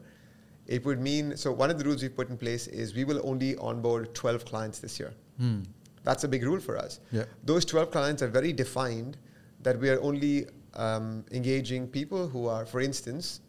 it 0.66 0.84
would 0.84 1.00
mean 1.00 1.36
so 1.36 1.52
one 1.52 1.70
of 1.70 1.78
the 1.78 1.84
rules 1.84 2.02
we've 2.02 2.14
put 2.16 2.28
in 2.30 2.36
place 2.36 2.66
is 2.68 2.94
we 2.94 3.04
will 3.04 3.20
only 3.24 3.56
onboard 3.56 4.14
12 4.14 4.44
clients 4.44 4.78
this 4.78 4.98
year. 4.98 5.12
Hmm. 5.38 5.60
That's 6.04 6.24
a 6.24 6.28
big 6.28 6.42
rule 6.44 6.60
for 6.60 6.76
us. 6.76 7.00
Yeah. 7.12 7.24
Those 7.44 7.64
12 7.64 7.90
clients 7.90 8.22
are 8.22 8.28
very 8.28 8.52
defined 8.52 9.16
that 9.62 9.78
we 9.78 9.88
are 9.90 10.00
only 10.02 10.46
um, 10.74 11.24
engaging 11.32 11.86
people 11.88 12.28
who 12.28 12.46
are, 12.46 12.66
for 12.66 12.80
instance, 12.80 13.40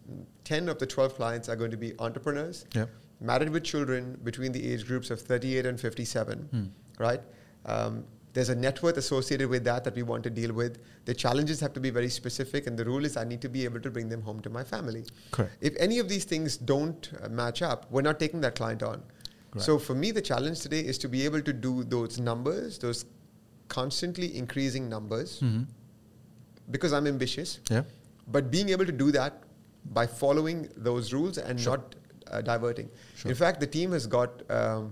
10 0.46 0.70
of 0.70 0.80
the 0.80 0.86
12 0.86 1.16
clients 1.16 1.50
are 1.50 1.56
going 1.56 1.72
to 1.72 1.78
be 1.78 1.94
entrepreneurs, 2.00 2.66
Yeah. 2.74 2.86
married 3.20 3.50
with 3.50 3.64
children 3.64 4.18
between 4.24 4.52
the 4.52 4.72
age 4.72 4.86
groups 4.88 5.10
of 5.10 5.20
38 5.22 5.66
and 5.66 5.80
57, 5.80 6.40
Hmm. 6.52 6.66
right? 7.00 7.22
Um, 7.66 8.06
there's 8.36 8.50
a 8.50 8.56
net 8.56 8.82
worth 8.84 8.98
associated 9.02 9.50
with 9.50 9.64
that 9.64 9.84
that 9.86 9.96
we 9.96 10.04
want 10.04 10.24
to 10.26 10.30
deal 10.30 10.54
with. 10.54 10.78
The 11.06 11.14
challenges 11.14 11.60
have 11.62 11.74
to 11.74 11.80
be 11.80 11.90
very 11.98 12.10
specific, 12.10 12.68
and 12.68 12.78
the 12.82 12.86
rule 12.86 13.06
is 13.10 13.16
I 13.18 13.24
need 13.24 13.42
to 13.44 13.50
be 13.50 13.64
able 13.68 13.80
to 13.86 13.90
bring 13.98 14.10
them 14.10 14.22
home 14.22 14.42
to 14.48 14.50
my 14.50 14.64
family. 14.72 15.04
Correct. 15.32 15.54
If 15.62 15.74
any 15.88 16.00
of 16.00 16.10
these 16.10 16.26
things 16.26 16.58
don't 16.58 17.10
uh, 17.24 17.30
match 17.30 17.62
up, 17.62 17.86
we're 17.90 18.02
not 18.10 18.20
taking 18.20 18.42
that 18.42 18.56
client 18.56 18.84
on. 18.84 19.02
Right. 19.54 19.64
So 19.64 19.80
for 19.80 19.96
me, 19.96 20.12
the 20.12 20.22
challenge 20.32 20.60
today 20.60 20.82
is 20.82 20.98
to 21.06 21.08
be 21.16 21.24
able 21.30 21.42
to 21.50 21.54
do 21.54 21.86
those 21.86 22.20
numbers, 22.20 22.78
those 22.78 23.06
constantly 23.70 24.38
increasing 24.38 24.90
numbers, 24.90 25.40
hmm 25.40 25.64
because 26.76 26.94
I'm 26.94 27.06
ambitious, 27.08 27.60
Yeah. 27.70 27.84
but 28.36 28.50
being 28.50 28.70
able 28.70 28.86
to 28.88 28.92
do 28.92 29.12
that 29.12 29.44
by 29.98 30.08
following 30.08 30.68
those 30.76 31.14
rules 31.14 31.38
and 31.38 31.60
Sure. 31.66 31.78
not 31.78 31.96
uh, 32.32 32.42
diverting. 32.42 32.90
Sure. 33.16 33.30
In 33.32 33.38
fact, 33.42 33.60
the 33.60 33.68
team 33.68 33.92
has 33.92 34.08
got 34.08 34.42
um, 34.50 34.92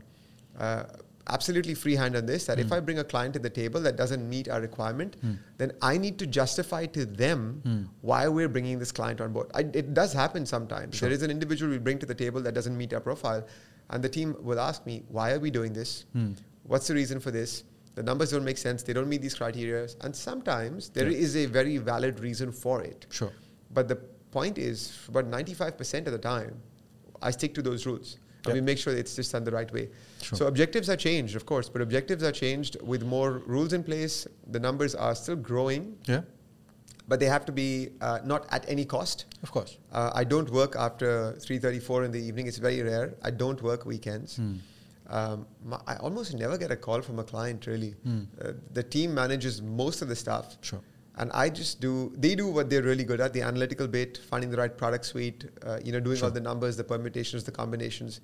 uh, 0.60 0.84
absolutely 1.28 1.74
free 1.74 1.96
hand 1.96 2.16
on 2.16 2.26
this. 2.26 2.46
That 2.46 2.60
if 2.60 2.68
Hmm. 2.68 2.74
I 2.74 2.80
bring 2.80 3.00
a 3.00 3.04
client 3.04 3.34
to 3.36 3.40
the 3.40 3.50
table 3.50 3.80
that 3.82 3.96
doesn't 3.96 4.28
meet 4.30 4.50
our 4.50 4.60
requirement, 4.62 5.16
Hmm. 5.22 5.34
then 5.58 5.72
I 5.82 5.98
need 5.98 6.18
to 6.20 6.28
justify 6.28 6.86
to 6.88 7.06
them 7.06 7.62
Hmm. 7.64 7.84
why 8.02 8.28
we're 8.28 8.50
bringing 8.50 8.80
this 8.80 8.92
client 8.92 9.22
on 9.22 9.32
board. 9.34 9.48
I, 9.54 9.62
it 9.74 9.94
does 9.94 10.14
happen 10.14 10.46
sometimes. 10.46 10.96
Sure. 10.96 11.08
There 11.10 11.16
is 11.16 11.24
an 11.24 11.32
individual 11.32 11.72
we 11.72 11.78
bring 11.78 12.00
to 12.00 12.06
the 12.06 12.16
table 12.16 12.42
that 12.42 12.54
doesn't 12.54 12.78
meet 12.78 12.94
our 12.94 13.00
profile, 13.00 13.46
and 13.90 14.04
the 14.04 14.10
team 14.10 14.36
will 14.42 14.60
ask 14.60 14.86
me, 14.86 15.04
"Why 15.10 15.32
are 15.34 15.40
we 15.40 15.52
doing 15.52 15.74
this? 15.74 16.06
Hmm. 16.14 16.32
What's 16.64 16.88
the 16.88 16.94
reason 16.94 17.20
for 17.20 17.32
this?" 17.32 17.64
The 17.96 18.04
numbers 18.04 18.32
don't 18.32 18.44
make 18.44 18.58
sense. 18.58 18.82
They 18.84 18.92
don't 18.94 19.08
meet 19.08 19.22
these 19.22 19.36
criteria, 19.36 19.88
and 20.02 20.16
sometimes 20.16 20.90
there 20.90 21.10
Yeah. 21.10 21.18
is 21.26 21.36
a 21.38 21.46
very 21.46 21.78
valid 21.78 22.20
reason 22.20 22.52
for 22.52 22.82
it. 22.84 23.06
Sure. 23.10 23.32
But 23.72 23.88
the 23.88 23.98
point 24.32 24.58
is, 24.58 24.92
about 25.08 25.28
95% 25.28 26.08
of 26.08 26.14
the 26.14 26.18
time, 26.20 26.56
I 27.22 27.30
stick 27.32 27.54
to 27.54 27.62
those 27.62 27.86
rules. 27.86 28.18
And 28.46 28.54
we 28.56 28.62
make 28.62 28.78
sure 28.78 28.94
it's 28.94 29.16
just 29.16 29.32
done 29.32 29.44
the 29.44 29.52
right 29.52 29.72
way. 29.72 29.90
Sure. 30.22 30.38
So 30.38 30.48
objectives 30.48 30.90
are 30.90 30.98
changed, 30.98 31.36
of 31.36 31.46
course, 31.46 31.70
but 31.70 31.82
objectives 31.82 32.24
are 32.24 32.32
changed 32.32 32.78
with 32.82 33.04
more 33.04 33.42
rules 33.46 33.74
in 33.74 33.84
place. 33.84 34.28
The 34.52 34.60
numbers 34.60 34.96
are 34.96 35.16
still 35.16 35.36
growing, 35.38 35.98
Yeah. 36.08 36.22
but 37.08 37.20
they 37.22 37.28
have 37.28 37.46
to 37.46 37.52
be 37.52 37.90
uh, 38.02 38.20
not 38.26 38.46
at 38.52 38.66
any 38.68 38.86
cost. 38.86 39.26
Of 39.44 39.52
course. 39.52 39.78
Uh, 39.92 40.12
I 40.14 40.24
don't 40.26 40.50
work 40.50 40.76
after 40.78 41.34
3.34 41.40 42.06
in 42.06 42.12
the 42.12 42.20
evening. 42.22 42.48
It's 42.48 42.58
very 42.58 42.82
rare. 42.82 43.14
I 43.22 43.32
don't 43.32 43.62
work 43.62 43.86
weekends. 43.86 44.36
Hmm. 44.38 44.56
Um, 45.08 45.46
my, 45.64 45.80
I 45.86 45.96
almost 45.98 46.34
never 46.34 46.58
get 46.58 46.72
a 46.72 46.76
call 46.78 47.02
from 47.02 47.20
a 47.20 47.24
client, 47.24 47.68
really. 47.68 47.92
Hmm. 48.04 48.22
Uh, 48.42 48.54
the 48.74 48.84
team 48.84 49.14
manages 49.14 49.62
most 49.62 50.02
of 50.02 50.08
the 50.10 50.16
stuff. 50.16 50.58
Sure. 50.62 50.82
And 51.18 51.32
I 51.32 51.50
just 51.50 51.80
do, 51.80 52.12
they 52.18 52.34
do 52.36 52.48
what 52.48 52.70
they're 52.70 52.82
really 52.82 53.04
good 53.04 53.22
at, 53.22 53.34
the 53.34 53.42
analytical 53.42 53.88
bit, 53.88 54.18
finding 54.18 54.50
the 54.50 54.58
right 54.58 54.76
product 54.76 55.06
suite, 55.06 55.46
uh, 55.64 55.80
you 55.84 55.92
know, 55.92 56.00
doing 56.00 56.18
Sure. 56.18 56.26
all 56.30 56.32
the 56.32 56.40
numbers, 56.42 56.76
the 56.76 56.84
permutations, 56.84 57.44
the 57.44 57.52
combinations. 57.52 58.20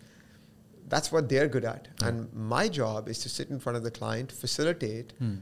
That's 0.88 1.12
what 1.12 1.30
they're 1.30 1.48
good 1.48 1.66
at. 1.66 1.88
And 2.02 2.34
my 2.34 2.68
job 2.68 3.08
is 3.08 3.20
to 3.20 3.30
sit 3.30 3.50
in 3.52 3.60
front 3.60 3.78
of 3.78 3.84
the 3.84 3.92
client, 3.92 4.32
facilitate, 4.32 5.14
Hmm. 5.20 5.36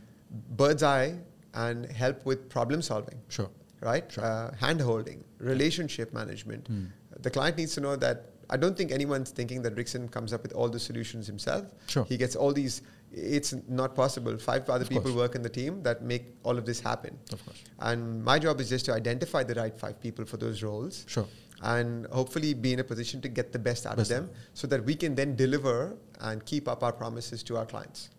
bird's 0.57 0.83
eye, 0.83 1.19
and 1.53 1.85
help 1.85 2.25
with 2.25 2.49
problem 2.49 2.81
solving 2.81 3.19
Sure. 3.29 3.49
right? 3.79 4.11
Sure. 4.11 4.25
Uh, 4.25 4.53
hand 4.55 4.81
holding, 4.81 5.23
relationship 5.39 6.13
management. 6.13 6.67
Hmm. 6.67 6.85
The 7.21 7.29
client 7.29 7.57
needs 7.57 7.73
to 7.75 7.81
know 7.81 7.95
that 7.95 8.25
I 8.49 8.57
don't 8.57 8.77
think 8.77 8.91
anyone's 8.91 9.31
thinking 9.31 9.61
that 9.63 9.75
Rickson 9.75 10.09
comes 10.09 10.31
up 10.33 10.41
with 10.43 10.53
all 10.53 10.69
the 10.69 10.79
solutions 10.79 11.27
himself. 11.27 11.65
Sure. 11.87 12.05
He 12.05 12.15
gets 12.17 12.35
all 12.35 12.53
these, 12.53 12.81
it's 13.11 13.53
not 13.67 13.93
possible. 13.93 14.37
Five 14.37 14.69
other 14.69 14.83
Of 14.83 14.89
people 14.89 15.03
course. 15.11 15.15
work 15.15 15.35
in 15.35 15.41
the 15.41 15.49
team 15.49 15.83
that 15.83 16.01
make 16.01 16.35
all 16.43 16.57
of 16.57 16.65
this 16.65 16.79
happen. 16.79 17.17
Of 17.33 17.43
course. 17.45 17.61
And 17.79 18.23
my 18.23 18.39
job 18.39 18.61
is 18.61 18.69
just 18.69 18.85
to 18.85 18.93
identify 18.93 19.43
the 19.43 19.55
right 19.55 19.75
five 19.77 19.99
people 19.99 20.23
for 20.25 20.37
those 20.37 20.63
roles 20.63 21.03
Sure. 21.07 21.27
and 21.61 22.05
hopefully 22.07 22.53
be 22.53 22.71
in 22.73 22.79
a 22.79 22.83
position 22.85 23.19
to 23.21 23.27
get 23.27 23.51
the 23.51 23.59
best 23.59 23.85
out 23.85 23.97
Best 23.97 24.11
of 24.11 24.17
them 24.17 24.29
so 24.53 24.65
that 24.67 24.83
we 24.85 24.95
can 24.95 25.13
then 25.15 25.35
deliver 25.35 25.97
and 26.21 26.45
keep 26.45 26.67
up 26.69 26.83
our 26.83 26.93
promises 26.93 27.43
to 27.43 27.57
our 27.57 27.65
clients. 27.65 28.09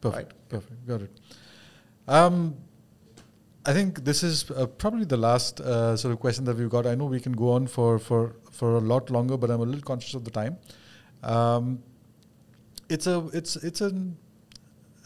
Perfect. 0.00 0.32
Perfect. 0.48 0.86
Got 0.88 1.02
it. 1.02 1.10
Um, 2.08 2.56
I 3.66 3.74
think 3.74 4.04
this 4.04 4.22
is 4.22 4.50
uh, 4.50 4.66
probably 4.66 5.04
the 5.04 5.18
last 5.18 5.60
uh, 5.60 5.96
sort 5.96 6.12
of 6.12 6.20
question 6.20 6.44
that 6.46 6.56
we've 6.56 6.70
got. 6.70 6.86
I 6.86 6.94
know 6.94 7.04
we 7.04 7.20
can 7.20 7.32
go 7.32 7.52
on 7.52 7.66
for, 7.66 7.98
for, 7.98 8.36
for 8.50 8.76
a 8.76 8.80
lot 8.80 9.10
longer, 9.10 9.36
but 9.36 9.50
I'm 9.50 9.60
a 9.60 9.64
little 9.64 9.82
conscious 9.82 10.14
of 10.14 10.24
the 10.24 10.30
time. 10.30 10.56
Um, 11.22 11.82
it's 12.88 13.06
a 13.06 13.28
it's 13.32 13.56
it's 13.56 13.80
an 13.82 14.16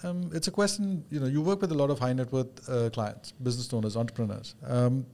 um, 0.04 0.30
it's 0.32 0.48
a 0.48 0.50
question. 0.50 1.04
You 1.10 1.20
know, 1.20 1.26
you 1.26 1.42
work 1.42 1.60
with 1.60 1.72
a 1.72 1.74
lot 1.74 1.90
of 1.90 1.98
high 1.98 2.12
net 2.12 2.32
worth 2.32 2.68
uh, 2.68 2.90
clients, 2.90 3.32
business 3.32 3.72
owners, 3.72 3.96
entrepreneurs, 3.96 4.54
um, 4.66 5.04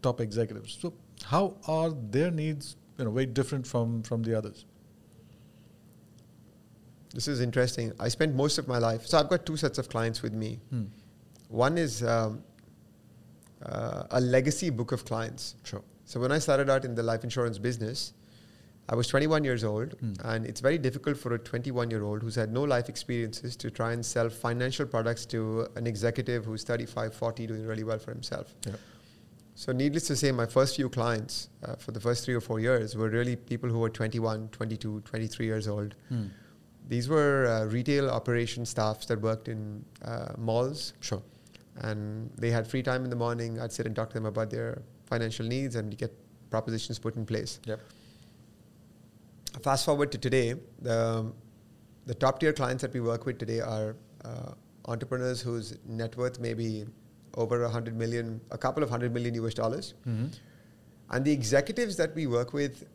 top 0.00 0.20
executives. 0.20 0.78
So, 0.80 0.94
how 1.24 1.56
are 1.66 1.90
their 1.90 2.30
needs 2.30 2.76
you 2.98 3.04
know 3.04 3.10
very 3.10 3.26
different 3.26 3.66
from 3.66 4.02
from 4.04 4.22
the 4.22 4.36
others? 4.36 4.64
This 7.12 7.28
is 7.28 7.40
interesting. 7.40 7.92
I 8.00 8.08
spent 8.08 8.34
most 8.34 8.56
of 8.56 8.66
my 8.68 8.78
life. 8.78 9.06
So 9.06 9.18
I've 9.18 9.28
got 9.28 9.44
two 9.44 9.58
sets 9.58 9.76
of 9.76 9.88
clients 9.90 10.22
with 10.22 10.32
me. 10.32 10.60
Hmm. 10.70 10.84
One 11.48 11.76
is 11.76 12.02
um, 12.02 12.42
uh, 13.66 14.04
a 14.10 14.20
legacy 14.20 14.70
book 14.70 14.92
of 14.92 15.04
clients. 15.04 15.54
Sure. 15.64 15.82
So 16.04 16.20
when 16.20 16.32
I 16.32 16.38
started 16.38 16.68
out 16.68 16.84
in 16.84 16.94
the 16.94 17.02
life 17.02 17.24
insurance 17.24 17.58
business, 17.58 18.12
I 18.88 18.96
was 18.96 19.06
21 19.06 19.44
years 19.44 19.62
old, 19.64 19.92
Hmm. 20.00 20.12
and 20.24 20.44
it's 20.44 20.60
very 20.60 20.76
difficult 20.76 21.16
for 21.16 21.32
a 21.34 21.38
21 21.38 21.90
year 21.90 22.02
old 22.02 22.22
who's 22.22 22.34
had 22.34 22.52
no 22.52 22.62
life 22.64 22.88
experiences 22.88 23.54
to 23.56 23.70
try 23.70 23.92
and 23.92 24.04
sell 24.04 24.28
financial 24.28 24.86
products 24.86 25.24
to 25.26 25.68
an 25.76 25.86
executive 25.86 26.44
who's 26.44 26.64
35, 26.64 27.14
40, 27.14 27.46
doing 27.46 27.64
really 27.66 27.84
well 27.84 27.98
for 27.98 28.10
himself. 28.10 28.54
Yeah. 28.66 28.72
So, 29.54 29.70
needless 29.70 30.06
to 30.08 30.16
say, 30.16 30.32
my 30.32 30.46
first 30.46 30.76
few 30.76 30.88
clients 30.88 31.48
uh, 31.62 31.76
for 31.76 31.92
the 31.92 32.00
first 32.00 32.24
three 32.24 32.34
or 32.34 32.40
four 32.40 32.58
years 32.58 32.96
were 32.96 33.08
really 33.10 33.36
people 33.36 33.68
who 33.70 33.78
were 33.78 33.90
21, 33.90 34.48
22, 34.48 35.00
23 35.02 35.46
years 35.46 35.68
old. 35.68 35.94
Hmm. 36.08 36.26
These 36.88 37.08
were 37.08 37.46
uh, 37.46 37.66
retail 37.66 38.10
operation 38.10 38.66
staffs 38.66 39.06
that 39.06 39.20
worked 39.20 39.48
in 39.48 39.84
uh, 40.04 40.32
malls, 40.36 40.94
Sure. 41.00 41.22
And 41.80 42.30
they 42.36 42.50
had 42.50 42.66
free 42.66 42.82
time 42.82 43.04
in 43.04 43.10
the 43.10 43.16
morning. 43.16 43.60
I'd 43.60 43.72
sit 43.72 43.86
and 43.86 43.96
talk 43.96 44.10
to 44.10 44.14
them 44.14 44.26
about 44.26 44.50
their 44.50 44.82
financial 45.06 45.46
needs 45.46 45.76
and 45.76 45.96
get 45.96 46.12
propositions 46.50 46.98
put 46.98 47.16
in 47.16 47.24
place. 47.26 47.60
Yep. 47.64 47.80
Fast 49.62 49.84
forward 49.84 50.10
to 50.12 50.18
today, 50.18 50.54
the, 50.80 51.30
the 52.06 52.14
top 52.14 52.40
tier 52.40 52.52
clients 52.52 52.82
that 52.82 52.92
we 52.92 53.00
work 53.00 53.26
with 53.26 53.38
today 53.38 53.60
are 53.60 53.96
uh, 54.24 54.52
entrepreneurs 54.86 55.40
whose 55.40 55.76
net 55.86 56.16
worth 56.16 56.40
may 56.40 56.54
be 56.54 56.84
over 57.34 57.62
a 57.64 57.68
hundred 57.68 57.96
million, 57.96 58.40
a 58.50 58.58
couple 58.58 58.82
of 58.82 58.90
hundred 58.90 59.12
million 59.12 59.34
US 59.44 59.54
dollars. 59.54 59.94
hmm 60.04 60.26
And 61.10 61.24
the 61.24 61.32
executives 61.32 61.96
that 61.96 62.14
we 62.14 62.26
work 62.26 62.52
with 62.54 62.86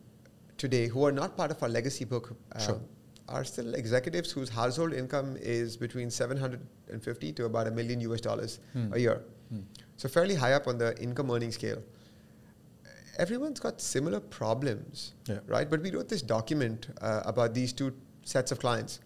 today, 0.56 0.88
who 0.88 1.04
are 1.04 1.12
not 1.12 1.36
part 1.36 1.50
of 1.52 1.62
our 1.62 1.68
legacy 1.68 2.04
book, 2.04 2.36
uh, 2.52 2.58
Sure. 2.60 2.80
Are 3.28 3.44
still 3.44 3.74
executives 3.74 4.30
whose 4.32 4.48
household 4.48 4.92
income 4.92 5.36
is 5.40 5.76
between 5.76 6.10
750 6.10 7.32
to 7.34 7.44
about 7.44 7.66
a 7.66 7.70
million 7.70 8.00
US 8.00 8.20
dollars 8.20 8.58
Hmm. 8.72 8.92
a 8.92 8.98
year. 8.98 9.22
Hmm. 9.50 9.60
So 9.96 10.08
fairly 10.08 10.34
high 10.34 10.52
up 10.54 10.66
on 10.66 10.78
the 10.78 10.96
income 11.02 11.30
earning 11.30 11.52
scale. 11.52 11.82
Everyone's 13.18 13.58
got 13.60 13.80
similar 13.80 14.20
problems, 14.20 15.14
Yeah. 15.26 15.40
right? 15.46 15.68
But 15.68 15.82
we 15.82 15.90
wrote 15.90 16.08
this 16.08 16.22
document 16.22 16.88
uh, 17.00 17.22
about 17.24 17.52
these 17.52 17.72
two 17.72 17.92
sets 18.22 18.52
of 18.52 18.60
clients, 18.60 19.00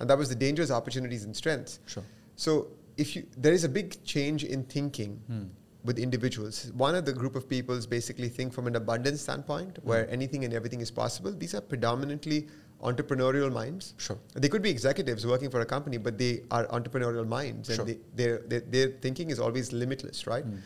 and 0.00 0.08
that 0.08 0.16
was 0.16 0.28
the 0.30 0.34
dangers, 0.34 0.70
opportunities, 0.70 1.24
and 1.24 1.36
strengths. 1.36 1.78
Sure. 1.86 2.04
So 2.36 2.68
if 2.96 3.14
you, 3.14 3.26
there 3.36 3.52
is 3.52 3.64
a 3.64 3.68
big 3.68 4.02
change 4.04 4.42
in 4.44 4.64
thinking 4.64 5.20
Hmm. 5.26 5.44
with 5.84 5.98
individuals. 5.98 6.72
One 6.74 6.94
of 6.94 7.04
the 7.04 7.12
group 7.12 7.36
of 7.36 7.48
peoples 7.48 7.86
basically 7.86 8.28
think 8.30 8.52
from 8.54 8.66
an 8.66 8.74
abundance 8.76 9.20
standpoint, 9.20 9.78
where 9.84 10.04
Hmm. 10.06 10.12
anything 10.12 10.44
and 10.44 10.54
everything 10.54 10.80
is 10.80 10.90
possible. 10.90 11.32
These 11.32 11.54
are 11.54 11.60
predominantly 11.60 12.48
entrepreneurial 12.82 13.52
minds. 13.52 13.94
Sure. 13.96 14.18
They 14.34 14.48
could 14.48 14.62
be 14.62 14.70
executives 14.70 15.26
working 15.26 15.50
for 15.50 15.60
a 15.60 15.66
company, 15.66 15.96
but 15.96 16.16
they 16.18 16.42
are 16.50 16.66
entrepreneurial 16.68 17.26
minds, 17.26 17.68
and 17.68 17.76
Sure. 17.76 17.84
they, 17.84 17.98
their, 18.14 18.38
their 18.46 18.60
their 18.60 18.88
thinking 19.00 19.30
is 19.30 19.40
always 19.40 19.72
limitless, 19.72 20.26
right? 20.26 20.44
Hmm. 20.44 20.56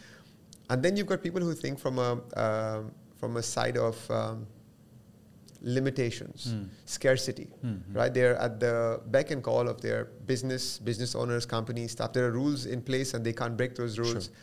And 0.71 0.83
then 0.83 0.97
you've 0.97 1.07
got 1.07 1.23
people 1.23 1.41
who 1.41 1.55
think 1.55 1.79
from 1.79 1.99
a 1.99 2.11
um, 2.37 2.93
from 3.17 3.37
a 3.37 3.43
side 3.43 3.77
of 3.77 3.97
um, 4.11 4.47
limitations, 5.61 6.51
Hmm. 6.51 6.63
scarcity, 6.87 7.49
Mhm. 7.65 7.81
right? 7.95 8.13
They're 8.13 8.37
at 8.37 8.59
the 8.59 9.01
beck 9.07 9.31
and 9.31 9.43
call 9.43 9.69
of 9.69 9.81
their 9.81 10.07
business, 10.27 10.79
business 10.79 11.15
owners, 11.15 11.47
companies, 11.47 11.93
stuff. 11.93 12.13
There 12.13 12.27
are 12.27 12.33
rules 12.33 12.67
in 12.67 12.83
place, 12.83 13.15
and 13.15 13.25
they 13.25 13.33
can't 13.33 13.57
break 13.57 13.75
those 13.77 13.99
rules. 13.99 14.25
Sure. 14.25 14.35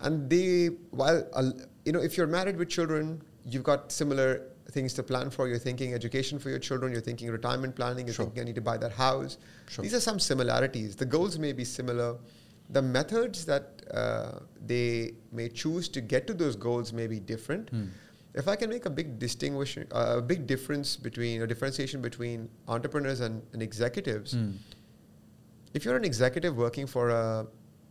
And 0.00 0.28
they, 0.28 0.66
while 0.90 1.24
uh, 1.32 1.52
you 1.84 1.92
know, 1.92 2.00
if 2.00 2.16
you're 2.16 2.26
married 2.26 2.56
with 2.56 2.68
children, 2.68 3.22
you've 3.44 3.62
got 3.62 3.92
similar 3.92 4.42
things 4.72 4.92
to 4.94 5.02
plan 5.02 5.30
for. 5.30 5.48
You're 5.48 5.58
thinking 5.58 5.94
education 5.94 6.38
for 6.38 6.50
your 6.50 6.58
children. 6.58 6.92
You're 6.92 7.00
thinking 7.00 7.30
retirement 7.30 7.76
planning. 7.76 8.06
You're 8.06 8.14
Sure. 8.14 8.24
thinking 8.26 8.42
I 8.42 8.44
need 8.46 8.54
to 8.56 8.60
buy 8.60 8.76
that 8.78 8.92
house. 8.92 9.38
Sure. 9.68 9.82
These 9.82 9.94
are 9.94 10.00
some 10.00 10.18
similarities. 10.18 10.96
The 10.96 11.04
goals 11.04 11.38
may 11.38 11.52
be 11.52 11.64
similar. 11.64 12.16
The 12.70 12.82
methods 12.82 13.44
that 13.46 13.82
uh, 13.92 14.38
they 14.66 15.14
may 15.30 15.48
choose 15.48 15.88
to 15.90 16.00
get 16.00 16.26
to 16.28 16.34
those 16.34 16.56
goals 16.56 16.92
may 16.92 17.06
be 17.06 17.20
different. 17.20 17.68
Hmm. 17.70 17.86
If 18.34 18.48
I 18.48 18.56
can 18.56 18.70
make 18.70 18.86
a 18.86 18.90
big 18.90 19.18
distinguishing, 19.18 19.86
uh, 19.92 20.14
a 20.18 20.22
big 20.22 20.46
difference 20.46 20.96
between 20.96 21.42
a 21.42 21.46
differentiation 21.46 22.00
between 22.00 22.48
entrepreneurs 22.66 23.20
and, 23.20 23.42
and 23.52 23.62
executives, 23.62 24.32
Hmm. 24.32 24.52
if 25.74 25.84
you're 25.84 25.96
an 25.96 26.04
executive 26.04 26.56
working 26.56 26.86
for 26.86 27.10
a 27.10 27.46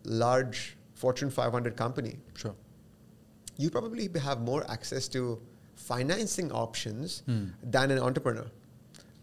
large 0.06 0.78
Fortune 0.96 1.30
500 1.30 1.76
company, 1.76 2.18
Sure. 2.36 2.56
you 3.58 3.70
probably 3.70 4.10
have 4.20 4.42
more 4.42 4.64
access 4.72 5.08
to 5.10 5.40
financing 5.88 6.52
options 6.52 7.22
Hmm. 7.26 7.46
than 7.76 7.92
an 7.92 8.00
entrepreneur. 8.00 8.48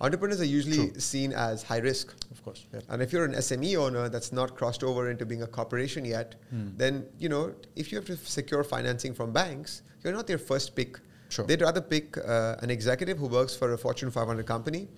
Entrepreneurs 0.01 0.41
are 0.41 0.45
usually 0.59 0.77
True. 0.91 1.01
seen 1.01 1.33
as 1.33 1.63
high 1.65 1.79
risk. 1.79 2.15
Of 2.31 2.43
course. 2.45 2.61
Yeah. 2.73 2.81
And 2.89 3.03
if 3.03 3.13
you're 3.13 3.25
an 3.25 3.35
SME 3.35 3.77
owner 3.85 4.09
that's 4.09 4.31
not 4.33 4.55
crossed 4.59 4.85
over 4.85 5.11
into 5.11 5.27
being 5.27 5.43
a 5.43 5.47
corporation 5.59 6.05
yet, 6.05 6.37
Hmm. 6.51 6.69
then 6.83 7.05
you 7.19 7.29
know 7.29 7.43
if 7.75 7.91
you 7.91 7.99
have 7.99 8.07
to 8.07 8.17
secure 8.39 8.63
financing 8.77 9.13
from 9.21 9.33
banks, 9.33 9.83
you're 10.05 10.13
not 10.21 10.27
their 10.29 10.39
first 10.39 10.75
pick. 10.77 11.01
Sure. 11.31 11.45
They'd 11.47 11.61
rather 11.69 11.81
pick 11.95 12.17
uh, 12.17 12.57
an 12.63 12.71
executive 12.71 13.19
who 13.19 13.27
works 13.27 13.55
for 13.57 13.73
a 13.73 13.79
Fortune 13.79 14.11
500 14.11 14.47
company, 14.47 14.89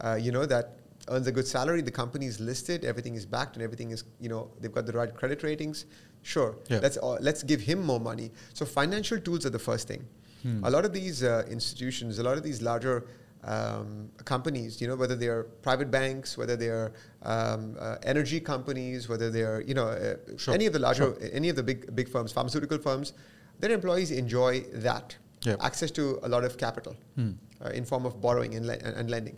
uh, 0.00 0.18
you 0.26 0.32
know 0.32 0.46
that 0.46 0.66
earns 1.10 1.26
a 1.26 1.32
good 1.32 1.46
salary. 1.46 1.82
The 1.82 1.96
company 2.02 2.26
is 2.26 2.40
listed, 2.40 2.84
everything 2.84 3.14
is 3.20 3.24
backed, 3.26 3.54
and 3.56 3.62
everything 3.62 3.90
is 3.96 4.04
you 4.24 4.30
know 4.32 4.42
they've 4.60 4.76
got 4.78 4.86
the 4.86 4.96
right 5.00 5.12
credit 5.20 5.42
ratings. 5.50 5.84
Sure, 6.22 6.56
Yeah. 6.68 6.80
let's 6.86 6.96
all, 6.96 7.18
let's 7.28 7.42
give 7.52 7.60
him 7.60 7.78
more 7.90 8.00
money. 8.00 8.32
So 8.54 8.64
financial 8.66 9.18
tools 9.20 9.46
are 9.46 9.50
the 9.58 9.64
first 9.70 9.86
thing. 9.88 10.02
Hmm. 10.48 10.64
A 10.64 10.70
lot 10.70 10.84
of 10.84 10.92
these 10.92 11.22
uh, 11.22 11.44
institutions, 11.50 12.18
a 12.18 12.22
lot 12.22 12.36
of 12.38 12.42
these 12.42 12.62
larger 12.62 13.04
um, 13.44 14.08
companies, 14.24 14.80
you 14.80 14.88
know, 14.88 14.96
whether 14.96 15.14
they 15.14 15.28
are 15.28 15.44
private 15.62 15.90
banks, 15.90 16.36
whether 16.38 16.56
they 16.56 16.68
are 16.68 16.92
um, 17.22 17.76
uh, 17.78 17.96
energy 18.02 18.40
companies, 18.40 19.08
whether 19.08 19.30
they 19.30 19.42
are, 19.42 19.60
you 19.62 19.74
know, 19.74 19.88
uh, 19.88 20.16
Sure, 20.36 20.54
any 20.54 20.66
of 20.66 20.72
the 20.72 20.78
larger, 20.78 21.04
sure. 21.04 21.18
any 21.32 21.48
of 21.48 21.56
the 21.56 21.62
big 21.62 21.94
big 21.94 22.08
firms, 22.08 22.32
pharmaceutical 22.32 22.78
firms, 22.78 23.12
their 23.60 23.72
employees 23.72 24.10
enjoy 24.10 24.60
that 24.88 25.16
Yep. 25.44 25.58
access 25.62 25.90
to 25.92 26.18
a 26.24 26.28
lot 26.28 26.44
of 26.44 26.56
capital 26.56 26.96
Hmm. 27.14 27.30
uh, 27.64 27.68
in 27.70 27.84
form 27.84 28.04
of 28.06 28.20
borrowing 28.20 28.54
and, 28.56 28.66
le- 28.66 28.80
and, 29.00 29.08
lending. 29.08 29.36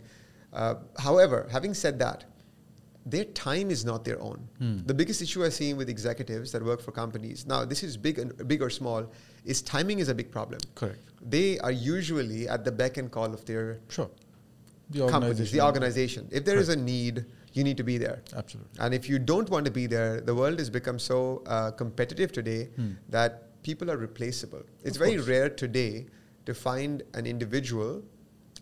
Uh, 0.51 0.75
however, 0.97 1.47
having 1.51 1.73
said 1.75 1.99
that, 1.99 2.23
their 3.05 3.25
time 3.25 3.71
is 3.71 3.83
not 3.83 4.05
their 4.05 4.21
own. 4.21 4.47
Hmm. 4.59 4.79
The 4.85 4.93
biggest 4.93 5.21
issue 5.21 5.43
I've 5.43 5.53
seen 5.53 5.75
with 5.77 5.89
executives 5.89 6.51
that 6.51 6.63
work 6.63 6.81
for 6.81 6.91
companies 6.91 7.45
now, 7.47 7.65
this 7.65 7.83
is 7.83 7.97
big 7.97 8.19
and 8.19 8.47
big 8.47 8.61
or 8.61 8.69
small, 8.69 9.11
is 9.45 9.61
timing 9.61 9.99
is 9.99 10.09
a 10.09 10.13
big 10.15 10.31
problem. 10.31 10.59
Correct. 10.75 10.99
They 11.29 11.59
are 11.59 11.71
usually 11.71 12.47
at 12.47 12.63
the 12.63 12.71
beck 12.71 12.97
and 12.97 13.09
call 13.11 13.33
of 13.33 13.43
their 13.45 13.79
Sure. 13.89 14.09
The 14.91 14.99
companies, 15.07 15.13
organization. 15.39 15.57
the 15.57 15.65
organization. 15.65 16.27
If 16.31 16.45
there 16.45 16.57
is 16.57 16.69
a 16.69 16.75
need, 16.75 17.25
you 17.53 17.63
need 17.63 17.77
to 17.77 17.83
be 17.83 17.97
there. 17.97 18.21
Absolutely. 18.35 18.71
And 18.79 18.93
if 18.93 19.07
you 19.09 19.19
don't 19.19 19.49
want 19.49 19.65
to 19.65 19.71
be 19.71 19.87
there, 19.87 20.21
the 20.21 20.35
world 20.35 20.59
has 20.59 20.69
become 20.69 20.99
so 20.99 21.41
uh, 21.47 21.71
competitive 21.71 22.31
today 22.31 22.65
Hmm. 22.75 22.91
that 23.09 23.61
people 23.63 23.89
are 23.89 23.97
replaceable. 23.97 24.63
It's 24.83 24.97
very 24.97 25.17
rare 25.17 25.49
today 25.49 26.05
to 26.45 26.53
find 26.53 27.03
an 27.13 27.25
individual 27.25 28.03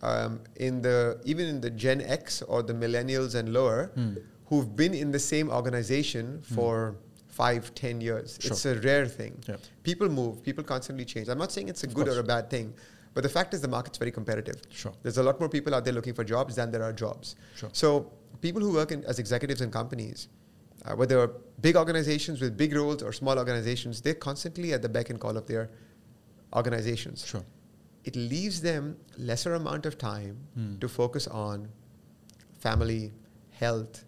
um, 0.01 0.39
in 0.55 0.81
the 0.81 1.19
even 1.25 1.45
in 1.47 1.61
the 1.61 1.69
Gen 1.69 2.01
X 2.01 2.41
or 2.43 2.63
the 2.63 2.73
millennials 2.73 3.35
and 3.35 3.51
lower 3.53 3.91
Hmm. 3.95 4.13
who've 4.47 4.75
been 4.75 4.93
in 4.93 5.11
the 5.11 5.19
same 5.19 5.49
organization 5.49 6.41
for 6.55 6.95
five, 7.27 7.73
ten 7.75 8.01
years. 8.01 8.37
Sure. 8.41 8.51
It's 8.51 8.65
a 8.65 8.75
rare 8.79 9.05
thing. 9.07 9.33
Yeah. 9.47 9.57
People 9.83 10.09
move. 10.09 10.43
People 10.43 10.63
constantly 10.63 11.05
change. 11.05 11.27
I'm 11.29 11.37
not 11.37 11.51
saying 11.51 11.69
it's 11.69 11.83
a 11.83 11.87
Of 11.87 11.93
good 11.93 12.07
or 12.07 12.19
a 12.19 12.23
bad 12.23 12.49
thing, 12.49 12.73
but 13.13 13.21
the 13.23 13.29
fact 13.29 13.53
is 13.53 13.61
the 13.61 13.67
market's 13.67 13.97
very 13.97 14.11
competitive. 14.11 14.57
Sure. 14.69 14.93
There's 15.03 15.17
a 15.17 15.23
lot 15.23 15.39
more 15.39 15.49
people 15.49 15.73
out 15.75 15.83
there 15.85 15.93
looking 15.93 16.13
for 16.13 16.23
jobs 16.23 16.55
than 16.55 16.71
there 16.71 16.83
are 16.83 16.91
jobs. 16.93 17.35
Sure. 17.55 17.69
So 17.73 18.11
people 18.41 18.61
who 18.61 18.73
work 18.73 18.91
in, 18.91 19.03
as 19.05 19.19
executives 19.19 19.61
in 19.61 19.71
companies, 19.71 20.27
uh, 20.85 20.95
whether 20.95 21.27
big 21.61 21.75
organizations 21.75 22.41
with 22.41 22.57
big 22.57 22.73
roles 22.75 23.03
or 23.03 23.11
small 23.13 23.37
organizations, 23.37 24.01
they're 24.01 24.13
constantly 24.29 24.73
at 24.73 24.81
the 24.81 24.89
beck 24.89 25.09
and 25.09 25.19
call 25.19 25.35
of 25.37 25.45
their 25.45 25.69
organizations. 26.55 27.25
Sure. 27.25 27.43
It 28.05 28.15
leaves 28.15 28.61
them 28.61 28.97
lesser 29.17 29.53
amount 29.53 29.85
of 29.85 29.97
time 29.97 30.37
Hmm. 30.55 30.77
to 30.79 30.87
focus 30.87 31.27
on 31.27 31.69
family, 32.59 33.11
health, 33.51 34.03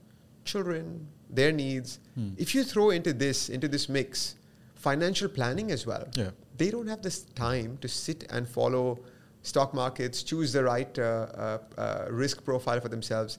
children, 0.45 1.07
their 1.29 1.51
needs. 1.51 1.99
Hmm. 2.15 2.29
If 2.37 2.53
you 2.55 2.63
throw 2.63 2.89
into 2.89 3.13
this 3.13 3.49
into 3.49 3.67
this 3.67 3.87
mix 3.89 4.35
financial 4.75 5.29
planning 5.29 5.71
as 5.71 5.85
well, 5.85 6.07
Yeah. 6.15 6.31
they 6.57 6.71
don't 6.71 6.87
have 6.87 7.01
this 7.01 7.19
time 7.35 7.77
to 7.81 7.87
sit 7.87 8.25
and 8.29 8.47
follow 8.47 8.99
stock 9.43 9.73
markets, 9.73 10.23
choose 10.23 10.51
the 10.53 10.63
right 10.63 10.97
uh, 10.99 11.03
uh, 11.03 11.57
uh, 11.77 12.05
risk 12.09 12.43
profile 12.43 12.79
for 12.81 12.89
themselves. 12.89 13.37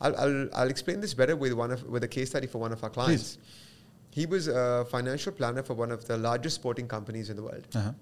I'll, 0.00 0.16
I'll, 0.16 0.48
I'll 0.54 0.70
explain 0.70 1.00
this 1.00 1.14
better 1.14 1.36
with 1.36 1.52
one 1.52 1.70
of 1.72 1.82
with 1.84 2.04
a 2.04 2.08
case 2.08 2.30
study 2.30 2.46
for 2.46 2.58
one 2.58 2.72
of 2.72 2.82
our 2.84 2.90
clients. 2.90 3.38
He 4.10 4.26
was 4.26 4.46
a 4.48 4.84
financial 4.90 5.32
planner 5.32 5.62
for 5.64 5.74
one 5.74 5.90
of 5.90 6.06
the 6.06 6.16
largest 6.16 6.54
sporting 6.56 6.86
companies 6.86 7.30
in 7.30 7.36
the 7.36 7.42
world. 7.42 7.66
Uh-huh. 7.74 7.92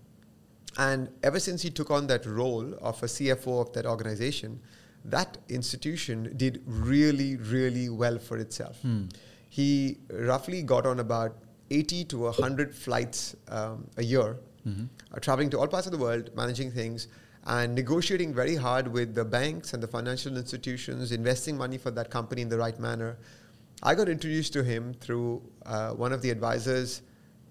And 0.78 1.08
ever 1.22 1.38
since 1.38 1.62
he 1.62 1.70
took 1.70 1.90
on 1.90 2.06
that 2.06 2.24
role 2.26 2.74
of 2.80 3.02
a 3.02 3.06
CFO 3.06 3.60
of 3.60 3.72
that 3.74 3.86
organization, 3.86 4.60
that 5.04 5.38
institution 5.48 6.32
did 6.36 6.62
really, 6.66 7.36
really 7.36 7.88
well 7.88 8.18
for 8.18 8.38
itself. 8.38 8.80
Hmm. 8.82 9.06
He 9.48 9.98
roughly 10.10 10.62
got 10.62 10.86
on 10.86 11.00
about 11.00 11.36
80 11.70 12.04
to 12.06 12.18
100 12.30 12.74
flights 12.74 13.36
um, 13.48 13.86
a 13.96 14.02
year, 14.04 14.36
Mhm. 14.66 14.88
uh, 15.12 15.18
traveling 15.18 15.50
to 15.50 15.58
all 15.58 15.66
parts 15.66 15.86
of 15.86 15.92
the 15.92 15.98
world, 15.98 16.30
managing 16.36 16.70
things. 16.70 17.08
and 17.44 17.74
negotiating 17.74 18.32
very 18.32 18.54
hard 18.54 18.86
with 18.86 19.16
the 19.16 19.24
banks 19.24 19.74
and 19.74 19.82
the 19.82 19.88
financial 19.88 20.36
institutions, 20.36 21.10
investing 21.10 21.56
money 21.58 21.76
for 21.76 21.90
that 21.90 22.08
company 22.08 22.40
in 22.40 22.48
the 22.48 22.56
right 22.56 22.78
manner. 22.78 23.16
I 23.82 23.96
got 23.96 24.08
introduced 24.08 24.52
to 24.52 24.62
him 24.62 24.94
through 24.94 25.42
uh, 25.66 25.90
one 25.90 26.12
of 26.12 26.22
the 26.22 26.30
advisors 26.30 27.02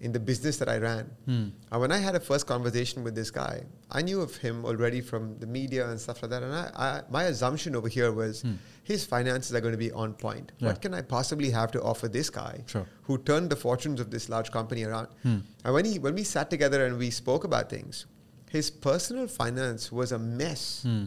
in 0.02 0.10
the 0.12 0.18
business 0.20 0.56
that 0.58 0.68
I 0.68 0.78
ran. 0.78 1.04
Hmm. 1.26 1.48
And 1.70 1.80
when 1.80 1.92
I 1.92 1.98
had 1.98 2.14
a 2.16 2.20
first 2.20 2.46
conversation 2.46 3.04
with 3.04 3.14
this 3.14 3.30
guy, 3.30 3.62
I 3.90 4.02
knew 4.02 4.20
of 4.20 4.36
him 4.36 4.64
already 4.64 5.00
from 5.00 5.38
the 5.38 5.46
media 5.46 5.88
and 5.88 5.98
stuff 6.00 6.22
like 6.22 6.30
that. 6.32 6.42
And 6.42 6.52
I, 6.52 6.70
I, 6.86 7.02
my 7.08 7.22
assumption 7.32 7.76
over 7.76 7.88
here 7.88 8.10
was 8.12 8.42
Hmm. 8.42 8.54
his 8.82 9.04
finances 9.04 9.54
are 9.54 9.60
going 9.60 9.76
to 9.78 9.84
be 9.88 9.92
on 9.92 10.14
point. 10.14 10.50
Yeah. 10.58 10.68
What 10.68 10.82
can 10.82 10.92
I 10.92 11.02
possibly 11.02 11.50
have 11.50 11.70
to 11.76 11.82
offer 11.82 12.08
this 12.08 12.30
guy 12.30 12.64
Sure. 12.66 12.86
who 13.04 13.18
turned 13.18 13.48
the 13.50 13.56
fortunes 13.56 14.00
of 14.00 14.10
this 14.10 14.28
large 14.28 14.50
company 14.50 14.82
around? 14.82 15.08
Hmm. 15.22 15.38
And 15.64 15.72
when, 15.74 15.84
he, 15.84 15.98
when 16.00 16.14
we 16.16 16.24
sat 16.24 16.50
together 16.50 16.84
and 16.86 16.98
we 16.98 17.10
spoke 17.10 17.44
about 17.44 17.70
things, 17.70 18.06
his 18.50 18.70
personal 18.70 19.28
finance 19.28 19.92
was 19.92 20.10
a 20.12 20.18
mess. 20.18 20.82
Hmm. 20.82 21.04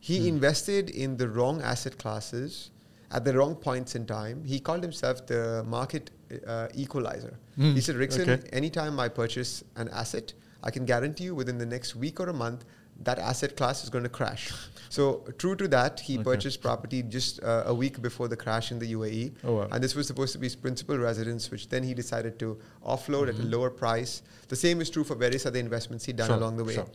He 0.00 0.28
invested 0.28 0.90
in 0.90 1.16
the 1.16 1.28
wrong 1.28 1.62
asset 1.62 1.96
classes 1.96 2.70
at 3.10 3.24
the 3.24 3.32
wrong 3.38 3.54
points 3.54 3.94
in 3.94 4.04
time. 4.06 4.44
He 4.44 4.58
called 4.60 4.82
himself 4.82 5.26
the 5.26 5.62
market 5.66 6.10
uh, 6.46 6.68
equalizer. 6.74 7.34
Mm, 7.58 7.74
He 7.74 7.80
said, 7.80 7.96
Rickson, 7.96 8.28
okay. 8.28 8.48
anytime 8.52 8.98
I 9.00 9.08
purchase 9.08 9.62
an 9.76 9.88
asset, 9.88 10.32
I 10.62 10.70
can 10.70 10.84
guarantee 10.84 11.24
you 11.24 11.34
within 11.34 11.58
the 11.58 11.66
next 11.66 11.96
week 11.96 12.20
or 12.20 12.28
a 12.28 12.32
month, 12.32 12.64
that 13.04 13.18
asset 13.18 13.56
class 13.56 13.82
is 13.82 13.90
going 13.90 14.04
to 14.04 14.10
crash. 14.10 14.52
so, 14.88 15.24
true 15.38 15.56
to 15.56 15.66
that, 15.68 15.98
he 16.00 16.14
Okay. 16.14 16.22
purchased 16.24 16.60
property 16.62 17.02
just 17.02 17.42
uh, 17.42 17.64
a 17.66 17.74
week 17.74 18.00
before 18.00 18.28
the 18.28 18.36
crash 18.36 18.70
in 18.70 18.78
the 18.78 18.92
UAE. 18.94 19.32
Oh, 19.44 19.54
wow. 19.56 19.68
And 19.72 19.82
this 19.82 19.94
was 19.94 20.06
supposed 20.06 20.32
to 20.34 20.38
be 20.38 20.46
his 20.46 20.54
principal 20.56 20.96
residence, 20.98 21.50
which 21.50 21.68
then 21.68 21.82
he 21.82 21.94
decided 21.94 22.38
to 22.40 22.58
offload 22.86 23.28
at 23.28 23.38
a 23.40 23.42
lower 23.42 23.70
price. 23.70 24.22
The 24.48 24.56
same 24.56 24.80
is 24.80 24.88
true 24.90 25.04
for 25.04 25.14
various 25.16 25.46
other 25.46 25.58
investments 25.58 26.04
he'd 26.04 26.16
done 26.16 26.28
Mm-hmm. 26.28 26.34
Sure, 26.38 26.42
along 26.42 26.56
the 26.58 26.64
way. 26.64 26.74
sure. 26.74 26.86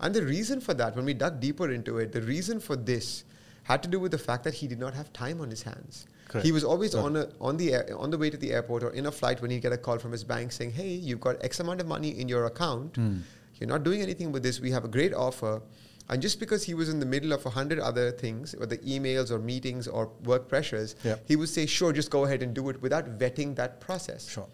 And 0.00 0.14
the 0.14 0.22
reason 0.24 0.60
for 0.60 0.74
that, 0.74 0.94
when 0.94 1.04
we 1.06 1.14
dug 1.14 1.40
deeper 1.40 1.72
into 1.72 1.98
it, 1.98 2.12
the 2.12 2.22
reason 2.22 2.60
for 2.60 2.76
this 2.76 3.24
had 3.64 3.82
to 3.82 3.88
do 3.88 3.98
with 3.98 4.12
the 4.12 4.18
fact 4.18 4.44
that 4.44 4.54
he 4.54 4.68
did 4.68 4.78
not 4.78 4.94
have 4.94 5.12
time 5.12 5.40
on 5.40 5.50
his 5.50 5.62
hands. 5.62 6.06
Correct. 6.28 6.46
He 6.46 6.52
was 6.52 6.62
always 6.62 6.94
on 6.94 7.16
a, 7.16 7.28
on 7.40 7.56
the 7.56 7.72
air, 7.72 7.88
on 7.96 8.10
the 8.10 8.18
way 8.18 8.28
to 8.30 8.36
the 8.36 8.52
airport 8.52 8.82
or 8.82 8.90
in 8.90 9.06
a 9.06 9.10
flight 9.10 9.40
when 9.40 9.50
he'd 9.50 9.62
get 9.62 9.72
a 9.72 9.78
call 9.78 9.98
from 9.98 10.12
his 10.12 10.24
bank 10.24 10.52
saying, 10.52 10.72
"Hey, 10.72 10.88
you've 10.88 11.20
got 11.20 11.42
X 11.42 11.60
amount 11.60 11.80
of 11.80 11.86
money 11.86 12.10
in 12.20 12.28
your 12.28 12.44
account. 12.46 12.96
Hmm. 12.96 13.18
You're 13.58 13.68
not 13.68 13.82
doing 13.82 14.02
anything 14.02 14.30
with 14.30 14.42
this. 14.42 14.60
We 14.60 14.70
have 14.70 14.84
a 14.84 14.88
great 14.88 15.14
offer." 15.14 15.62
And 16.10 16.22
just 16.22 16.40
because 16.40 16.64
he 16.64 16.72
was 16.72 16.88
in 16.88 17.00
the 17.00 17.06
middle 17.06 17.32
of 17.32 17.44
a 17.44 17.50
hundred 17.50 17.78
other 17.78 18.10
things, 18.10 18.54
whether 18.56 18.76
emails 18.78 19.30
or 19.30 19.38
meetings 19.38 19.86
or 19.86 20.10
work 20.24 20.48
pressures, 20.48 20.96
he 21.26 21.36
would 21.36 21.48
say, 21.48 21.66
"Sure, 21.66 21.92
just 21.92 22.10
go 22.10 22.24
ahead 22.24 22.42
and 22.42 22.54
do 22.54 22.68
it," 22.68 22.80
without 22.82 23.18
vetting 23.18 23.56
that 23.56 23.80
process. 23.80 24.28
Sure. 24.28 24.48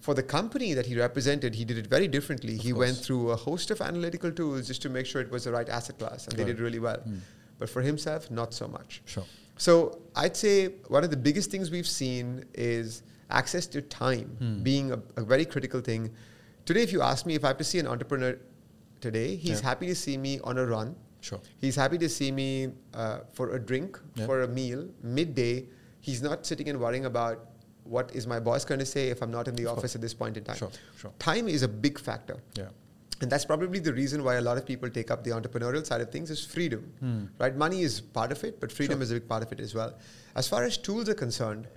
For 0.00 0.14
the 0.14 0.22
company 0.22 0.74
that 0.74 0.86
he 0.86 0.98
represented, 0.98 1.54
he 1.54 1.64
did 1.64 1.78
it 1.78 1.86
very 1.86 2.06
differently. 2.08 2.56
Of 2.56 2.62
he 2.62 2.72
course. 2.72 2.86
went 2.86 2.98
through 2.98 3.30
a 3.30 3.36
host 3.36 3.70
of 3.70 3.80
analytical 3.80 4.30
tools 4.30 4.66
just 4.66 4.82
to 4.82 4.90
make 4.90 5.06
sure 5.06 5.22
it 5.22 5.30
was 5.30 5.44
the 5.44 5.52
right 5.52 5.68
asset 5.68 5.98
class, 5.98 6.26
and 6.28 6.36
they 6.36 6.44
did 6.44 6.60
really 6.60 6.78
well. 6.78 6.98
Hmm. 6.98 7.18
But 7.58 7.70
for 7.70 7.82
himself, 7.82 8.30
not 8.30 8.52
so 8.52 8.68
much. 8.68 9.00
Sure. 9.06 9.24
So 9.56 10.00
I'd 10.16 10.36
say 10.36 10.68
one 10.88 11.04
of 11.04 11.10
the 11.10 11.16
biggest 11.16 11.50
things 11.50 11.70
we've 11.70 11.86
seen 11.86 12.44
is 12.54 13.02
access 13.30 13.66
to 13.68 13.82
time 13.82 14.36
Hmm. 14.38 14.62
being 14.62 14.92
a, 14.92 15.00
a 15.16 15.22
very 15.24 15.44
critical 15.44 15.80
thing. 15.80 16.10
Today, 16.64 16.82
if 16.82 16.92
you 16.92 17.02
ask 17.02 17.26
me 17.26 17.34
if 17.34 17.44
I 17.44 17.48
have 17.48 17.58
to 17.58 17.64
see 17.64 17.78
an 17.78 17.86
entrepreneur 17.86 18.38
today, 19.00 19.36
he's 19.36 19.60
Yeah. 19.60 19.68
happy 19.70 19.86
to 19.86 19.94
see 19.94 20.16
me 20.16 20.40
on 20.44 20.58
a 20.58 20.66
run. 20.66 20.94
Sure. 21.20 21.40
He's 21.58 21.76
happy 21.76 21.98
to 21.98 22.08
see 22.08 22.30
me 22.30 22.72
uh, 22.92 23.20
for 23.32 23.54
a 23.54 23.58
drink, 23.58 23.98
Yeah. 24.14 24.26
for 24.26 24.42
a 24.42 24.48
meal, 24.48 24.88
midday. 25.02 25.68
He's 26.00 26.20
not 26.22 26.44
sitting 26.46 26.68
and 26.68 26.78
worrying 26.80 27.06
about 27.06 27.48
what 27.84 28.14
is 28.14 28.26
my 28.26 28.40
boss 28.40 28.64
going 28.64 28.78
to 28.80 28.86
say 28.86 29.08
if 29.08 29.22
I'm 29.22 29.30
not 29.30 29.46
in 29.48 29.54
the 29.54 29.66
Of 29.66 29.78
office 29.78 29.94
at 29.94 30.00
this 30.00 30.14
point 30.14 30.36
in 30.36 30.44
time. 30.44 30.56
Sure. 30.56 30.70
Sure. 30.96 31.12
Time 31.18 31.48
is 31.48 31.62
a 31.62 31.68
big 31.68 31.98
factor. 31.98 32.36
Yeah. 32.54 32.68
And 33.20 33.30
that's 33.30 33.44
probably 33.44 33.78
the 33.78 33.92
reason 33.92 34.24
why 34.24 34.34
a 34.36 34.40
lot 34.40 34.58
of 34.58 34.66
people 34.66 34.90
take 34.90 35.10
up 35.10 35.22
the 35.24 35.30
entrepreneurial 35.30 35.86
side 35.86 36.00
of 36.00 36.10
things 36.10 36.30
is 36.30 36.44
freedom. 36.44 36.92
Hmm. 37.00 37.24
Right? 37.38 37.56
Money 37.56 37.82
is 37.82 38.00
part 38.00 38.32
of 38.32 38.42
it, 38.44 38.60
but 38.60 38.72
freedom 38.72 38.98
Sure. 38.98 39.02
is 39.04 39.10
a 39.12 39.14
big 39.14 39.28
part 39.28 39.42
of 39.42 39.52
it 39.52 39.60
as 39.60 39.74
well. 39.74 39.94
As 40.34 40.48
far 40.48 40.64
as 40.64 40.76
tools 40.76 41.08
are 41.08 41.14
concerned, 41.14 41.68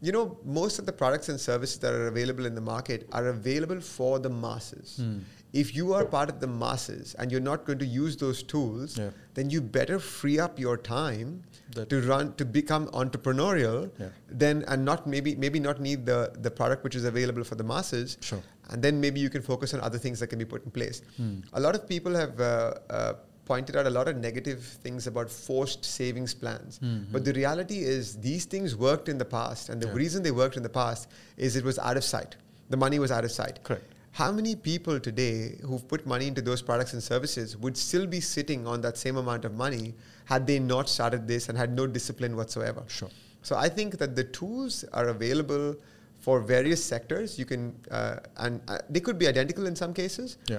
you 0.00 0.12
know, 0.12 0.38
most 0.44 0.78
of 0.78 0.86
the 0.86 0.92
products 0.92 1.28
and 1.28 1.38
services 1.38 1.78
that 1.80 1.92
are 1.92 2.06
available 2.08 2.46
in 2.46 2.54
the 2.54 2.60
market 2.62 3.06
are 3.12 3.28
available 3.28 3.80
for 3.80 4.18
the 4.18 4.30
masses. 4.30 4.96
Hmm. 4.96 5.18
If 5.52 5.74
you 5.74 5.92
are 5.94 6.04
part 6.04 6.28
of 6.30 6.38
the 6.40 6.46
masses 6.46 7.14
and 7.18 7.32
you're 7.32 7.40
not 7.40 7.64
going 7.64 7.78
to 7.80 7.86
use 7.86 8.16
those 8.16 8.42
tools, 8.42 8.96
Yeah. 8.96 9.10
then 9.34 9.50
you 9.50 9.60
better 9.60 9.98
free 9.98 10.38
up 10.38 10.58
your 10.58 10.76
time 10.76 11.42
That- 11.74 11.88
to 11.90 12.00
run 12.02 12.34
to 12.34 12.44
become 12.44 12.86
entrepreneurial 12.88 13.90
Yeah. 13.98 14.08
then 14.28 14.64
and 14.68 14.84
not 14.84 15.06
maybe 15.06 15.34
maybe 15.36 15.60
not 15.60 15.80
need 15.80 16.06
the 16.06 16.20
the 16.46 16.50
product 16.50 16.84
which 16.84 16.94
is 17.00 17.04
available 17.04 17.44
for 17.50 17.56
the 17.56 17.64
masses 17.72 18.16
Sure. 18.20 18.42
and 18.70 18.82
then 18.82 19.00
maybe 19.00 19.20
you 19.20 19.30
can 19.30 19.42
focus 19.42 19.74
on 19.74 19.80
other 19.80 19.98
things 19.98 20.20
that 20.20 20.28
can 20.28 20.38
be 20.38 20.44
put 20.54 20.64
in 20.64 20.70
place. 20.70 21.02
Hmm. 21.16 21.34
A 21.52 21.60
lot 21.60 21.74
of 21.74 21.86
people 21.88 22.14
have 22.14 22.40
uh, 22.40 22.74
uh, 22.98 23.12
pointed 23.44 23.74
out 23.76 23.86
a 23.86 23.90
lot 23.90 24.06
of 24.06 24.16
negative 24.16 24.62
things 24.84 25.06
about 25.08 25.28
forced 25.28 25.84
savings 25.84 26.32
plans, 26.42 26.78
Mhm. 26.78 27.06
but 27.12 27.24
the 27.24 27.32
reality 27.32 27.78
is 27.94 28.16
these 28.26 28.44
things 28.44 28.76
worked 28.76 29.08
in 29.08 29.18
the 29.18 29.24
past, 29.38 29.68
and 29.68 29.82
the 29.82 29.88
Yeah. 29.88 29.94
reason 30.02 30.22
they 30.22 30.30
worked 30.42 30.56
in 30.56 30.62
the 30.62 30.74
past 30.82 31.08
is 31.36 31.56
it 31.56 31.64
was 31.64 31.78
out 31.88 31.96
of 31.96 32.04
sight. 32.04 32.36
The 32.68 32.76
money 32.76 33.00
was 33.00 33.10
out 33.10 33.24
of 33.24 33.32
sight. 33.32 33.58
Correct. 33.64 33.86
How 34.12 34.32
many 34.32 34.56
people 34.56 34.98
today 34.98 35.58
who've 35.62 35.86
put 35.86 36.04
money 36.06 36.26
into 36.26 36.42
those 36.42 36.62
products 36.62 36.92
and 36.92 37.02
services 37.02 37.56
would 37.56 37.76
still 37.76 38.06
be 38.06 38.20
sitting 38.20 38.66
on 38.66 38.80
that 38.80 38.98
same 38.98 39.16
amount 39.16 39.44
of 39.44 39.54
money 39.54 39.94
had 40.24 40.46
they 40.46 40.58
not 40.58 40.88
started 40.88 41.28
this 41.28 41.48
and 41.48 41.56
had 41.56 41.74
no 41.74 41.86
discipline 41.86 42.36
whatsoever? 42.36 42.82
Sure. 42.88 43.08
So 43.42 43.56
I 43.56 43.68
think 43.68 43.98
that 43.98 44.16
the 44.16 44.24
tools 44.24 44.84
are 44.92 45.08
available 45.08 45.76
for 46.18 46.40
various 46.40 46.84
sectors. 46.84 47.38
You 47.38 47.44
can, 47.46 47.74
uh, 47.90 48.16
and 48.36 48.60
uh, 48.68 48.78
they 48.90 49.00
could 49.00 49.18
be 49.18 49.26
identical 49.28 49.66
in 49.66 49.76
some 49.76 49.94
cases. 49.94 50.38
Yeah. 50.46 50.58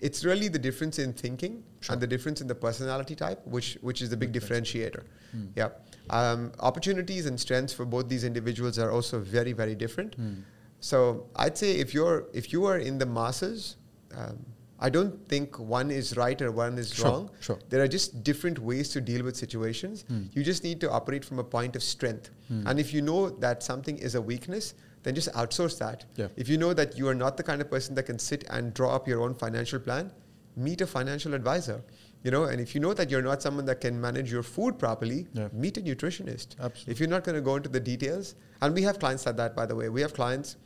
It's 0.00 0.24
really 0.24 0.46
the 0.48 0.58
difference 0.58 1.00
in 1.00 1.12
thinking 1.12 1.64
Sure. 1.80 1.92
and 1.92 2.00
the 2.00 2.06
difference 2.06 2.40
in 2.40 2.46
the 2.46 2.54
personality 2.54 3.16
type, 3.16 3.44
which 3.44 3.76
which 3.80 4.02
is 4.02 4.08
the 4.08 4.16
big 4.16 4.32
differentiator. 4.32 5.02
Hmm. 5.32 5.46
Yeah, 5.56 5.70
um, 6.10 6.52
opportunities 6.60 7.26
and 7.26 7.40
strengths 7.40 7.72
for 7.72 7.84
both 7.84 8.08
these 8.08 8.22
individuals 8.22 8.78
are 8.78 8.92
also 8.92 9.18
very 9.18 9.52
very 9.52 9.74
different. 9.74 10.14
Hmm. 10.14 10.34
So 10.80 11.26
I'd 11.36 11.56
say 11.58 11.72
if 11.76 11.92
you're 11.94 12.26
if 12.32 12.52
you 12.52 12.64
are 12.66 12.78
in 12.78 12.98
the 12.98 13.06
masses, 13.06 13.76
um, 14.16 14.38
I 14.80 14.88
don't 14.90 15.28
think 15.28 15.58
one 15.58 15.90
is 15.90 16.16
right 16.16 16.40
or 16.40 16.52
one 16.52 16.78
is 16.78 16.94
Sure, 16.94 17.06
wrong. 17.06 17.30
sure. 17.40 17.58
There 17.68 17.82
are 17.82 17.88
just 17.88 18.22
different 18.22 18.60
ways 18.60 18.90
to 18.90 19.00
deal 19.00 19.24
with 19.24 19.36
situations. 19.36 20.04
Hmm. 20.08 20.24
You 20.32 20.44
just 20.44 20.62
need 20.62 20.80
to 20.82 20.90
operate 20.90 21.24
from 21.24 21.40
a 21.40 21.44
point 21.44 21.74
of 21.74 21.82
strength. 21.82 22.30
Hmm. 22.46 22.64
And 22.66 22.78
if 22.78 22.94
you 22.94 23.02
know 23.02 23.28
that 23.30 23.62
something 23.64 23.98
is 23.98 24.14
a 24.14 24.22
weakness, 24.22 24.74
then 25.02 25.16
just 25.16 25.32
outsource 25.32 25.78
that. 25.78 26.04
Yeah. 26.14 26.28
If 26.36 26.48
you 26.48 26.58
know 26.58 26.72
that 26.74 26.96
you 26.96 27.08
are 27.08 27.14
not 27.14 27.36
the 27.36 27.42
kind 27.42 27.60
of 27.60 27.68
person 27.68 27.96
that 27.96 28.04
can 28.04 28.18
sit 28.20 28.44
and 28.50 28.72
draw 28.72 28.94
up 28.94 29.08
your 29.08 29.20
own 29.20 29.34
financial 29.34 29.80
plan, 29.80 30.12
meet 30.56 30.80
a 30.80 30.86
financial 30.86 31.34
advisor. 31.34 31.82
You 32.24 32.30
know, 32.32 32.44
and 32.44 32.60
if 32.60 32.72
you 32.74 32.80
know 32.80 32.94
that 32.94 33.10
you're 33.10 33.22
not 33.22 33.42
someone 33.42 33.64
that 33.66 33.80
can 33.80 34.00
manage 34.00 34.30
your 34.30 34.42
food 34.44 34.78
properly, 34.78 35.26
Yeah. 35.32 35.48
meet 35.52 35.76
a 35.76 35.80
nutritionist. 35.80 36.56
Absolutely. 36.60 36.92
If 36.92 37.00
you're 37.00 37.08
not 37.08 37.22
going 37.24 37.36
to 37.36 37.40
go 37.40 37.54
into 37.56 37.68
the 37.68 37.80
details, 37.80 38.34
and 38.60 38.74
we 38.74 38.82
have 38.82 38.98
clients 39.00 39.24
like 39.26 39.36
that, 39.36 39.54
by 39.56 39.66
the 39.66 39.74
way. 39.76 39.88
We 39.88 40.00
have 40.02 40.14
clients. 40.14 40.56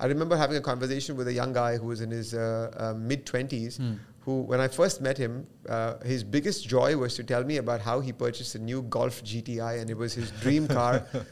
I 0.00 0.06
remember 0.06 0.36
having 0.36 0.56
a 0.56 0.60
conversation 0.60 1.16
with 1.16 1.28
a 1.28 1.32
young 1.32 1.52
guy 1.52 1.76
who 1.76 1.86
was 1.88 2.00
in 2.00 2.10
his 2.10 2.32
uh, 2.34 2.70
uh, 2.76 2.94
mid 3.10 3.26
20s, 3.26 3.76
Hmm. 3.76 3.92
who, 4.24 4.34
when 4.52 4.60
I 4.60 4.68
first 4.68 5.00
met 5.00 5.18
him, 5.18 5.46
uh, 5.68 5.98
his 6.12 6.24
biggest 6.24 6.66
joy 6.66 6.96
was 6.96 7.14
to 7.16 7.24
tell 7.32 7.44
me 7.44 7.58
about 7.58 7.80
how 7.88 8.00
he 8.00 8.12
purchased 8.12 8.54
a 8.54 8.58
new 8.70 8.82
Golf 8.82 9.22
GTI 9.24 9.80
and 9.80 9.90
it 9.90 9.96
was 9.96 10.14
his 10.14 10.30
dream 10.46 10.66
car. 10.68 11.04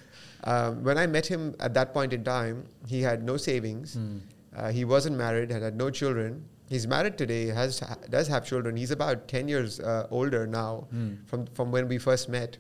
Um, 0.44 0.84
when 0.84 0.96
I 0.98 1.04
met 1.08 1.26
him 1.26 1.56
at 1.58 1.74
that 1.74 1.92
point 1.92 2.12
in 2.12 2.22
time, 2.22 2.58
he 2.86 3.02
had 3.02 3.24
no 3.24 3.36
savings. 3.36 3.96
Uh, 4.56 4.70
he 4.70 4.84
wasn't 4.84 5.16
married, 5.16 5.50
had 5.50 5.62
had 5.62 5.76
no 5.76 5.90
children. 5.90 6.44
He's 6.68 6.86
married 6.86 7.18
today, 7.18 7.46
has 7.46 7.80
does 8.08 8.28
have 8.28 8.46
children. 8.50 8.76
He's 8.76 8.92
about 8.92 9.26
10 9.26 9.48
years 9.48 9.80
uh, 9.80 10.06
older 10.18 10.46
now 10.46 10.86
Hmm. 10.92 11.08
from, 11.26 11.46
from 11.58 11.72
when 11.72 11.88
we 11.88 11.98
first 11.98 12.28
met. 12.28 12.56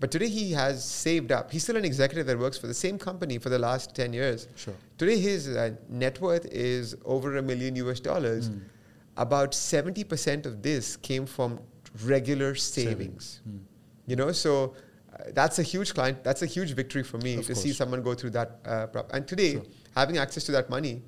But 0.00 0.10
today 0.12 0.28
he 0.28 0.52
has 0.52 0.84
saved 0.84 1.32
up. 1.32 1.50
He's 1.50 1.64
still 1.64 1.76
an 1.76 1.84
executive 1.84 2.26
that 2.26 2.38
works 2.38 2.56
for 2.56 2.68
the 2.68 2.74
same 2.74 2.98
company 2.98 3.38
for 3.38 3.48
the 3.48 3.58
last 3.58 3.94
10 3.96 4.12
years. 4.12 4.46
Sure. 4.54 4.74
Today 4.96 5.18
his 5.18 5.48
uh, 5.48 5.70
net 5.88 6.20
worth 6.20 6.46
is 6.46 6.94
over 7.04 7.36
a 7.36 7.42
million 7.42 7.74
US 7.76 7.98
dollars. 8.00 8.48
Hmm. 8.48 8.58
About 9.16 9.50
70% 9.52 10.46
of 10.46 10.62
this 10.62 10.96
came 10.96 11.26
from 11.26 11.58
regular 12.04 12.54
savings. 12.54 13.40
Hmm. 13.44 13.56
You 14.06 14.14
know, 14.16 14.30
so 14.30 14.74
uh, 15.12 15.24
that's 15.34 15.58
a 15.58 15.64
huge 15.64 15.94
client. 15.94 16.22
That's 16.22 16.42
a 16.42 16.46
huge 16.46 16.72
victory 16.72 17.02
for 17.02 17.18
me 17.18 17.34
Of 17.38 17.46
to 17.46 17.54
see 17.56 17.72
someone 17.72 18.02
go 18.02 18.14
through 18.14 18.30
that. 18.30 18.60
Uh, 18.64 18.86
prop. 18.86 19.12
And 19.12 19.26
today, 19.26 19.54
Sure. 19.54 19.62
having 19.96 20.18
access 20.18 20.44
to 20.44 20.52
that 20.52 20.70
money 20.70 21.02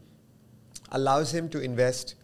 allows 0.91 1.33
him 1.33 1.49
to 1.51 1.61
invest 1.61 2.17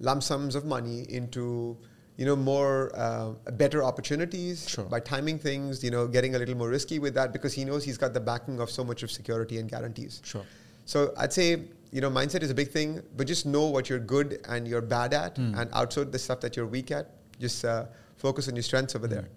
lump 0.00 0.22
sums 0.22 0.54
of 0.54 0.66
money 0.66 1.06
into 1.08 1.78
you 2.20 2.26
know 2.28 2.36
more 2.36 2.72
uh, 3.04 3.28
better 3.62 3.82
opportunities 3.90 4.62
Sure. 4.72 4.84
by 4.94 4.98
timing 5.10 5.38
things 5.44 5.82
you 5.86 5.90
know 5.94 6.02
getting 6.16 6.34
a 6.38 6.40
little 6.42 6.56
more 6.62 6.68
risky 6.72 6.98
with 7.04 7.14
that 7.18 7.32
because 7.36 7.54
he 7.58 7.64
knows 7.68 7.84
he's 7.90 8.00
got 8.02 8.12
the 8.18 8.24
backing 8.30 8.60
of 8.64 8.70
so 8.78 8.84
much 8.90 9.02
of 9.06 9.10
security 9.18 9.58
and 9.60 9.70
guarantees 9.74 10.20
Sure. 10.32 10.44
so 10.94 11.04
i'd 11.24 11.32
say 11.38 11.46
you 11.98 12.00
know 12.04 12.10
mindset 12.18 12.42
is 12.48 12.50
a 12.56 12.58
big 12.62 12.70
thing 12.76 12.90
but 13.20 13.26
just 13.32 13.46
know 13.54 13.64
what 13.76 13.88
you're 13.92 14.04
good 14.16 14.34
and 14.56 14.68
you're 14.72 14.86
bad 14.96 15.14
at 15.22 15.38
Hmm. 15.42 15.54
and 15.62 15.70
outsource 15.82 16.12
the 16.18 16.22
stuff 16.26 16.40
that 16.46 16.56
you're 16.60 16.70
weak 16.76 16.90
at 16.98 17.06
just 17.46 17.64
uh, 17.64 17.86
focus 18.26 18.48
on 18.52 18.54
your 18.62 18.66
strengths 18.72 18.94
over 19.00 19.08
there 19.16 19.28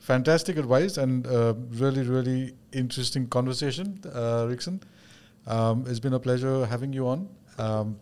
Fantastic 0.00 0.58
advice 0.58 0.98
and 0.98 1.26
uh, 1.26 1.54
really, 1.70 2.02
really 2.02 2.54
interesting 2.72 3.26
conversation, 3.26 3.98
uh, 4.12 4.44
Rickson. 4.50 4.82
Um, 5.46 5.84
it's 5.88 5.98
been 5.98 6.12
a 6.12 6.18
pleasure 6.20 6.66
having 6.66 6.92
you 6.92 7.08
on. 7.08 7.28
Um, 7.56 7.96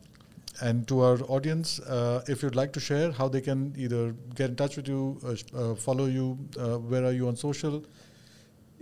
and 0.69 0.87
to 0.89 1.01
our 1.01 1.19
audience, 1.37 1.81
uh, 1.81 2.23
if 2.29 2.43
you'd 2.43 2.55
like 2.55 2.73
to 2.75 2.81
share 2.81 3.11
how 3.13 3.29
they 3.29 3.41
can 3.41 3.75
either 3.77 4.03
get 4.35 4.51
in 4.51 4.57
touch 4.57 4.77
with 4.77 4.89
you, 4.89 5.19
uh, 5.25 5.35
uh, 5.63 5.75
follow 5.75 6.07
you, 6.07 6.39
uh, 6.59 6.79
where 6.79 7.05
are 7.05 7.13
you 7.13 7.29
on 7.29 7.37
social? 7.37 7.85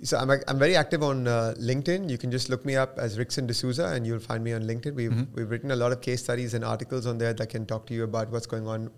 So 0.02 0.16
I'm, 0.18 0.30
I'm 0.48 0.58
very 0.58 0.76
active 0.76 1.02
on 1.02 1.26
uh, 1.26 1.54
LinkedIn. 1.70 2.08
You 2.10 2.18
can 2.18 2.30
just 2.30 2.48
look 2.48 2.64
me 2.64 2.76
up 2.76 2.98
as 2.98 3.18
Rickson 3.18 3.46
D'Souza 3.46 3.86
and 3.88 4.06
you'll 4.06 4.18
find 4.28 4.42
me 4.42 4.52
on 4.52 4.62
LinkedIn. 4.62 4.94
We've, 4.94 5.10
Mhm. 5.10 5.26
we've 5.34 5.50
written 5.50 5.70
a 5.72 5.76
lot 5.76 5.92
of 5.92 6.00
case 6.00 6.22
studies 6.22 6.54
and 6.54 6.64
articles 6.64 7.06
on 7.06 7.18
there 7.18 7.34
that 7.34 7.48
can 7.48 7.66
talk 7.66 7.86
to 7.88 7.94
you 7.94 8.04
about 8.04 8.30
what's 8.30 8.46
going 8.46 8.66
on 8.66 8.90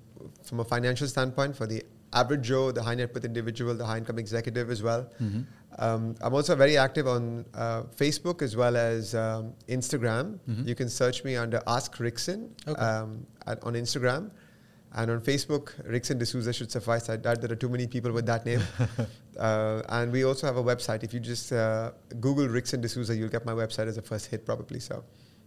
from 0.45 0.61
a 0.61 0.65
financial 0.65 1.09
standpoint 1.09 1.57
for 1.57 1.67
the 1.67 1.83
average 2.13 2.43
Joe, 2.43 2.71
the 2.73 2.83
high 2.83 2.95
net 2.95 3.13
worth 3.15 3.25
individual, 3.25 3.75
the 3.75 3.87
high 3.87 3.99
income 3.99 4.19
executive 4.19 4.71
as 4.71 4.83
well. 4.83 5.03
Mm-hmm. 5.21 5.41
Um, 5.79 6.15
I'm 6.21 6.35
also 6.35 6.55
very 6.55 6.77
active 6.77 7.07
on 7.07 7.45
uh, 7.55 7.83
Facebook 7.97 8.43
as 8.43 8.57
well 8.57 8.77
as 8.77 9.15
um, 9.15 9.55
Instagram. 9.69 10.39
Mhm. 10.49 10.67
You 10.69 10.75
can 10.75 10.89
search 10.89 11.25
me 11.25 11.37
under 11.37 11.63
Ask 11.67 11.97
Rickson 11.97 12.51
Okay. 12.69 12.81
um, 12.81 13.27
at, 13.47 13.63
on 13.65 13.75
Instagram. 13.75 14.31
And 14.95 15.11
on 15.11 15.21
Facebook, 15.23 15.73
Rickson 15.89 16.19
D'Souza 16.19 16.53
should 16.53 16.71
suffice. 16.71 17.09
I 17.09 17.17
doubt 17.17 17.41
there 17.41 17.51
are 17.51 17.57
too 17.57 17.71
many 17.71 17.87
people 17.87 18.13
with 18.13 18.27
that 18.27 18.45
name. 18.45 18.61
uh, 19.39 19.81
and 19.89 20.13
we 20.13 20.25
also 20.25 20.47
have 20.47 20.59
a 20.59 20.63
website. 20.63 21.03
If 21.03 21.15
you 21.15 21.21
just 21.21 21.51
uh, 21.53 21.93
Google 22.21 22.47
Rickson 22.47 22.83
D'Souza, 22.83 23.17
you'll 23.17 23.31
get 23.31 23.47
my 23.47 23.53
website 23.53 23.87
as 23.87 23.97
a 23.97 24.03
first 24.03 24.27
hit 24.27 24.45
probably. 24.45 24.81
So 24.81 25.03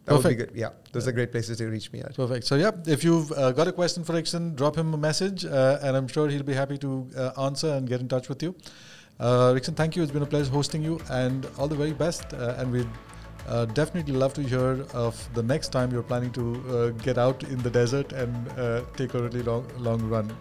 that 0.06 0.14
would 0.14 0.24
be 0.24 0.30
Perfect. 0.30 0.54
good. 0.54 0.60
Yeah, 0.60 0.70
those 0.94 1.08
are 1.08 1.12
great 1.12 1.32
places 1.32 1.58
to 1.60 1.68
reach 1.68 1.92
me 1.92 2.00
at. 2.00 2.16
Perfect. 2.16 2.46
So 2.48 2.56
yeah, 2.56 2.72
if 2.88 3.04
you've 3.04 3.32
uh, 3.34 3.52
got 3.52 3.68
a 3.68 3.72
question 3.72 4.04
for 4.04 4.14
Rickson, 4.14 4.56
drop 4.56 4.76
him 4.76 4.94
a 4.96 4.98
message, 4.98 5.46
uh, 5.46 5.78
and 5.84 5.96
I'm 5.96 6.08
sure 6.08 6.28
he'll 6.28 6.42
be 6.44 6.54
happy 6.54 6.80
to 6.80 7.08
uh, 7.16 7.44
answer 7.44 7.70
and 7.74 7.88
get 7.88 8.02
in 8.02 8.08
touch 8.08 8.28
with 8.30 8.42
you. 8.42 8.56
Uh, 9.20 9.54
Rickson, 9.54 9.76
thank 9.76 9.96
you. 9.96 10.04
It's 10.04 10.12
been 10.12 10.24
a 10.24 10.26
pleasure 10.26 10.52
hosting 10.52 10.84
you, 10.84 11.00
and 11.10 11.48
all 11.58 11.68
the 11.68 11.76
very 11.76 11.94
best. 11.94 12.34
Uh, 12.34 12.56
and 12.58 12.72
we'd 12.72 12.88
uh, 13.48 13.66
definitely 13.66 14.14
love 14.14 14.34
to 14.34 14.42
hear 14.42 14.86
of 14.94 15.16
the 15.34 15.44
next 15.44 15.70
time 15.70 15.92
you're 15.92 16.04
planning 16.04 16.32
to 16.32 16.44
uh, 16.70 16.90
get 17.04 17.18
out 17.18 17.44
in 17.44 17.58
the 17.60 17.70
desert 17.70 18.12
and 18.12 18.50
uh, 18.58 18.82
take 18.98 19.14
a 19.14 19.22
really 19.22 19.44
long, 19.44 19.66
long 19.78 20.02
run. 20.10 20.36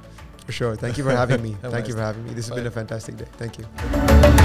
For 0.47 0.53
sure. 0.53 0.77
Thank 0.77 0.99
you 0.99 1.05
for 1.05 1.13
having 1.13 1.43
me. 1.43 1.57
Thank 1.63 1.89
you 1.89 1.95
for 1.95 2.01
having 2.01 2.25
me. 2.25 2.35
This 2.35 2.49
has 2.49 2.55
been 2.55 2.67
a 2.67 2.71
fantastic 2.71 3.17
day. 3.17 3.27
Thank 3.39 3.59
you. 3.59 4.44